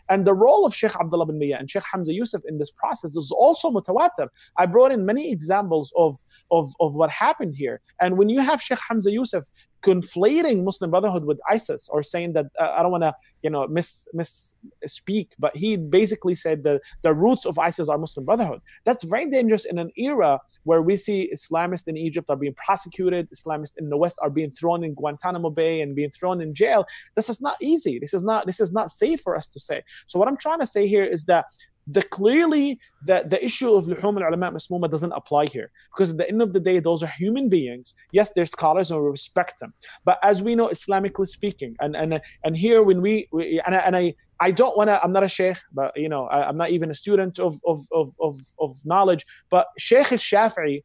And 0.10 0.26
the 0.26 0.34
role 0.34 0.66
of 0.66 0.74
Sheikh 0.74 0.96
Abdullah 1.00 1.26
bin 1.26 1.40
Bayyah 1.40 1.60
and 1.60 1.70
Sheikh 1.70 1.84
Hamza 1.92 2.14
Yusuf 2.14 2.42
in 2.48 2.58
this 2.58 2.72
process 2.72 3.16
is 3.16 3.32
also 3.32 3.72
mutawatir. 3.72 4.28
I 4.58 4.66
brought 4.66 4.92
in 4.92 5.06
many 5.06 5.32
examples 5.32 5.92
of, 5.96 6.18
of, 6.52 6.74
of 6.80 6.96
what 6.96 7.10
happened 7.10 7.56
here. 7.56 7.82
And 8.00 8.18
when 8.18 8.30
you 8.30 8.42
have 8.42 8.62
Sheikh 8.62 8.80
Hamza 8.88 9.12
Yusuf 9.12 9.46
conflating 9.84 10.64
Muslim 10.64 10.92
Brotherhood 10.92 11.26
with 11.26 11.40
ISIS 11.50 11.90
or 11.90 12.02
saying 12.04 12.34
that 12.34 12.46
uh, 12.60 12.74
I 12.78 12.82
don't 12.82 12.92
want 12.92 13.04
to 13.04 13.14
you 13.44 13.50
know 13.50 13.68
miss 13.68 14.08
misspeak, 14.16 15.30
but 15.40 15.56
he 15.56 15.78
basically 15.78 16.36
said 16.36 16.64
that 16.64 16.82
the 17.04 17.14
roots 17.14 17.46
of 17.46 17.60
ISIS 17.60 17.90
are 17.90 17.98
Muslim 17.98 18.26
Brotherhood. 18.26 18.62
That's 18.86 19.04
very 19.04 19.30
dangerous 19.30 19.66
in 19.66 19.78
an 19.78 19.92
era 19.98 20.40
where 20.64 20.82
we 20.82 20.96
see 20.96 21.32
Islamists 21.34 21.88
in 21.88 21.98
Egypt 21.98 22.30
are 22.30 22.36
being 22.36 22.56
prosecuted, 22.56 23.30
Islamists 23.32 23.78
in 23.78 23.90
the 23.90 23.98
West 23.98 24.18
are 24.22 24.30
being 24.30 24.52
thrown 24.52 24.84
in 24.84 24.94
Guantanamo 24.94 25.50
Bay 25.50 25.82
and 25.82 25.96
being 25.96 26.12
thrown 26.12 26.42
in 26.42 26.54
jail. 26.54 26.86
This 27.16 27.30
is 27.30 27.42
not 27.42 27.58
easy. 27.62 28.00
This 28.00 28.14
is 28.14 28.24
not 28.24 28.46
this 28.46 28.60
is 28.60 28.72
not 28.74 28.90
safe 28.90 29.22
for 29.22 29.36
us 29.36 29.48
to 29.48 29.60
say. 29.60 29.84
So 30.08 30.20
what 30.20 30.28
I'm 30.28 30.38
trying 30.38 30.60
to 30.60 30.68
say 30.68 30.88
here 30.88 31.04
is 31.04 31.26
that 31.26 31.46
the 31.88 32.02
clearly 32.02 32.80
the, 33.06 33.24
the 33.28 33.44
issue 33.44 33.74
of 33.74 33.86
luhum 33.86 34.22
al-ulama 34.22 34.52
masmuma 34.52 34.90
doesn't 34.90 35.14
apply 35.14 35.46
here. 35.46 35.72
Because 35.94 36.12
at 36.12 36.18
the 36.18 36.30
end 36.30 36.42
of 36.42 36.54
the 36.54 36.60
day 36.60 36.80
those 36.80 37.02
are 37.02 37.08
human 37.08 37.50
beings. 37.50 37.94
Yes 38.12 38.34
they're 38.34 38.46
scholars 38.46 38.92
and 38.92 39.02
we 39.02 39.10
respect 39.10 39.60
them. 39.60 39.74
But 40.04 40.20
as 40.24 40.44
we 40.44 40.56
know 40.56 40.68
islamically 40.68 41.28
speaking 41.28 41.76
and 41.80 41.96
and 41.96 42.22
and 42.44 42.58
here 42.58 42.84
when 42.84 43.02
we, 43.02 43.28
we 43.32 43.62
and, 43.66 43.76
I, 43.76 43.80
and 43.80 43.96
I 43.96 44.16
I 44.40 44.52
don't 44.52 44.78
want 44.78 44.90
to 44.90 45.02
I'm 45.02 45.14
not 45.14 45.24
a 45.24 45.28
sheikh 45.28 45.58
but 45.72 45.96
you 45.96 46.10
know 46.10 46.26
I, 46.28 46.50
am 46.50 46.58
not 46.58 46.70
even 46.72 46.92
a 46.92 46.96
student 46.96 47.40
of 47.40 47.60
of 47.66 47.80
of 47.94 48.10
of, 48.20 48.36
of 48.60 48.72
knowledge. 48.86 49.26
But 49.50 49.68
Sheikh 49.78 50.12
al-Shafi'i 50.12 50.84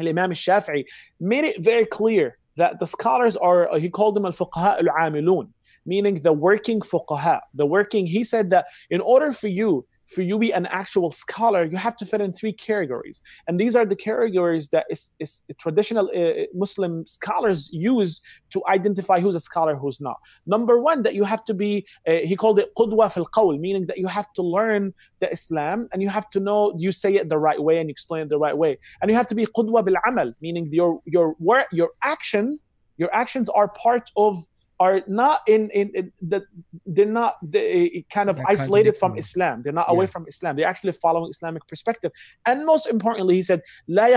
al-Imam 0.00 0.30
al-Shafi'i 0.30 0.84
made 1.20 1.44
it 1.44 1.62
very 1.62 1.86
clear 1.86 2.38
that 2.56 2.78
the 2.80 2.86
scholars 2.86 3.36
are 3.36 3.78
he 3.78 3.88
called 3.88 4.16
them 4.16 4.26
al-fuqaha 4.26 4.78
al-amilun 4.82 5.50
meaning 5.86 6.14
the 6.20 6.32
working 6.32 6.80
fuqaha 6.80 7.40
the 7.52 7.66
working 7.66 8.06
he 8.06 8.24
said 8.24 8.50
that 8.50 8.66
in 8.90 9.00
order 9.00 9.32
for 9.32 9.48
you 9.48 9.86
for 10.06 10.22
you 10.22 10.38
be 10.38 10.52
an 10.52 10.66
actual 10.66 11.10
scholar, 11.10 11.64
you 11.64 11.76
have 11.76 11.96
to 11.96 12.06
fit 12.06 12.20
in 12.20 12.32
three 12.32 12.52
categories. 12.52 13.22
And 13.46 13.58
these 13.58 13.74
are 13.76 13.86
the 13.86 13.96
categories 13.96 14.68
that 14.68 14.86
is, 14.90 15.14
is 15.18 15.44
traditional 15.58 16.10
uh, 16.14 16.44
Muslim 16.54 17.06
scholars 17.06 17.70
use 17.72 18.20
to 18.50 18.62
identify 18.68 19.20
who's 19.20 19.34
a 19.34 19.40
scholar, 19.40 19.74
who's 19.74 20.00
not. 20.00 20.16
Number 20.46 20.78
one, 20.80 21.02
that 21.02 21.14
you 21.14 21.24
have 21.24 21.44
to 21.44 21.54
be, 21.54 21.86
uh, 22.06 22.18
he 22.24 22.36
called 22.36 22.58
it 22.58 22.70
qudwa 22.76 23.12
fil 23.12 23.26
qawl, 23.26 23.58
meaning 23.58 23.86
that 23.86 23.98
you 23.98 24.06
have 24.06 24.32
to 24.34 24.42
learn 24.42 24.92
the 25.20 25.30
Islam 25.30 25.88
and 25.92 26.02
you 26.02 26.08
have 26.08 26.28
to 26.30 26.40
know 26.40 26.74
you 26.78 26.92
say 26.92 27.14
it 27.14 27.28
the 27.28 27.38
right 27.38 27.62
way 27.62 27.78
and 27.78 27.88
you 27.88 27.92
explain 27.92 28.22
it 28.22 28.28
the 28.28 28.38
right 28.38 28.56
way. 28.56 28.78
And 29.00 29.10
you 29.10 29.16
have 29.16 29.26
to 29.28 29.34
be 29.34 29.46
qudwa 29.46 29.84
bil 29.84 29.96
amal, 30.06 30.32
meaning 30.40 30.68
your, 30.72 31.00
your, 31.06 31.34
work, 31.38 31.66
your 31.72 31.90
actions, 32.02 32.62
your 32.96 33.12
actions 33.14 33.48
are 33.48 33.68
part 33.68 34.10
of 34.16 34.46
are 34.80 35.02
not 35.06 35.40
in 35.46 35.70
in, 35.70 35.90
in 35.94 36.12
the, 36.20 36.42
they're 36.86 37.06
not 37.06 37.36
they 37.42 37.90
eh, 37.94 38.00
kind 38.10 38.28
of 38.28 38.40
isolated 38.46 38.96
from 38.96 39.16
Islam. 39.16 39.62
They're 39.62 39.72
not 39.72 39.86
yeah. 39.88 39.94
away 39.94 40.06
from 40.06 40.26
Islam. 40.26 40.56
They're 40.56 40.66
actually 40.66 40.92
following 40.92 41.30
Islamic 41.30 41.66
perspective. 41.66 42.12
And 42.46 42.66
most 42.66 42.86
importantly, 42.86 43.36
he 43.36 43.42
said, 43.42 43.62
meaning 43.88 44.12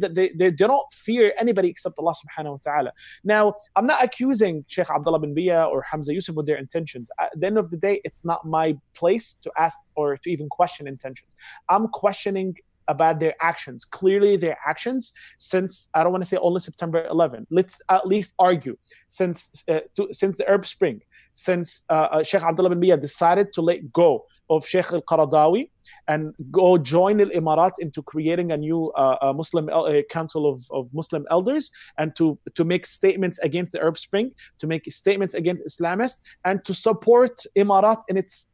that 0.00 0.14
they, 0.14 0.28
they, 0.30 0.50
they 0.50 0.52
don't 0.66 0.92
fear 0.92 1.32
anybody 1.38 1.68
except 1.68 1.98
Allah 1.98 2.14
subhanahu 2.22 2.52
wa 2.52 2.58
ta'ala. 2.62 2.92
Now, 3.24 3.54
I'm 3.76 3.86
not 3.86 4.04
accusing 4.04 4.64
Sheikh 4.68 4.90
Abdullah 4.90 5.20
bin 5.20 5.34
Bayyah 5.34 5.68
or 5.68 5.82
Hamza 5.82 6.12
Yusuf 6.12 6.36
with 6.36 6.46
their 6.46 6.56
intentions. 6.56 7.10
At 7.20 7.30
the 7.38 7.46
end 7.46 7.58
of 7.58 7.70
the 7.70 7.76
day, 7.76 8.00
it's 8.04 8.24
not 8.24 8.44
my 8.44 8.76
place 8.94 9.34
to 9.42 9.50
ask 9.58 9.76
or 9.94 10.16
to 10.18 10.30
even 10.30 10.48
question 10.48 10.86
intentions. 10.86 11.34
I'm 11.68 11.88
questioning 11.88 12.54
about 12.88 13.20
their 13.20 13.34
actions. 13.40 13.84
Clearly, 13.84 14.36
their 14.36 14.58
actions 14.66 15.12
since 15.38 15.88
I 15.94 16.02
don't 16.02 16.12
want 16.12 16.24
to 16.24 16.28
say 16.28 16.38
only 16.38 16.60
September 16.60 17.06
11. 17.06 17.46
Let's 17.50 17.80
at 17.88 18.06
least 18.06 18.34
argue 18.38 18.76
since 19.06 19.64
uh, 19.68 19.80
to, 19.96 20.08
since 20.12 20.38
the 20.38 20.48
Arab 20.48 20.66
Spring, 20.66 21.02
since 21.34 21.82
uh, 21.90 21.92
uh, 21.92 22.22
Sheikh 22.22 22.42
Abdullah 22.42 22.70
bin 22.70 22.80
Bayyah 22.80 23.00
decided 23.00 23.52
to 23.54 23.62
let 23.62 23.92
go 23.92 24.24
of 24.50 24.66
Sheikh 24.66 24.92
Al 24.92 25.02
Qaradawi 25.02 25.70
and 26.06 26.34
go 26.50 26.78
join 26.78 27.20
Al 27.20 27.28
Imarat 27.28 27.72
into 27.80 28.02
creating 28.02 28.50
a 28.50 28.56
new 28.56 28.90
uh, 28.92 29.32
Muslim 29.34 29.68
uh, 29.68 30.02
Council 30.10 30.48
of, 30.48 30.60
of 30.70 30.92
Muslim 30.94 31.26
Elders 31.30 31.70
and 31.98 32.16
to, 32.16 32.38
to 32.54 32.64
make 32.64 32.86
statements 32.86 33.38
against 33.40 33.72
the 33.72 33.80
Arab 33.80 33.98
Spring, 33.98 34.32
to 34.58 34.66
make 34.66 34.90
statements 34.90 35.34
against 35.34 35.64
Islamists, 35.66 36.20
and 36.44 36.64
to 36.64 36.72
support 36.72 37.42
Imarat 37.56 38.00
in 38.08 38.16
its 38.16 38.48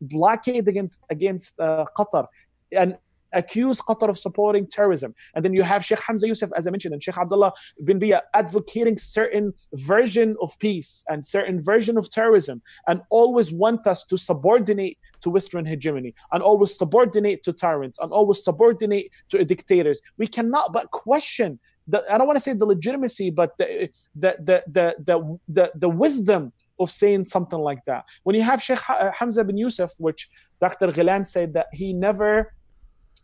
blockade 0.00 0.68
against 0.68 1.04
against 1.10 1.58
uh, 1.58 1.84
Qatar 1.96 2.26
and 2.72 2.98
accuse 3.32 3.80
Qatar 3.80 4.08
of 4.08 4.18
supporting 4.18 4.66
terrorism. 4.66 5.14
And 5.34 5.44
then 5.44 5.52
you 5.52 5.62
have 5.62 5.84
Sheikh 5.84 6.00
Hamza 6.00 6.26
Yusuf, 6.26 6.50
as 6.56 6.66
I 6.66 6.70
mentioned, 6.70 6.94
and 6.94 7.02
Sheikh 7.02 7.18
Abdullah 7.18 7.52
bin 7.84 7.98
Bayyah 7.98 8.22
advocating 8.34 8.98
certain 8.98 9.52
version 9.74 10.36
of 10.40 10.58
peace 10.58 11.04
and 11.08 11.26
certain 11.26 11.60
version 11.60 11.96
of 11.98 12.10
terrorism, 12.10 12.62
and 12.86 13.00
always 13.10 13.52
want 13.52 13.86
us 13.86 14.04
to 14.04 14.16
subordinate 14.16 14.98
to 15.20 15.30
Western 15.30 15.66
hegemony, 15.66 16.14
and 16.32 16.42
always 16.42 16.76
subordinate 16.76 17.42
to 17.44 17.52
tyrants, 17.52 17.98
and 17.98 18.12
always 18.12 18.44
subordinate 18.44 19.10
to 19.30 19.44
dictators. 19.44 20.00
We 20.16 20.26
cannot 20.26 20.72
but 20.72 20.90
question 20.90 21.58
the, 21.88 22.04
I 22.12 22.18
don't 22.18 22.26
want 22.26 22.36
to 22.36 22.40
say 22.40 22.52
the 22.52 22.66
legitimacy, 22.66 23.30
but 23.30 23.56
the 23.58 23.88
the 24.14 24.36
the 24.38 24.62
the 24.66 24.94
the, 25.04 25.38
the, 25.48 25.72
the 25.74 25.88
wisdom 25.88 26.52
of 26.78 26.90
saying 26.90 27.24
something 27.24 27.58
like 27.58 27.82
that. 27.84 28.04
When 28.22 28.36
you 28.36 28.42
have 28.42 28.62
Sheikh 28.62 28.80
Hamza 29.18 29.42
bin 29.42 29.56
Yusuf, 29.56 29.92
which 29.98 30.28
Dr. 30.60 30.88
Ghilan 30.88 31.26
said 31.26 31.54
that 31.54 31.66
he 31.72 31.92
never 31.92 32.52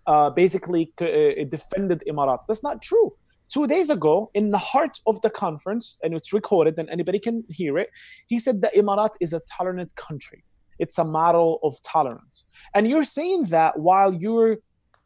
uh, 0.07 0.31
basically 0.31 0.93
uh, 1.01 1.45
defended 1.49 2.03
Emirat. 2.09 2.41
That's 2.49 2.63
not 2.63 2.83
true. 2.83 3.15
Two 3.53 3.67
days 3.67 3.91
ago, 3.91 4.31
in 4.35 4.51
the 4.51 4.59
heart 4.59 5.01
of 5.07 5.21
the 5.21 5.31
conference, 5.31 5.99
and 6.03 6.15
it's 6.15 6.33
recorded 6.33 6.79
and 6.79 6.89
anybody 6.91 7.19
can 7.19 7.45
hear 7.49 7.79
it, 7.79 7.91
he 8.27 8.39
said 8.39 8.63
that 8.63 8.75
Emirat 8.75 9.11
is 9.21 9.33
a 9.33 9.41
tolerant 9.57 9.95
country. 9.97 10.45
It's 10.79 10.99
a 10.99 11.05
model 11.05 11.61
of 11.63 11.75
tolerance. 11.83 12.45
And 12.75 12.89
you're 12.89 13.05
saying 13.05 13.45
that 13.45 13.79
while 13.79 14.13
you're 14.13 14.59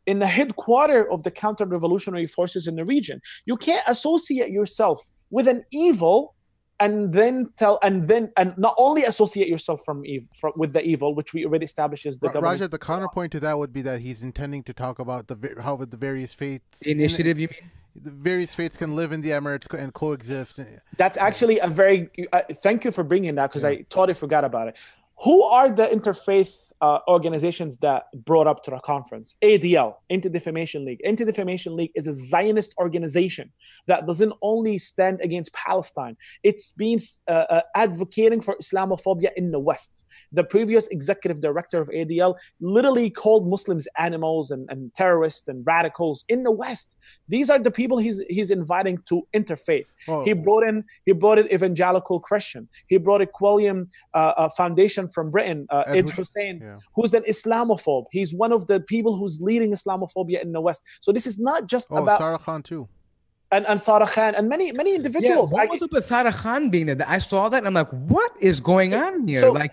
in 0.09 0.21
the 0.21 0.27
headquarter 0.27 1.11
of 1.13 1.23
the 1.23 1.31
counter-revolutionary 1.31 2.27
forces 2.27 2.67
in 2.67 2.77
the 2.77 2.85
region. 2.85 3.21
You 3.45 3.59
can't 3.59 3.85
associate 3.87 4.51
yourself 4.51 5.11
with 5.29 5.47
an 5.47 5.65
evil 5.71 6.35
and 6.81 7.13
then 7.13 7.51
tell 7.57 7.79
and 7.83 8.07
then 8.07 8.33
and 8.37 8.57
not 8.57 8.75
only 8.79 9.05
associate 9.05 9.49
yourself 9.49 9.85
from 9.85 10.05
evil 10.07 10.29
from, 10.35 10.53
with 10.57 10.73
the 10.73 10.83
evil 10.83 11.15
which 11.15 11.33
we 11.33 11.45
already 11.45 11.65
established 11.65 12.07
is 12.07 12.19
the 12.19 12.29
Raja, 12.29 12.69
the 12.69 12.79
counterpoint 12.79 13.33
to 13.33 13.41
that 13.41 13.59
would 13.59 13.73
be 13.73 13.83
that 13.83 14.01
he's 14.01 14.23
intending 14.23 14.63
to 14.65 14.73
talk 14.73 14.99
about 14.99 15.29
the 15.29 15.37
how 15.61 15.77
the 15.77 15.97
various 15.97 16.33
faiths 16.35 16.83
initiative 16.83 17.39
you 17.39 17.49
mean 17.49 17.71
the 18.03 18.11
various 18.11 18.55
faiths 18.55 18.77
can 18.77 18.95
live 18.95 19.13
in 19.13 19.21
the 19.23 19.31
Emirates 19.31 19.73
and 19.77 19.93
coexist. 19.93 20.61
That's 20.97 21.17
actually 21.17 21.59
a 21.59 21.67
very. 21.67 22.11
Uh, 22.33 22.43
thank 22.63 22.85
you 22.85 22.93
for 22.93 23.03
bringing 23.03 23.35
that 23.37 23.49
because 23.49 23.65
yeah. 23.65 23.71
I 23.71 23.87
totally 23.89 24.15
forgot 24.15 24.45
about 24.45 24.69
it. 24.69 24.77
Who 25.25 25.43
are 25.43 25.69
the 25.71 25.87
interfaith 25.87 26.68
uh, 26.81 26.99
organizations 27.09 27.79
that 27.79 28.05
brought 28.25 28.47
up 28.47 28.63
to 28.65 28.71
the 28.71 28.79
conference. 28.81 29.37
ADL, 29.43 29.95
Anti-Defamation 30.11 30.85
League. 30.85 31.01
Anti-Defamation 31.05 31.75
League 31.75 31.91
is 31.95 32.07
a 32.07 32.13
Zionist 32.13 32.75
organization 32.79 33.53
that 33.87 34.07
doesn't 34.07 34.33
only 34.43 34.79
stand 34.79 35.21
against 35.21 35.53
Palestine. 35.53 36.17
It's 36.43 36.73
been 36.73 36.99
uh, 37.27 37.31
uh, 37.31 37.61
advocating 37.75 38.41
for 38.41 38.57
Islamophobia 38.57 39.31
in 39.37 39.51
the 39.51 39.59
West. 39.59 40.05
The 40.33 40.45
previous 40.45 40.89
executive 40.89 41.41
director 41.41 41.81
of 41.81 41.89
ADL 41.89 42.37
literally 42.61 43.11
called 43.11 43.49
Muslims 43.49 43.89
animals 43.99 44.51
and, 44.51 44.69
and 44.71 44.95
terrorists 44.95 45.49
and 45.49 45.67
radicals 45.67 46.25
in 46.29 46.43
the 46.43 46.53
West. 46.53 46.97
These 47.29 47.51
are 47.51 47.59
the 47.59 47.71
people 47.71 47.99
he's 47.99 48.21
he's 48.29 48.51
inviting 48.51 48.99
to 49.09 49.27
interfaith. 49.35 49.87
Oh. 50.07 50.25
He 50.25 50.33
brought 50.33 50.65
in 50.65 50.85
he 51.07 51.13
brought 51.13 51.39
in 51.39 51.53
evangelical 51.53 52.21
Christian. 52.21 52.69
He 52.87 52.99
brought 52.99 53.23
a 53.23 53.27
Quilliam 53.27 53.89
uh, 54.15 54.49
Foundation 54.51 55.09
from 55.09 55.31
Britain, 55.31 55.67
uh, 55.71 55.85
Ed 55.87 56.09
Husain. 56.11 56.61
Yeah 56.61 56.68
yeah. 56.69 56.79
who's 56.95 57.15
an 57.15 57.25
Islamophobe. 57.29 58.07
He's 58.11 58.33
one 58.35 58.53
of 58.53 58.67
the 58.67 58.81
people 58.81 59.17
who's 59.17 59.41
leading 59.41 59.73
Islamophobia 59.73 60.43
in 60.43 60.53
the 60.53 60.61
West. 60.61 60.85
So 61.01 61.13
this 61.13 61.27
is 61.27 61.39
not 61.39 61.67
just 61.67 61.89
oh, 61.91 62.03
about 62.03 62.19
Sara 62.19 62.39
Khan 62.39 62.63
too. 62.63 62.89
And, 63.51 63.67
and 63.67 63.81
Sara 63.81 64.07
Khan 64.07 64.35
and 64.35 64.49
many 64.49 64.73
many 64.73 64.95
individuals. 64.95 65.51
Yeah, 65.51 65.59
what 65.59 65.71
was 65.71 65.83
up 65.83 65.93
with 65.93 66.05
Sara 66.05 66.33
Khan 66.33 66.71
being 66.71 66.87
there? 66.87 66.97
I 67.07 67.19
saw 67.19 67.49
that 67.49 67.59
and 67.59 67.67
I'm 67.67 67.75
like, 67.75 67.91
what 67.91 68.33
is 68.41 68.61
going 68.61 68.95
on 68.95 69.27
here? 69.27 69.41
So 69.41 69.53
like, 69.53 69.73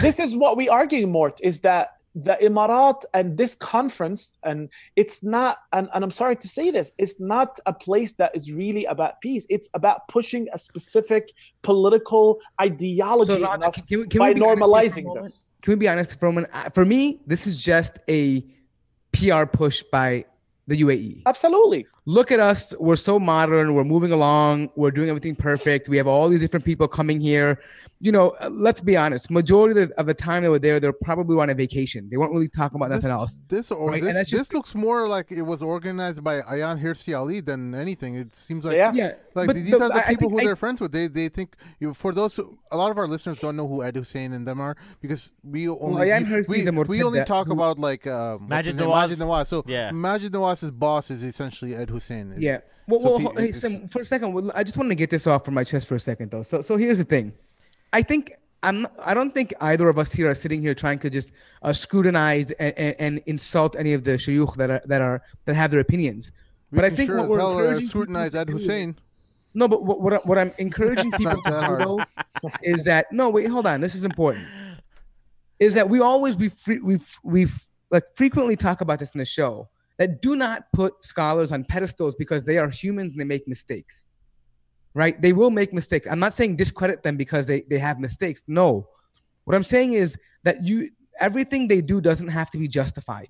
this 0.00 0.18
is 0.18 0.36
what 0.36 0.56
we 0.56 0.68
argue, 0.68 1.06
Mort, 1.06 1.38
is 1.42 1.60
that 1.60 1.88
the 2.14 2.36
Emirat 2.40 3.04
and 3.12 3.36
this 3.36 3.54
conference, 3.56 4.34
and 4.44 4.68
it's 4.94 5.24
not, 5.24 5.58
and, 5.72 5.88
and 5.92 6.04
I'm 6.04 6.10
sorry 6.12 6.36
to 6.36 6.48
say 6.48 6.70
this, 6.70 6.92
it's 6.96 7.18
not 7.20 7.58
a 7.66 7.72
place 7.72 8.12
that 8.12 8.30
is 8.36 8.52
really 8.52 8.84
about 8.84 9.20
peace. 9.20 9.46
It's 9.50 9.68
about 9.74 10.06
pushing 10.08 10.46
a 10.52 10.58
specific 10.58 11.32
political 11.62 12.38
ideology 12.60 13.32
So, 13.32 13.40
Rana, 13.40 13.70
can 13.88 14.00
we- 14.00 14.06
can 14.06 14.18
by 14.20 14.32
be 14.32 14.40
honest 14.42 14.46
here 14.46 14.46
for 14.46 14.52
a 14.52 14.56
normalizing 14.56 15.22
this. 15.24 15.48
Can 15.62 15.72
we 15.72 15.76
be 15.76 15.88
honest 15.88 16.18
for 16.20 16.26
a 16.26 16.32
moment? 16.32 16.52
Uh, 16.52 16.70
For 16.70 16.84
me, 16.84 17.20
this 17.26 17.46
is 17.46 17.60
just 17.60 17.98
a 18.08 18.44
PR 19.12 19.44
push 19.46 19.82
by 19.90 20.24
the 20.68 20.76
UAE. 20.82 21.22
Absolutely. 21.26 21.86
Look 22.06 22.30
at 22.30 22.38
us. 22.40 22.74
We're 22.78 22.96
so 22.96 23.18
modern. 23.18 23.72
We're 23.74 23.84
moving 23.84 24.12
along. 24.12 24.70
We're 24.76 24.90
doing 24.90 25.08
everything 25.08 25.34
perfect. 25.36 25.88
We 25.88 25.96
have 25.96 26.06
all 26.06 26.28
these 26.28 26.40
different 26.40 26.64
people 26.66 26.86
coming 26.86 27.20
here. 27.20 27.60
You 28.00 28.12
know, 28.12 28.30
uh, 28.40 28.50
let's 28.50 28.82
be 28.82 28.96
honest. 28.98 29.30
Majority 29.30 29.80
of 29.80 29.88
the, 29.88 29.94
of 30.00 30.04
the 30.06 30.12
time 30.12 30.42
they 30.42 30.50
were 30.50 30.58
there, 30.58 30.78
they're 30.78 30.92
probably 30.92 31.38
on 31.40 31.48
a 31.48 31.54
vacation. 31.54 32.08
They 32.10 32.18
weren't 32.18 32.32
really 32.32 32.48
talking 32.48 32.76
about 32.76 32.90
This, 32.90 33.04
nothing 33.04 33.12
else. 33.16 33.40
this 33.48 33.70
or 33.70 33.88
Right, 33.92 34.02
this, 34.02 34.14
just- 34.28 34.32
this 34.32 34.52
looks 34.52 34.74
more 34.74 35.08
like 35.08 35.32
it 35.32 35.40
was 35.42 35.62
organized 35.62 36.22
by 36.22 36.42
Ayaan 36.42 36.82
Hirsi 36.82 37.16
Ali 37.18 37.40
than 37.40 37.74
anything. 37.74 38.16
It 38.16 38.34
seems 38.34 38.66
like 38.66 38.76
Yeah. 38.76 38.90
Yeah, 38.92 39.12
Like 39.34 39.46
but 39.46 39.56
these 39.56 39.70
the- 39.70 39.82
are 39.82 39.88
the 39.88 39.94
I- 40.06 40.08
I 40.08 40.14
people 40.16 40.28
who 40.28 40.40
I- 40.40 40.44
they're 40.44 40.56
friends 40.56 40.82
with. 40.82 40.92
They 40.92 41.06
they 41.06 41.28
think 41.30 41.54
you 41.78 41.94
for 41.94 42.12
those 42.12 42.34
who, 42.36 42.58
a 42.70 42.76
lot 42.76 42.90
of 42.90 42.98
our 42.98 43.06
listeners 43.08 43.40
don't 43.40 43.56
know 43.56 43.68
who 43.68 43.82
Ed 43.82 43.94
Husain 43.94 44.32
and 44.34 44.46
them 44.46 44.60
are 44.60 44.76
because 45.00 45.32
we 45.42 45.68
only 45.68 46.08
Ayaan 46.08 46.46
we, 46.48 46.64
we, 46.68 46.84
we 46.88 47.02
only 47.02 47.24
talk 47.24 47.46
who- 47.46 47.54
about 47.54 47.78
like 47.78 48.06
um, 48.06 48.48
what's 48.48 48.66
Maajid 48.66 48.72
his 48.72 48.76
name? 48.76 48.88
Nawaz. 48.88 49.08
Maajid 49.08 49.16
Nawaz. 49.18 49.46
So 49.46 49.62
Yeah. 49.66 49.90
Maajid 49.92 50.30
Nawaz's 50.30 50.72
boss 50.72 51.10
is 51.10 51.22
essentially 51.22 51.74
Ed 51.74 51.88
Husain. 51.94 52.34
Yeah. 52.38 52.58
Well, 52.86 53.00
So 53.00 53.10
well 53.10 53.18
ho- 53.18 53.34
hey, 53.36 53.52
Sam, 53.52 53.88
for 53.88 54.02
a 54.02 54.06
second, 54.06 54.50
I 54.54 54.62
just 54.62 54.76
want 54.76 54.90
to 54.90 54.94
get 54.94 55.10
this 55.10 55.26
off 55.26 55.44
from 55.44 55.54
my 55.54 55.64
chest 55.64 55.86
for 55.86 55.94
a 55.94 56.00
second, 56.00 56.30
though. 56.30 56.42
So, 56.42 56.60
so 56.60 56.76
here's 56.76 56.98
the 56.98 57.04
thing. 57.04 57.32
I 57.92 58.02
think 58.02 58.32
I'm. 58.62 58.86
I 58.98 59.14
don't 59.14 59.30
think 59.30 59.54
either 59.60 59.88
of 59.88 59.98
us 59.98 60.12
here 60.12 60.28
are 60.28 60.34
sitting 60.34 60.60
here 60.60 60.74
trying 60.74 60.98
to 61.00 61.10
just 61.10 61.32
uh, 61.62 61.72
scrutinize 61.72 62.50
and, 62.52 62.74
and, 62.76 62.96
and 62.98 63.22
insult 63.26 63.76
any 63.78 63.92
of 63.92 64.04
the 64.04 64.12
shuyukh 64.12 64.56
that 64.56 64.70
are 64.70 64.82
that 64.86 65.00
are 65.00 65.22
that 65.44 65.54
have 65.54 65.70
their 65.70 65.80
opinions. 65.80 66.32
We 66.70 66.76
but 66.76 66.84
I 66.84 66.90
think 66.90 67.08
sure 67.08 67.18
what 67.18 67.28
we're 67.28 67.38
hell, 67.38 67.76
uh, 67.76 67.80
scrutinize 67.80 68.34
Ed 68.34 68.48
Husain. 68.48 68.96
No, 69.54 69.68
but 69.68 69.84
what 69.84 70.00
what, 70.00 70.26
what 70.26 70.38
I'm 70.38 70.52
encouraging 70.58 71.12
people 71.12 71.40
to 71.42 72.06
do 72.42 72.50
is 72.62 72.84
that 72.84 73.12
no, 73.12 73.30
wait, 73.30 73.48
hold 73.48 73.66
on. 73.66 73.80
This 73.80 73.94
is 73.94 74.04
important. 74.04 74.46
Is 75.60 75.74
that 75.74 75.88
we 75.88 76.00
always 76.00 76.34
we 76.36 76.50
we 76.82 76.98
we 77.22 77.46
like 77.90 78.04
frequently 78.14 78.56
talk 78.56 78.80
about 78.80 78.98
this 78.98 79.10
in 79.10 79.18
the 79.18 79.24
show 79.24 79.68
that 79.98 80.20
do 80.20 80.36
not 80.36 80.64
put 80.72 81.02
scholars 81.04 81.52
on 81.52 81.64
pedestals 81.64 82.14
because 82.16 82.42
they 82.42 82.58
are 82.58 82.68
humans 82.68 83.12
and 83.12 83.20
they 83.20 83.24
make 83.24 83.46
mistakes. 83.46 84.10
Right? 84.94 85.20
They 85.20 85.32
will 85.32 85.50
make 85.50 85.72
mistakes. 85.72 86.06
I'm 86.08 86.20
not 86.20 86.34
saying 86.34 86.56
discredit 86.56 87.02
them 87.02 87.16
because 87.16 87.46
they 87.46 87.62
they 87.68 87.78
have 87.78 87.98
mistakes. 87.98 88.42
No. 88.46 88.88
What 89.44 89.56
I'm 89.56 89.64
saying 89.64 89.94
is 89.94 90.16
that 90.44 90.64
you 90.64 90.90
everything 91.20 91.68
they 91.68 91.80
do 91.80 92.00
doesn't 92.00 92.28
have 92.28 92.50
to 92.52 92.58
be 92.58 92.68
justified 92.68 93.28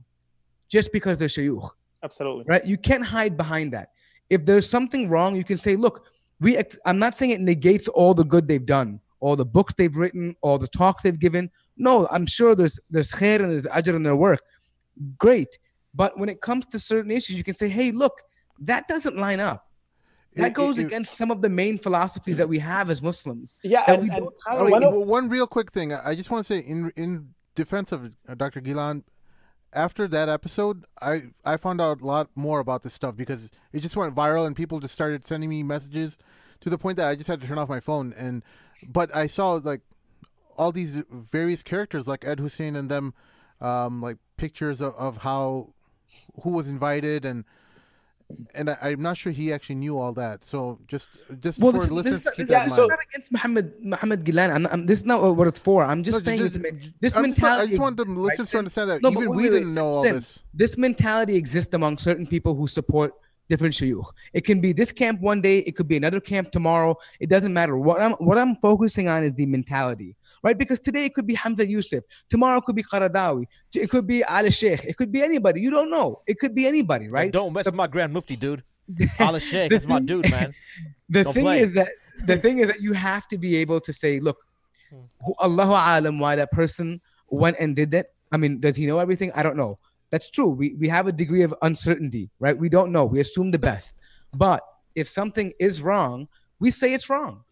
just 0.70 0.92
because 0.92 1.18
they're 1.18 1.28
shayukh 1.28 1.68
Absolutely. 2.02 2.44
right? 2.46 2.64
You 2.64 2.76
can't 2.76 3.04
hide 3.04 3.36
behind 3.36 3.72
that. 3.72 3.88
If 4.30 4.44
there's 4.44 4.68
something 4.68 5.08
wrong, 5.08 5.36
you 5.36 5.44
can 5.44 5.56
say, 5.56 5.76
look, 5.76 6.06
we. 6.40 6.56
Ex- 6.56 6.78
I'm 6.84 6.98
not 6.98 7.14
saying 7.14 7.30
it 7.30 7.40
negates 7.40 7.88
all 7.88 8.14
the 8.14 8.24
good 8.24 8.48
they've 8.48 8.64
done, 8.64 9.00
all 9.20 9.36
the 9.36 9.44
books 9.44 9.74
they've 9.74 9.94
written, 9.94 10.36
all 10.42 10.58
the 10.58 10.68
talks 10.68 11.02
they've 11.02 11.18
given. 11.18 11.50
No, 11.76 12.06
I'm 12.10 12.26
sure 12.26 12.54
there's 12.54 12.78
there's 12.90 13.10
khair 13.10 13.40
and 13.40 13.52
there's 13.52 13.66
ajr 13.66 13.94
in 13.94 14.02
their 14.02 14.16
work. 14.16 14.40
Great, 15.18 15.48
but 15.94 16.18
when 16.18 16.28
it 16.28 16.40
comes 16.40 16.66
to 16.66 16.78
certain 16.78 17.10
issues, 17.10 17.36
you 17.36 17.44
can 17.44 17.54
say, 17.54 17.68
hey, 17.68 17.90
look, 17.92 18.20
that 18.60 18.88
doesn't 18.88 19.16
line 19.16 19.40
up. 19.40 19.68
That 20.36 20.48
It- 20.48 20.54
goes 20.54 20.78
it- 20.78 20.82
it- 20.82 20.86
against 20.86 21.16
some 21.16 21.30
of 21.30 21.42
the 21.42 21.48
main 21.48 21.78
philosophies 21.78 22.36
that 22.38 22.48
we 22.48 22.58
have 22.58 22.90
as 22.90 23.00
Muslims. 23.00 23.54
Yeah, 23.62 23.84
and, 23.86 24.02
we 24.02 24.10
and 24.10 24.18
don't 24.24 24.34
Oh, 24.48 24.68
one 24.68 24.82
of- 24.82 24.94
one 24.94 25.28
real 25.28 25.46
quick 25.46 25.70
thing. 25.72 25.92
I 25.92 26.10
I 26.10 26.14
just 26.14 26.30
want 26.30 26.44
to 26.46 26.52
say 26.54 26.58
in 26.60 26.90
in 26.96 27.34
defense 27.54 27.92
of 27.92 28.12
uh, 28.28 28.34
Dr. 28.34 28.60
Ghilan, 28.60 29.04
after 29.72 30.08
that 30.08 30.28
episode, 30.28 30.84
I 31.00 31.30
I 31.44 31.56
found 31.56 31.80
out 31.80 32.00
a 32.00 32.06
lot 32.06 32.30
more 32.34 32.58
about 32.58 32.82
this 32.82 32.94
stuff 32.94 33.14
because 33.16 33.50
it 33.72 33.80
just 33.80 33.96
went 33.96 34.14
viral 34.16 34.44
and 34.46 34.56
people 34.56 34.80
just 34.80 34.94
started 34.94 35.24
sending 35.24 35.50
me 35.50 35.62
messages 35.62 36.18
to 36.60 36.70
the 36.70 36.78
point 36.78 36.96
that 36.96 37.08
I 37.08 37.14
just 37.14 37.28
had 37.28 37.40
to 37.40 37.46
turn 37.46 37.58
off 37.58 37.68
my 37.68 37.80
phone. 37.80 38.12
And 38.16 38.42
but 38.88 39.14
I 39.14 39.28
saw 39.28 39.52
like 39.54 39.82
all 40.56 40.72
these 40.72 41.02
various 41.12 41.62
characters 41.62 42.08
like 42.08 42.24
Ed 42.24 42.38
Husain 42.40 42.74
and 42.76 42.88
them, 42.90 43.14
um, 43.60 44.00
like 44.02 44.16
pictures 44.36 44.80
of, 44.80 44.94
of 44.94 45.18
how 45.18 45.73
who 46.42 46.50
was 46.50 46.68
invited 46.68 47.24
and. 47.24 47.44
And 48.54 48.70
I, 48.70 48.78
I'm 48.80 49.02
not 49.02 49.18
sure 49.18 49.32
he 49.32 49.52
actually 49.52 49.74
knew 49.74 49.98
all 49.98 50.14
that. 50.14 50.44
So 50.44 50.78
just 50.88 51.10
just 51.40 51.60
for 51.60 51.72
this, 51.72 51.90
listeners 51.90 52.20
this, 52.24 52.34
keep 52.34 52.46
that 52.46 52.52
yeah, 52.52 52.64
this 52.64 52.74
so- 52.74 52.84
is 52.84 52.88
not 52.88 52.98
against 53.10 53.30
Muhammad 53.30 53.74
Muhammad 53.84 54.24
Ghilan. 54.24 54.48
I'm, 54.54 54.66
I'm, 54.68 54.86
this 54.86 55.00
is 55.00 55.04
not 55.04 55.36
what 55.36 55.46
it's 55.46 55.58
for. 55.60 55.84
I'm 55.84 56.02
just 56.02 56.20
No, 56.20 56.24
saying 56.24 56.38
just- 56.38 56.54
this, 56.54 56.72
this 57.00 57.16
I'm 57.16 57.26
just 57.26 57.42
mentality. 57.42 57.62
I 57.62 57.66
just 57.66 57.80
want 57.82 57.98
the 57.98 58.06
right, 58.06 58.16
listeners 58.16 58.50
to 58.52 58.58
understand 58.58 58.90
that 58.90 59.02
No, 59.02 59.10
even 59.10 59.20
wait, 59.20 59.28
we 59.28 59.36
wait, 59.36 59.52
wait, 59.52 59.58
didn't 59.58 59.74
know 59.74 60.02
Sim, 60.02 60.12
all 60.12 60.14
this. 60.14 60.42
This 60.54 60.78
mentality 60.78 61.36
exists 61.36 61.74
among 61.74 61.98
certain 61.98 62.26
people 62.26 62.54
who 62.54 62.66
support 62.66 63.12
different 63.48 63.74
shuyukh. 63.74 64.06
It 64.32 64.42
can 64.44 64.60
be 64.60 64.72
this 64.72 64.92
camp 64.92 65.20
one 65.20 65.40
day, 65.40 65.58
it 65.58 65.76
could 65.76 65.88
be 65.88 65.96
another 65.96 66.20
camp 66.20 66.50
tomorrow. 66.50 66.96
It 67.20 67.28
doesn't 67.28 67.52
matter. 67.52 67.76
What 67.76 68.00
I'm 68.00 68.12
what 68.12 68.38
I'm 68.38 68.56
focusing 68.56 69.08
on 69.08 69.24
is 69.24 69.32
the 69.34 69.46
mentality, 69.46 70.16
right? 70.42 70.56
Because 70.56 70.80
today 70.80 71.04
it 71.06 71.14
could 71.14 71.26
be 71.26 71.34
Hamza 71.34 71.66
Yusuf, 71.66 72.04
tomorrow 72.30 72.58
it 72.58 72.64
could 72.64 72.76
be 72.76 72.82
Qaradawi, 72.82 73.46
it 73.74 73.90
could 73.90 74.06
be 74.06 74.22
Al 74.24 74.48
Sheikh, 74.50 74.84
it 74.84 74.96
could 74.96 75.12
be 75.12 75.22
anybody. 75.22 75.60
You 75.60 75.70
don't 75.70 75.90
know. 75.90 76.22
It 76.26 76.38
could 76.38 76.54
be 76.54 76.66
anybody, 76.66 77.08
right? 77.08 77.30
Don't 77.30 77.52
mess 77.52 77.66
with 77.66 77.74
my 77.74 77.86
Grand 77.86 78.12
Mufti, 78.12 78.36
dude. 78.36 78.62
Allah 79.18 79.40
Sheikh, 79.40 79.70
that's 79.70 79.86
my 79.86 80.00
dude, 80.00 80.30
man. 80.30 80.54
the 81.08 81.24
Don't 81.24 81.32
thing 81.34 81.44
play. 81.44 81.60
is 81.60 81.74
that 81.74 81.88
the 82.26 82.38
thing 82.38 82.58
is 82.58 82.68
that 82.68 82.80
you 82.80 82.92
have 82.92 83.26
to 83.28 83.38
be 83.38 83.56
able 83.56 83.80
to 83.80 83.92
say, 83.92 84.20
look, 84.20 84.38
who- 84.90 85.34
Allahu 85.40 85.72
alam, 85.72 86.18
why 86.18 86.36
that 86.36 86.50
person 86.52 87.00
went 87.28 87.56
and 87.58 87.74
did 87.74 87.90
that. 87.92 88.06
I 88.32 88.36
mean, 88.36 88.58
does 88.60 88.74
he 88.76 88.86
know 88.86 88.98
everything? 88.98 89.30
I 89.34 89.42
don't 89.42 89.56
know. 89.56 89.78
That's 90.14 90.30
true. 90.30 90.50
We 90.60 90.74
we 90.74 90.86
have 90.96 91.08
a 91.08 91.12
degree 91.22 91.42
of 91.42 91.52
uncertainty, 91.60 92.30
right? 92.38 92.56
We 92.56 92.68
don't 92.68 92.92
know. 92.92 93.04
We 93.04 93.18
assume 93.18 93.50
the 93.50 93.58
best. 93.58 93.94
But 94.32 94.60
if 94.94 95.08
something 95.08 95.52
is 95.58 95.82
wrong, 95.82 96.28
we 96.60 96.70
say 96.70 96.94
it's 96.94 97.10
wrong, 97.10 97.42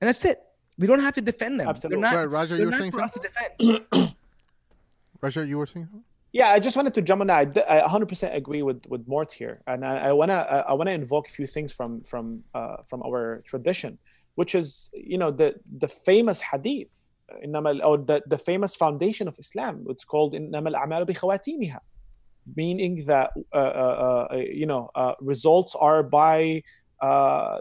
and 0.00 0.08
that's 0.08 0.24
it. 0.24 0.38
We 0.78 0.86
don't 0.86 1.00
have 1.00 1.12
to 1.16 1.20
defend 1.20 1.60
them. 1.60 1.68
Absolutely. 1.68 2.00
They're 2.00 2.12
not, 2.12 2.18
Right, 2.20 2.24
Raja, 2.24 2.54
they're 2.56 2.64
you 2.64 2.70
were 2.70 2.78
saying 2.78 2.92
something? 2.92 3.22
to 3.22 3.28
defend. 3.28 4.14
Raja, 5.20 5.46
you 5.46 5.58
were 5.58 5.66
saying 5.66 5.88
something? 5.90 6.04
Yeah, 6.32 6.48
I 6.48 6.58
just 6.58 6.74
wanted 6.74 6.94
to 6.94 7.02
jump 7.02 7.20
on 7.20 7.26
that. 7.26 7.36
I 7.36 7.44
d- 7.44 7.68
I 7.68 7.80
100% 7.82 8.34
agree 8.34 8.62
with 8.62 8.86
with 8.86 9.06
Mort 9.06 9.30
here, 9.30 9.60
and 9.66 9.84
I, 9.84 10.08
I 10.08 10.12
wanna 10.12 10.38
I 10.54 10.58
I 10.70 10.72
wanna 10.72 10.92
invoke 10.92 11.28
a 11.28 11.32
few 11.32 11.46
things 11.46 11.70
from 11.74 12.00
from 12.00 12.44
uh, 12.54 12.78
from 12.86 13.02
our 13.02 13.42
tradition, 13.44 13.98
which 14.36 14.54
is 14.54 14.88
you 14.94 15.18
know 15.18 15.30
the 15.30 15.56
the 15.82 15.88
famous 15.88 16.40
hadith, 16.40 17.09
إنما- 17.45 17.83
or 17.83 17.97
the 17.97 18.21
the 18.27 18.37
famous 18.37 18.75
foundation 18.75 19.27
of 19.27 19.35
Islam. 19.39 19.85
It's 19.89 20.05
called 20.05 20.33
إنما 20.33 20.69
الأعمال 20.73 21.05
بخواتيمها, 21.05 21.79
meaning 22.55 23.03
that 23.05 23.29
uh, 23.53 23.57
uh, 23.57 24.27
uh, 24.31 24.35
you 24.61 24.65
know 24.65 24.89
uh, 24.95 25.13
results 25.21 25.75
are 25.87 26.01
by 26.03 26.61
uh, 27.01 27.59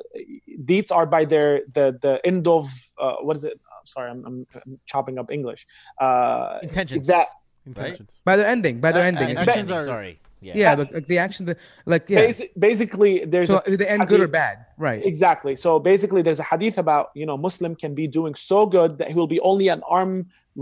deeds 0.64 0.90
are 0.90 1.06
by 1.06 1.24
their 1.24 1.62
the 1.76 1.86
the 2.00 2.14
end 2.24 2.46
of 2.46 2.64
uh, 2.98 3.16
what 3.26 3.36
is 3.36 3.44
it? 3.44 3.58
I'm 3.80 3.86
sorry, 3.86 4.10
I'm, 4.10 4.24
I'm, 4.28 4.46
I'm 4.66 4.78
chopping 4.86 5.18
up 5.18 5.30
English. 5.30 5.66
Uh, 6.00 6.58
Intentions. 6.62 7.06
that 7.08 7.28
Intentions. 7.66 8.20
By 8.24 8.36
their 8.36 8.46
ending, 8.46 8.80
by 8.80 8.92
their 8.92 9.04
A- 9.04 9.06
ending. 9.12 9.28
a- 9.36 9.40
It's- 9.42 9.48
actions 9.48 9.70
are- 9.70 9.84
Sorry. 9.86 10.20
Yeah. 10.40 10.52
yeah, 10.56 10.74
like, 10.74 10.92
like 10.92 11.06
the 11.06 11.16
actions, 11.26 11.48
like 11.86 12.04
yeah. 12.10 12.26
Basi- 12.26 12.50
basically 12.58 13.24
there's 13.24 13.48
So 13.48 13.62
a 13.66 13.76
they 13.78 13.86
end 13.88 14.06
good 14.08 14.20
or 14.20 14.24
hadith- 14.24 14.32
bad, 14.32 14.56
right? 14.76 15.00
exactly 15.12 15.56
so 15.56 15.78
basically 15.78 16.20
there's 16.20 16.38
a 16.38 16.48
hadith 16.52 16.76
about 16.76 17.06
you 17.14 17.24
know 17.28 17.38
muslim 17.38 17.72
can 17.82 17.92
be 17.94 18.06
doing 18.18 18.34
so 18.34 18.58
good 18.76 18.90
that 18.98 19.08
he 19.08 19.14
will 19.14 19.32
be 19.36 19.40
only 19.40 19.68
an 19.68 19.80
arm 19.98 20.12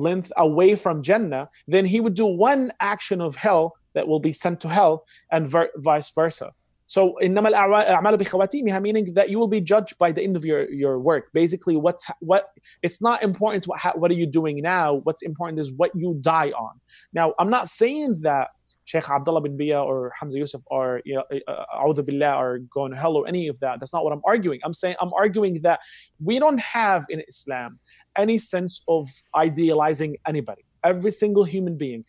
length 0.06 0.30
away 0.36 0.70
from 0.76 1.02
jannah 1.02 1.44
then 1.74 1.84
he 1.84 1.98
would 2.04 2.14
do 2.14 2.26
one 2.26 2.62
action 2.94 3.18
of 3.20 3.30
hell 3.34 3.64
that 3.94 4.06
will 4.06 4.20
be 4.20 4.32
sent 4.44 4.56
to 4.60 4.68
hell 4.68 4.94
and 5.34 5.48
ver- 5.48 5.72
vice 5.90 6.10
versa 6.20 6.48
so 6.86 7.00
إنما 7.26 7.48
الأعوا- 7.50 7.86
الأعمال 7.88 8.16
بخواتيمها 8.18 8.78
meaning 8.86 9.14
that 9.14 9.30
you 9.30 9.38
will 9.40 9.48
be 9.58 9.60
judged 9.60 9.94
by 9.98 10.12
the 10.12 10.22
end 10.26 10.36
of 10.36 10.44
your 10.44 10.70
your 10.82 10.94
work 11.00 11.24
basically 11.32 11.76
what's 11.76 12.04
ha- 12.04 12.20
what 12.20 12.42
it's 12.86 13.00
not 13.08 13.18
important 13.24 13.66
what, 13.66 13.78
ha- 13.84 13.96
what 14.00 14.10
are 14.12 14.18
you 14.22 14.26
doing 14.40 14.56
now 14.62 14.88
what's 15.06 15.22
important 15.30 15.58
is 15.58 15.72
what 15.80 15.90
you 16.02 16.10
die 16.20 16.50
on 16.66 16.74
now 17.12 17.26
i'm 17.40 17.50
not 17.58 17.66
saying 17.80 18.10
that 18.28 18.46
Sheikh 18.87 19.09
Abdullah 19.09 19.41
bin 19.41 19.57
Bayyah 19.57 19.85
or 19.85 20.13
Hamza 20.17 20.37
Yusuf 20.37 20.61
or 20.67 21.01
you 21.03 21.15
know, 21.15 21.93
Billah 22.07 22.33
are 22.43 22.59
going 22.59 22.91
to 22.91 22.97
hell 22.97 23.17
or 23.17 23.27
any 23.27 23.49
of 23.49 23.59
that. 23.59 23.81
That's 23.81 23.91
not 23.91 24.05
what 24.05 24.13
I'm 24.13 24.21
arguing. 24.23 24.61
I'm 24.63 24.71
saying 24.71 24.95
I'm 25.01 25.13
arguing 25.13 25.61
that 25.63 25.81
we 26.23 26.39
don't 26.39 26.59
have 26.59 27.05
in 27.09 27.21
Islam 27.27 27.79
any 28.15 28.37
sense 28.37 28.81
of 28.87 29.05
idealizing 29.35 30.15
anybody. 30.25 30.63
Every 30.85 31.11
single 31.11 31.43
human 31.43 31.75
being, 31.77 32.05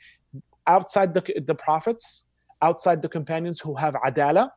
outside 0.68 1.14
the, 1.14 1.22
the 1.44 1.54
prophets, 1.56 2.22
outside 2.62 3.02
the 3.02 3.08
companions 3.08 3.58
who 3.60 3.74
have 3.74 3.94
adala, 3.94 4.50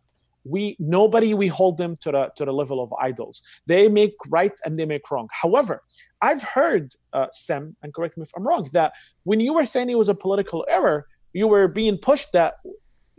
we 0.44 0.76
nobody 0.80 1.34
we 1.34 1.48
hold 1.48 1.80
them 1.80 1.98
to 2.02 2.12
the 2.12 2.30
to 2.36 2.46
the 2.46 2.54
level 2.54 2.84
of 2.84 2.94
idols. 3.02 3.42
They 3.66 3.88
make 3.88 4.14
right 4.28 4.54
and 4.64 4.78
they 4.78 4.86
make 4.86 5.10
wrong. 5.10 5.28
However, 5.32 5.82
I've 6.22 6.44
heard 6.44 6.94
uh, 7.14 7.28
Sem, 7.32 7.76
and 7.82 7.92
correct 7.96 8.16
me 8.16 8.24
if 8.24 8.32
I'm 8.36 8.46
wrong, 8.46 8.70
that 8.74 8.94
when 9.24 9.40
you 9.40 9.54
were 9.54 9.66
saying 9.66 9.90
it 9.90 9.98
was 9.98 10.10
a 10.10 10.16
political 10.16 10.66
error, 10.70 11.08
you 11.34 11.48
were 11.48 11.68
being 11.68 11.98
pushed 11.98 12.34
that 12.34 12.56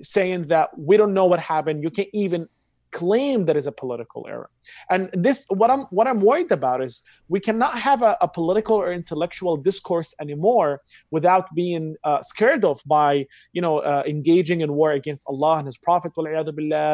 saying 0.02 0.46
that 0.46 0.76
we 0.78 0.96
don't 0.96 1.14
know 1.14 1.26
what 1.26 1.40
happened. 1.40 1.82
You 1.82 1.90
can't 1.90 2.08
even 2.12 2.48
claim 2.92 3.44
that 3.44 3.56
is 3.56 3.66
a 3.66 3.72
political 3.72 4.26
error. 4.28 4.50
And 4.90 5.10
this, 5.12 5.44
what 5.48 5.70
I'm 5.70 5.82
what 5.90 6.06
I'm 6.06 6.20
worried 6.20 6.52
about 6.52 6.82
is 6.82 7.02
we 7.28 7.40
cannot 7.40 7.78
have 7.78 8.02
a, 8.02 8.16
a 8.20 8.28
political 8.28 8.76
or 8.76 8.92
intellectual 8.92 9.56
discourse 9.56 10.14
anymore 10.20 10.82
without 11.10 11.52
being 11.54 11.96
uh, 12.04 12.22
scared 12.22 12.64
of 12.64 12.80
by 12.86 13.26
you 13.52 13.62
know 13.62 13.78
uh, 13.78 14.02
engaging 14.06 14.60
in 14.60 14.74
war 14.74 14.92
against 14.92 15.24
Allah 15.26 15.58
and 15.58 15.66
His 15.66 15.78
Prophet, 15.78 16.12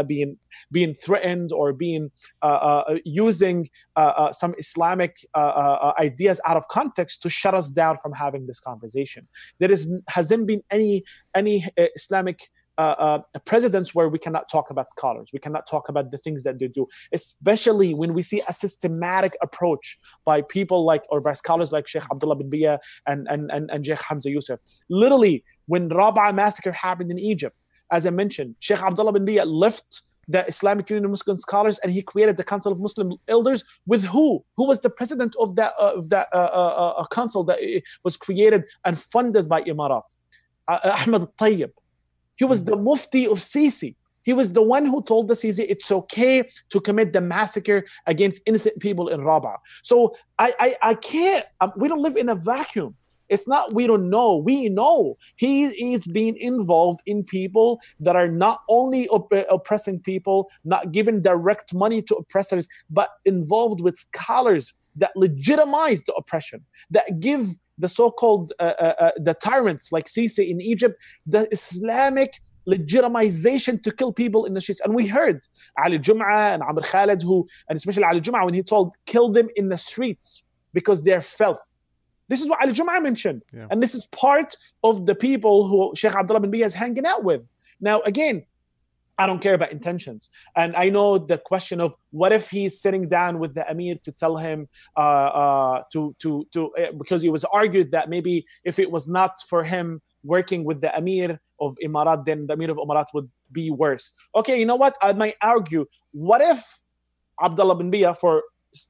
being 0.07 0.39
being 0.73 0.95
threatened 0.95 1.53
or 1.53 1.73
being 1.73 2.11
uh, 2.43 2.47
uh 2.47 2.99
using 3.05 3.69
uh, 3.97 4.12
uh, 4.23 4.33
some 4.33 4.55
Islamic 4.59 5.27
ideas 5.99 6.41
out 6.47 6.57
of 6.57 6.69
context 6.69 7.23
to 7.23 7.29
shut 7.29 7.55
us 7.55 7.70
down 7.70 7.97
from 7.97 8.12
having 8.12 8.47
this 8.47 8.61
conversation. 8.61 9.29
There 9.59 9.70
is 9.70 9.93
hasn't 10.09 10.47
been 10.47 10.62
any 10.70 11.05
any 11.35 11.66
Islamic 11.77 12.49
uh, 12.79 12.95
uh, 12.99 13.39
presidents 13.45 13.95
where 13.95 14.09
we 14.09 14.19
cannot 14.19 14.49
talk 14.49 14.71
about 14.71 14.91
scholars. 14.91 15.31
We 15.33 15.41
cannot 15.41 15.67
talk 15.69 15.89
about 15.89 16.11
the 16.13 16.17
things 16.17 16.45
that 16.45 16.59
they 16.59 16.69
do, 16.69 16.87
especially 17.13 17.93
when 17.93 18.15
we 18.15 18.23
see 18.23 18.41
a 18.49 18.53
systematic 18.53 19.37
approach 19.43 19.99
by 20.25 20.43
people 20.43 20.85
like, 20.85 21.03
or 21.11 21.21
by 21.21 21.33
scholars 21.33 21.73
like 21.73 21.89
Sheikh 21.89 22.05
Abdullah 22.11 22.37
bin 22.37 22.51
Bayyah 22.51 22.79
and, 23.07 23.27
and, 23.29 23.51
and, 23.51 23.71
and 23.71 23.85
Sheikh 23.85 24.01
Hamza 24.01 24.31
Yusuf. 24.31 24.61
Literally, 24.89 25.45
when 25.67 25.89
Rab'a 25.89 26.33
massacre 26.35 26.73
happened 26.73 27.11
in 27.11 27.19
Egypt, 27.19 27.57
as 27.91 28.07
I 28.07 28.11
mentioned, 28.11 28.55
Sheikh 28.61 28.81
Abdullah 28.81 29.13
bin 29.13 29.27
Bayyah 29.27 29.45
left 29.47 30.03
the 30.29 30.47
Islamic 30.47 30.89
Union 30.91 31.07
of 31.07 31.11
Muslim 31.11 31.37
Scholars 31.39 31.79
and 31.79 31.91
he 31.91 32.03
created 32.03 32.37
the 32.37 32.45
Council 32.45 32.71
of 32.71 32.79
Muslim 32.79 33.15
Elders 33.27 33.65
with 33.87 34.05
who? 34.05 34.45
Who 34.57 34.69
was 34.69 34.81
the 34.81 34.91
president 34.91 35.35
of 35.41 35.57
that, 35.57 35.73
uh, 35.81 35.95
of 35.97 36.11
that 36.11 36.29
uh, 36.33 36.37
uh, 36.37 36.95
uh 36.99 37.07
council 37.09 37.43
that 37.45 37.59
was 38.05 38.17
created 38.17 38.65
and 38.85 39.01
funded 39.01 39.49
by 39.49 39.63
Imarat? 39.63 40.03
Uh, 40.69 40.79
Ahmed 41.01 41.23
al-Tayyib. 41.23 41.71
He 42.39 42.44
was 42.44 42.65
the 42.65 42.77
mufti 42.77 43.27
of 43.27 43.39
Sisi. 43.39 43.94
He 44.23 44.32
was 44.32 44.52
the 44.52 44.62
one 44.62 44.85
who 44.86 45.02
told 45.02 45.28
the 45.28 45.35
Sisi 45.35 45.65
it's 45.69 45.90
okay 45.90 46.48
to 46.70 46.81
commit 46.81 47.12
the 47.12 47.20
massacre 47.20 47.85
against 48.06 48.43
innocent 48.47 48.78
people 48.81 49.09
in 49.09 49.20
Rabaa. 49.20 49.56
So 49.82 50.16
I, 50.39 50.55
I, 50.59 50.77
I 50.90 50.94
can't, 50.94 51.44
um, 51.60 51.73
we 51.77 51.89
don't 51.89 52.02
live 52.02 52.16
in 52.16 52.28
a 52.28 52.35
vacuum. 52.35 52.94
It's 53.28 53.47
not 53.47 53.74
we 53.74 53.86
don't 53.86 54.09
know. 54.09 54.36
We 54.36 54.69
know 54.69 55.19
he 55.36 55.65
is 55.94 56.06
being 56.06 56.36
involved 56.39 57.01
in 57.06 57.24
people 57.24 57.81
that 58.01 58.16
are 58.16 58.28
not 58.28 58.62
only 58.70 59.09
op- 59.09 59.32
uh, 59.32 59.44
oppressing 59.51 60.01
people, 60.01 60.51
not 60.65 60.93
giving 60.93 61.20
direct 61.20 61.74
money 61.74 62.01
to 62.02 62.15
oppressors, 62.16 62.69
but 62.89 63.10
involved 63.24 63.81
with 63.81 63.98
scholars 63.98 64.73
that 64.97 65.12
legitimize 65.15 66.05
the 66.05 66.15
oppression, 66.15 66.65
that 66.90 67.20
give 67.20 67.48
the 67.79 67.89
so-called 67.89 68.53
uh, 68.59 68.63
uh, 68.63 68.95
uh, 69.01 69.11
the 69.17 69.35
tyrants 69.35 69.93
like 69.93 70.07
Sisi 70.07 70.49
in 70.49 70.61
Egypt, 70.61 70.99
the 71.27 71.49
Islamic 71.53 72.41
legitimization 72.69 73.83
to 73.83 73.91
kill 73.91 74.13
people 74.13 74.45
in 74.45 74.55
the 74.55 74.61
streets. 74.61 74.81
And 74.81 74.95
we 74.95 75.07
heard 75.07 75.41
Ali 75.83 75.99
Jum'ah 75.99 76.55
and 76.55 76.63
Amr 76.63 76.83
Khalid, 76.83 77.23
who, 77.23 77.47
and 77.69 77.77
especially 77.77 78.05
Ali 78.05 78.21
Jum'ah, 78.21 78.45
when 78.45 78.55
he 78.55 78.63
told, 78.63 78.95
kill 79.07 79.31
them 79.31 79.49
in 79.57 79.69
the 79.69 79.79
streets 79.79 80.43
because 80.75 81.03
they're 81.03 81.23
filth. 81.23 81.79
This 82.29 82.43
is 82.43 82.49
what 82.49 82.61
Ali 82.63 82.75
Jum'ah 82.75 83.03
mentioned. 83.03 83.43
Yeah. 83.55 83.69
And 83.71 83.83
this 83.83 83.95
is 83.95 84.07
part 84.09 84.57
of 84.85 85.07
the 85.07 85.15
people 85.15 85.67
who 85.67 85.95
Sheikh 85.97 86.15
Abdullah 86.15 86.41
bin 86.41 86.51
Bayyah 86.51 86.67
is 86.67 86.75
hanging 86.75 87.07
out 87.07 87.25
with. 87.25 87.49
Now, 87.81 88.01
again, 88.03 88.45
I 89.19 89.27
don't 89.27 89.40
care 89.40 89.55
about 89.55 89.73
intentions. 89.73 90.28
And 90.55 90.77
I 90.77 90.90
know 90.90 91.19
the 91.19 91.39
question 91.39 91.81
of 91.81 91.95
what 92.11 92.32
if 92.32 92.51
he's 92.51 92.81
sitting 92.81 93.09
down 93.09 93.40
with 93.40 93.55
the 93.55 93.69
emir 93.69 93.97
to 94.05 94.12
tell 94.12 94.36
him 94.36 94.69
uh, 94.97 95.01
uh, 95.01 95.82
to 95.93 96.15
to 96.20 96.47
to 96.53 96.73
uh, 96.74 96.93
because 96.97 97.24
it 97.24 97.31
was 97.31 97.45
argued 97.45 97.90
that 97.90 98.09
maybe 98.09 98.47
if 98.65 98.78
it 98.78 98.90
was 98.90 99.09
not 99.09 99.32
for 99.49 99.65
him 99.65 100.01
working 100.23 100.65
with 100.65 100.81
the 100.81 100.97
emir 100.97 101.40
of 101.61 101.77
Imarat, 101.85 102.24
then 102.24 102.47
the 102.47 102.53
emir 102.53 102.70
of 102.70 102.77
Imarat 102.77 103.07
would 103.12 103.28
be 103.51 103.70
worse. 103.70 104.12
Okay, 104.36 104.59
you 104.59 104.66
know 104.66 104.77
what? 104.77 104.97
I 105.03 105.12
might 105.12 105.35
argue. 105.43 105.86
What 106.12 106.40
if 106.40 106.81
Abdullah 107.43 107.74
bin 107.74 107.90
Bayyah, 107.90 108.16
for 108.16 108.43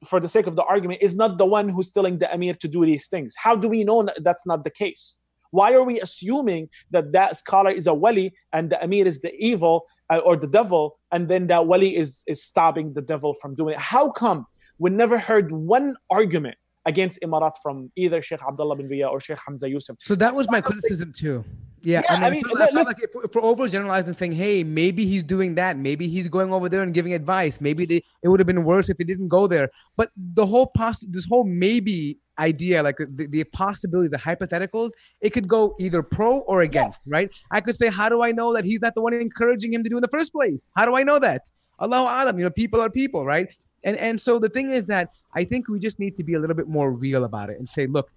for 0.05 0.19
the 0.19 0.29
sake 0.29 0.45
of 0.45 0.55
the 0.55 0.63
argument, 0.63 1.01
is 1.01 1.15
not 1.15 1.39
the 1.39 1.45
one 1.45 1.69
who's 1.69 1.89
telling 1.89 2.19
the 2.19 2.31
emir 2.31 2.53
to 2.53 2.67
do 2.67 2.85
these 2.85 3.07
things? 3.07 3.33
How 3.35 3.55
do 3.55 3.67
we 3.67 3.83
know 3.83 4.07
that's 4.21 4.45
not 4.45 4.63
the 4.63 4.69
case? 4.69 5.15
Why 5.51 5.73
are 5.73 5.83
we 5.83 5.99
assuming 5.99 6.69
that 6.91 7.11
that 7.13 7.35
scholar 7.37 7.71
is 7.71 7.87
a 7.87 7.93
wali 7.93 8.33
and 8.53 8.69
the 8.69 8.83
emir 8.83 9.07
is 9.07 9.21
the 9.21 9.33
evil 9.33 9.85
Uh, 10.11 10.17
or 10.17 10.35
the 10.35 10.47
devil, 10.47 10.97
and 11.11 11.29
then 11.29 11.47
that 11.47 11.67
wali 11.67 11.95
is 11.95 12.23
is 12.27 12.43
stopping 12.43 12.93
the 12.93 13.01
devil 13.01 13.35
from 13.41 13.53
doing 13.53 13.75
it? 13.75 13.79
How 13.79 14.09
come 14.09 14.47
we 14.79 14.89
never 14.89 15.19
heard 15.19 15.51
one 15.51 15.95
argument 16.09 16.57
against 16.85 17.19
Imarat 17.21 17.53
from 17.61 17.91
either 17.95 18.21
Sheikh 18.21 18.41
Abdullah 18.41 18.75
bin 18.75 18.89
Bayyah 18.89 19.11
or 19.11 19.19
Sheikh 19.19 19.37
Hamza 19.45 19.69
Yusuf? 19.69 19.97
So 20.01 20.15
that 20.15 20.33
was 20.33 20.49
my 20.49 20.61
criticism 20.61 21.13
too. 21.15 21.45
Yeah, 21.81 22.01
yeah, 22.03 22.13
I 22.13 22.29
mean, 22.29 22.43
I 22.45 22.53
mean 22.53 22.77
I 22.77 22.81
like 22.81 22.97
if, 23.01 23.09
if 23.23 23.35
we're 23.35 23.41
overgeneralizing, 23.41 24.15
saying, 24.15 24.33
"Hey, 24.33 24.63
maybe 24.63 25.05
he's 25.05 25.23
doing 25.23 25.55
that. 25.55 25.77
Maybe 25.77 26.07
he's 26.07 26.27
going 26.27 26.51
over 26.51 26.67
there 26.67 26.81
and 26.81 26.93
giving 26.93 27.13
advice. 27.13 27.61
Maybe 27.61 27.85
they, 27.85 28.03
it 28.21 28.27
would 28.27 28.39
have 28.39 28.47
been 28.47 28.63
worse 28.63 28.89
if 28.89 28.97
he 28.97 29.03
didn't 29.03 29.29
go 29.29 29.47
there." 29.47 29.69
But 29.95 30.11
the 30.17 30.45
whole 30.45 30.67
poss- 30.67 31.05
this 31.07 31.25
whole 31.25 31.43
maybe 31.43 32.19
idea, 32.37 32.83
like 32.83 32.97
the, 32.97 33.27
the 33.27 33.43
possibility, 33.45 34.09
the 34.09 34.17
hypotheticals, 34.17 34.91
it 35.21 35.31
could 35.31 35.47
go 35.47 35.75
either 35.79 36.03
pro 36.03 36.39
or 36.39 36.61
against, 36.61 37.01
yes. 37.05 37.11
right? 37.11 37.29
I 37.51 37.61
could 37.61 37.75
say, 37.75 37.89
"How 37.89 38.09
do 38.09 38.21
I 38.23 38.31
know 38.31 38.53
that 38.53 38.65
he's 38.65 38.81
not 38.81 38.95
the 38.95 39.01
one 39.01 39.13
encouraging 39.13 39.73
him 39.73 39.83
to 39.83 39.89
do 39.89 39.97
in 39.97 40.01
the 40.01 40.09
first 40.09 40.33
place? 40.33 40.59
How 40.75 40.85
do 40.85 40.95
I 40.97 41.03
know 41.03 41.19
that?" 41.19 41.43
Allah 41.79 42.01
alam, 42.01 42.37
you 42.37 42.43
know, 42.43 42.51
people 42.51 42.81
are 42.81 42.89
people, 42.89 43.25
right? 43.25 43.47
And 43.83 43.95
and 43.97 44.19
so 44.19 44.39
the 44.39 44.49
thing 44.49 44.71
is 44.71 44.85
that 44.87 45.11
I 45.33 45.43
think 45.43 45.69
we 45.69 45.79
just 45.79 45.99
need 45.99 46.17
to 46.17 46.23
be 46.23 46.33
a 46.33 46.39
little 46.39 46.55
bit 46.55 46.67
more 46.67 46.91
real 46.91 47.23
about 47.23 47.49
it 47.49 47.59
and 47.59 47.67
say, 47.67 47.87
look, 47.87 48.11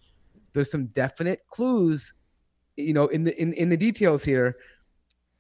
there's 0.53 0.71
some 0.71 0.87
definite 0.87 1.41
clues 1.49 2.13
you 2.77 2.93
know 2.93 3.07
in 3.09 3.25
the 3.25 3.41
in, 3.41 3.53
in 3.55 3.69
the 3.69 3.77
details 3.77 4.25
here 4.25 4.57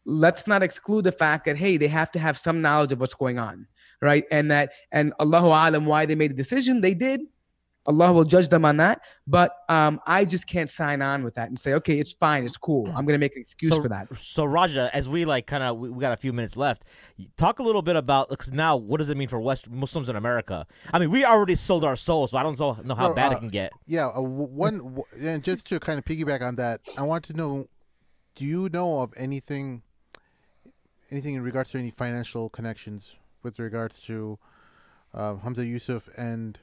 let's 0.05 0.47
not 0.47 0.63
exclude 0.63 1.05
the 1.05 1.13
fact 1.13 1.45
that 1.45 1.57
hey 1.57 1.77
they 1.77 1.89
have 1.89 2.11
to 2.11 2.19
have 2.19 2.37
some 2.37 2.61
knowledge 2.61 2.93
of 2.93 3.01
what's 3.01 3.15
going 3.15 3.39
on 3.39 3.67
right? 4.03 4.25
And 4.33 4.51
that 4.51 4.73
and 4.91 5.15
allahu 5.21 5.47
alam 5.47 5.87
why 5.87 6.05
they 6.05 6.17
made 6.17 6.33
the 6.33 6.37
decision 6.37 6.81
they 6.81 6.93
did 6.93 7.21
Allah 7.87 8.13
will 8.13 8.25
judge 8.25 8.49
them 8.49 8.65
on 8.65 8.77
that. 8.77 9.03
But 9.27 9.57
um, 9.69 10.01
I 10.07 10.25
just 10.25 10.47
can't 10.47 10.71
sign 10.71 11.03
on 11.03 11.25
with 11.25 11.35
that 11.35 11.49
and 11.49 11.59
say, 11.59 11.75
okay, 11.75 11.99
it's 11.99 12.13
fine, 12.13 12.45
it's 12.45 12.57
cool. 12.57 12.87
I'm 12.95 13.07
gonna 13.07 13.19
make 13.19 13.35
an 13.35 13.43
excuse 13.43 13.75
so, 13.75 13.83
for 13.83 13.89
that. 13.89 14.09
So 14.17 14.45
Raja, 14.45 14.91
as 14.93 15.09
we 15.09 15.25
like 15.25 15.47
kind 15.47 15.63
of 15.63 15.79
we, 15.79 15.91
we, 15.91 16.01
got 16.01 16.13
a 16.13 16.17
few 16.17 16.33
minutes 16.33 16.57
left, 16.57 16.85
talk 17.37 17.59
a 17.59 17.63
little 17.63 17.83
bit 17.83 17.97
about 17.97 18.29
because 18.29 18.53
now 18.53 18.77
what 18.77 18.99
does 18.99 19.11
it 19.11 19.17
mean 19.17 19.29
for 19.29 19.41
West 19.41 19.69
Muslims 19.69 20.09
in 20.09 20.17
America? 20.17 20.67
I 20.93 20.99
mean, 20.99 21.11
we 21.11 21.25
already 21.25 21.55
sold 21.55 21.85
our 21.85 21.97
souls, 21.97 22.31
so 22.31 22.39
I 22.39 22.43
don't 22.43 22.59
know 22.59 22.95
how 22.95 23.13
bad 23.13 23.33
uh, 23.33 23.37
it 23.37 23.39
can 23.41 23.49
get. 23.49 23.73
Yeah, 23.87 24.09
uh, 24.09 24.21
one 24.21 25.03
and 25.21 25.43
just 25.43 25.67
to 25.67 25.81
kind 25.81 25.99
of 25.99 26.05
piggyback 26.05 26.43
on 26.43 26.57
that, 26.57 26.81
I 26.97 27.03
want 27.03 27.25
to 27.27 27.33
know, 27.33 27.69
do 28.35 28.45
you 28.45 28.69
know 28.69 29.01
of 29.01 29.13
anything, 29.17 29.83
anything 31.11 31.35
in 31.35 31.43
regards 31.43 31.71
to 31.73 31.79
any 31.79 31.91
financial 31.91 32.49
connections 32.49 33.17
with 33.43 33.59
regards 33.59 33.99
to 34.01 34.39
uh, 35.15 35.37
Hamza 35.37 35.67
Yusuf 35.67 36.09
and 36.17 36.59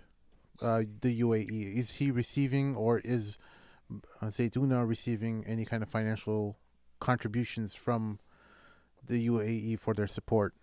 uh, 0.61 0.83
the 1.01 1.21
UAE? 1.21 1.77
Is 1.77 1.91
he 1.91 2.11
receiving 2.11 2.75
or 2.75 2.99
is 2.99 3.37
uh, 4.21 4.27
Zaytuna 4.27 4.87
receiving 4.87 5.45
any 5.47 5.65
kind 5.65 5.83
of 5.83 5.89
financial 5.89 6.57
contributions 6.99 7.73
from 7.73 8.19
the 9.05 9.27
UAE 9.27 9.79
for 9.79 9.93
their 9.93 10.07
support? 10.07 10.53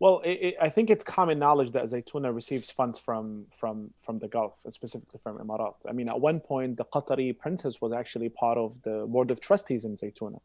Well, 0.00 0.20
it, 0.24 0.30
it, 0.30 0.54
I 0.60 0.68
think 0.68 0.90
it's 0.90 1.04
common 1.04 1.40
knowledge 1.40 1.72
that 1.72 1.84
Zaytuna 1.84 2.32
receives 2.32 2.70
funds 2.70 3.00
from 3.00 3.46
from 3.50 3.90
from 3.98 4.20
the 4.20 4.28
Gulf, 4.28 4.64
specifically 4.70 5.18
from 5.20 5.38
Emirat. 5.38 5.74
I 5.88 5.92
mean, 5.92 6.08
at 6.08 6.20
one 6.20 6.38
point, 6.38 6.76
the 6.76 6.84
Qatari 6.84 7.36
princess 7.36 7.80
was 7.80 7.92
actually 7.92 8.28
part 8.28 8.58
of 8.58 8.80
the 8.82 9.06
board 9.08 9.32
of 9.32 9.40
trustees 9.40 9.84
in 9.84 9.96
Zaytuna. 9.96 10.40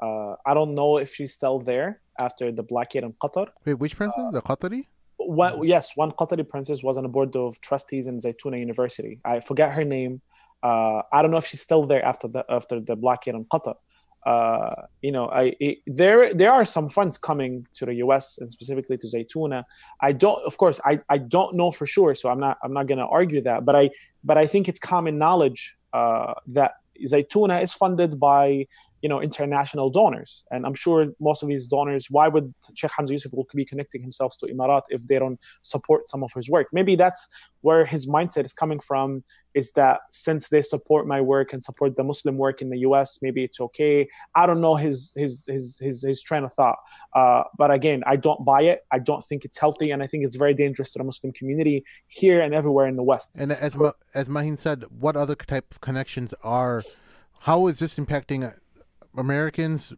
Uh, 0.00 0.34
I 0.44 0.52
don't 0.54 0.74
know 0.74 0.98
if 0.98 1.14
she's 1.14 1.32
still 1.32 1.58
there 1.58 2.00
after 2.18 2.52
the 2.52 2.62
blockade 2.62 3.02
in 3.02 3.14
Qatar. 3.14 3.48
Wait, 3.64 3.74
which 3.74 3.96
princess? 3.96 4.22
Uh, 4.22 4.30
the 4.30 4.42
Qatari? 4.42 4.84
One, 5.28 5.66
yes, 5.66 5.94
one 5.94 6.12
Qatari 6.12 6.48
princess 6.48 6.82
was 6.82 6.96
on 6.96 7.04
a 7.04 7.08
board 7.08 7.36
of 7.36 7.60
trustees 7.60 8.06
in 8.06 8.18
Zaytuna 8.18 8.58
University. 8.58 9.20
I 9.24 9.40
forget 9.40 9.72
her 9.72 9.84
name. 9.84 10.22
Uh, 10.62 11.02
I 11.12 11.20
don't 11.20 11.30
know 11.30 11.36
if 11.36 11.46
she's 11.46 11.60
still 11.60 11.84
there 11.84 12.04
after 12.04 12.28
the 12.28 12.44
after 12.48 12.80
the 12.80 12.96
blockade 12.96 13.34
on 13.34 13.44
Qatar. 13.44 13.76
Uh, 14.26 14.86
you 15.02 15.12
know, 15.12 15.28
I 15.28 15.54
it, 15.60 15.78
there 15.86 16.32
there 16.32 16.50
are 16.50 16.64
some 16.64 16.88
funds 16.88 17.18
coming 17.18 17.66
to 17.74 17.84
the 17.86 17.94
U.S. 18.04 18.38
and 18.38 18.50
specifically 18.50 18.96
to 18.98 19.06
Zaytuna. 19.06 19.64
I 20.00 20.12
don't, 20.12 20.42
of 20.44 20.56
course, 20.56 20.80
I, 20.84 20.98
I 21.08 21.18
don't 21.18 21.54
know 21.54 21.70
for 21.70 21.86
sure, 21.86 22.14
so 22.14 22.30
I'm 22.30 22.40
not 22.40 22.56
I'm 22.62 22.72
not 22.72 22.86
going 22.86 22.98
to 22.98 23.06
argue 23.06 23.42
that. 23.42 23.64
But 23.64 23.76
I 23.76 23.90
but 24.24 24.38
I 24.38 24.46
think 24.46 24.68
it's 24.68 24.80
common 24.80 25.18
knowledge 25.18 25.76
uh, 25.92 26.34
that 26.48 26.72
Zaytuna 27.06 27.62
is 27.62 27.72
funded 27.74 28.18
by 28.18 28.66
you 29.02 29.08
know 29.08 29.20
international 29.20 29.90
donors. 29.90 30.44
And 30.50 30.66
i'm 30.66 30.74
sure 30.74 31.06
most 31.20 31.42
of 31.42 31.48
these 31.48 31.66
donors 31.66 32.06
why 32.10 32.28
would 32.28 32.52
sheikh 32.74 32.90
hamza 32.96 33.12
yusuf 33.12 33.32
will 33.32 33.46
be 33.54 33.64
connecting 33.64 34.02
himself 34.02 34.36
to 34.38 34.46
Imarat 34.46 34.82
if 34.90 35.06
they 35.06 35.18
don't 35.18 35.38
support 35.62 36.08
some 36.08 36.22
of 36.22 36.32
his 36.34 36.50
work? 36.50 36.68
Maybe 36.72 36.96
that's 36.96 37.28
where 37.60 37.84
his 37.84 38.06
mindset 38.06 38.44
is 38.44 38.52
coming 38.52 38.80
from 38.80 39.24
is 39.54 39.72
that 39.72 40.00
since 40.12 40.48
they 40.48 40.62
support 40.62 41.06
my 41.06 41.20
work 41.20 41.52
and 41.52 41.62
support 41.62 41.96
the 41.96 42.04
muslim 42.04 42.36
work 42.36 42.60
in 42.62 42.70
the 42.70 42.78
us 42.78 43.18
maybe 43.22 43.44
it's 43.44 43.60
okay. 43.60 44.08
I 44.34 44.46
don't 44.46 44.60
know 44.60 44.76
his 44.76 45.12
his 45.16 45.46
his 45.46 45.78
his, 45.78 46.02
his 46.02 46.22
train 46.22 46.44
of 46.44 46.52
thought. 46.52 46.78
Uh, 47.14 47.42
but 47.56 47.70
again 47.70 48.02
i 48.06 48.16
don't 48.16 48.44
buy 48.44 48.62
it. 48.62 48.80
I 48.92 48.98
don't 48.98 49.24
think 49.24 49.44
it's 49.44 49.58
healthy. 49.58 49.90
And 49.90 50.02
i 50.02 50.06
think 50.06 50.24
it's 50.24 50.36
very 50.36 50.54
dangerous 50.54 50.92
to 50.92 50.98
the 50.98 51.04
muslim 51.04 51.32
community 51.32 51.84
here 52.06 52.40
and 52.40 52.54
everywhere 52.54 52.86
in 52.86 52.96
the 52.96 53.02
west. 53.02 53.36
And 53.36 53.52
as 53.52 53.76
as 54.14 54.28
mahin 54.28 54.56
said 54.56 54.84
what 55.04 55.16
other 55.16 55.34
type 55.34 55.66
of 55.72 55.80
connections 55.80 56.34
are 56.42 56.82
how 57.40 57.66
is 57.68 57.78
this 57.78 57.98
impacting 57.98 58.52
Americans, 59.18 59.92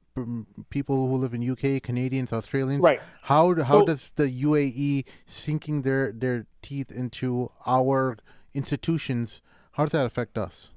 people 0.70 1.08
who 1.08 1.16
live 1.16 1.34
in 1.34 1.42
UK, 1.48 1.82
Canadians, 1.82 2.32
Australians. 2.32 2.82
Right. 2.82 3.00
How 3.22 3.54
how 3.62 3.80
So- 3.80 3.86
does 3.86 4.10
the 4.16 4.28
UAE 4.28 5.04
sinking 5.26 5.82
their 5.82 6.12
their 6.12 6.46
teeth 6.62 6.90
into 6.90 7.50
our 7.66 8.16
institutions? 8.54 9.42
How 9.72 9.84
does 9.84 9.92
that 9.92 10.06
affect 10.06 10.36
us? 10.38 10.70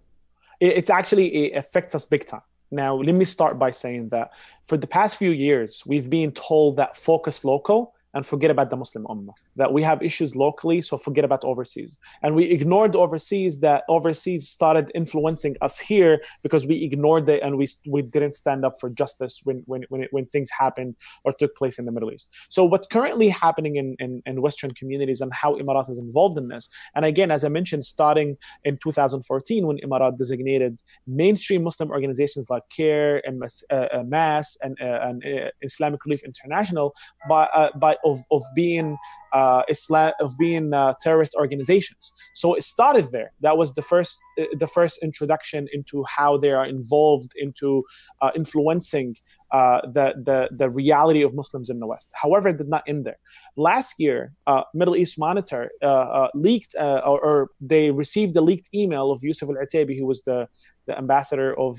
it- 0.60 0.78
it's 0.78 0.90
actually 0.90 1.28
it 1.36 1.58
affects 1.58 1.94
us 1.96 2.06
big 2.06 2.26
time. 2.26 2.42
Now, 2.72 2.96
let 2.96 3.14
me 3.16 3.26
start 3.26 3.60
by 3.60 3.72
saying 3.72 4.10
that 4.10 4.32
for 4.64 4.78
the 4.78 4.88
past 4.88 5.18
few 5.18 5.32
years, 5.32 5.84
we've 5.86 6.10
been 6.10 6.32
told 6.32 6.78
that 6.78 6.96
focus 6.96 7.44
local 7.44 7.93
and 8.14 8.26
forget 8.26 8.52
about 8.52 8.70
the 8.70 8.76
Muslim 8.76 9.06
Ummah. 9.06 9.34
That 9.56 9.74
we 9.74 9.84
have 9.84 10.02
issues 10.02 10.36
locally, 10.36 10.82
so 10.82 10.98
forget 10.98 11.26
about 11.26 11.44
overseas. 11.44 12.00
And 12.22 12.36
we 12.36 12.46
ignored 12.46 12.96
overseas. 12.96 13.60
That 13.62 13.84
overseas 13.90 14.50
started 14.50 14.92
influencing 14.96 15.56
us 15.62 15.80
here 15.80 16.22
because 16.42 16.66
we 16.66 16.84
ignored 16.84 17.28
it 17.30 17.42
and 17.44 17.58
we 17.58 17.68
we 17.88 18.02
didn't 18.02 18.34
stand 18.34 18.66
up 18.66 18.80
for 18.80 18.90
justice 18.90 19.42
when 19.44 19.64
when 19.66 19.84
when, 19.90 20.04
it, 20.04 20.10
when 20.12 20.26
things 20.26 20.50
happened 20.50 20.96
or 21.24 21.34
took 21.34 21.56
place 21.56 21.80
in 21.80 21.86
the 21.86 21.92
Middle 21.92 22.12
East. 22.12 22.32
So 22.50 22.64
what's 22.64 22.88
currently 22.88 23.30
happening 23.30 23.76
in, 23.78 23.96
in 24.00 24.22
in 24.26 24.42
Western 24.42 24.72
communities 24.74 25.22
and 25.22 25.34
how 25.34 25.56
Emirat 25.56 25.90
is 25.90 25.98
involved 25.98 26.38
in 26.38 26.48
this. 26.48 26.70
And 26.96 27.06
again, 27.06 27.32
as 27.32 27.44
I 27.44 27.50
mentioned, 27.50 27.86
starting 27.86 28.38
in 28.64 28.78
2014 28.78 29.68
when 29.68 29.78
Emirat 29.78 30.18
designated 30.18 30.82
mainstream 31.08 31.64
Muslim 31.64 31.90
organizations 31.92 32.50
like 32.50 32.64
CAIR, 32.70 33.22
MS, 33.32 33.64
uh, 33.72 33.88
uh, 33.94 34.04
MAS, 34.04 34.58
and, 34.62 34.78
uh, 34.82 35.00
and 35.08 35.24
uh, 35.26 35.50
Islamic 35.62 36.04
Relief 36.06 36.24
International 36.24 36.94
by, 37.28 37.44
uh, 37.46 37.70
by 37.78 37.96
of, 38.04 38.20
of 38.32 38.42
being 38.56 38.98
uh, 39.34 39.64
Islam 39.68 40.12
of 40.20 40.38
being 40.38 40.74
uh, 40.74 40.94
terrorist 41.02 41.34
organizations. 41.36 42.14
So 42.36 42.54
it 42.54 42.64
started 42.64 43.08
there. 43.12 43.32
That 43.42 43.58
was 43.58 43.74
the 43.74 43.82
first 43.82 44.20
uh, 44.40 44.44
the 44.60 44.68
first 44.68 45.00
introduction 45.02 45.68
into 45.74 46.04
how 46.04 46.38
they 46.38 46.52
are 46.52 46.66
involved 46.66 47.32
into 47.36 47.84
uh, 48.22 48.32
influencing. 48.36 49.16
Uh, 49.52 49.82
the, 49.98 50.14
the 50.26 50.48
the 50.58 50.68
reality 50.68 51.22
of 51.22 51.36
Muslims 51.36 51.70
in 51.70 51.80
the 51.80 51.86
West. 51.86 52.10
However, 52.20 52.50
it 52.50 52.58
did 52.58 52.70
not 52.70 52.82
end 52.88 53.06
there. 53.06 53.20
Last 53.56 54.00
year, 54.00 54.34
uh, 54.48 54.64
Middle 54.74 54.96
East 54.96 55.20
Monitor 55.20 55.70
leaked, 56.34 56.74
or, 56.80 57.20
or 57.24 57.50
they 57.62 57.92
received 57.92 58.36
a 58.36 58.42
leaked 58.42 58.70
email 58.74 59.12
of 59.12 59.20
Yusuf 59.22 59.48
Al 59.50 59.56
Otaiba, 59.58 59.96
who 59.96 60.08
was 60.08 60.24
the 60.24 60.48
the 60.88 60.98
ambassador 60.98 61.54
of, 61.60 61.78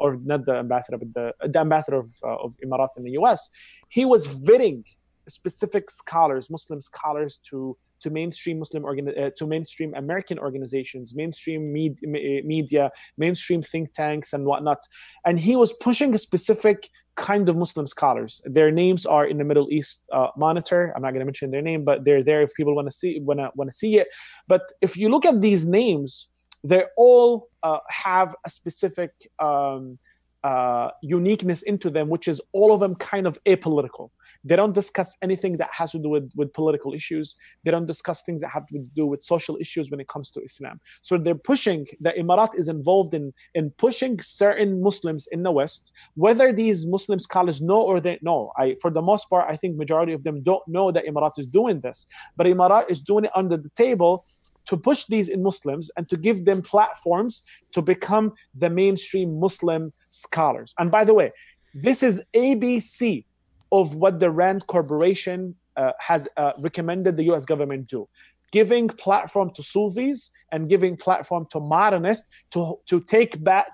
or 0.00 0.18
not 0.22 0.44
the 0.44 0.56
ambassador, 0.56 0.98
but 0.98 1.14
the, 1.14 1.48
the 1.48 1.58
ambassador 1.58 1.96
of, 1.96 2.08
of 2.22 2.54
Emirates 2.62 2.98
in 2.98 3.04
the 3.04 3.12
US. 3.12 3.48
He 3.88 4.04
was 4.04 4.28
vetting 4.46 4.84
specific 5.28 5.90
scholars, 5.90 6.50
Muslim 6.50 6.80
scholars, 6.80 7.38
to 7.50 7.76
to 8.00 8.10
mainstream 8.10 8.58
Muslim 8.58 8.82
organi- 8.82 9.18
uh, 9.18 9.30
to 9.36 9.46
mainstream 9.46 9.94
American 9.94 10.38
organizations, 10.38 11.14
mainstream 11.14 11.72
med- 11.72 12.02
media, 12.44 12.90
mainstream 13.16 13.62
think 13.62 13.92
tanks, 13.92 14.32
and 14.34 14.44
whatnot. 14.44 14.82
And 15.24 15.40
he 15.40 15.56
was 15.56 15.72
pushing 15.72 16.12
a 16.14 16.18
specific 16.18 16.90
kind 17.16 17.48
of 17.48 17.56
Muslim 17.56 17.86
scholars. 17.86 18.42
Their 18.44 18.70
names 18.70 19.06
are 19.06 19.26
in 19.26 19.38
the 19.38 19.44
Middle 19.44 19.68
East 19.70 20.04
uh, 20.12 20.28
Monitor. 20.36 20.92
I'm 20.94 21.02
not 21.02 21.10
going 21.10 21.20
to 21.20 21.24
mention 21.24 21.50
their 21.50 21.62
name, 21.62 21.84
but 21.84 22.04
they're 22.04 22.22
there 22.22 22.42
if 22.42 22.54
people 22.54 22.74
want 22.74 22.88
to 22.88 22.96
see 22.96 23.20
want 23.20 23.40
to 23.40 23.50
want 23.54 23.70
to 23.70 23.76
see 23.76 23.98
it. 23.98 24.08
But 24.48 24.62
if 24.80 24.96
you 24.96 25.08
look 25.08 25.24
at 25.24 25.40
these 25.40 25.64
names, 25.66 26.28
they 26.62 26.84
all 26.96 27.48
uh, 27.62 27.78
have 27.88 28.34
a 28.44 28.50
specific 28.50 29.12
um, 29.38 29.98
uh, 30.42 30.90
uniqueness 31.02 31.62
into 31.62 31.90
them, 31.90 32.08
which 32.08 32.28
is 32.28 32.40
all 32.52 32.72
of 32.72 32.80
them 32.80 32.94
kind 32.96 33.26
of 33.26 33.42
apolitical. 33.44 34.10
They 34.44 34.56
don't 34.56 34.74
discuss 34.74 35.16
anything 35.22 35.56
that 35.56 35.70
has 35.72 35.92
to 35.92 35.98
do 35.98 36.10
with, 36.10 36.30
with 36.36 36.52
political 36.52 36.92
issues. 36.92 37.36
They 37.64 37.70
don't 37.70 37.86
discuss 37.86 38.22
things 38.22 38.42
that 38.42 38.50
have 38.50 38.66
to 38.68 38.78
do 38.94 39.06
with 39.06 39.20
social 39.20 39.56
issues 39.60 39.90
when 39.90 40.00
it 40.00 40.08
comes 40.08 40.30
to 40.32 40.40
Islam. 40.42 40.80
So 41.02 41.16
they're 41.16 41.34
pushing, 41.34 41.86
the 42.00 42.10
Emirat 42.10 42.58
is 42.58 42.68
involved 42.68 43.14
in, 43.14 43.32
in 43.54 43.70
pushing 43.70 44.20
certain 44.20 44.82
Muslims 44.82 45.26
in 45.32 45.42
the 45.42 45.50
West, 45.50 45.92
whether 46.14 46.52
these 46.52 46.86
Muslim 46.86 47.18
scholars 47.18 47.62
know 47.62 47.80
or 47.80 48.00
they 48.00 48.18
know. 48.22 48.52
I, 48.56 48.76
for 48.82 48.90
the 48.90 49.02
most 49.02 49.30
part, 49.30 49.46
I 49.50 49.56
think 49.56 49.76
majority 49.76 50.12
of 50.12 50.22
them 50.24 50.42
don't 50.42 50.66
know 50.68 50.92
that 50.92 51.06
Emirat 51.06 51.38
is 51.38 51.46
doing 51.46 51.80
this. 51.80 52.06
But 52.36 52.46
Emirat 52.46 52.90
is 52.90 53.00
doing 53.00 53.24
it 53.24 53.30
under 53.34 53.56
the 53.56 53.70
table 53.70 54.24
to 54.66 54.76
push 54.76 55.04
these 55.06 55.28
in 55.28 55.42
Muslims 55.42 55.90
and 55.96 56.08
to 56.08 56.16
give 56.16 56.44
them 56.44 56.62
platforms 56.62 57.42
to 57.72 57.82
become 57.82 58.32
the 58.54 58.70
mainstream 58.70 59.38
Muslim 59.38 59.92
scholars. 60.08 60.74
And 60.78 60.90
by 60.90 61.04
the 61.04 61.14
way, 61.14 61.32
this 61.74 62.02
is 62.02 62.22
ABC 62.34 63.24
of 63.74 63.96
what 63.96 64.20
the 64.20 64.30
Rand 64.30 64.66
Corporation 64.68 65.56
uh, 65.76 65.92
has 65.98 66.28
uh, 66.36 66.52
recommended 66.58 67.16
the 67.16 67.24
US 67.32 67.44
government 67.44 67.88
do. 67.88 68.08
Giving 68.54 68.86
platform 69.06 69.48
to 69.56 69.62
Sufis 69.62 70.30
and 70.52 70.68
giving 70.68 70.96
platform 70.96 71.44
to 71.50 71.58
modernists 71.58 72.28
to, 72.52 72.78
to 72.86 73.00
take 73.00 73.42
back, 73.42 73.66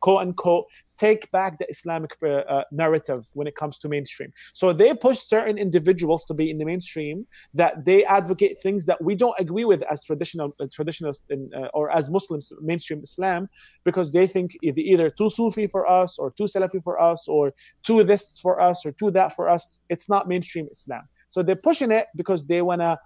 quote 0.00 0.20
unquote, 0.20 0.66
take 0.96 1.30
back 1.30 1.58
the 1.58 1.66
Islamic 1.68 2.12
uh, 2.22 2.28
uh, 2.28 2.64
narrative 2.70 3.22
when 3.34 3.46
it 3.50 3.56
comes 3.56 3.78
to 3.78 3.88
mainstream. 3.88 4.30
So 4.52 4.72
they 4.72 4.94
push 4.94 5.18
certain 5.18 5.56
individuals 5.66 6.24
to 6.26 6.34
be 6.34 6.50
in 6.52 6.58
the 6.58 6.64
mainstream 6.64 7.26
that 7.54 7.84
they 7.84 8.04
advocate 8.04 8.54
things 8.62 8.86
that 8.86 9.02
we 9.02 9.14
don't 9.22 9.38
agree 9.44 9.64
with 9.64 9.82
as 9.92 10.04
traditional 10.04 10.50
uh, 10.60 10.66
traditionalists 10.72 11.24
in, 11.30 11.50
uh, 11.56 11.68
or 11.78 11.90
as 11.98 12.10
Muslims 12.10 12.52
mainstream 12.60 13.00
Islam 13.02 13.48
because 13.84 14.12
they 14.12 14.26
think 14.26 14.48
either, 14.62 14.80
either 14.92 15.10
too 15.10 15.30
Sufi 15.30 15.66
for 15.66 15.82
us 16.00 16.18
or 16.18 16.30
too 16.30 16.48
Salafi 16.52 16.80
for 16.82 17.00
us 17.10 17.26
or 17.28 17.54
too 17.86 18.04
this 18.04 18.38
for 18.40 18.60
us 18.60 18.86
or 18.86 18.92
too 18.92 19.10
that 19.12 19.34
for 19.34 19.48
us. 19.48 19.62
It's 19.88 20.08
not 20.08 20.28
mainstream 20.28 20.66
Islam. 20.70 21.04
So 21.28 21.42
they're 21.42 21.66
pushing 21.70 21.90
it 21.90 22.06
because 22.16 22.46
they 22.46 22.62
want 22.62 22.80
to 22.80 22.98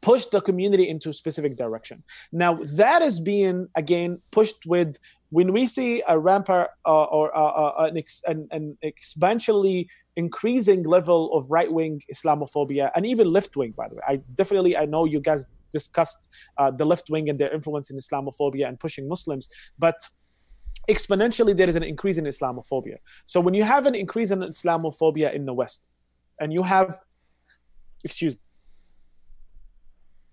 push 0.00 0.24
the 0.26 0.40
community 0.40 0.88
into 0.88 1.10
a 1.10 1.12
specific 1.12 1.56
direction. 1.56 2.02
Now 2.32 2.60
that 2.76 3.02
is 3.02 3.20
being 3.20 3.68
again 3.76 4.20
pushed 4.30 4.64
with 4.66 4.98
when 5.30 5.52
we 5.52 5.66
see 5.66 6.02
a 6.06 6.18
rampart 6.18 6.70
uh, 6.86 7.04
or 7.04 7.34
uh, 7.36 7.40
uh, 7.40 7.86
an, 7.86 7.96
ex- 7.96 8.22
an, 8.26 8.48
an 8.50 8.76
exponentially 8.84 9.86
increasing 10.16 10.82
level 10.82 11.32
of 11.34 11.50
right-wing 11.50 12.02
Islamophobia 12.14 12.90
and 12.94 13.06
even 13.06 13.32
left-wing, 13.32 13.72
by 13.76 13.88
the 13.88 13.94
way. 13.94 14.02
I 14.06 14.16
definitely 14.34 14.76
I 14.76 14.84
know 14.84 15.04
you 15.06 15.20
guys 15.20 15.46
discussed 15.72 16.28
uh, 16.58 16.70
the 16.70 16.84
left 16.84 17.08
wing 17.08 17.30
and 17.30 17.38
their 17.38 17.52
influence 17.52 17.90
in 17.90 17.96
Islamophobia 17.96 18.68
and 18.68 18.78
pushing 18.78 19.08
Muslims, 19.08 19.48
but 19.78 19.96
exponentially 20.88 21.56
there 21.56 21.68
is 21.68 21.76
an 21.76 21.82
increase 21.82 22.18
in 22.18 22.24
Islamophobia. 22.24 22.96
So 23.26 23.40
when 23.40 23.54
you 23.54 23.64
have 23.64 23.86
an 23.86 23.94
increase 23.94 24.30
in 24.30 24.40
Islamophobia 24.40 25.32
in 25.34 25.46
the 25.46 25.54
West, 25.54 25.86
and 26.40 26.52
you 26.52 26.62
have, 26.62 26.98
excuse 28.04 28.34
me, 28.34 28.40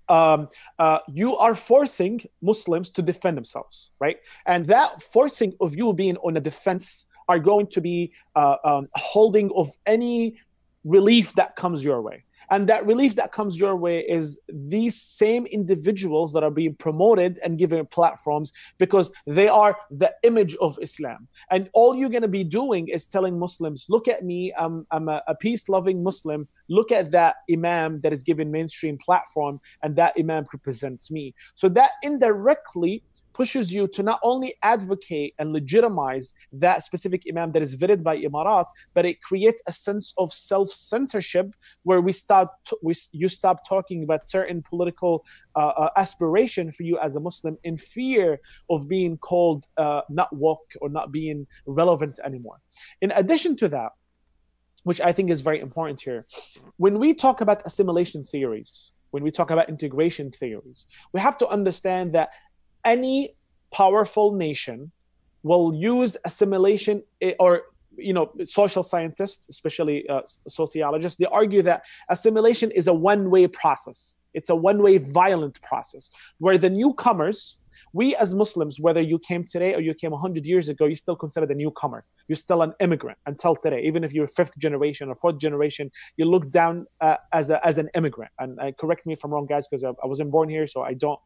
um, 0.10 0.49
uh, 0.77 0.99
you 1.07 1.38
are 1.38 1.56
forcing 1.56 2.22
Muslims 2.41 2.90
to 2.91 3.02
defend 3.02 3.38
themselves, 3.38 3.91
right? 3.99 4.18
And 4.45 4.65
that 4.65 5.02
forcing 5.02 5.53
of 5.61 5.76
you 5.76 5.94
being 5.94 6.18
on 6.18 6.36
a 6.36 6.41
defense 6.41 7.06
are 7.27 7.40
going 7.40 7.68
to 7.68 7.81
be 7.81 8.11
uh, 8.36 8.56
um, 8.64 8.90
holding 8.95 9.52
of 9.56 9.69
any 9.86 10.36
relief 10.84 11.34
that 11.36 11.56
comes 11.56 11.84
your 11.84 12.02
way. 12.02 12.23
And 12.51 12.67
that 12.67 12.85
relief 12.85 13.15
that 13.15 13.31
comes 13.31 13.59
your 13.59 13.76
way 13.76 13.99
is 13.99 14.39
these 14.47 14.99
same 14.99 15.45
individuals 15.45 16.34
that 16.34 16.43
are 16.43 16.51
being 16.51 16.76
promoted 16.76 17.39
and 17.43 17.57
given 17.57 17.85
platforms 17.85 18.51
because 18.77 19.11
they 19.27 19.47
are 19.47 19.77
the 19.91 20.13
image 20.23 20.55
of 20.57 20.77
Islam. 20.81 21.27
And 21.51 21.69
all 21.73 21.95
you're 21.95 22.09
going 22.09 22.23
to 22.23 22.27
be 22.27 22.43
doing 22.43 22.88
is 22.88 23.05
telling 23.05 23.38
Muslims, 23.38 23.85
look 23.89 24.07
at 24.07 24.23
me, 24.23 24.53
I'm, 24.57 24.85
I'm 24.91 25.09
a, 25.09 25.21
a 25.27 25.35
peace 25.35 25.69
loving 25.69 26.03
Muslim. 26.03 26.47
Look 26.67 26.91
at 26.91 27.11
that 27.11 27.35
Imam 27.51 28.01
that 28.01 28.13
is 28.13 28.23
given 28.23 28.51
mainstream 28.51 28.97
platform, 28.97 29.59
and 29.84 29.95
that 29.95 30.13
Imam 30.17 30.45
represents 30.53 31.09
me. 31.11 31.34
So 31.55 31.69
that 31.69 31.91
indirectly 32.03 33.03
pushes 33.39 33.71
you 33.71 33.87
to 33.87 34.03
not 34.03 34.19
only 34.21 34.53
advocate 34.63 35.33
and 35.39 35.53
legitimize 35.53 36.33
that 36.51 36.83
specific 36.83 37.21
imam 37.29 37.53
that 37.53 37.61
is 37.61 37.73
vetted 37.81 38.01
by 38.03 38.15
Imarat, 38.27 38.67
but 38.95 39.05
it 39.05 39.21
creates 39.21 39.61
a 39.65 39.71
sense 39.71 40.13
of 40.17 40.33
self-censorship 40.33 41.47
where 41.83 42.01
we 42.01 42.11
start 42.11 42.49
t- 42.67 42.75
we, 42.83 42.93
you 43.13 43.29
stop 43.29 43.57
talking 43.73 43.99
about 44.03 44.27
certain 44.27 44.61
political 44.61 45.13
uh, 45.55 45.73
uh, 45.83 45.89
aspiration 45.95 46.65
for 46.69 46.83
you 46.83 46.99
as 46.99 47.15
a 47.15 47.21
Muslim 47.29 47.55
in 47.63 47.77
fear 47.77 48.41
of 48.69 48.89
being 48.95 49.17
called 49.29 49.61
uh, 49.77 50.01
not 50.09 50.29
woke 50.35 50.71
or 50.81 50.89
not 50.89 51.07
being 51.19 51.47
relevant 51.65 52.19
anymore. 52.29 52.59
In 52.99 53.09
addition 53.21 53.55
to 53.61 53.69
that, 53.69 53.91
which 54.83 54.99
I 54.99 55.11
think 55.13 55.29
is 55.29 55.39
very 55.49 55.61
important 55.61 56.01
here, 56.01 56.25
when 56.75 56.99
we 56.99 57.13
talk 57.13 57.39
about 57.39 57.65
assimilation 57.65 58.25
theories, 58.25 58.91
when 59.11 59.23
we 59.23 59.31
talk 59.31 59.49
about 59.49 59.69
integration 59.69 60.29
theories, 60.29 60.85
we 61.13 61.19
have 61.19 61.37
to 61.37 61.47
understand 61.47 62.13
that 62.13 62.29
any 62.89 63.35
powerful 63.71 64.27
nation 64.33 64.91
will 65.43 65.67
use 65.75 66.17
assimilation 66.25 67.03
or 67.39 67.51
you 67.97 68.13
know 68.13 68.25
social 68.45 68.83
scientists 68.91 69.43
especially 69.49 69.97
uh, 70.09 70.21
sociologists 70.47 71.17
they 71.19 71.29
argue 71.41 71.61
that 71.61 71.79
assimilation 72.09 72.69
is 72.71 72.87
a 72.87 72.93
one-way 73.11 73.45
process. 73.61 73.99
It's 74.37 74.49
a 74.49 74.55
one-way 74.55 74.95
violent 75.21 75.55
process 75.69 76.09
where 76.43 76.57
the 76.57 76.71
newcomers 76.81 77.39
we 77.99 78.15
as 78.23 78.29
muslims 78.43 78.75
whether 78.85 79.03
you 79.11 79.17
came 79.29 79.43
today 79.53 79.71
or 79.75 79.81
you 79.87 79.93
came 80.01 80.11
100 80.11 80.45
years 80.45 80.69
ago 80.73 80.85
you 80.91 80.97
still 81.05 81.19
considered 81.23 81.51
a 81.55 81.57
newcomer. 81.63 82.01
You're 82.27 82.43
still 82.47 82.61
an 82.67 82.73
immigrant 82.85 83.17
until 83.31 83.55
today. 83.55 83.81
Even 83.89 84.03
if 84.03 84.11
you're 84.13 84.31
fifth 84.39 84.55
generation 84.65 85.09
or 85.11 85.15
fourth 85.23 85.39
generation 85.47 85.85
you 86.17 86.25
look 86.33 86.45
down 86.59 86.73
uh, 87.01 87.17
as, 87.39 87.49
a, 87.49 87.57
as 87.69 87.77
an 87.77 87.89
immigrant. 87.99 88.31
And 88.39 88.59
uh, 88.59 88.71
correct 88.81 89.01
me 89.07 89.13
if 89.13 89.23
i'm 89.23 89.31
wrong 89.33 89.47
guys 89.53 89.67
because 89.67 89.83
I, 89.83 89.89
I 90.03 90.07
wasn't 90.13 90.31
born 90.37 90.49
here 90.55 90.67
so 90.73 90.79
i 90.91 90.93
don't 91.05 91.19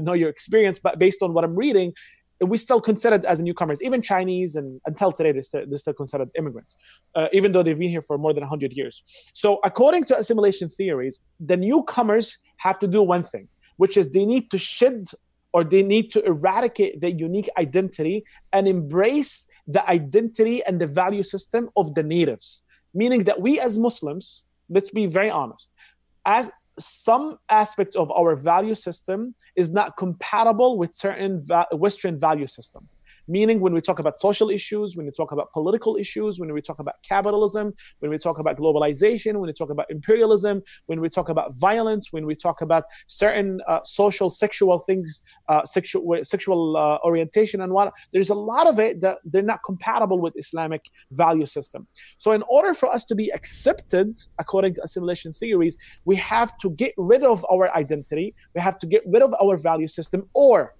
know 0.00 0.12
your 0.12 0.28
experience 0.28 0.78
but 0.78 0.98
based 0.98 1.22
on 1.22 1.32
what 1.32 1.44
i'm 1.44 1.54
reading 1.54 1.92
we 2.40 2.56
still 2.56 2.80
considered 2.80 3.24
as 3.24 3.40
newcomers. 3.40 3.82
Even 3.82 4.00
Chinese 4.00 4.56
and 4.56 4.80
until 4.86 5.10
today, 5.10 5.32
they're 5.32 5.42
still, 5.42 5.64
they're 5.66 5.78
still 5.78 5.92
considered 5.92 6.30
immigrants, 6.36 6.76
uh, 7.14 7.26
even 7.32 7.52
though 7.52 7.62
they've 7.62 7.78
been 7.78 7.90
here 7.90 8.02
for 8.02 8.16
more 8.18 8.32
than 8.32 8.42
100 8.42 8.72
years. 8.72 9.02
So, 9.32 9.58
according 9.64 10.04
to 10.04 10.18
assimilation 10.18 10.68
theories, 10.68 11.20
the 11.40 11.56
newcomers 11.56 12.38
have 12.58 12.78
to 12.80 12.86
do 12.86 13.02
one 13.02 13.22
thing, 13.22 13.48
which 13.76 13.96
is 13.96 14.10
they 14.10 14.24
need 14.24 14.50
to 14.50 14.58
shed 14.58 15.08
or 15.52 15.64
they 15.64 15.82
need 15.82 16.10
to 16.12 16.22
eradicate 16.24 17.00
their 17.00 17.10
unique 17.10 17.48
identity 17.58 18.24
and 18.52 18.68
embrace 18.68 19.48
the 19.66 19.88
identity 19.88 20.62
and 20.64 20.80
the 20.80 20.86
value 20.86 21.22
system 21.22 21.70
of 21.76 21.94
the 21.94 22.02
natives. 22.02 22.62
Meaning 22.94 23.24
that 23.24 23.40
we 23.40 23.58
as 23.58 23.78
Muslims, 23.78 24.44
let's 24.68 24.90
be 24.90 25.06
very 25.06 25.30
honest, 25.30 25.70
as 26.24 26.50
some 26.78 27.38
aspects 27.48 27.96
of 27.96 28.10
our 28.12 28.36
value 28.36 28.74
system 28.74 29.34
is 29.56 29.70
not 29.70 29.96
compatible 29.96 30.78
with 30.78 30.94
certain 30.94 31.40
va- 31.40 31.66
Western 31.72 32.18
value 32.18 32.46
system. 32.46 32.88
Meaning, 33.28 33.60
when 33.60 33.74
we 33.74 33.80
talk 33.80 33.98
about 33.98 34.18
social 34.18 34.48
issues, 34.48 34.96
when 34.96 35.06
we 35.06 35.12
talk 35.12 35.32
about 35.32 35.52
political 35.52 35.96
issues, 35.96 36.40
when 36.40 36.52
we 36.52 36.62
talk 36.62 36.78
about 36.78 36.94
capitalism, 37.02 37.74
when 37.98 38.10
we 38.10 38.18
talk 38.18 38.38
about 38.38 38.56
globalization, 38.56 39.34
when 39.34 39.48
we 39.48 39.52
talk 39.52 39.70
about 39.70 39.86
imperialism, 39.90 40.62
when 40.86 41.00
we 41.00 41.10
talk 41.10 41.28
about 41.28 41.54
violence, 41.56 42.12
when 42.12 42.24
we 42.24 42.34
talk 42.34 42.62
about 42.62 42.84
certain 43.06 43.60
uh, 43.68 43.80
social, 43.84 44.30
sexual 44.30 44.78
things, 44.78 45.22
uh, 45.48 45.62
sexual, 45.64 46.18
sexual 46.22 46.76
uh, 46.76 46.98
orientation, 47.04 47.60
and 47.60 47.72
what 47.72 47.92
there's 48.12 48.30
a 48.30 48.34
lot 48.34 48.66
of 48.66 48.78
it 48.78 49.00
that 49.02 49.18
they're 49.24 49.42
not 49.42 49.60
compatible 49.64 50.18
with 50.18 50.34
Islamic 50.36 50.86
value 51.12 51.46
system. 51.46 51.86
So, 52.16 52.32
in 52.32 52.42
order 52.48 52.72
for 52.72 52.88
us 52.88 53.04
to 53.04 53.14
be 53.14 53.30
accepted 53.30 54.18
according 54.38 54.74
to 54.74 54.82
assimilation 54.82 55.32
theories, 55.34 55.76
we 56.06 56.16
have 56.16 56.56
to 56.58 56.70
get 56.70 56.94
rid 56.96 57.22
of 57.22 57.44
our 57.52 57.74
identity, 57.76 58.34
we 58.54 58.60
have 58.60 58.78
to 58.78 58.86
get 58.86 59.02
rid 59.06 59.22
of 59.22 59.34
our 59.42 59.58
value 59.58 59.86
system, 59.86 60.28
or 60.34 60.74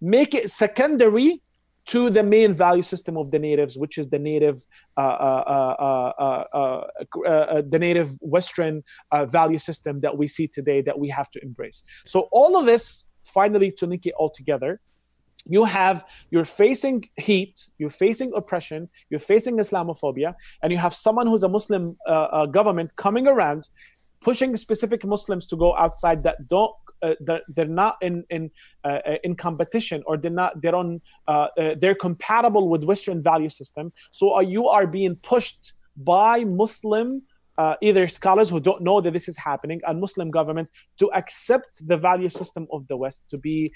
make 0.00 0.34
it 0.34 0.50
secondary 0.50 1.42
to 1.86 2.10
the 2.10 2.22
main 2.22 2.52
value 2.54 2.82
system 2.82 3.16
of 3.16 3.30
the 3.30 3.38
natives, 3.38 3.76
which 3.76 3.98
is 3.98 4.08
the 4.08 4.18
native, 4.18 4.64
uh, 4.96 5.00
uh, 5.00 6.14
uh, 7.26 7.62
the 7.68 7.78
native 7.78 8.10
Western 8.20 8.82
value 9.26 9.58
system 9.58 10.00
that 10.00 10.16
we 10.16 10.26
see 10.26 10.46
today 10.46 10.80
that 10.82 10.98
we 10.98 11.08
have 11.08 11.30
to 11.30 11.42
embrace. 11.42 11.82
So 12.06 12.28
all 12.32 12.56
of 12.56 12.66
this, 12.66 13.08
finally, 13.24 13.70
to 13.72 13.86
link 13.86 14.06
it 14.06 14.14
all 14.16 14.30
together, 14.30 14.80
you 15.46 15.64
have 15.64 16.04
you're 16.30 16.44
facing 16.44 17.08
heat 17.16 17.68
you're 17.78 17.90
facing 17.90 18.32
oppression 18.36 18.88
you're 19.10 19.18
facing 19.18 19.56
islamophobia 19.56 20.34
and 20.62 20.72
you 20.72 20.78
have 20.78 20.94
someone 20.94 21.26
who's 21.26 21.42
a 21.42 21.48
muslim 21.48 21.96
uh, 22.06 22.10
uh, 22.10 22.46
government 22.46 22.94
coming 22.94 23.26
around 23.26 23.68
pushing 24.20 24.56
specific 24.56 25.04
muslims 25.04 25.46
to 25.46 25.56
go 25.56 25.76
outside 25.76 26.22
that 26.22 26.46
don't 26.46 26.72
uh, 27.02 27.14
they're, 27.20 27.42
they're, 27.48 27.66
not 27.66 27.96
in 28.00 28.24
in 28.30 28.50
uh, 28.84 28.98
in 29.24 29.34
competition 29.34 30.02
or 30.06 30.16
they're 30.16 30.30
not 30.30 30.60
they're 30.60 30.74
on 30.74 31.00
uh, 31.28 31.48
they're 31.78 31.94
compatible 31.94 32.68
with 32.68 32.84
Western 32.84 33.22
value 33.22 33.48
system. 33.48 33.92
So 34.10 34.40
you 34.40 34.68
are 34.68 34.86
being 34.86 35.16
pushed 35.16 35.74
by 35.96 36.44
Muslim 36.44 37.22
uh, 37.58 37.74
either 37.80 38.08
scholars 38.08 38.50
who 38.50 38.60
don't 38.60 38.82
know 38.82 39.00
that 39.00 39.12
this 39.12 39.28
is 39.28 39.36
happening 39.36 39.80
and 39.86 40.00
Muslim 40.00 40.30
governments 40.30 40.70
to 40.98 41.12
accept 41.12 41.86
the 41.86 41.96
value 41.96 42.28
system 42.28 42.66
of 42.72 42.86
the 42.88 42.96
West 42.96 43.24
to 43.28 43.38
be 43.38 43.72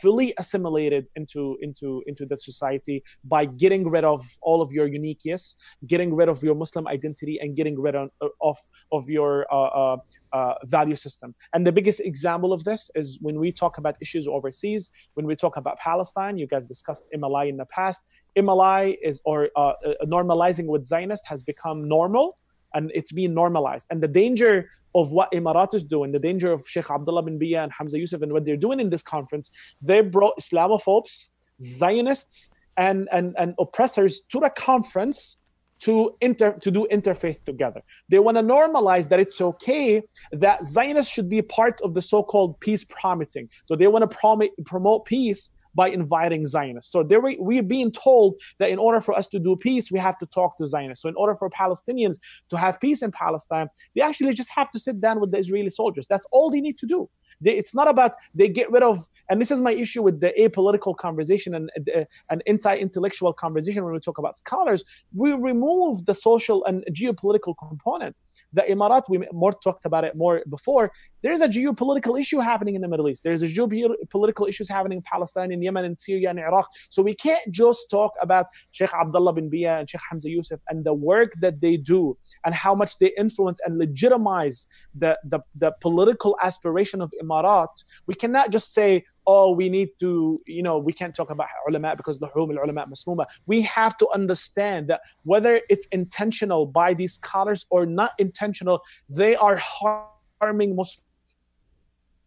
fully 0.00 0.32
assimilated 0.38 1.08
into 1.16 1.56
into 1.60 2.02
into 2.06 2.24
the 2.26 2.36
society 2.36 3.02
by 3.24 3.44
getting 3.44 3.88
rid 3.88 4.04
of 4.04 4.20
all 4.42 4.62
of 4.62 4.72
your 4.72 4.86
uniqueness 4.86 5.56
getting 5.86 6.14
rid 6.14 6.28
of 6.28 6.42
your 6.42 6.54
muslim 6.54 6.86
identity 6.86 7.38
and 7.40 7.56
getting 7.56 7.78
rid 7.80 7.94
of 7.94 8.10
of, 8.40 8.56
of 8.92 9.08
your 9.08 9.46
uh, 9.52 9.56
uh, 9.82 9.96
uh, 10.32 10.54
value 10.64 10.96
system. 10.96 11.34
And 11.52 11.66
the 11.66 11.72
biggest 11.72 12.00
example 12.00 12.52
of 12.52 12.64
this 12.64 12.90
is 12.94 13.18
when 13.20 13.38
we 13.38 13.52
talk 13.52 13.78
about 13.78 13.96
issues 14.00 14.26
overseas 14.26 14.90
when 15.14 15.26
we 15.26 15.34
talk 15.36 15.56
about 15.56 15.78
palestine 15.78 16.38
you 16.38 16.46
guys 16.46 16.66
discussed 16.66 17.04
mli 17.14 17.48
in 17.48 17.56
the 17.56 17.66
past. 17.66 18.02
Mli 18.36 18.96
is 19.02 19.20
or 19.24 19.50
uh, 19.56 19.60
uh, 19.60 19.72
normalizing 20.06 20.66
with 20.66 20.86
zionist 20.86 21.26
has 21.26 21.42
become 21.42 21.86
normal 21.86 22.38
and 22.74 22.90
it's 22.94 23.12
being 23.12 23.34
normalized. 23.34 23.86
And 23.90 24.02
the 24.02 24.08
danger 24.08 24.70
of 24.94 25.12
what 25.12 25.30
Emirat 25.32 25.74
is 25.74 25.84
doing, 25.84 26.12
the 26.12 26.18
danger 26.18 26.52
of 26.52 26.66
Sheikh 26.68 26.90
Abdullah 26.90 27.22
bin 27.22 27.38
Bayyah 27.38 27.64
and 27.64 27.72
Hamza 27.72 27.98
Yusuf 27.98 28.22
and 28.22 28.32
what 28.32 28.44
they're 28.44 28.56
doing 28.56 28.80
in 28.80 28.90
this 28.90 29.02
conference, 29.02 29.50
they 29.80 30.00
brought 30.00 30.38
Islamophobes, 30.38 31.30
Zionists, 31.60 32.50
and, 32.76 33.08
and, 33.12 33.34
and 33.38 33.54
oppressors 33.58 34.22
to 34.30 34.40
the 34.40 34.50
conference 34.50 35.38
to 35.80 36.14
inter 36.20 36.52
to 36.60 36.70
do 36.70 36.86
interfaith 36.92 37.44
together. 37.44 37.82
They 38.08 38.20
want 38.20 38.36
to 38.36 38.42
normalize 38.42 39.08
that 39.08 39.18
it's 39.18 39.40
okay 39.40 40.02
that 40.30 40.64
Zionists 40.64 41.12
should 41.12 41.28
be 41.28 41.42
part 41.42 41.80
of 41.82 41.94
the 41.94 42.02
so-called 42.02 42.60
peace 42.60 42.84
promoting. 42.84 43.48
So 43.64 43.74
they 43.74 43.88
want 43.88 44.08
to 44.08 44.16
prom- 44.16 44.42
promote 44.64 45.06
peace 45.06 45.50
by 45.74 45.88
inviting 45.88 46.46
Zionists. 46.46 46.92
So 46.92 47.02
there 47.02 47.20
we, 47.20 47.36
we're 47.38 47.62
being 47.62 47.90
told 47.92 48.34
that 48.58 48.70
in 48.70 48.78
order 48.78 49.00
for 49.00 49.14
us 49.16 49.26
to 49.28 49.38
do 49.38 49.56
peace, 49.56 49.90
we 49.90 49.98
have 49.98 50.18
to 50.18 50.26
talk 50.26 50.56
to 50.58 50.66
Zionists. 50.66 51.02
So 51.02 51.08
in 51.08 51.14
order 51.16 51.34
for 51.34 51.48
Palestinians 51.50 52.18
to 52.50 52.56
have 52.56 52.80
peace 52.80 53.02
in 53.02 53.12
Palestine, 53.12 53.68
they 53.94 54.02
actually 54.02 54.34
just 54.34 54.50
have 54.50 54.70
to 54.72 54.78
sit 54.78 55.00
down 55.00 55.20
with 55.20 55.30
the 55.30 55.38
Israeli 55.38 55.70
soldiers. 55.70 56.06
That's 56.06 56.26
all 56.32 56.50
they 56.50 56.60
need 56.60 56.78
to 56.78 56.86
do. 56.86 57.08
They, 57.40 57.52
it's 57.52 57.74
not 57.74 57.88
about 57.88 58.14
they 58.34 58.48
get 58.48 58.70
rid 58.70 58.82
of, 58.82 59.08
and 59.28 59.40
this 59.40 59.50
is 59.50 59.60
my 59.60 59.72
issue 59.72 60.02
with 60.02 60.20
the 60.20 60.32
apolitical 60.38 60.96
conversation 60.96 61.54
and 61.54 61.70
uh, 61.94 62.04
an 62.30 62.40
anti-intellectual 62.46 63.32
conversation 63.32 63.84
when 63.84 63.92
we 63.92 63.98
talk 63.98 64.18
about 64.18 64.36
scholars. 64.36 64.84
We 65.14 65.32
remove 65.32 66.06
the 66.06 66.14
social 66.14 66.64
and 66.64 66.84
geopolitical 66.92 67.54
component. 67.58 68.16
The 68.52 68.62
Emirat, 68.62 69.04
we 69.08 69.26
more 69.32 69.52
talked 69.52 69.84
about 69.84 70.04
it 70.04 70.14
more 70.16 70.42
before. 70.48 70.92
There 71.22 71.32
is 71.32 71.40
a 71.40 71.48
geopolitical 71.48 72.20
issue 72.20 72.40
happening 72.40 72.74
in 72.74 72.82
the 72.82 72.88
Middle 72.88 73.08
East. 73.08 73.22
There's 73.22 73.42
a 73.42 73.48
geopolitical 73.48 74.48
issues 74.48 74.68
happening 74.68 74.98
in 74.98 75.02
Palestine, 75.02 75.52
in 75.52 75.62
Yemen, 75.62 75.84
in 75.84 75.96
Syria, 75.96 76.30
and 76.30 76.38
Iraq. 76.38 76.68
So 76.90 77.02
we 77.02 77.14
can't 77.14 77.50
just 77.50 77.90
talk 77.90 78.12
about 78.20 78.46
Sheikh 78.72 78.92
Abdullah 78.92 79.32
bin 79.32 79.50
Bayyah 79.50 79.80
and 79.80 79.90
Sheikh 79.90 80.00
Hamza 80.08 80.30
Yusuf 80.30 80.60
and 80.68 80.84
the 80.84 80.94
work 80.94 81.32
that 81.40 81.60
they 81.60 81.76
do 81.76 82.16
and 82.44 82.54
how 82.54 82.74
much 82.74 82.98
they 82.98 83.12
influence 83.16 83.60
and 83.64 83.78
legitimize 83.78 84.66
the, 84.94 85.18
the, 85.24 85.40
the 85.54 85.72
political 85.80 86.36
aspiration 86.42 87.00
of 87.00 87.12
Emirat. 87.22 87.68
We 88.06 88.14
cannot 88.14 88.50
just 88.50 88.74
say, 88.74 89.04
oh, 89.26 89.52
we 89.52 89.68
need 89.68 89.90
to, 90.00 90.40
you 90.46 90.62
know, 90.62 90.78
we 90.78 90.92
can't 90.92 91.14
talk 91.14 91.30
about 91.30 91.46
ulama 91.68 91.94
because 91.96 92.18
luhum 92.18 92.56
al-ulama 92.56 92.86
masmuma. 92.86 93.24
We 93.46 93.62
have 93.62 93.96
to 93.98 94.08
understand 94.12 94.88
that 94.88 95.00
whether 95.22 95.60
it's 95.68 95.86
intentional 95.92 96.66
by 96.66 96.94
these 96.94 97.14
scholars 97.14 97.64
or 97.70 97.86
not 97.86 98.12
intentional, 98.18 98.80
they 99.08 99.36
are 99.36 99.56
harming 99.56 100.74
Muslims 100.74 101.04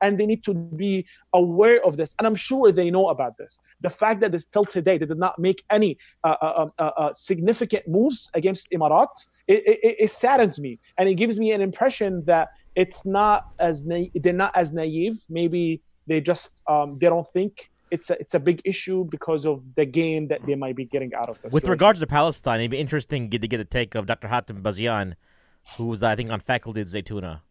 and 0.01 0.17
they 0.17 0.25
need 0.25 0.43
to 0.43 0.53
be 0.53 1.05
aware 1.33 1.83
of 1.85 1.97
this. 1.97 2.15
And 2.17 2.27
I'm 2.27 2.35
sure 2.35 2.71
they 2.71 2.91
know 2.91 3.09
about 3.09 3.37
this. 3.37 3.59
The 3.81 3.89
fact 3.89 4.21
that 4.21 4.39
still 4.39 4.65
today 4.65 4.97
they 4.97 5.05
did 5.05 5.17
not 5.17 5.39
make 5.39 5.63
any 5.69 5.97
uh, 6.23 6.35
uh, 6.41 6.53
um, 6.57 6.71
uh, 6.79 6.91
uh, 6.97 7.13
significant 7.13 7.87
moves 7.87 8.29
against 8.33 8.71
Emirat, 8.71 9.07
it, 9.47 9.63
it, 9.65 9.95
it, 9.99 10.09
saddens 10.09 10.59
me, 10.59 10.79
and 10.97 11.07
it 11.07 11.15
gives 11.15 11.39
me 11.39 11.51
an 11.51 11.61
impression 11.61 12.23
that 12.25 12.49
it's 12.75 13.05
not 13.05 13.45
as 13.59 13.85
na- 13.85 14.09
they're 14.15 14.33
not 14.33 14.55
as 14.55 14.73
naive. 14.73 15.13
Maybe 15.29 15.81
they 16.07 16.19
just 16.19 16.61
um, 16.67 16.97
they 16.99 17.07
don't 17.07 17.27
think 17.27 17.69
it's 17.91 18.09
a, 18.09 18.19
it's 18.19 18.33
a 18.33 18.39
big 18.39 18.61
issue 18.65 19.05
because 19.05 19.45
of 19.45 19.75
the 19.75 19.85
gain 19.85 20.27
that 20.29 20.43
they 20.43 20.55
might 20.55 20.75
be 20.75 20.85
getting 20.85 21.13
out 21.13 21.29
of 21.29 21.41
this. 21.41 21.53
With 21.53 21.67
regards 21.67 21.99
to 21.99 22.07
Palestine, 22.07 22.59
it'd 22.59 22.71
be 22.71 22.77
interesting 22.77 23.29
to 23.29 23.47
get 23.47 23.57
the 23.57 23.65
take 23.65 23.95
of 23.95 24.07
Dr. 24.07 24.27
Hatem 24.27 24.61
Bazian, 24.61 25.13
who's 25.77 26.01
I 26.03 26.15
think 26.15 26.31
on 26.31 26.39
faculty 26.39 26.81
at 26.81 26.87
Zaytuna. 26.87 27.41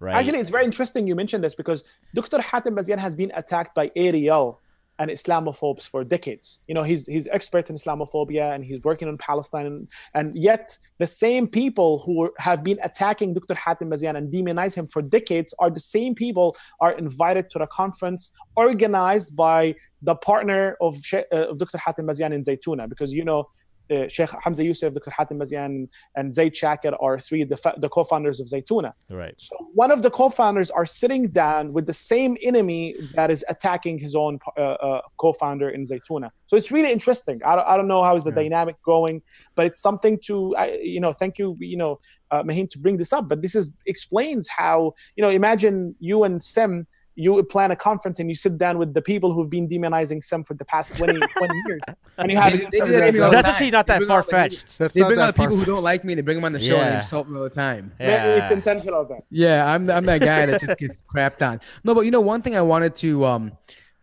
Right. 0.00 0.16
Actually, 0.16 0.38
it's 0.38 0.50
very 0.50 0.64
interesting 0.64 1.06
you 1.06 1.14
mentioned 1.14 1.42
this 1.44 1.54
because 1.54 1.84
Dr. 2.14 2.38
Hatem 2.38 2.74
Bazian 2.74 2.98
has 2.98 3.16
been 3.16 3.32
attacked 3.34 3.74
by 3.74 3.90
Ariel 3.96 4.60
and 4.98 5.10
Islamophobes 5.10 5.88
for 5.88 6.04
decades. 6.04 6.60
You 6.68 6.74
know, 6.74 6.82
he's 6.82 7.06
he's 7.06 7.26
expert 7.28 7.68
in 7.70 7.76
Islamophobia 7.76 8.54
and 8.54 8.64
he's 8.64 8.80
working 8.82 9.08
on 9.08 9.18
Palestine, 9.18 9.66
and, 9.66 9.88
and 10.14 10.36
yet 10.36 10.78
the 10.98 11.06
same 11.06 11.48
people 11.48 11.98
who 12.00 12.30
have 12.38 12.62
been 12.62 12.78
attacking 12.82 13.34
Dr. 13.34 13.54
Hatem 13.54 13.88
Bazian 13.88 14.16
and 14.16 14.32
demonize 14.32 14.74
him 14.74 14.86
for 14.86 15.02
decades 15.02 15.54
are 15.58 15.70
the 15.70 15.80
same 15.80 16.14
people 16.14 16.56
are 16.80 16.92
invited 16.92 17.50
to 17.50 17.58
the 17.58 17.66
conference 17.66 18.30
organized 18.56 19.34
by 19.34 19.74
the 20.02 20.14
partner 20.14 20.76
of, 20.80 20.96
uh, 21.12 21.24
of 21.32 21.58
Dr. 21.58 21.78
Hatem 21.78 22.04
Bazian 22.04 22.32
in 22.32 22.42
Zaytuna, 22.42 22.88
because 22.88 23.12
you 23.12 23.24
know 23.24 23.48
uh, 23.90 24.08
Sheikh 24.08 24.30
Hamza 24.42 24.64
Yusuf, 24.64 24.94
Dr. 24.94 25.10
Hatem 25.10 25.38
Bazian, 25.38 25.88
and 26.16 26.32
Zaid 26.32 26.54
Shakir 26.54 26.96
are 27.02 27.18
three 27.18 27.44
the, 27.44 27.74
the 27.78 27.88
co-founders 27.88 28.40
of 28.40 28.46
Zaytuna. 28.46 28.92
Right. 29.10 29.34
So 29.38 29.56
one 29.74 29.90
of 29.90 30.02
the 30.02 30.10
co-founders 30.10 30.70
are 30.70 30.86
sitting 30.86 31.28
down 31.28 31.72
with 31.72 31.86
the 31.86 31.92
same 31.92 32.36
enemy 32.42 32.94
that 33.14 33.30
is 33.30 33.44
attacking 33.48 33.98
his 33.98 34.14
own 34.14 34.38
uh, 34.56 34.60
uh, 34.60 35.00
co-founder 35.16 35.70
in 35.70 35.82
Zaytuna. 35.82 36.30
So 36.46 36.56
it's 36.56 36.70
really 36.70 36.92
interesting. 36.92 37.40
I 37.44 37.56
don't, 37.56 37.68
I 37.68 37.76
don't 37.76 37.88
know 37.88 38.02
how 38.02 38.16
is 38.16 38.24
the 38.24 38.30
yeah. 38.30 38.42
dynamic 38.42 38.76
going, 38.84 39.22
but 39.54 39.66
it's 39.66 39.80
something 39.80 40.18
to 40.24 40.54
you 40.80 41.00
know. 41.00 41.12
Thank 41.12 41.38
you, 41.38 41.56
you 41.60 41.76
know, 41.76 42.00
uh, 42.30 42.42
Mahin, 42.42 42.68
to 42.68 42.78
bring 42.78 42.96
this 42.96 43.12
up. 43.12 43.28
But 43.28 43.42
this 43.42 43.54
is 43.54 43.74
explains 43.86 44.48
how 44.48 44.94
you 45.16 45.22
know. 45.22 45.30
Imagine 45.30 45.94
you 46.00 46.24
and 46.24 46.42
Sim 46.42 46.86
you 47.16 47.42
plan 47.44 47.70
a 47.70 47.76
conference 47.76 48.18
and 48.18 48.28
you 48.28 48.34
sit 48.34 48.58
down 48.58 48.78
with 48.78 48.92
the 48.92 49.02
people 49.02 49.32
who've 49.32 49.50
been 49.50 49.68
demonizing 49.68 50.22
SIM 50.22 50.42
for 50.42 50.54
the 50.54 50.64
past 50.64 50.96
20, 50.96 51.12
20 51.38 51.62
years. 51.66 51.82
And 52.18 52.30
you 52.30 52.36
have 52.36 52.52
they, 52.52 52.80
they 52.80 53.10
that 53.12 53.30
that's 53.30 53.48
actually 53.48 53.70
not 53.70 53.86
that 53.86 54.02
far 54.02 54.22
fetched. 54.22 54.78
They 54.78 55.02
bring 55.02 55.18
out 55.18 55.36
people 55.36 55.56
who 55.56 55.64
don't 55.64 55.82
like 55.82 56.04
me. 56.04 56.14
They 56.14 56.22
bring 56.22 56.36
them 56.36 56.44
on 56.44 56.52
the 56.52 56.60
show 56.60 56.76
yeah. 56.76 56.86
and 56.86 56.94
insult 56.96 57.28
me 57.28 57.36
all 57.36 57.44
the 57.44 57.50
time. 57.50 57.92
Yeah. 58.00 58.36
It's 58.36 58.50
intentional. 58.50 59.04
Then. 59.04 59.20
Yeah, 59.30 59.72
I'm 59.72 59.90
I'm 59.90 60.06
that 60.06 60.20
guy 60.20 60.46
that 60.46 60.60
just 60.60 60.78
gets 60.78 60.98
crapped 61.14 61.46
on. 61.46 61.60
No, 61.84 61.94
but 61.94 62.02
you 62.02 62.10
know 62.10 62.20
one 62.20 62.42
thing 62.42 62.56
I 62.56 62.62
wanted 62.62 62.96
to 62.96 63.24
um 63.24 63.52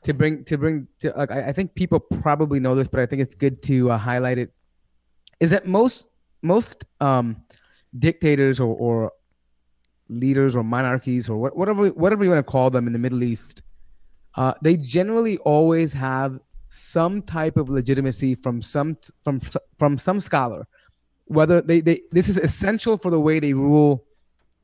to 0.03 0.13
bring 0.13 0.43
to 0.45 0.57
bring 0.57 0.88
to 0.99 1.13
like 1.15 1.31
I, 1.31 1.49
I 1.49 1.51
think 1.53 1.75
people 1.75 1.99
probably 1.99 2.59
know 2.59 2.75
this, 2.75 2.88
but 2.88 2.99
I 2.99 3.05
think 3.05 3.21
it's 3.21 3.35
good 3.35 3.61
to 3.63 3.91
uh, 3.91 3.97
highlight 3.97 4.38
it. 4.38 4.53
Is 5.39 5.49
that 5.49 5.67
most 5.67 6.07
most 6.41 6.85
um, 6.99 7.43
dictators 7.97 8.59
or, 8.59 8.73
or 8.75 9.11
leaders 10.11 10.55
or 10.55 10.63
monarchies 10.63 11.29
or 11.29 11.38
what, 11.38 11.55
whatever 11.55 11.88
whatever 11.89 12.23
you 12.23 12.29
want 12.29 12.45
to 12.45 12.51
call 12.51 12.69
them 12.69 12.85
in 12.85 12.93
the 12.93 12.99
Middle 12.99 13.23
East, 13.23 13.63
uh, 14.35 14.53
they 14.61 14.77
generally 14.77 15.38
always 15.39 15.93
have 15.93 16.39
some 16.67 17.21
type 17.21 17.57
of 17.57 17.69
legitimacy 17.69 18.35
from 18.35 18.61
some 18.61 18.97
from 19.23 19.39
from 19.77 19.97
some 19.97 20.19
scholar. 20.19 20.67
Whether 21.25 21.61
they, 21.61 21.79
they 21.79 22.01
this 22.11 22.27
is 22.27 22.38
essential 22.38 22.97
for 22.97 23.09
the 23.09 23.19
way 23.19 23.39
they 23.39 23.53
rule 23.53 24.05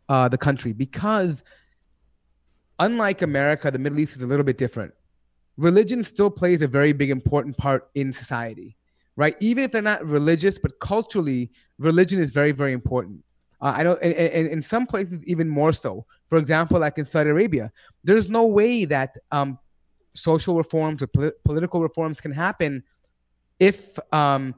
uh, 0.10 0.28
the 0.28 0.38
country 0.38 0.74
because 0.74 1.44
unlike 2.80 3.22
America, 3.22 3.72
the 3.72 3.80
Middle 3.80 4.00
East 4.00 4.18
is 4.18 4.22
a 4.22 4.28
little 4.28 4.46
bit 4.46 4.58
different. 4.58 4.94
Religion 5.56 6.04
still 6.04 6.30
plays 6.30 6.62
a 6.62 6.68
very 6.68 6.92
big 6.92 7.10
important 7.10 7.58
part 7.58 7.90
in 7.96 8.14
society, 8.14 8.78
right? 9.16 9.36
Even 9.40 9.64
if 9.64 9.72
they're 9.72 9.82
not 9.82 10.06
religious, 10.06 10.60
but 10.60 10.80
culturally, 10.80 11.52
religion 11.80 12.20
is 12.20 12.32
very 12.32 12.52
very 12.52 12.74
important. 12.74 13.24
Uh, 13.60 13.74
I 13.78 13.84
know, 13.84 13.96
and, 13.96 14.14
and, 14.14 14.48
in 14.50 14.62
some 14.62 14.86
places 14.86 15.26
even 15.26 15.50
more 15.50 15.74
so. 15.74 16.06
For 16.28 16.38
example, 16.38 16.80
like 16.80 16.98
in 16.98 17.06
Saudi 17.06 17.30
Arabia, 17.30 17.72
there's 18.04 18.30
no 18.30 18.46
way 18.46 18.86
that 18.86 19.18
um, 19.32 19.58
social 20.14 20.56
reforms 20.56 21.02
or 21.02 21.08
polit- 21.08 21.44
political 21.44 21.82
reforms 21.82 22.22
can 22.22 22.32
happen 22.32 22.84
if 23.60 23.98
um, 24.14 24.54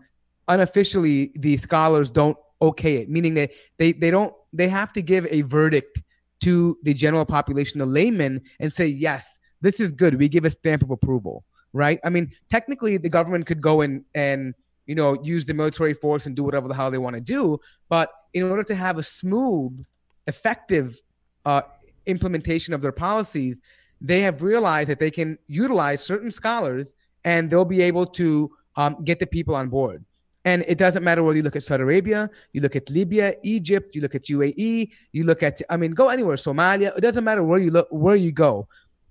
unofficially 0.48 1.32
the 1.36 1.58
scholars 1.58 2.10
don't 2.10 2.38
okay 2.62 2.98
it. 2.98 3.10
Meaning 3.10 3.36
that 3.36 3.52
they 3.78 3.94
they 3.94 4.12
don't 4.12 4.34
they 4.52 4.68
have 4.68 4.92
to 4.94 5.02
give 5.02 5.26
a 5.30 5.42
verdict 5.42 6.02
to 6.42 6.78
the 6.84 6.94
general 6.94 7.26
population, 7.26 7.80
the 7.80 7.86
layman, 7.86 8.42
and 8.60 8.72
say 8.72 8.88
yes, 8.88 9.40
this 9.62 9.80
is 9.80 9.92
good. 9.92 10.16
We 10.16 10.28
give 10.28 10.46
a 10.46 10.50
stamp 10.50 10.84
of 10.84 10.92
approval, 10.92 11.46
right? 11.72 12.00
I 12.04 12.10
mean, 12.10 12.32
technically, 12.50 12.98
the 12.98 13.10
government 13.10 13.46
could 13.46 13.62
go 13.62 13.82
in 13.82 14.04
and 14.14 14.54
you 14.86 14.96
know 14.96 15.22
use 15.24 15.46
the 15.46 15.54
military 15.54 15.94
force 15.94 16.26
and 16.26 16.36
do 16.36 16.44
whatever 16.44 16.68
the 16.68 16.74
hell 16.74 16.92
they 16.92 16.98
want 16.98 17.16
to 17.16 17.22
do, 17.22 17.60
but 17.88 18.12
in 18.34 18.43
order 18.43 18.64
to 18.64 18.76
have 18.76 18.97
a 18.97 19.03
smooth, 19.03 19.84
effective 20.27 20.99
uh, 21.45 21.61
implementation 22.06 22.73
of 22.73 22.81
their 22.81 22.91
policies, 22.91 23.57
they 24.01 24.22
have 24.22 24.41
realized 24.41 24.89
that 24.89 24.99
they 24.99 25.11
can 25.11 25.38
utilize 25.47 26.03
certain 26.03 26.31
scholars 26.31 26.93
and 27.23 27.49
they'll 27.49 27.65
be 27.65 27.81
able 27.81 28.06
to 28.06 28.51
um, 28.76 29.03
get 29.03 29.19
the 29.19 29.27
people 29.27 29.56
on 29.56 29.69
board. 29.69 30.06
And 30.45 30.64
it 30.68 30.77
doesn't 30.77 31.03
matter 31.03 31.22
whether 31.22 31.38
you 31.38 31.43
look 31.43 31.57
at 31.57 31.64
Saudi 31.64 31.84
Arabia, 31.84 32.30
you 32.53 32.61
look 32.61 32.76
at 32.76 32.89
Libya, 32.89 33.35
Egypt, 33.43 33.93
you 33.93 34.01
look 34.01 34.15
at 34.15 34.23
UAE, 34.23 34.89
you 35.11 35.23
look 35.26 35.43
at, 35.43 35.61
I 35.69 35.76
mean, 35.76 35.91
go 35.91 36.10
anywhere, 36.10 36.38
Somalia. 36.38 36.95
It 36.97 37.01
doesn't 37.01 37.23
matter 37.23 37.43
where 37.43 37.60
you 37.60 37.72
look, 37.72 37.88
where 37.91 38.15
you 38.15 38.31
go. 38.31 38.68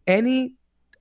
Any 0.06 0.54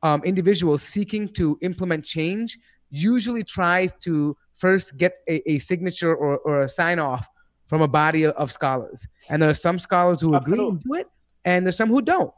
um, 0.04 0.22
individual 0.26 0.78
seeking 0.78 1.30
to 1.30 1.58
implement 1.62 2.04
change 2.04 2.60
usually 2.90 3.44
tries 3.44 3.94
to 4.02 4.36
first 4.58 4.98
get 4.98 5.14
a, 5.30 5.50
a 5.50 5.60
signature 5.60 6.14
or, 6.14 6.40
or 6.40 6.64
a 6.64 6.70
sign 6.70 7.00
off 7.00 7.28
from 7.68 7.82
a 7.82 7.88
body 7.88 8.26
of 8.26 8.52
scholars. 8.52 9.08
And 9.30 9.42
there 9.42 9.50
are 9.50 9.54
some 9.56 9.78
scholars 9.78 10.22
who 10.22 10.36
Absolutely. 10.36 10.68
agree 10.68 10.82
do 10.84 10.94
it, 11.02 11.08
and 11.46 11.66
there's 11.66 11.78
some 11.78 11.90
who 11.90 12.02
don't. 12.02 12.34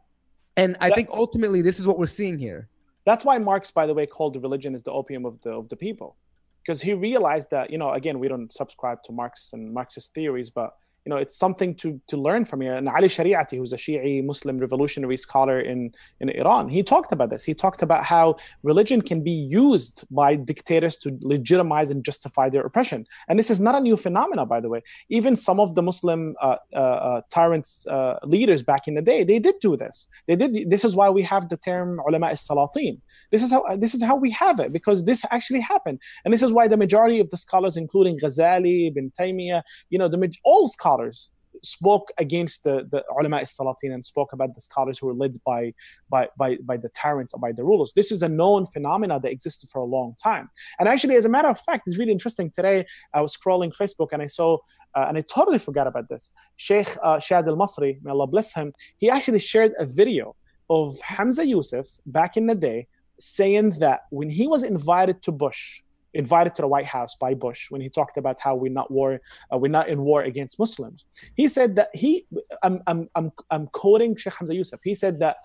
And 0.57 0.75
I 0.81 0.89
that, 0.89 0.95
think 0.95 1.09
ultimately 1.11 1.61
this 1.61 1.79
is 1.79 1.87
what 1.87 1.97
we're 1.97 2.05
seeing 2.05 2.37
here. 2.37 2.67
That's 3.05 3.23
why 3.23 3.37
Marx, 3.37 3.71
by 3.71 3.87
the 3.87 3.93
way, 3.93 4.05
called 4.05 4.33
the 4.33 4.39
religion 4.39 4.75
is 4.75 4.83
the 4.83 4.91
opium 4.91 5.25
of 5.25 5.39
the 5.41 5.51
of 5.51 5.69
the 5.69 5.75
people, 5.75 6.17
because 6.61 6.81
he 6.81 6.93
realized 6.93 7.49
that 7.51 7.69
you 7.69 7.77
know 7.77 7.91
again 7.91 8.19
we 8.19 8.27
don't 8.27 8.51
subscribe 8.51 9.01
to 9.03 9.11
Marx 9.11 9.51
and 9.53 9.73
Marxist 9.73 10.13
theories, 10.13 10.49
but 10.49 10.75
you 11.05 11.09
know 11.09 11.17
it's 11.17 11.35
something 11.35 11.75
to 11.75 11.99
to 12.07 12.17
learn 12.17 12.45
from 12.45 12.61
here. 12.61 12.75
And 12.75 12.87
Ali 12.89 13.07
Shariati, 13.07 13.57
who's 13.57 13.73
a 13.73 13.77
Shi'i 13.77 14.23
Muslim 14.23 14.59
revolutionary 14.59 15.17
scholar 15.17 15.59
in 15.59 15.93
in 16.19 16.29
Iran, 16.29 16.69
he 16.69 16.83
talked 16.83 17.11
about 17.11 17.29
this. 17.29 17.43
He 17.43 17.53
talked 17.53 17.81
about 17.81 18.03
how 18.03 18.35
religion 18.63 19.01
can 19.01 19.23
be 19.23 19.31
used 19.31 20.05
by 20.11 20.35
dictators 20.35 20.95
to 20.97 21.17
legitimize 21.21 21.89
and 21.89 22.03
justify 22.03 22.49
their 22.49 22.61
oppression. 22.61 23.05
And 23.27 23.39
this 23.39 23.49
is 23.49 23.59
not 23.59 23.75
a 23.75 23.79
new 23.79 23.97
phenomenon, 23.97 24.47
by 24.47 24.59
the 24.59 24.69
way. 24.69 24.81
Even 25.09 25.35
some 25.35 25.59
of 25.59 25.75
the 25.75 25.81
Muslim 25.81 26.35
uh, 26.41 26.57
uh, 26.73 26.77
uh 26.77 27.21
tyrants 27.29 27.87
uh, 27.87 28.19
leaders 28.23 28.63
back 28.63 28.87
in 28.87 28.95
the 28.95 29.01
day, 29.01 29.23
they 29.23 29.39
did 29.39 29.55
do 29.61 29.77
this. 29.77 30.07
They 30.27 30.35
did. 30.35 30.69
This 30.69 30.83
is 30.83 30.95
why 30.95 31.09
we 31.09 31.23
have 31.23 31.49
the 31.49 31.57
term 31.57 31.99
ulama 32.07 32.27
as-salatin. 32.27 32.99
This 33.31 33.43
is 33.43 33.51
how 33.51 33.63
this 33.77 33.93
is 33.93 34.03
how 34.03 34.15
we 34.15 34.31
have 34.31 34.59
it 34.59 34.73
because 34.73 35.05
this 35.05 35.25
actually 35.31 35.61
happened, 35.61 35.99
and 36.25 36.33
this 36.33 36.43
is 36.43 36.51
why 36.51 36.67
the 36.67 36.77
majority 36.77 37.19
of 37.19 37.29
the 37.29 37.37
scholars, 37.37 37.77
including 37.77 38.19
Ghazali, 38.19 38.87
Ibn 38.89 39.11
Taymiyyah, 39.19 39.61
you 39.89 39.99
know, 39.99 40.07
the 40.07 40.33
all 40.43 40.67
scholars 40.67 41.29
spoke 41.63 42.11
against 42.17 42.63
the, 42.63 42.87
the 42.91 43.03
ulama 43.11 43.37
al 43.37 43.43
salatin 43.43 43.93
and 43.93 44.03
spoke 44.03 44.33
about 44.33 44.53
the 44.55 44.61
scholars 44.61 44.99
who 44.99 45.07
were 45.07 45.13
led 45.13 45.35
by, 45.45 45.73
by, 46.09 46.27
by, 46.37 46.57
by 46.63 46.77
the 46.77 46.89
tyrants 46.89 47.33
or 47.33 47.39
by 47.39 47.51
the 47.51 47.63
rulers. 47.63 47.93
This 47.95 48.11
is 48.11 48.21
a 48.21 48.29
known 48.29 48.65
phenomena 48.65 49.19
that 49.19 49.31
existed 49.31 49.69
for 49.69 49.79
a 49.79 49.85
long 49.85 50.15
time. 50.21 50.49
And 50.79 50.87
actually, 50.87 51.15
as 51.15 51.25
a 51.25 51.29
matter 51.29 51.49
of 51.49 51.59
fact, 51.59 51.87
it's 51.87 51.97
really 51.97 52.11
interesting. 52.11 52.51
Today, 52.51 52.85
I 53.13 53.21
was 53.21 53.35
scrolling 53.35 53.75
Facebook 53.75 54.09
and 54.11 54.21
I 54.21 54.27
saw, 54.27 54.57
uh, 54.95 55.05
and 55.07 55.17
I 55.17 55.21
totally 55.21 55.59
forgot 55.59 55.87
about 55.87 56.07
this, 56.09 56.31
Sheikh 56.55 56.89
uh, 57.03 57.19
Shad 57.19 57.47
al-Masri, 57.47 58.01
may 58.03 58.11
Allah 58.11 58.27
bless 58.27 58.53
him, 58.53 58.73
he 58.97 59.09
actually 59.09 59.39
shared 59.39 59.73
a 59.77 59.85
video 59.85 60.35
of 60.69 60.99
Hamza 61.01 61.45
Yusuf 61.45 61.87
back 62.05 62.37
in 62.37 62.45
the 62.47 62.55
day 62.55 62.87
saying 63.19 63.71
that 63.79 64.01
when 64.09 64.29
he 64.29 64.47
was 64.47 64.63
invited 64.63 65.21
to 65.23 65.31
Bush, 65.31 65.81
invited 66.13 66.55
to 66.55 66.61
the 66.63 66.67
White 66.67 66.85
House 66.85 67.15
by 67.15 67.33
Bush 67.33 67.69
when 67.69 67.81
he 67.81 67.89
talked 67.89 68.17
about 68.17 68.39
how 68.39 68.55
we're 68.55 68.71
not 68.71 68.89
war, 68.89 69.21
uh, 69.53 69.57
we're 69.57 69.71
not 69.71 69.89
in 69.89 70.01
war 70.01 70.23
against 70.23 70.57
Muslims. 70.57 71.05
He 71.35 71.47
said 71.47 71.75
that 71.75 71.89
he, 71.93 72.25
I'm, 72.63 72.81
I'm, 72.87 73.09
I'm, 73.15 73.31
I'm 73.51 73.67
quoting 73.67 74.15
Sheikh 74.15 74.33
Hamza 74.35 74.55
Yusuf. 74.55 74.79
He 74.83 74.95
said 74.95 75.19
that 75.19 75.37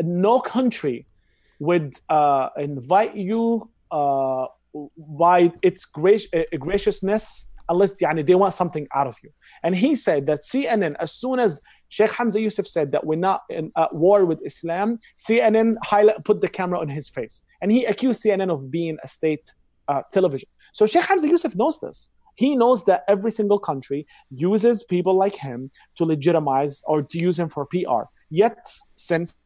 no 0.00 0.40
country 0.40 1.06
would 1.58 1.94
uh, 2.08 2.48
invite 2.58 3.16
you 3.16 3.70
uh, 3.90 4.46
by 4.96 5.52
its 5.62 5.86
uh, 5.96 6.42
graciousness 6.58 7.46
unless 7.68 8.00
yani, 8.00 8.26
they 8.26 8.34
want 8.34 8.52
something 8.52 8.86
out 8.94 9.06
of 9.06 9.16
you. 9.22 9.30
And 9.62 9.74
he 9.74 9.94
said 9.94 10.26
that 10.26 10.40
CNN, 10.40 10.96
as 10.98 11.12
soon 11.12 11.38
as 11.38 11.62
Sheikh 11.90 12.12
Hamza 12.12 12.40
Yusuf 12.40 12.66
said 12.66 12.92
that 12.92 13.04
we're 13.04 13.16
not 13.16 13.42
in, 13.50 13.72
at 13.76 13.94
war 13.94 14.24
with 14.24 14.40
Islam, 14.44 14.98
CNN 15.16 15.74
highlight, 15.82 16.24
put 16.24 16.40
the 16.40 16.48
camera 16.48 16.80
on 16.80 16.88
his 16.88 17.08
face. 17.08 17.44
And 17.60 17.70
he 17.70 17.84
accused 17.84 18.22
CNN 18.24 18.50
of 18.50 18.70
being 18.70 18.96
a 19.02 19.08
state 19.08 19.52
uh, 19.88 20.02
television. 20.12 20.48
So 20.72 20.86
Sheikh 20.86 21.04
Hamza 21.04 21.28
Yusuf 21.28 21.56
knows 21.56 21.80
this. 21.80 22.10
He 22.36 22.56
knows 22.56 22.84
that 22.84 23.02
every 23.08 23.32
single 23.32 23.58
country 23.58 24.06
uses 24.30 24.84
people 24.84 25.14
like 25.14 25.34
him 25.34 25.70
to 25.96 26.04
legitimize 26.04 26.82
or 26.86 27.02
to 27.02 27.18
use 27.18 27.38
him 27.38 27.48
for 27.48 27.66
PR. 27.66 28.04
Yet, 28.30 28.72
since 28.96 29.36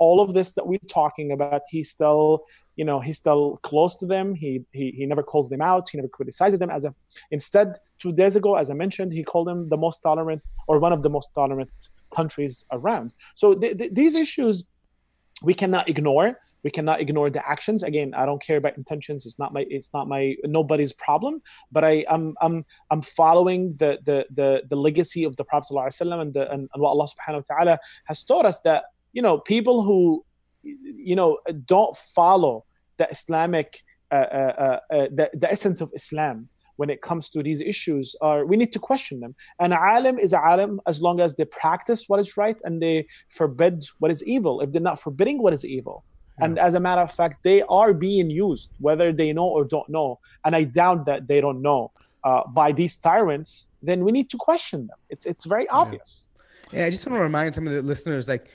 all 0.00 0.20
of 0.20 0.34
this 0.34 0.52
that 0.54 0.66
we're 0.66 0.78
talking 0.88 1.30
about, 1.30 1.62
he's 1.70 1.90
still, 1.90 2.44
you 2.76 2.84
know, 2.84 3.00
he's 3.00 3.18
still 3.18 3.58
close 3.62 3.96
to 3.96 4.06
them. 4.06 4.34
He 4.34 4.62
he, 4.72 4.92
he 4.92 5.06
never 5.06 5.22
calls 5.22 5.48
them 5.48 5.62
out. 5.62 5.88
He 5.90 5.98
never 5.98 6.08
criticizes 6.08 6.58
them. 6.58 6.70
As 6.70 6.84
if 6.84 6.94
instead, 7.30 7.76
two 7.98 8.12
days 8.12 8.36
ago, 8.36 8.56
as 8.56 8.70
I 8.70 8.74
mentioned, 8.74 9.12
he 9.12 9.24
called 9.24 9.48
them 9.48 9.68
the 9.68 9.76
most 9.76 10.02
tolerant 10.02 10.42
or 10.68 10.78
one 10.78 10.92
of 10.92 11.02
the 11.02 11.10
most 11.10 11.30
tolerant 11.34 11.70
countries 12.14 12.64
around. 12.72 13.14
So 13.34 13.54
th- 13.54 13.78
th- 13.78 13.92
these 13.92 14.14
issues 14.14 14.64
we 15.42 15.54
cannot 15.54 15.88
ignore 15.88 16.38
we 16.66 16.70
cannot 16.70 17.00
ignore 17.00 17.30
the 17.30 17.46
actions 17.48 17.82
again 17.82 18.12
i 18.14 18.26
don't 18.26 18.42
care 18.42 18.56
about 18.56 18.76
intentions 18.76 19.26
it's 19.26 19.38
not 19.38 19.52
my 19.52 19.64
it's 19.70 19.90
not 19.92 20.08
my 20.08 20.34
nobody's 20.44 20.92
problem 20.92 21.40
but 21.70 21.84
i 21.84 22.04
i'm 22.08 22.34
i'm 22.40 22.64
i'm 22.90 23.02
following 23.02 23.76
the 23.76 23.98
the 24.04 24.26
the, 24.34 24.62
the 24.70 24.76
legacy 24.76 25.24
of 25.24 25.36
the 25.36 25.44
prophet 25.44 25.68
ﷺ 25.72 26.20
and, 26.20 26.34
the, 26.34 26.50
and, 26.50 26.68
and 26.72 26.82
what 26.82 26.90
allah 26.90 27.06
subhanahu 27.06 27.42
wa 27.48 27.56
ta'ala 27.56 27.78
has 28.06 28.24
taught 28.24 28.46
us 28.46 28.60
that 28.60 28.84
you 29.12 29.22
know 29.22 29.38
people 29.38 29.82
who 29.82 30.24
you 30.62 31.14
know 31.14 31.38
don't 31.66 31.94
follow 31.96 32.64
the 32.98 33.08
islamic 33.10 33.82
uh, 34.12 34.14
uh, 34.14 34.78
uh, 34.90 35.08
the, 35.18 35.30
the 35.34 35.50
essence 35.50 35.80
of 35.80 35.92
islam 35.94 36.48
when 36.76 36.90
it 36.90 37.00
comes 37.00 37.30
to 37.30 37.42
these 37.42 37.60
issues 37.60 38.14
are 38.20 38.44
we 38.44 38.56
need 38.56 38.72
to 38.72 38.78
question 38.78 39.20
them 39.20 39.34
and 39.60 39.72
alim 39.72 40.18
is 40.18 40.32
a 40.32 40.38
alim 40.38 40.80
as 40.86 41.00
long 41.00 41.20
as 41.20 41.34
they 41.36 41.44
practice 41.46 42.04
what 42.08 42.20
is 42.20 42.36
right 42.36 42.60
and 42.64 42.82
they 42.82 43.06
forbid 43.28 43.84
what 43.98 44.10
is 44.10 44.24
evil 44.24 44.60
if 44.60 44.72
they're 44.72 44.82
not 44.82 45.00
forbidding 45.00 45.42
what 45.42 45.52
is 45.52 45.64
evil 45.64 46.04
and 46.38 46.58
as 46.58 46.74
a 46.74 46.80
matter 46.80 47.00
of 47.00 47.10
fact, 47.10 47.42
they 47.42 47.62
are 47.62 47.94
being 47.94 48.30
used, 48.30 48.70
whether 48.78 49.12
they 49.12 49.32
know 49.32 49.46
or 49.46 49.64
don't 49.64 49.88
know. 49.88 50.20
And 50.44 50.54
I 50.54 50.64
doubt 50.64 51.06
that 51.06 51.26
they 51.26 51.40
don't 51.40 51.62
know 51.62 51.92
uh, 52.24 52.42
by 52.48 52.72
these 52.72 52.96
tyrants. 52.96 53.66
Then 53.82 54.04
we 54.04 54.12
need 54.12 54.28
to 54.30 54.36
question 54.36 54.86
them. 54.88 54.98
It's 55.08 55.24
it's 55.24 55.44
very 55.44 55.68
obvious. 55.68 56.26
Yeah, 56.72 56.80
yeah 56.80 56.86
I 56.86 56.90
just 56.90 57.06
want 57.06 57.18
to 57.18 57.22
remind 57.22 57.54
some 57.54 57.66
of 57.66 57.72
the 57.72 57.82
listeners, 57.82 58.28
like, 58.28 58.48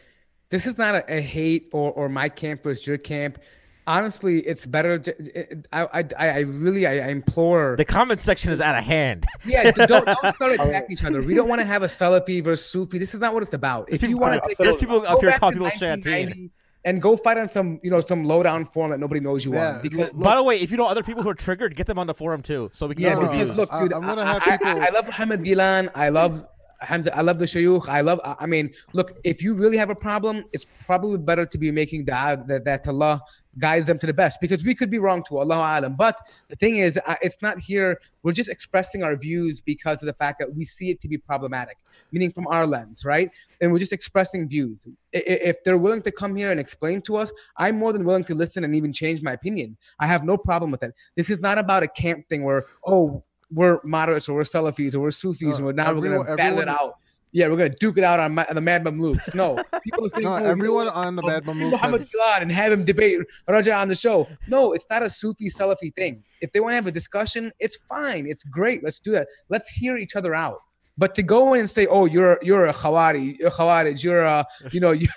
this 0.49 0.65
is 0.68 0.77
not 0.77 0.95
a, 0.95 1.18
a 1.18 1.22
hate 1.22 1.69
or 1.73 1.91
or 1.93 2.09
my 2.09 2.30
camp 2.30 2.63
versus 2.63 2.85
your 2.85 2.97
camp 2.97 3.39
honestly, 3.88 4.40
it's 4.40 4.66
better. 4.66 4.99
To, 4.99 5.64
I, 5.74 5.86
I, 5.94 6.06
I 6.18 6.40
really, 6.40 6.86
I, 6.86 7.10
implore. 7.10 7.76
The 7.78 7.86
comment 7.86 8.22
section 8.22 8.52
is 8.52 8.62
out 8.62 8.78
of 8.78 8.84
hand. 8.84 9.26
Yeah, 9.45 9.72
don't, 9.72 10.06
don't 10.06 10.18
start 10.36 10.53
attacking 10.53 10.91
each 10.91 11.03
other. 11.03 11.22
We 11.22 11.34
don't 11.34 11.49
want 11.49 11.62
to 11.62 11.68
have 11.68 11.84
a 11.84 11.88
Salafi 11.88 12.44
versus 12.44 12.66
Sufi. 12.66 12.98
This 12.98 13.14
is 13.14 13.20
not 13.20 13.34
what 13.34 13.44
it's 13.44 13.53
about. 13.53 13.91
If 13.91 14.03
you 14.03 14.18
want 14.18 14.44
to, 14.44 14.56
there's 14.58 14.78
people 14.78 15.06
up 15.06 15.20
here 15.20 15.38
calling 15.38 15.53
people 15.56 15.70
Shayateen 15.70 16.49
and 16.84 17.02
go 17.02 17.16
fight 17.16 17.38
on 17.38 17.49
some 17.49 17.80
you 17.84 17.91
know 17.91 17.99
some 17.99 18.26
low 18.26 18.41
down 18.44 18.66
forum 18.66 18.91
that 18.91 18.99
nobody 18.99 19.20
knows 19.20 19.45
you 19.45 19.53
yeah. 19.53 19.76
on. 19.76 19.82
Because 19.82 20.14
look, 20.14 20.24
by 20.24 20.36
the 20.36 20.44
way, 20.44 20.60
if 20.60 20.72
you 20.72 20.78
know 20.78 20.86
other 20.86 21.03
people 21.03 21.24
who 21.24 21.30
are 21.30 21.36
triggered, 21.36 21.76
get 21.76 21.88
them 21.88 21.99
on 21.99 22.08
the 22.08 22.14
forum 22.14 22.41
too, 22.41 22.70
so 22.74 22.88
we 22.88 22.95
can 22.95 23.03
yeah. 23.03 23.20
Because 23.20 23.56
look, 23.56 23.70
dude, 23.72 23.94
I, 23.94 23.98
am 23.98 24.03
gonna 24.03 24.26
have 24.26 24.41
I, 24.45 24.58
people. 24.58 24.68
I, 24.68 24.88
I 24.88 24.90
love 24.90 25.06
Muhammad 25.06 25.41
Ghilan. 25.41 25.90
I 25.94 26.10
love 26.10 26.34
Hamza, 26.34 26.48
I 26.82 27.22
love 27.22 27.38
the 27.38 27.45
shayukh. 27.45 27.88
I 27.88 28.02
love. 28.02 28.20
I 28.24 28.45
mean, 28.45 28.74
look, 28.94 29.20
if 29.24 29.41
you 29.44 29.53
really 29.53 29.78
have 29.78 29.90
a 29.90 29.95
problem, 29.95 30.45
it's 30.52 30.66
probably 30.86 31.20
better 31.20 31.45
to 31.45 31.58
be 31.58 31.70
making 31.72 32.06
that, 32.06 32.48
that 32.48 32.88
Allah 32.88 33.22
guides 33.60 33.86
them 33.86 33.99
to 33.99 34.08
the 34.08 34.14
best 34.14 34.40
because 34.40 34.64
we 34.64 34.74
could 34.74 34.90
be 34.90 34.98
wrong 34.98 35.24
too. 35.28 35.38
Allah 35.38 35.80
alam. 35.80 35.95
But 35.95 36.18
the 36.49 36.56
thing 36.56 36.78
is, 36.78 36.99
it's 37.22 37.41
not 37.41 37.60
here. 37.60 37.99
We're 38.24 38.32
just 38.32 38.49
expressing 38.49 39.03
our 39.03 39.16
views 39.16 39.62
because 39.62 40.02
of 40.02 40.08
the 40.08 40.14
fact 40.14 40.40
that 40.40 40.56
we 40.56 40.64
see 40.64 40.90
it 40.90 41.02
to 41.02 41.08
be 41.08 41.18
problematic, 41.18 41.78
meaning 42.12 42.32
from 42.32 42.48
our 42.48 42.66
lens, 42.66 43.03
right? 43.06 43.30
And 43.60 43.72
we're 43.72 43.80
just 43.80 43.94
expressing 43.94 44.48
views. 44.48 44.88
If 45.12 45.64
they're 45.64 45.78
willing 45.78 46.02
to 46.03 46.12
come 46.12 46.36
here 46.36 46.49
and 46.49 46.60
explain 46.60 47.02
to 47.03 47.18
us, 47.18 47.32
I'm 47.58 47.78
more 47.78 47.94
than 47.94 48.06
willing 48.06 48.24
to 48.26 48.36
listen 48.36 48.64
and 48.64 48.76
even 48.76 48.94
change 48.94 49.22
my 49.22 49.34
opinion. 49.34 49.78
I 49.99 50.08
have 50.08 50.24
no 50.24 50.38
problem 50.38 50.72
with 50.72 50.84
it. 50.84 50.94
This 51.16 51.30
is 51.30 51.41
not 51.41 51.58
about 51.58 51.84
a 51.84 51.88
camp 51.88 52.28
thing 52.30 52.44
where, 52.44 52.66
oh, 52.86 53.24
we're 53.52 53.80
moderates 53.84 54.30
or 54.30 54.36
we're 54.36 54.44
Salafis 54.44 54.95
or 54.95 54.99
we're 54.99 55.11
Sufis, 55.11 55.53
uh, 55.53 55.56
and 55.56 55.65
we're 55.65 55.72
now 55.73 55.94
we're 55.94 56.10
gonna 56.10 56.36
battle 56.36 56.60
it 56.60 56.68
out. 56.68 56.95
Yeah, 57.34 57.48
we're 57.48 57.57
gonna 57.57 57.69
duke 57.69 57.98
it 57.98 58.03
out 58.03 58.19
on, 58.19 58.36
my, 58.36 58.45
on 58.45 58.56
the 58.56 58.61
Mad 58.61 58.84
Mamluks. 58.84 59.34
No, 59.34 59.61
people 59.84 60.10
saying, 60.10 60.26
no, 60.26 60.34
oh, 60.34 60.44
everyone 60.44 60.86
you 60.86 60.91
know, 60.91 60.98
on 60.98 61.15
the 61.15 61.23
Mad 61.23 61.45
Mamluks 61.45 61.72
Muhammad 61.72 62.02
has... 62.02 62.41
and 62.41 62.52
have 62.52 62.73
him 62.73 62.84
debate 62.84 63.19
Raja 63.48 63.73
on 63.73 63.88
the 63.88 63.95
show. 63.95 64.28
No, 64.48 64.73
it's 64.73 64.86
not 64.90 65.03
a 65.03 65.10
Sufi 65.10 65.49
Salafi 65.49 65.94
thing. 65.94 66.23
If 66.41 66.52
they 66.52 66.60
want 66.60 66.72
to 66.72 66.76
have 66.76 66.88
a 66.88 66.91
discussion, 66.91 67.52
it's 67.60 67.78
fine. 67.88 68.28
It's 68.28 68.44
great. 68.44 68.84
Let's 68.84 68.99
do 68.99 69.11
that. 69.11 69.28
Let's 69.49 69.69
hear 69.69 69.95
each 69.95 70.15
other 70.15 70.36
out. 70.36 70.60
But 70.97 71.15
to 71.15 71.23
go 71.23 71.53
in 71.53 71.61
and 71.61 71.69
say, 71.69 71.88
"Oh, 71.88 72.05
you're 72.05 72.38
you're 72.41 72.68
a 72.68 72.73
Khawari, 72.73 73.38
you're 73.38 73.47
a 73.47 73.51
Khawarij, 73.51 74.03
you're 74.03 74.22
a 74.22 74.45
you 74.72 74.80
know 74.80 74.91
you, 74.91 75.07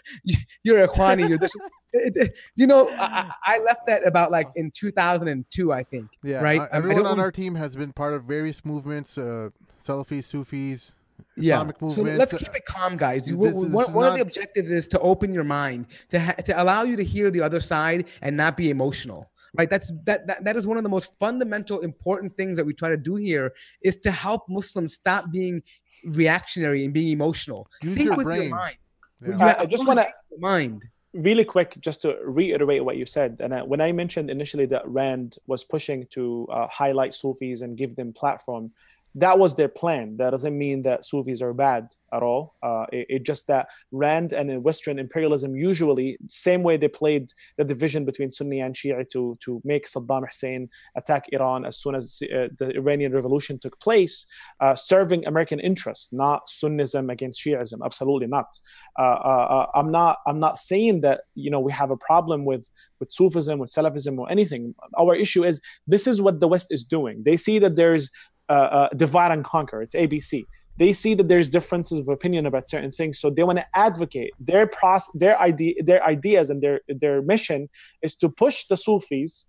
you're 0.63 0.83
a 0.83 0.89
Khwani," 0.89 1.29
you're 1.29 1.39
this, 1.39 1.53
you 2.57 2.67
know, 2.67 2.89
I, 2.91 3.33
I, 3.45 3.59
left 3.59 3.87
that 3.87 4.07
about 4.07 4.31
like 4.31 4.49
in 4.57 4.71
2002, 4.73 5.73
I 5.73 5.83
think. 5.85 6.09
Yeah, 6.23 6.43
right. 6.43 6.61
Uh, 6.61 6.69
everyone 6.73 7.07
on 7.07 7.21
our 7.21 7.31
team 7.31 7.55
has 7.55 7.77
been 7.77 7.93
part 7.93 8.15
of 8.15 8.25
various 8.25 8.65
movements, 8.65 9.17
uh, 9.19 9.51
Salafis, 9.85 10.25
Sufis. 10.25 10.93
Islamic 11.37 11.77
yeah. 11.79 11.85
movements. 11.85 11.95
So 11.97 12.03
let's 12.19 12.33
keep 12.33 12.55
it 12.55 12.65
calm, 12.67 12.97
guys. 12.97 13.33
One, 13.33 13.73
one 13.73 13.93
not... 13.95 14.09
of 14.09 14.15
the 14.15 14.23
objectives 14.23 14.71
is 14.71 14.89
to 14.89 14.99
open 15.01 15.33
your 15.33 15.45
mind, 15.45 15.87
to 16.11 16.21
ha- 16.21 16.33
to 16.33 16.61
allow 16.61 16.83
you 16.83 16.97
to 16.97 17.05
hear 17.05 17.31
the 17.31 17.41
other 17.41 17.61
side 17.61 18.07
and 18.21 18.37
not 18.37 18.57
be 18.57 18.71
emotional. 18.71 19.31
Right. 19.57 19.71
That's 19.71 19.93
that, 20.05 20.27
that 20.27 20.45
that 20.45 20.57
is 20.57 20.67
one 20.67 20.77
of 20.77 20.83
the 20.83 20.89
most 20.89 21.15
fundamental, 21.21 21.81
important 21.81 22.37
things 22.37 22.57
that 22.57 22.67
we 22.67 22.75
try 22.75 22.89
to 22.89 22.97
do 22.97 23.17
here 23.17 23.53
is 23.83 23.97
to 23.99 24.11
help 24.11 24.43
Muslims 24.49 24.95
stop 24.95 25.31
being 25.31 25.63
reactionary 26.07 26.85
and 26.85 26.93
being 26.93 27.09
emotional. 27.09 27.69
Use 27.83 27.97
Think 27.97 28.07
your 28.07 28.17
with 28.17 28.27
brain. 28.27 28.43
your 28.43 28.57
mind. 28.57 28.77
Yeah. 29.25 29.55
I 29.59 29.67
just 29.67 29.87
want 29.87 30.01
to 30.01 30.09
mind 30.39 30.83
really 31.13 31.45
quick, 31.45 31.77
just 31.81 32.03
to 32.03 32.19
reiterate 32.25 32.85
what 32.85 32.97
you 32.97 33.07
said, 33.07 33.37
and 33.41 33.53
uh, 33.53 33.63
when 33.63 33.81
I 33.81 33.93
mentioned 33.93 34.29
initially 34.31 34.67
that 34.67 34.87
Rand 34.87 35.37
was 35.47 35.63
pushing 35.63 36.07
to 36.11 36.47
uh, 36.51 36.67
highlight 36.67 37.15
Sufis 37.15 37.63
and 37.63 37.79
give 37.79 37.95
them 37.95 38.13
platform, 38.13 38.73
that 39.17 39.39
was 39.39 39.55
their 39.55 39.69
plan. 39.69 40.17
That 40.17 40.31
doesn't 40.31 40.57
mean 40.57 40.83
that 40.83 41.05
Sufis 41.05 41.41
are 41.41 41.53
bad 41.53 41.89
at 42.13 42.23
all. 42.23 42.55
Uh, 42.63 42.87
it, 42.93 43.07
it, 43.09 43.23
just 43.23 43.47
that 43.47 43.69
Rand 43.93 44.33
and 44.33 44.63
Western 44.63 44.99
imperialism 44.99 45.55
usually, 45.55 46.17
same 46.29 46.63
way 46.63 46.77
they 46.77 46.89
played 46.89 47.33
the 47.57 47.65
division 47.65 48.05
between 48.05 48.31
Sunni 48.31 48.61
and 48.61 48.75
Shia 48.75 49.09
to, 49.11 49.37
to 49.41 49.61
make 49.65 49.89
Saddam 49.89 50.27
Hussein 50.27 50.69
attack 50.97 51.27
Iran 51.33 51.65
as 51.65 51.79
soon 51.79 51.95
as 51.95 52.21
uh, 52.23 52.49
the 52.59 52.71
Iranian 52.77 53.13
Revolution 53.13 53.59
took 53.59 53.79
place, 53.81 54.27
uh, 54.61 54.75
serving 54.75 55.27
American 55.27 55.61
interests, 55.61 56.09
not 56.13 56.47
Sunnism 56.49 57.11
against 57.11 57.41
Shiism. 57.41 57.85
Absolutely 57.85 58.27
not. 58.27 58.59
Uh, 58.99 59.03
uh, 59.03 59.47
uh, 59.51 59.67
I'm 59.79 59.91
not. 59.91 60.19
I'm 60.27 60.41
not 60.41 60.57
saying 60.57 61.03
that 61.03 61.23
you 61.35 61.51
know 61.51 61.61
we 61.61 61.73
have 61.73 61.91
a 61.91 61.97
problem 61.97 62.45
with 62.45 62.71
with 63.01 63.11
Sufism, 63.11 63.59
with 63.59 63.73
Salafism, 63.73 64.19
or 64.19 64.31
anything. 64.31 64.75
Our 64.99 65.15
issue 65.15 65.45
is 65.45 65.61
this 65.87 66.07
is 66.07 66.21
what 66.21 66.41
the 66.41 66.49
West 66.49 66.69
is 66.71 66.85
doing. 66.85 67.23
They 67.25 67.37
see 67.37 67.59
that 67.61 67.77
there's 67.77 68.11
uh, 68.49 68.53
uh, 68.53 68.89
divide 68.97 69.33
and 69.33 69.45
conquer. 69.45 69.83
It's 69.83 69.95
ABC. 69.95 70.45
They 70.77 70.93
see 70.93 71.15
that 71.15 71.29
there's 71.29 71.49
differences 71.49 72.01
of 72.01 72.09
opinion 72.09 72.47
about 72.47 72.69
certain 72.69 72.91
things, 72.91 73.21
so 73.21 73.31
they 73.31 73.45
want 73.45 73.59
to 73.59 73.67
advocate 73.75 74.33
their 74.41 74.67
process, 74.67 75.11
their 75.15 75.41
idea, 75.41 75.75
their 75.83 76.05
ideas, 76.05 76.51
and 76.51 76.61
their 76.61 76.81
their 76.89 77.23
mission 77.23 77.69
is 78.03 78.17
to 78.17 78.29
push 78.29 78.67
the 78.67 78.77
Sufis 78.77 79.47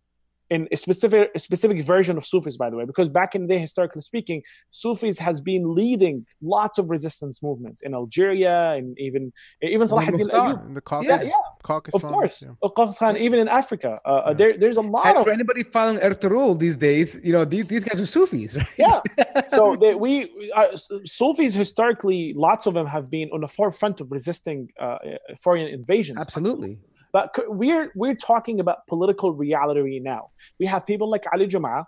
in 0.50 0.68
a 0.72 0.78
specific 0.78 1.32
a 1.34 1.40
specific 1.40 1.84
version 1.84 2.18
of 2.18 2.26
Sufis, 2.26 2.58
by 2.58 2.70
the 2.70 2.78
way, 2.78 2.86
because 2.86 3.10
back 3.10 3.34
in 3.34 3.42
the 3.42 3.48
day, 3.48 3.60
historically 3.60 4.02
speaking, 4.02 4.44
Sufis 4.70 5.18
has 5.20 5.42
been 5.42 5.74
leading 5.74 6.26
lots 6.42 6.78
of 6.78 6.92
resistance 6.92 7.42
movements 7.42 7.82
in 7.82 7.94
Algeria 7.94 8.74
and 8.74 8.98
even 9.00 9.34
even 9.62 9.88
Salah 9.88 10.04
ad-Din 10.04 10.28
Ayyub. 10.28 10.76
the 10.76 10.82
Caucasus, 10.82 11.28
yeah, 11.28 11.34
yeah. 11.34 11.55
Caucasus, 11.70 12.04
of 12.04 12.74
course, 12.74 13.02
yeah. 13.02 13.26
even 13.26 13.38
in 13.40 13.50
Africa, 13.62 13.92
uh, 14.06 14.08
uh, 14.08 14.24
yeah. 14.28 14.34
there, 14.40 14.58
there's 14.62 14.78
a 14.78 14.88
lot 14.96 15.08
and 15.08 15.18
of 15.18 15.24
for 15.28 15.32
anybody 15.40 15.64
following 15.64 16.00
Ertugrul 16.08 16.58
these 16.66 16.78
days, 16.88 17.20
you 17.24 17.34
know 17.36 17.44
these, 17.54 17.66
these 17.74 17.84
guys 17.84 18.00
are 18.00 18.06
Sufis, 18.16 18.56
right? 18.56 18.68
Yeah, 18.78 19.00
so 19.58 19.76
they, 19.82 19.94
we 19.96 20.12
uh, 20.60 20.76
Sufis 21.20 21.54
historically, 21.54 22.22
lots 22.48 22.64
of 22.68 22.74
them 22.78 22.88
have 22.96 23.10
been 23.10 23.30
on 23.36 23.42
the 23.42 23.52
forefront 23.60 23.96
of 24.02 24.12
resisting 24.12 24.60
uh, 24.80 24.98
foreign 25.44 25.68
invasions. 25.80 26.20
Absolutely. 26.26 26.74
But 27.12 27.28
we're 27.48 27.92
we're 27.96 28.20
talking 28.32 28.60
about 28.60 28.78
political 28.88 29.30
reality 29.34 30.00
now. 30.14 30.24
We 30.60 30.66
have 30.74 30.82
people 30.86 31.10
like 31.10 31.24
Ali 31.34 31.48
Jum'ah, 31.48 31.86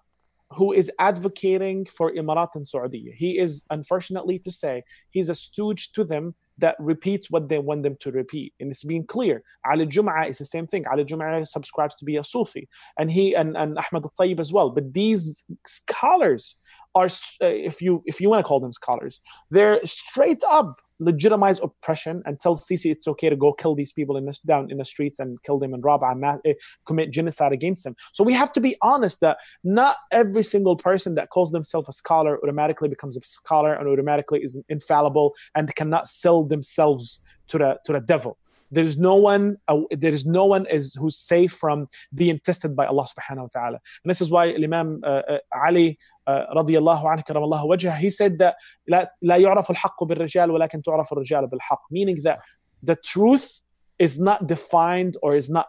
who 0.57 0.71
is 0.71 0.91
advocating 0.99 1.85
for 1.85 2.11
Emirat 2.11 2.55
and 2.55 2.65
Saudi. 2.65 3.13
He 3.15 3.37
is, 3.37 3.65
unfortunately 3.69 4.39
to 4.39 4.51
say, 4.51 4.83
he's 5.09 5.29
a 5.29 5.35
stooge 5.35 5.91
to 5.93 6.03
them 6.03 6.35
that 6.59 6.75
repeats 6.79 7.29
what 7.29 7.49
they 7.49 7.59
want 7.59 7.83
them 7.83 7.95
to 7.99 8.11
repeat. 8.11 8.53
And 8.59 8.71
it's 8.71 8.83
being 8.83 9.05
clear. 9.05 9.43
Ali 9.69 9.85
Jum'ah 9.85 10.29
is 10.29 10.37
the 10.37 10.45
same 10.45 10.67
thing. 10.67 10.85
Ali 10.87 11.05
Jum'ah 11.05 11.47
subscribes 11.47 11.95
to 11.95 12.05
be 12.05 12.17
a 12.17 12.23
Sufi. 12.23 12.67
And 12.97 13.11
he 13.11 13.35
and, 13.35 13.55
and 13.55 13.77
Ahmad 13.77 14.05
al-Tayyib 14.05 14.39
as 14.39 14.51
well. 14.51 14.69
But 14.69 14.93
these 14.93 15.45
scholars 15.65 16.55
are, 16.95 17.05
uh, 17.05 17.45
if 17.45 17.81
you 17.81 18.03
if 18.05 18.19
you 18.19 18.29
want 18.29 18.43
to 18.43 18.47
call 18.47 18.59
them 18.59 18.73
scholars, 18.73 19.21
they're 19.51 19.79
straight 19.85 20.43
up 20.49 20.81
legitimize 20.99 21.59
oppression 21.59 22.21
and 22.25 22.39
tell 22.39 22.55
Sisi 22.55 22.91
it's 22.91 23.07
okay 23.07 23.29
to 23.29 23.35
go 23.35 23.53
kill 23.53 23.75
these 23.75 23.93
people 23.93 24.17
in 24.17 24.25
this 24.25 24.39
down 24.39 24.71
in 24.71 24.77
the 24.77 24.85
streets 24.85 25.19
and 25.19 25.41
kill 25.43 25.59
them 25.59 25.73
and 25.73 25.83
rob 25.83 26.01
and 26.03 26.23
uh, 26.23 26.53
commit 26.85 27.11
genocide 27.11 27.51
against 27.51 27.83
them. 27.83 27.95
So 28.13 28.23
we 28.23 28.33
have 28.33 28.51
to 28.53 28.61
be 28.61 28.75
honest 28.81 29.21
that 29.21 29.37
not 29.63 29.97
every 30.11 30.43
single 30.43 30.75
person 30.75 31.15
that 31.15 31.29
calls 31.29 31.51
themselves 31.51 31.89
a 31.89 31.91
scholar 31.91 32.39
automatically 32.43 32.89
becomes 32.89 33.17
a 33.17 33.21
scholar 33.21 33.73
and 33.73 33.87
automatically 33.87 34.39
is 34.41 34.57
infallible 34.69 35.33
and 35.55 35.73
cannot 35.75 36.07
sell 36.07 36.43
themselves 36.43 37.21
to 37.47 37.57
the 37.57 37.77
to 37.85 37.93
the 37.93 37.99
devil 37.99 38.37
There's 38.70 38.98
no 38.98 39.16
one. 39.16 39.58
Uh, 39.68 39.82
there 39.90 40.12
is 40.12 40.24
no 40.24 40.46
one 40.46 40.66
is 40.66 40.94
who's 40.94 41.18
safe 41.18 41.52
from 41.52 41.88
being 42.14 42.40
tested 42.42 42.74
by 42.74 42.86
Allah 42.86 43.06
Subhanahu 43.12 43.48
wa 43.48 43.52
Taala. 43.54 43.78
And 44.02 44.08
this 44.12 44.22
is 44.22 44.30
why 44.30 44.54
Imam 44.54 45.00
uh, 45.04 45.22
uh, 45.28 45.38
Ali 45.66 45.98
رضي 46.28 46.78
الله 46.78 47.08
عنه 47.08 47.22
كرم 47.22 47.42
الله 47.44 47.64
وجهه 47.64 47.98
he 47.98 48.10
said 48.10 48.38
that 48.38 48.54
لا, 48.88 49.10
لا 49.22 49.36
يعرف 49.36 49.70
الحق 49.70 50.04
بالرجال 50.04 50.50
ولكن 50.50 50.82
تعرف 50.82 51.12
الرجال 51.12 51.46
بالحق 51.46 51.82
meaning 51.90 52.22
that 52.22 52.38
the 52.82 52.96
truth 52.96 53.62
is 53.98 54.20
not 54.20 54.46
defined 54.46 55.16
or 55.22 55.34
is 55.34 55.50
not 55.50 55.66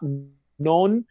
known 0.60 1.06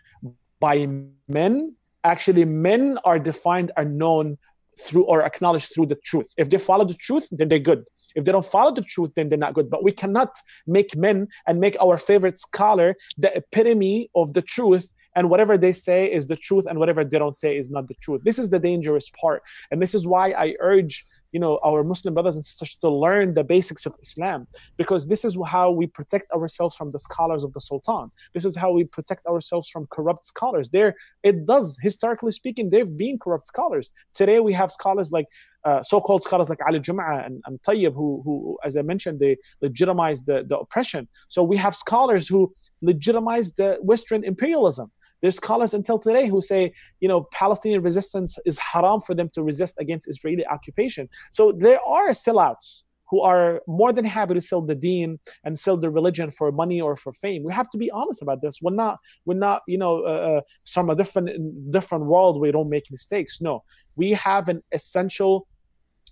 by 0.61 0.89
men 1.29 1.75
actually 2.05 2.45
men 2.45 2.99
are 3.05 3.19
defined 3.19 3.73
are 3.77 3.85
known 3.85 4.39
through 4.79 5.05
or 5.05 5.23
acknowledged 5.23 5.75
through 5.75 5.87
the 5.87 5.99
truth 6.05 6.29
if 6.37 6.49
they 6.49 6.59
follow 6.59 6.85
the 6.85 6.95
truth 6.95 7.27
then 7.33 7.49
they're 7.49 7.59
good 7.59 7.85
if 8.18 8.26
they 8.26 8.32
don't 8.32 8.46
follow 8.46 8.72
the 8.72 8.82
truth 8.82 9.14
then 9.16 9.30
they're 9.30 9.38
not 9.38 9.54
good. 9.54 9.70
But 9.70 9.84
we 9.84 9.92
cannot 9.92 10.32
make 10.66 10.96
men 10.98 11.28
and 11.48 11.60
make 11.60 11.78
our 11.80 11.98
favorite 11.98 12.38
scholar 12.40 12.96
the 13.18 13.32
epitome 13.36 14.10
of 14.16 14.34
the 14.34 14.42
truth 14.42 14.92
and 15.16 15.30
whatever 15.30 15.58
they 15.58 15.72
say 15.72 16.12
is 16.12 16.28
the 16.28 16.36
truth 16.36 16.66
and 16.70 16.78
whatever 16.78 17.04
they 17.04 17.18
don't 17.18 17.36
say 17.36 17.58
is 17.58 17.70
not 17.70 17.88
the 17.88 17.96
truth. 17.96 18.22
This 18.24 18.38
is 18.38 18.50
the 18.50 18.60
dangerous 18.60 19.10
part. 19.10 19.42
And 19.72 19.82
this 19.82 19.96
is 19.96 20.06
why 20.06 20.32
i 20.32 20.56
urge 20.60 21.06
you 21.32 21.40
know 21.40 21.60
our 21.66 21.84
muslim 21.84 22.14
brothers 22.14 22.36
and 22.36 22.44
sisters 22.44 22.76
to 22.76 22.90
learn 22.90 23.34
the 23.34 23.44
basics 23.44 23.86
of 23.86 23.96
islam 24.02 24.48
because 24.78 25.08
this 25.08 25.24
is 25.26 25.38
how 25.46 25.72
we 25.72 25.88
protect 25.88 26.32
ourselves 26.32 26.76
from 26.76 26.92
the 26.92 27.00
scholars 27.00 27.44
of 27.44 27.54
the 27.54 27.62
sultan 27.62 28.12
this 28.34 28.46
is 28.46 28.56
how 28.56 28.72
we 28.72 28.84
protect 28.84 29.26
ourselves 29.26 29.68
from 29.70 29.86
corrupt 29.88 30.24
scholars 30.24 30.70
there 30.70 30.96
it 31.24 31.46
does 31.46 31.78
historically 31.82 32.32
speaking 32.32 32.70
they've 32.70 32.98
been 32.98 33.18
corrupt 33.20 33.48
scholars 33.48 33.92
today 34.14 34.40
we 34.40 34.54
have 34.54 34.72
scholars 34.72 35.12
like 35.12 35.28
uh, 35.68 35.84
so-called 35.84 36.24
scholars 36.24 36.50
like 36.50 36.60
Ali 36.66 36.80
Jum'ah 36.80 37.26
and, 37.26 37.42
and 37.46 37.62
Tayyib, 37.62 37.94
who, 37.94 38.22
who, 38.24 38.58
as 38.64 38.78
I 38.78 38.84
mentioned, 38.84 39.20
they 39.20 39.36
legitimize 39.62 40.24
the, 40.24 40.46
the 40.48 40.58
oppression. 40.58 41.10
So 41.28 41.44
we 41.44 41.58
have 41.58 41.76
scholars 41.76 42.26
who 42.26 42.54
legitimize 42.82 43.54
the 43.54 43.78
Western 43.82 44.24
imperialism. 44.24 44.92
There's 45.22 45.36
scholars 45.36 45.74
until 45.74 46.00
today 46.00 46.28
who 46.28 46.42
say, 46.42 46.74
you 47.00 47.08
know, 47.08 47.28
Palestinian 47.32 47.82
resistance 47.82 48.38
is 48.46 48.60
haram 48.60 49.02
for 49.02 49.16
them 49.16 49.30
to 49.34 49.44
resist 49.44 49.76
against 49.80 50.08
Israeli 50.08 50.46
occupation. 50.46 51.10
So 51.32 51.52
there 51.52 51.80
are 51.86 52.10
sellouts 52.10 52.84
who 53.10 53.22
are 53.22 53.62
more 53.68 53.94
than 53.94 54.06
happy 54.06 54.34
to 54.34 54.42
sell 54.42 54.62
the 54.62 54.76
deen 54.76 55.20
and 55.44 55.58
sell 55.58 55.78
the 55.78 55.90
religion 55.90 56.30
for 56.30 56.52
money 56.52 56.82
or 56.82 56.96
for 56.96 57.14
fame. 57.14 57.44
We 57.44 57.54
have 57.54 57.70
to 57.72 57.78
be 57.78 57.90
honest 57.92 58.22
about 58.22 58.42
this. 58.42 58.60
We're 58.62 58.76
not, 58.76 59.00
we're 59.26 59.36
not, 59.36 59.62
you 59.68 59.78
know, 59.78 60.04
uh, 60.04 60.42
some 60.66 60.90
uh, 60.90 60.94
a 60.94 60.96
different 60.96 61.72
different 61.72 62.06
world 62.06 62.40
we 62.40 62.52
don't 62.52 62.70
make 62.70 62.92
mistakes. 62.92 63.42
No, 63.42 63.64
we 63.96 64.12
have 64.12 64.50
an 64.50 64.62
essential 64.72 65.48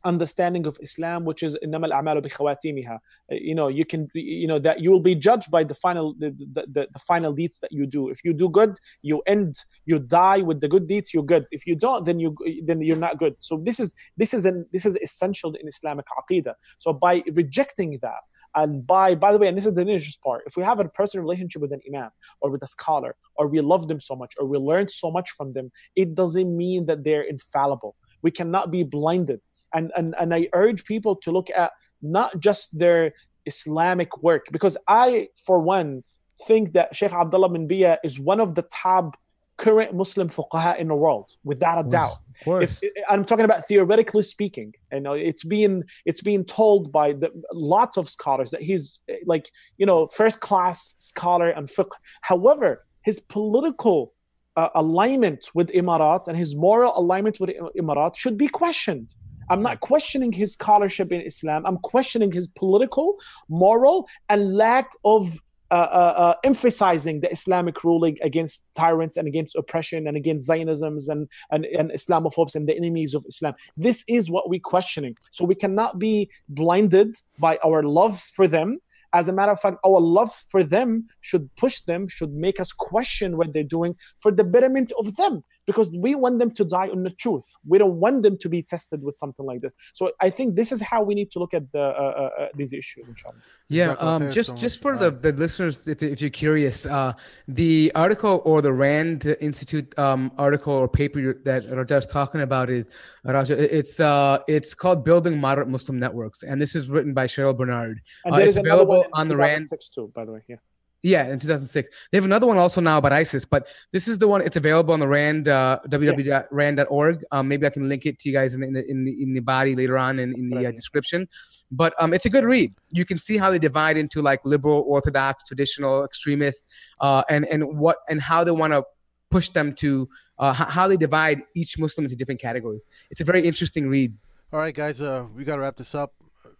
understanding 0.04 0.66
of 0.66 0.78
Islam, 0.80 1.24
which 1.24 1.42
is 1.42 1.56
إنما 1.64 1.86
الأعمال 1.86 2.22
بخواتيمها. 2.22 3.00
Uh, 3.30 3.34
You 3.34 3.54
know, 3.54 3.68
you 3.68 3.84
can, 3.84 4.08
you 4.14 4.46
know, 4.46 4.58
that 4.58 4.80
you 4.80 4.90
will 4.90 5.00
be 5.00 5.14
judged 5.14 5.50
by 5.50 5.62
the 5.64 5.74
final, 5.74 6.14
the, 6.18 6.30
the, 6.30 6.64
the, 6.74 6.88
the 6.92 6.98
final 6.98 7.32
deeds 7.32 7.58
that 7.60 7.72
you 7.72 7.86
do. 7.86 8.08
If 8.08 8.24
you 8.24 8.32
do 8.32 8.48
good, 8.48 8.78
you 9.02 9.22
end, 9.26 9.54
you 9.84 9.98
die 9.98 10.38
with 10.38 10.60
the 10.60 10.68
good 10.68 10.86
deeds. 10.86 11.12
You're 11.12 11.30
good. 11.34 11.46
If 11.50 11.66
you 11.66 11.74
don't, 11.74 12.04
then 12.04 12.18
you 12.18 12.34
then 12.64 12.80
you're 12.80 13.04
not 13.08 13.18
good. 13.18 13.34
So 13.40 13.52
this 13.68 13.78
is 13.78 13.92
this 14.16 14.32
is 14.32 14.46
an 14.46 14.66
this 14.72 14.84
is 14.86 14.96
essential 14.96 15.50
in 15.60 15.68
Islamic 15.68 16.06
aqidah. 16.20 16.54
So 16.78 16.92
by 16.92 17.22
rejecting 17.40 17.98
that. 18.02 18.22
And 18.60 18.84
by 18.84 19.14
by 19.14 19.30
the 19.32 19.38
way, 19.38 19.46
and 19.48 19.56
this 19.56 19.66
is 19.70 19.74
the 19.74 19.84
dangerous 19.84 20.16
part, 20.16 20.42
if 20.44 20.56
we 20.56 20.64
have 20.64 20.80
a 20.80 20.88
personal 20.88 21.22
relationship 21.26 21.62
with 21.62 21.72
an 21.72 21.82
imam 21.88 22.10
or 22.40 22.50
with 22.50 22.62
a 22.64 22.66
scholar, 22.66 23.14
or 23.36 23.44
we 23.46 23.60
love 23.60 23.86
them 23.86 24.00
so 24.00 24.16
much, 24.16 24.32
or 24.38 24.44
we 24.52 24.58
learn 24.58 24.88
so 24.88 25.08
much 25.16 25.28
from 25.38 25.52
them, 25.52 25.70
it 25.94 26.16
doesn't 26.20 26.50
mean 26.64 26.86
that 26.86 27.04
they're 27.04 27.26
infallible. 27.34 27.94
We 28.22 28.32
cannot 28.32 28.66
be 28.76 28.82
blinded. 28.82 29.40
and 29.75 29.91
and 29.97 30.15
and 30.19 30.33
I 30.33 30.47
urge 30.53 30.85
people 30.85 31.15
to 31.17 31.31
look 31.31 31.49
at 31.55 31.71
not 32.01 32.39
just 32.39 32.79
their 32.79 33.13
Islamic 33.45 34.23
work, 34.23 34.47
because 34.51 34.77
I, 34.87 35.29
for 35.45 35.59
one, 35.59 36.03
think 36.47 36.73
that 36.73 36.95
Sheikh 36.95 37.13
Abdullah 37.13 37.49
bin 37.49 37.67
Bayyah 37.67 37.97
is 38.03 38.19
one 38.19 38.39
of 38.39 38.55
the 38.55 38.63
top 38.63 39.17
current 39.57 39.93
Muslim 39.93 40.27
fuqaha 40.27 40.77
in 40.77 40.87
the 40.89 40.95
world, 40.95 41.31
without 41.43 41.85
a 41.85 41.87
doubt 41.87 42.17
Of 42.41 42.45
course. 42.45 42.83
if 42.83 42.91
I'm 43.09 43.23
talking 43.23 43.45
about 43.45 43.65
theoretically 43.65 44.23
speaking, 44.23 44.73
you 44.91 44.99
know, 44.99 45.13
it's 45.13 45.43
being 45.43 45.83
it's 46.05 46.21
being 46.21 46.43
told 46.43 46.91
by 46.91 47.13
the, 47.13 47.29
lots 47.53 47.97
of 47.97 48.09
scholars 48.09 48.51
that 48.51 48.61
he's 48.61 48.99
like 49.25 49.49
you 49.77 49.85
know 49.85 50.07
first 50.07 50.39
class 50.41 50.95
scholar 50.97 51.49
and 51.49 51.67
fiqh. 51.67 51.91
However, 52.21 52.85
his 53.01 53.19
political 53.19 54.13
uh, 54.57 54.69
alignment 54.75 55.49
with 55.53 55.69
Imarat 55.69 56.27
and 56.27 56.37
his 56.37 56.55
moral 56.55 56.93
alignment 56.95 57.39
with 57.39 57.51
Imarat 57.77 58.15
should 58.15 58.37
be 58.37 58.47
questioned. 58.47 59.13
I'm 59.49 59.61
not 59.61 59.79
questioning 59.79 60.31
his 60.31 60.53
scholarship 60.53 61.11
in 61.11 61.21
Islam. 61.21 61.65
I'm 61.65 61.77
questioning 61.77 62.31
his 62.31 62.47
political, 62.47 63.17
moral, 63.49 64.07
and 64.29 64.55
lack 64.55 64.89
of 65.03 65.41
uh, 65.71 65.73
uh, 65.73 66.13
uh, 66.17 66.33
emphasizing 66.43 67.21
the 67.21 67.31
Islamic 67.31 67.83
ruling 67.83 68.17
against 68.21 68.67
tyrants 68.75 69.17
and 69.17 69.27
against 69.27 69.55
oppression 69.55 70.07
and 70.07 70.15
against 70.15 70.47
Zionisms 70.47 71.09
and, 71.09 71.27
and, 71.49 71.65
and 71.65 71.89
Islamophobes 71.89 72.55
and 72.55 72.69
the 72.69 72.77
enemies 72.77 73.15
of 73.15 73.25
Islam. 73.27 73.55
This 73.75 74.03
is 74.07 74.29
what 74.29 74.47
we're 74.47 74.59
questioning. 74.59 75.17
So 75.31 75.43
we 75.43 75.55
cannot 75.55 75.97
be 75.97 76.29
blinded 76.49 77.15
by 77.39 77.57
our 77.65 77.81
love 77.81 78.19
for 78.19 78.47
them. 78.47 78.79
As 79.11 79.27
a 79.27 79.33
matter 79.33 79.53
of 79.53 79.59
fact, 79.59 79.77
our 79.83 79.99
love 79.99 80.31
for 80.49 80.63
them 80.63 81.07
should 81.21 81.49
push 81.55 81.79
them, 81.79 82.07
should 82.07 82.33
make 82.33 82.59
us 82.59 82.71
question 82.71 83.35
what 83.35 83.51
they're 83.51 83.63
doing 83.63 83.95
for 84.17 84.31
the 84.31 84.43
betterment 84.43 84.91
of 84.99 85.15
them, 85.15 85.43
because 85.65 85.89
we 85.97 86.15
want 86.15 86.39
them 86.39 86.51
to 86.51 86.63
die 86.63 86.89
on 86.89 87.03
the 87.03 87.09
truth. 87.09 87.47
We 87.67 87.77
don't 87.77 87.99
want 87.99 88.23
them 88.23 88.37
to 88.37 88.49
be 88.49 88.61
tested 88.61 89.01
with 89.01 89.17
something 89.17 89.45
like 89.45 89.61
this. 89.61 89.75
So 89.93 90.11
I 90.21 90.29
think 90.29 90.55
this 90.55 90.71
is 90.71 90.81
how 90.81 91.03
we 91.03 91.15
need 91.15 91.31
to 91.31 91.39
look 91.39 91.53
at 91.53 91.71
the, 91.71 91.79
uh, 91.79 91.83
uh, 91.83 92.43
uh, 92.43 92.47
these 92.55 92.73
issues, 92.73 93.05
inshallah. 93.07 93.35
Yeah, 93.67 93.95
um, 93.99 94.31
just 94.31 94.55
just 94.57 94.81
for 94.81 94.95
the, 94.97 95.09
the 95.09 95.31
listeners, 95.31 95.87
if, 95.87 96.03
if 96.03 96.21
you're 96.21 96.29
curious, 96.29 96.85
uh, 96.85 97.13
the 97.47 97.91
article 97.95 98.41
or 98.45 98.61
the 98.61 98.71
Rand 98.71 99.25
Institute 99.41 99.97
um, 99.97 100.31
article 100.37 100.73
or 100.73 100.87
paper 100.87 101.41
that 101.45 101.65
Raja 101.69 101.97
is 101.97 102.05
talking 102.05 102.41
about 102.41 102.69
is 102.69 102.85
Raja. 103.23 103.55
It's 103.75 103.99
uh, 103.99 104.39
it's 104.47 104.75
called 104.75 105.03
"Building 105.03 105.39
Moderate 105.39 105.67
Muslim 105.67 105.99
Networks," 105.99 106.43
and 106.43 106.61
this 106.61 106.75
is 106.75 106.89
written 106.89 107.13
by 107.13 107.25
Cheryl 107.25 107.57
Bernard. 107.57 108.01
And 108.23 108.35
Uh, 108.35 108.37
it's 108.37 108.49
is 108.49 108.57
another 108.57 108.85
one 108.85 108.97
available 108.99 109.19
on 109.19 109.27
the 109.27 109.37
Rand 109.37 109.65
2006 109.65 109.89
too, 109.89 110.11
by 110.13 110.25
the 110.25 110.33
way. 110.33 110.41
Yeah. 110.47 110.57
Yeah, 111.03 111.31
in 111.31 111.37
2006. 111.37 111.87
They 112.11 112.17
have 112.17 112.25
another 112.25 112.47
one 112.47 112.57
also 112.57 112.81
now 112.81 112.97
about 112.97 113.13
ISIS, 113.13 113.45
but 113.45 113.67
this 113.91 114.07
is 114.07 114.17
the 114.17 114.27
one. 114.27 114.41
It's 114.41 114.55
available 114.55 114.93
on 114.93 114.99
the 114.99 115.07
Rand 115.07 115.47
uh, 115.47 115.79
www.rand.org. 115.87 117.23
Um, 117.31 117.47
maybe 117.47 117.67
I 117.67 117.69
can 117.69 117.87
link 117.87 118.07
it 118.07 118.17
to 118.19 118.29
you 118.29 118.33
guys 118.33 118.55
in 118.55 118.61
the 118.61 118.67
in 118.67 118.73
the 118.73 118.89
in 118.89 119.05
the, 119.05 119.23
in 119.23 119.33
the 119.35 119.41
body 119.41 119.75
later 119.75 119.99
on 119.99 120.17
in, 120.17 120.33
in 120.33 120.49
the 120.49 120.65
uh, 120.65 120.71
description. 120.71 121.27
But 121.69 121.93
um, 121.99 122.13
it's 122.13 122.25
a 122.25 122.29
good 122.29 122.43
read. 122.43 122.73
You 122.91 123.05
can 123.05 123.19
see 123.19 123.37
how 123.37 123.51
they 123.51 123.59
divide 123.59 123.97
into 123.97 124.21
like 124.21 124.39
liberal, 124.45 124.83
orthodox, 124.87 125.45
traditional, 125.45 126.03
extremist, 126.03 126.63
uh, 127.01 127.23
and 127.29 127.45
and 127.45 127.77
what 127.77 127.97
and 128.09 128.19
how 128.19 128.43
they 128.43 128.51
want 128.51 128.73
to 128.73 128.83
push 129.29 129.49
them 129.49 129.73
to 129.73 130.09
uh, 130.39 130.53
how 130.53 130.87
they 130.87 130.97
divide 130.97 131.41
each 131.55 131.77
Muslim 131.77 132.05
into 132.05 132.15
different 132.15 132.41
categories. 132.41 132.81
It's 133.11 133.21
a 133.21 133.25
very 133.25 133.45
interesting 133.45 133.89
read. 133.89 134.13
All 134.51 134.59
right, 134.59 134.73
guys, 134.73 135.01
uh, 135.01 135.25
we 135.35 135.43
got 135.43 135.55
to 135.55 135.61
wrap 135.61 135.75
this 135.75 135.93
up. 135.93 136.13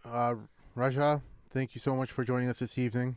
Uh, 0.03 0.35
Raja, 0.75 1.21
thank 1.51 1.73
you 1.73 1.79
so 1.79 1.95
much 1.95 2.11
for 2.11 2.23
joining 2.23 2.49
us 2.49 2.59
this 2.59 2.77
evening. 2.77 3.15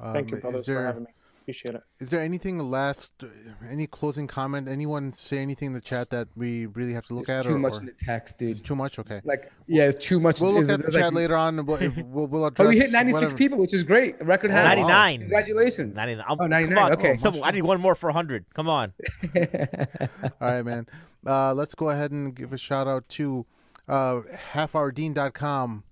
Um, 0.00 0.12
Thank 0.14 0.30
you, 0.30 0.38
brothers, 0.38 0.64
there, 0.66 0.76
for 0.78 0.86
having 0.86 1.02
me. 1.04 1.10
Appreciate 1.42 1.74
it. 1.74 1.82
Is 1.98 2.10
there 2.10 2.20
anything 2.20 2.58
last, 2.58 3.12
uh, 3.22 3.26
any 3.68 3.86
closing 3.86 4.26
comment? 4.26 4.68
Anyone 4.68 5.10
say 5.10 5.38
anything 5.38 5.68
in 5.68 5.72
the 5.72 5.80
chat 5.80 6.10
that 6.10 6.28
we 6.36 6.66
really 6.66 6.92
have 6.92 7.06
to 7.06 7.14
look 7.14 7.22
It's 7.24 7.30
at? 7.30 7.44
too 7.44 7.54
or, 7.54 7.58
much 7.58 7.72
or 7.74 7.80
in 7.80 7.86
the 7.86 7.92
text, 7.92 8.40
it's 8.42 8.60
dude. 8.60 8.66
too 8.66 8.76
much? 8.76 8.98
Okay. 8.98 9.20
Like 9.24 9.50
yeah, 9.66 9.84
it's 9.88 10.04
too 10.06 10.20
much. 10.20 10.40
We'll 10.40 10.52
look 10.52 10.64
It's- 10.64 10.74
at 10.74 10.80
the 10.82 10.86
it's 10.88 10.94
like- 10.94 11.04
chat 11.04 11.14
later 11.14 11.34
on. 11.36 11.64
We'll, 11.66 11.82
if- 11.82 11.96
we'll, 12.04 12.26
we'll 12.28 12.46
address 12.46 12.66
Oh, 12.66 12.68
we 12.68 12.78
hit 12.78 12.92
96 12.92 13.12
whatever. 13.14 13.36
people, 13.36 13.58
which 13.58 13.74
is 13.74 13.82
great. 13.84 14.16
A 14.20 14.24
record 14.24 14.50
high. 14.52 14.62
wow. 14.76 14.86
99. 14.86 15.20
Congratulations. 15.20 15.96
99. 15.96 16.24
Oh, 16.28 16.36
Come 16.36 16.78
on. 16.78 16.92
okay. 16.92 17.16
Some, 17.16 17.42
I 17.42 17.50
need 17.50 17.62
one 17.62 17.80
more 17.80 17.94
for 17.94 18.08
100. 18.08 18.44
Come 18.54 18.68
on. 18.68 18.92
All 19.34 20.28
right, 20.40 20.62
man. 20.62 20.86
Uh, 21.26 21.52
let's 21.54 21.74
go 21.74 21.90
ahead 21.90 22.12
and 22.12 22.34
give 22.34 22.52
a 22.52 22.58
shout 22.58 22.86
out 22.86 23.08
to 23.10 23.44
uh, 23.88 24.20
halfourdeen.com. 24.52 25.84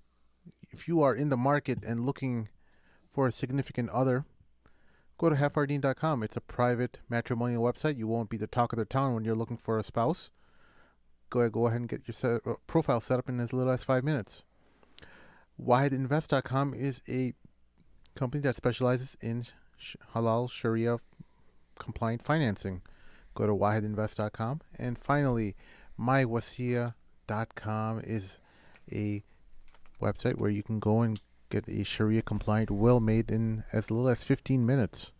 If 0.70 0.86
you 0.86 1.02
are 1.02 1.14
in 1.14 1.30
the 1.30 1.36
market 1.36 1.85
and 1.85 2.01
looking 2.01 2.48
for 3.19 3.27
a 3.27 3.32
significant 3.32 3.90
other, 3.90 4.24
go 5.19 5.28
to 5.28 5.35
halfourdeen.com. 5.35 6.23
It's 6.23 6.36
a 6.36 6.40
private 6.40 7.01
matrimonial 7.09 7.65
website. 7.65 7.99
You 7.99 8.07
won't 8.07 8.31
be 8.31 8.36
the 8.36 8.47
talk 8.47 8.73
of 8.73 8.78
the 8.78 8.85
town 8.85 9.12
when 9.12 9.24
you're 9.24 9.35
looking 9.35 9.57
for 9.57 9.77
a 9.77 9.82
spouse. 9.82 10.31
Go 11.28 11.40
ahead, 11.40 11.51
go 11.51 11.66
ahead 11.66 11.81
and 11.81 11.89
get 11.89 12.07
your 12.07 12.12
set, 12.12 12.47
uh, 12.47 12.55
profile 12.69 13.01
set 13.01 13.19
up 13.19 13.28
in 13.28 13.40
as 13.40 13.53
little 13.53 13.73
as 13.73 13.82
five 13.82 14.05
minutes. 14.05 14.45
WahedInvest.com 15.61 16.74
is 16.74 17.03
a 17.09 17.32
company 18.15 18.40
that 18.43 18.55
specializes 18.55 19.16
in 19.20 19.47
sh- 19.77 19.97
halal 20.15 20.49
Sharia 20.49 20.99
compliant 21.77 22.23
financing 22.23 22.82
go 23.35 23.49
to 23.49 23.53
wahedinvest.com 23.53 24.61
and 24.78 24.97
finally 24.97 25.57
mywassiyah.com 25.99 28.01
is 28.05 28.39
a 28.93 29.24
website 30.01 30.36
where 30.36 30.51
you 30.51 30.62
can 30.62 30.78
go 30.78 31.01
and 31.01 31.20
get 31.51 31.69
a 31.69 31.85
sharia 31.85 32.23
compliant 32.23 32.70
will 32.70 33.01
made 33.01 33.31
in 33.31 33.65
as 33.73 33.91
little 33.91 34.09
as 34.09 34.23
15 34.23 34.65
minutes 34.66 35.11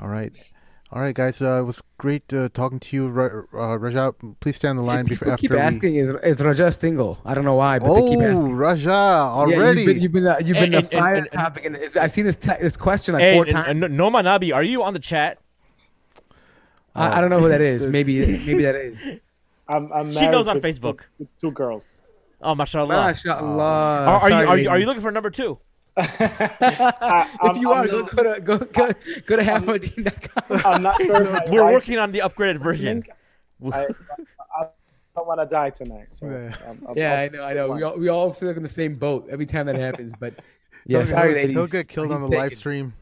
all 0.00 0.08
right 0.08 0.32
all 0.92 1.02
right 1.02 1.14
guys 1.14 1.42
uh, 1.42 1.60
it 1.60 1.64
was 1.64 1.82
great 1.98 2.32
uh, 2.32 2.48
talking 2.54 2.78
to 2.80 2.96
you 2.96 3.08
Ra- 3.08 3.42
uh, 3.52 3.76
raja 3.78 4.14
please 4.40 4.56
stay 4.56 4.68
on 4.68 4.76
the 4.76 4.82
line 4.82 5.04
before 5.06 5.26
People 5.26 5.32
after 5.34 5.40
keep 5.42 5.50
we 5.50 5.58
asking, 5.58 5.96
is, 5.96 6.14
is 6.38 6.40
Raja 6.40 6.72
single? 6.72 7.20
I 7.24 7.34
don't 7.34 7.44
know 7.44 7.56
why, 7.56 7.78
but 7.78 7.92
they 7.94 8.08
keep 8.08 8.18
oh 8.20 8.22
asking. 8.22 8.52
raja 8.54 8.84
Yeah, 8.88 9.28
already 9.28 9.82
you've 9.82 9.86
been 9.86 10.02
you've 10.02 10.12
been, 10.12 10.26
uh, 10.26 10.36
you've 10.44 10.56
been 10.56 10.74
And- 10.74 10.86
the 10.88 10.96
fire 10.96 11.14
and- 11.14 11.26
and- 11.26 11.32
topic, 11.32 11.64
and 11.66 11.76
it's, 11.76 11.96
I've 11.96 12.12
seen 12.12 12.24
this 12.24 12.36
te- 12.36 12.60
this 12.60 12.76
question 12.76 13.14
like 13.14 13.22
Hey, 13.22 13.34
four 13.34 13.44
and- 13.44 13.52
times. 13.56 13.84
and 13.84 13.96
Noma 13.96 14.22
Nabi, 14.22 14.54
are 14.54 14.62
you 14.62 14.82
on 14.82 14.94
the 14.94 14.98
chat? 15.00 15.38
I, 16.94 17.18
I 17.18 17.20
don't 17.20 17.30
know 17.30 17.40
who 17.40 17.48
that 17.48 17.60
is. 17.72 17.86
Maybe 17.86 18.20
maybe 18.46 18.62
that 18.62 18.74
is. 18.76 18.96
I'm, 19.74 19.92
I'm 19.92 20.08
She 20.12 20.20
married 20.20 20.30
knows 20.32 20.48
on 20.48 20.60
Facebook. 20.60 21.00
with 21.18 21.28
two 21.38 21.50
girls. 21.50 22.00
Oh, 22.40 22.54
mashallah. 22.54 22.94
Mashallah. 22.94 24.06
Are, 24.06 24.20
are 24.22 24.30
you 24.30 24.36
are 24.48 24.58
you 24.58 24.68
are 24.70 24.78
you 24.78 24.86
looking 24.86 25.02
for 25.02 25.10
number 25.10 25.30
two? 25.30 25.58
I, 25.98 27.28
If 27.42 27.56
you 27.56 27.72
I'm, 27.72 27.78
are, 27.84 27.88
go, 27.88 28.02
go 28.04 28.34
to 28.34 28.40
go 28.40 28.58
go 28.58 28.92
go 29.26 29.36
to 29.36 29.42
halfourdeen.com. 29.42 30.60
I'm 30.64 30.82
not 30.82 31.00
sure. 31.02 31.22
if 31.22 31.50
We're 31.50 31.64
wife- 31.64 31.72
working 31.72 31.98
on 31.98 32.12
the 32.12 32.20
upgraded 32.20 32.58
version. 32.58 33.02
I, 33.72 33.86
I 34.56 34.66
don't 35.16 35.26
want 35.26 35.40
to 35.40 35.46
die 35.46 35.70
tonight. 35.70 36.06
So 36.10 36.26
Yeah. 36.26 36.54
I'll- 36.86 36.96
Yeah, 36.96 37.10
I'll 37.10 37.16
I 37.16 37.18
stick 37.18 37.32
know, 37.32 37.44
I 37.44 37.52
know. 37.54 37.70
We 37.72 37.82
all 37.82 37.96
we 37.98 38.08
all 38.08 38.32
feel 38.32 38.48
like 38.48 38.56
in 38.56 38.62
the 38.62 38.68
same 38.68 38.94
boat 38.94 39.26
every 39.30 39.46
time 39.46 39.66
that 39.66 39.74
happens. 39.74 40.12
But 40.20 40.34
yeah, 40.86 40.98
he'll, 40.98 41.06
sorry, 41.06 41.28
he'll- 41.30 41.36
ladies. 41.36 41.56
he'll 41.56 41.66
get 41.66 41.88
killed 41.88 42.12
on 42.12 42.20
the 42.22 42.28
live 42.28 42.50
taking. 42.50 42.58
stream 42.58 42.94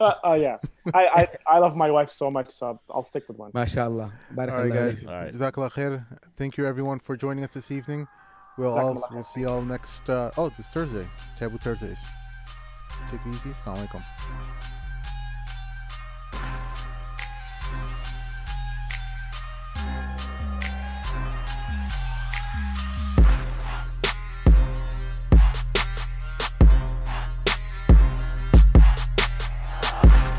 Uh, 0.00 0.14
uh, 0.24 0.32
yeah, 0.34 0.56
I, 0.94 1.02
I 1.20 1.28
I 1.56 1.58
love 1.58 1.76
my 1.76 1.90
wife 1.90 2.10
so 2.10 2.30
much, 2.30 2.48
so 2.48 2.80
I'll 2.88 3.02
stick 3.04 3.24
with 3.28 3.36
one. 3.36 3.50
Mashallah. 3.52 4.12
all 4.38 4.46
right 4.46 4.72
guys 4.72 5.04
All 5.06 5.12
right. 5.12 5.34
Jazakallah 5.34 5.72
khair. 5.72 6.06
thank 6.36 6.56
you 6.56 6.64
everyone 6.66 6.98
for 7.00 7.14
joining 7.16 7.44
us 7.44 7.52
this 7.52 7.70
evening 7.70 8.08
we'll 8.58 8.76
all 8.78 9.08
we'll 9.12 9.22
see 9.22 9.40
you 9.40 9.48
all 9.48 9.62
next 9.62 10.08
uh, 10.10 10.30
oh 10.36 10.50
this 10.50 10.66
thursday. 10.68 11.06
Taboo 11.38 11.58
thursdays. 11.58 11.98
Take 13.10 13.20
it 13.24 13.30
easy. 13.30 13.50
Assalamu 13.50 13.88
alaikum 13.88 14.67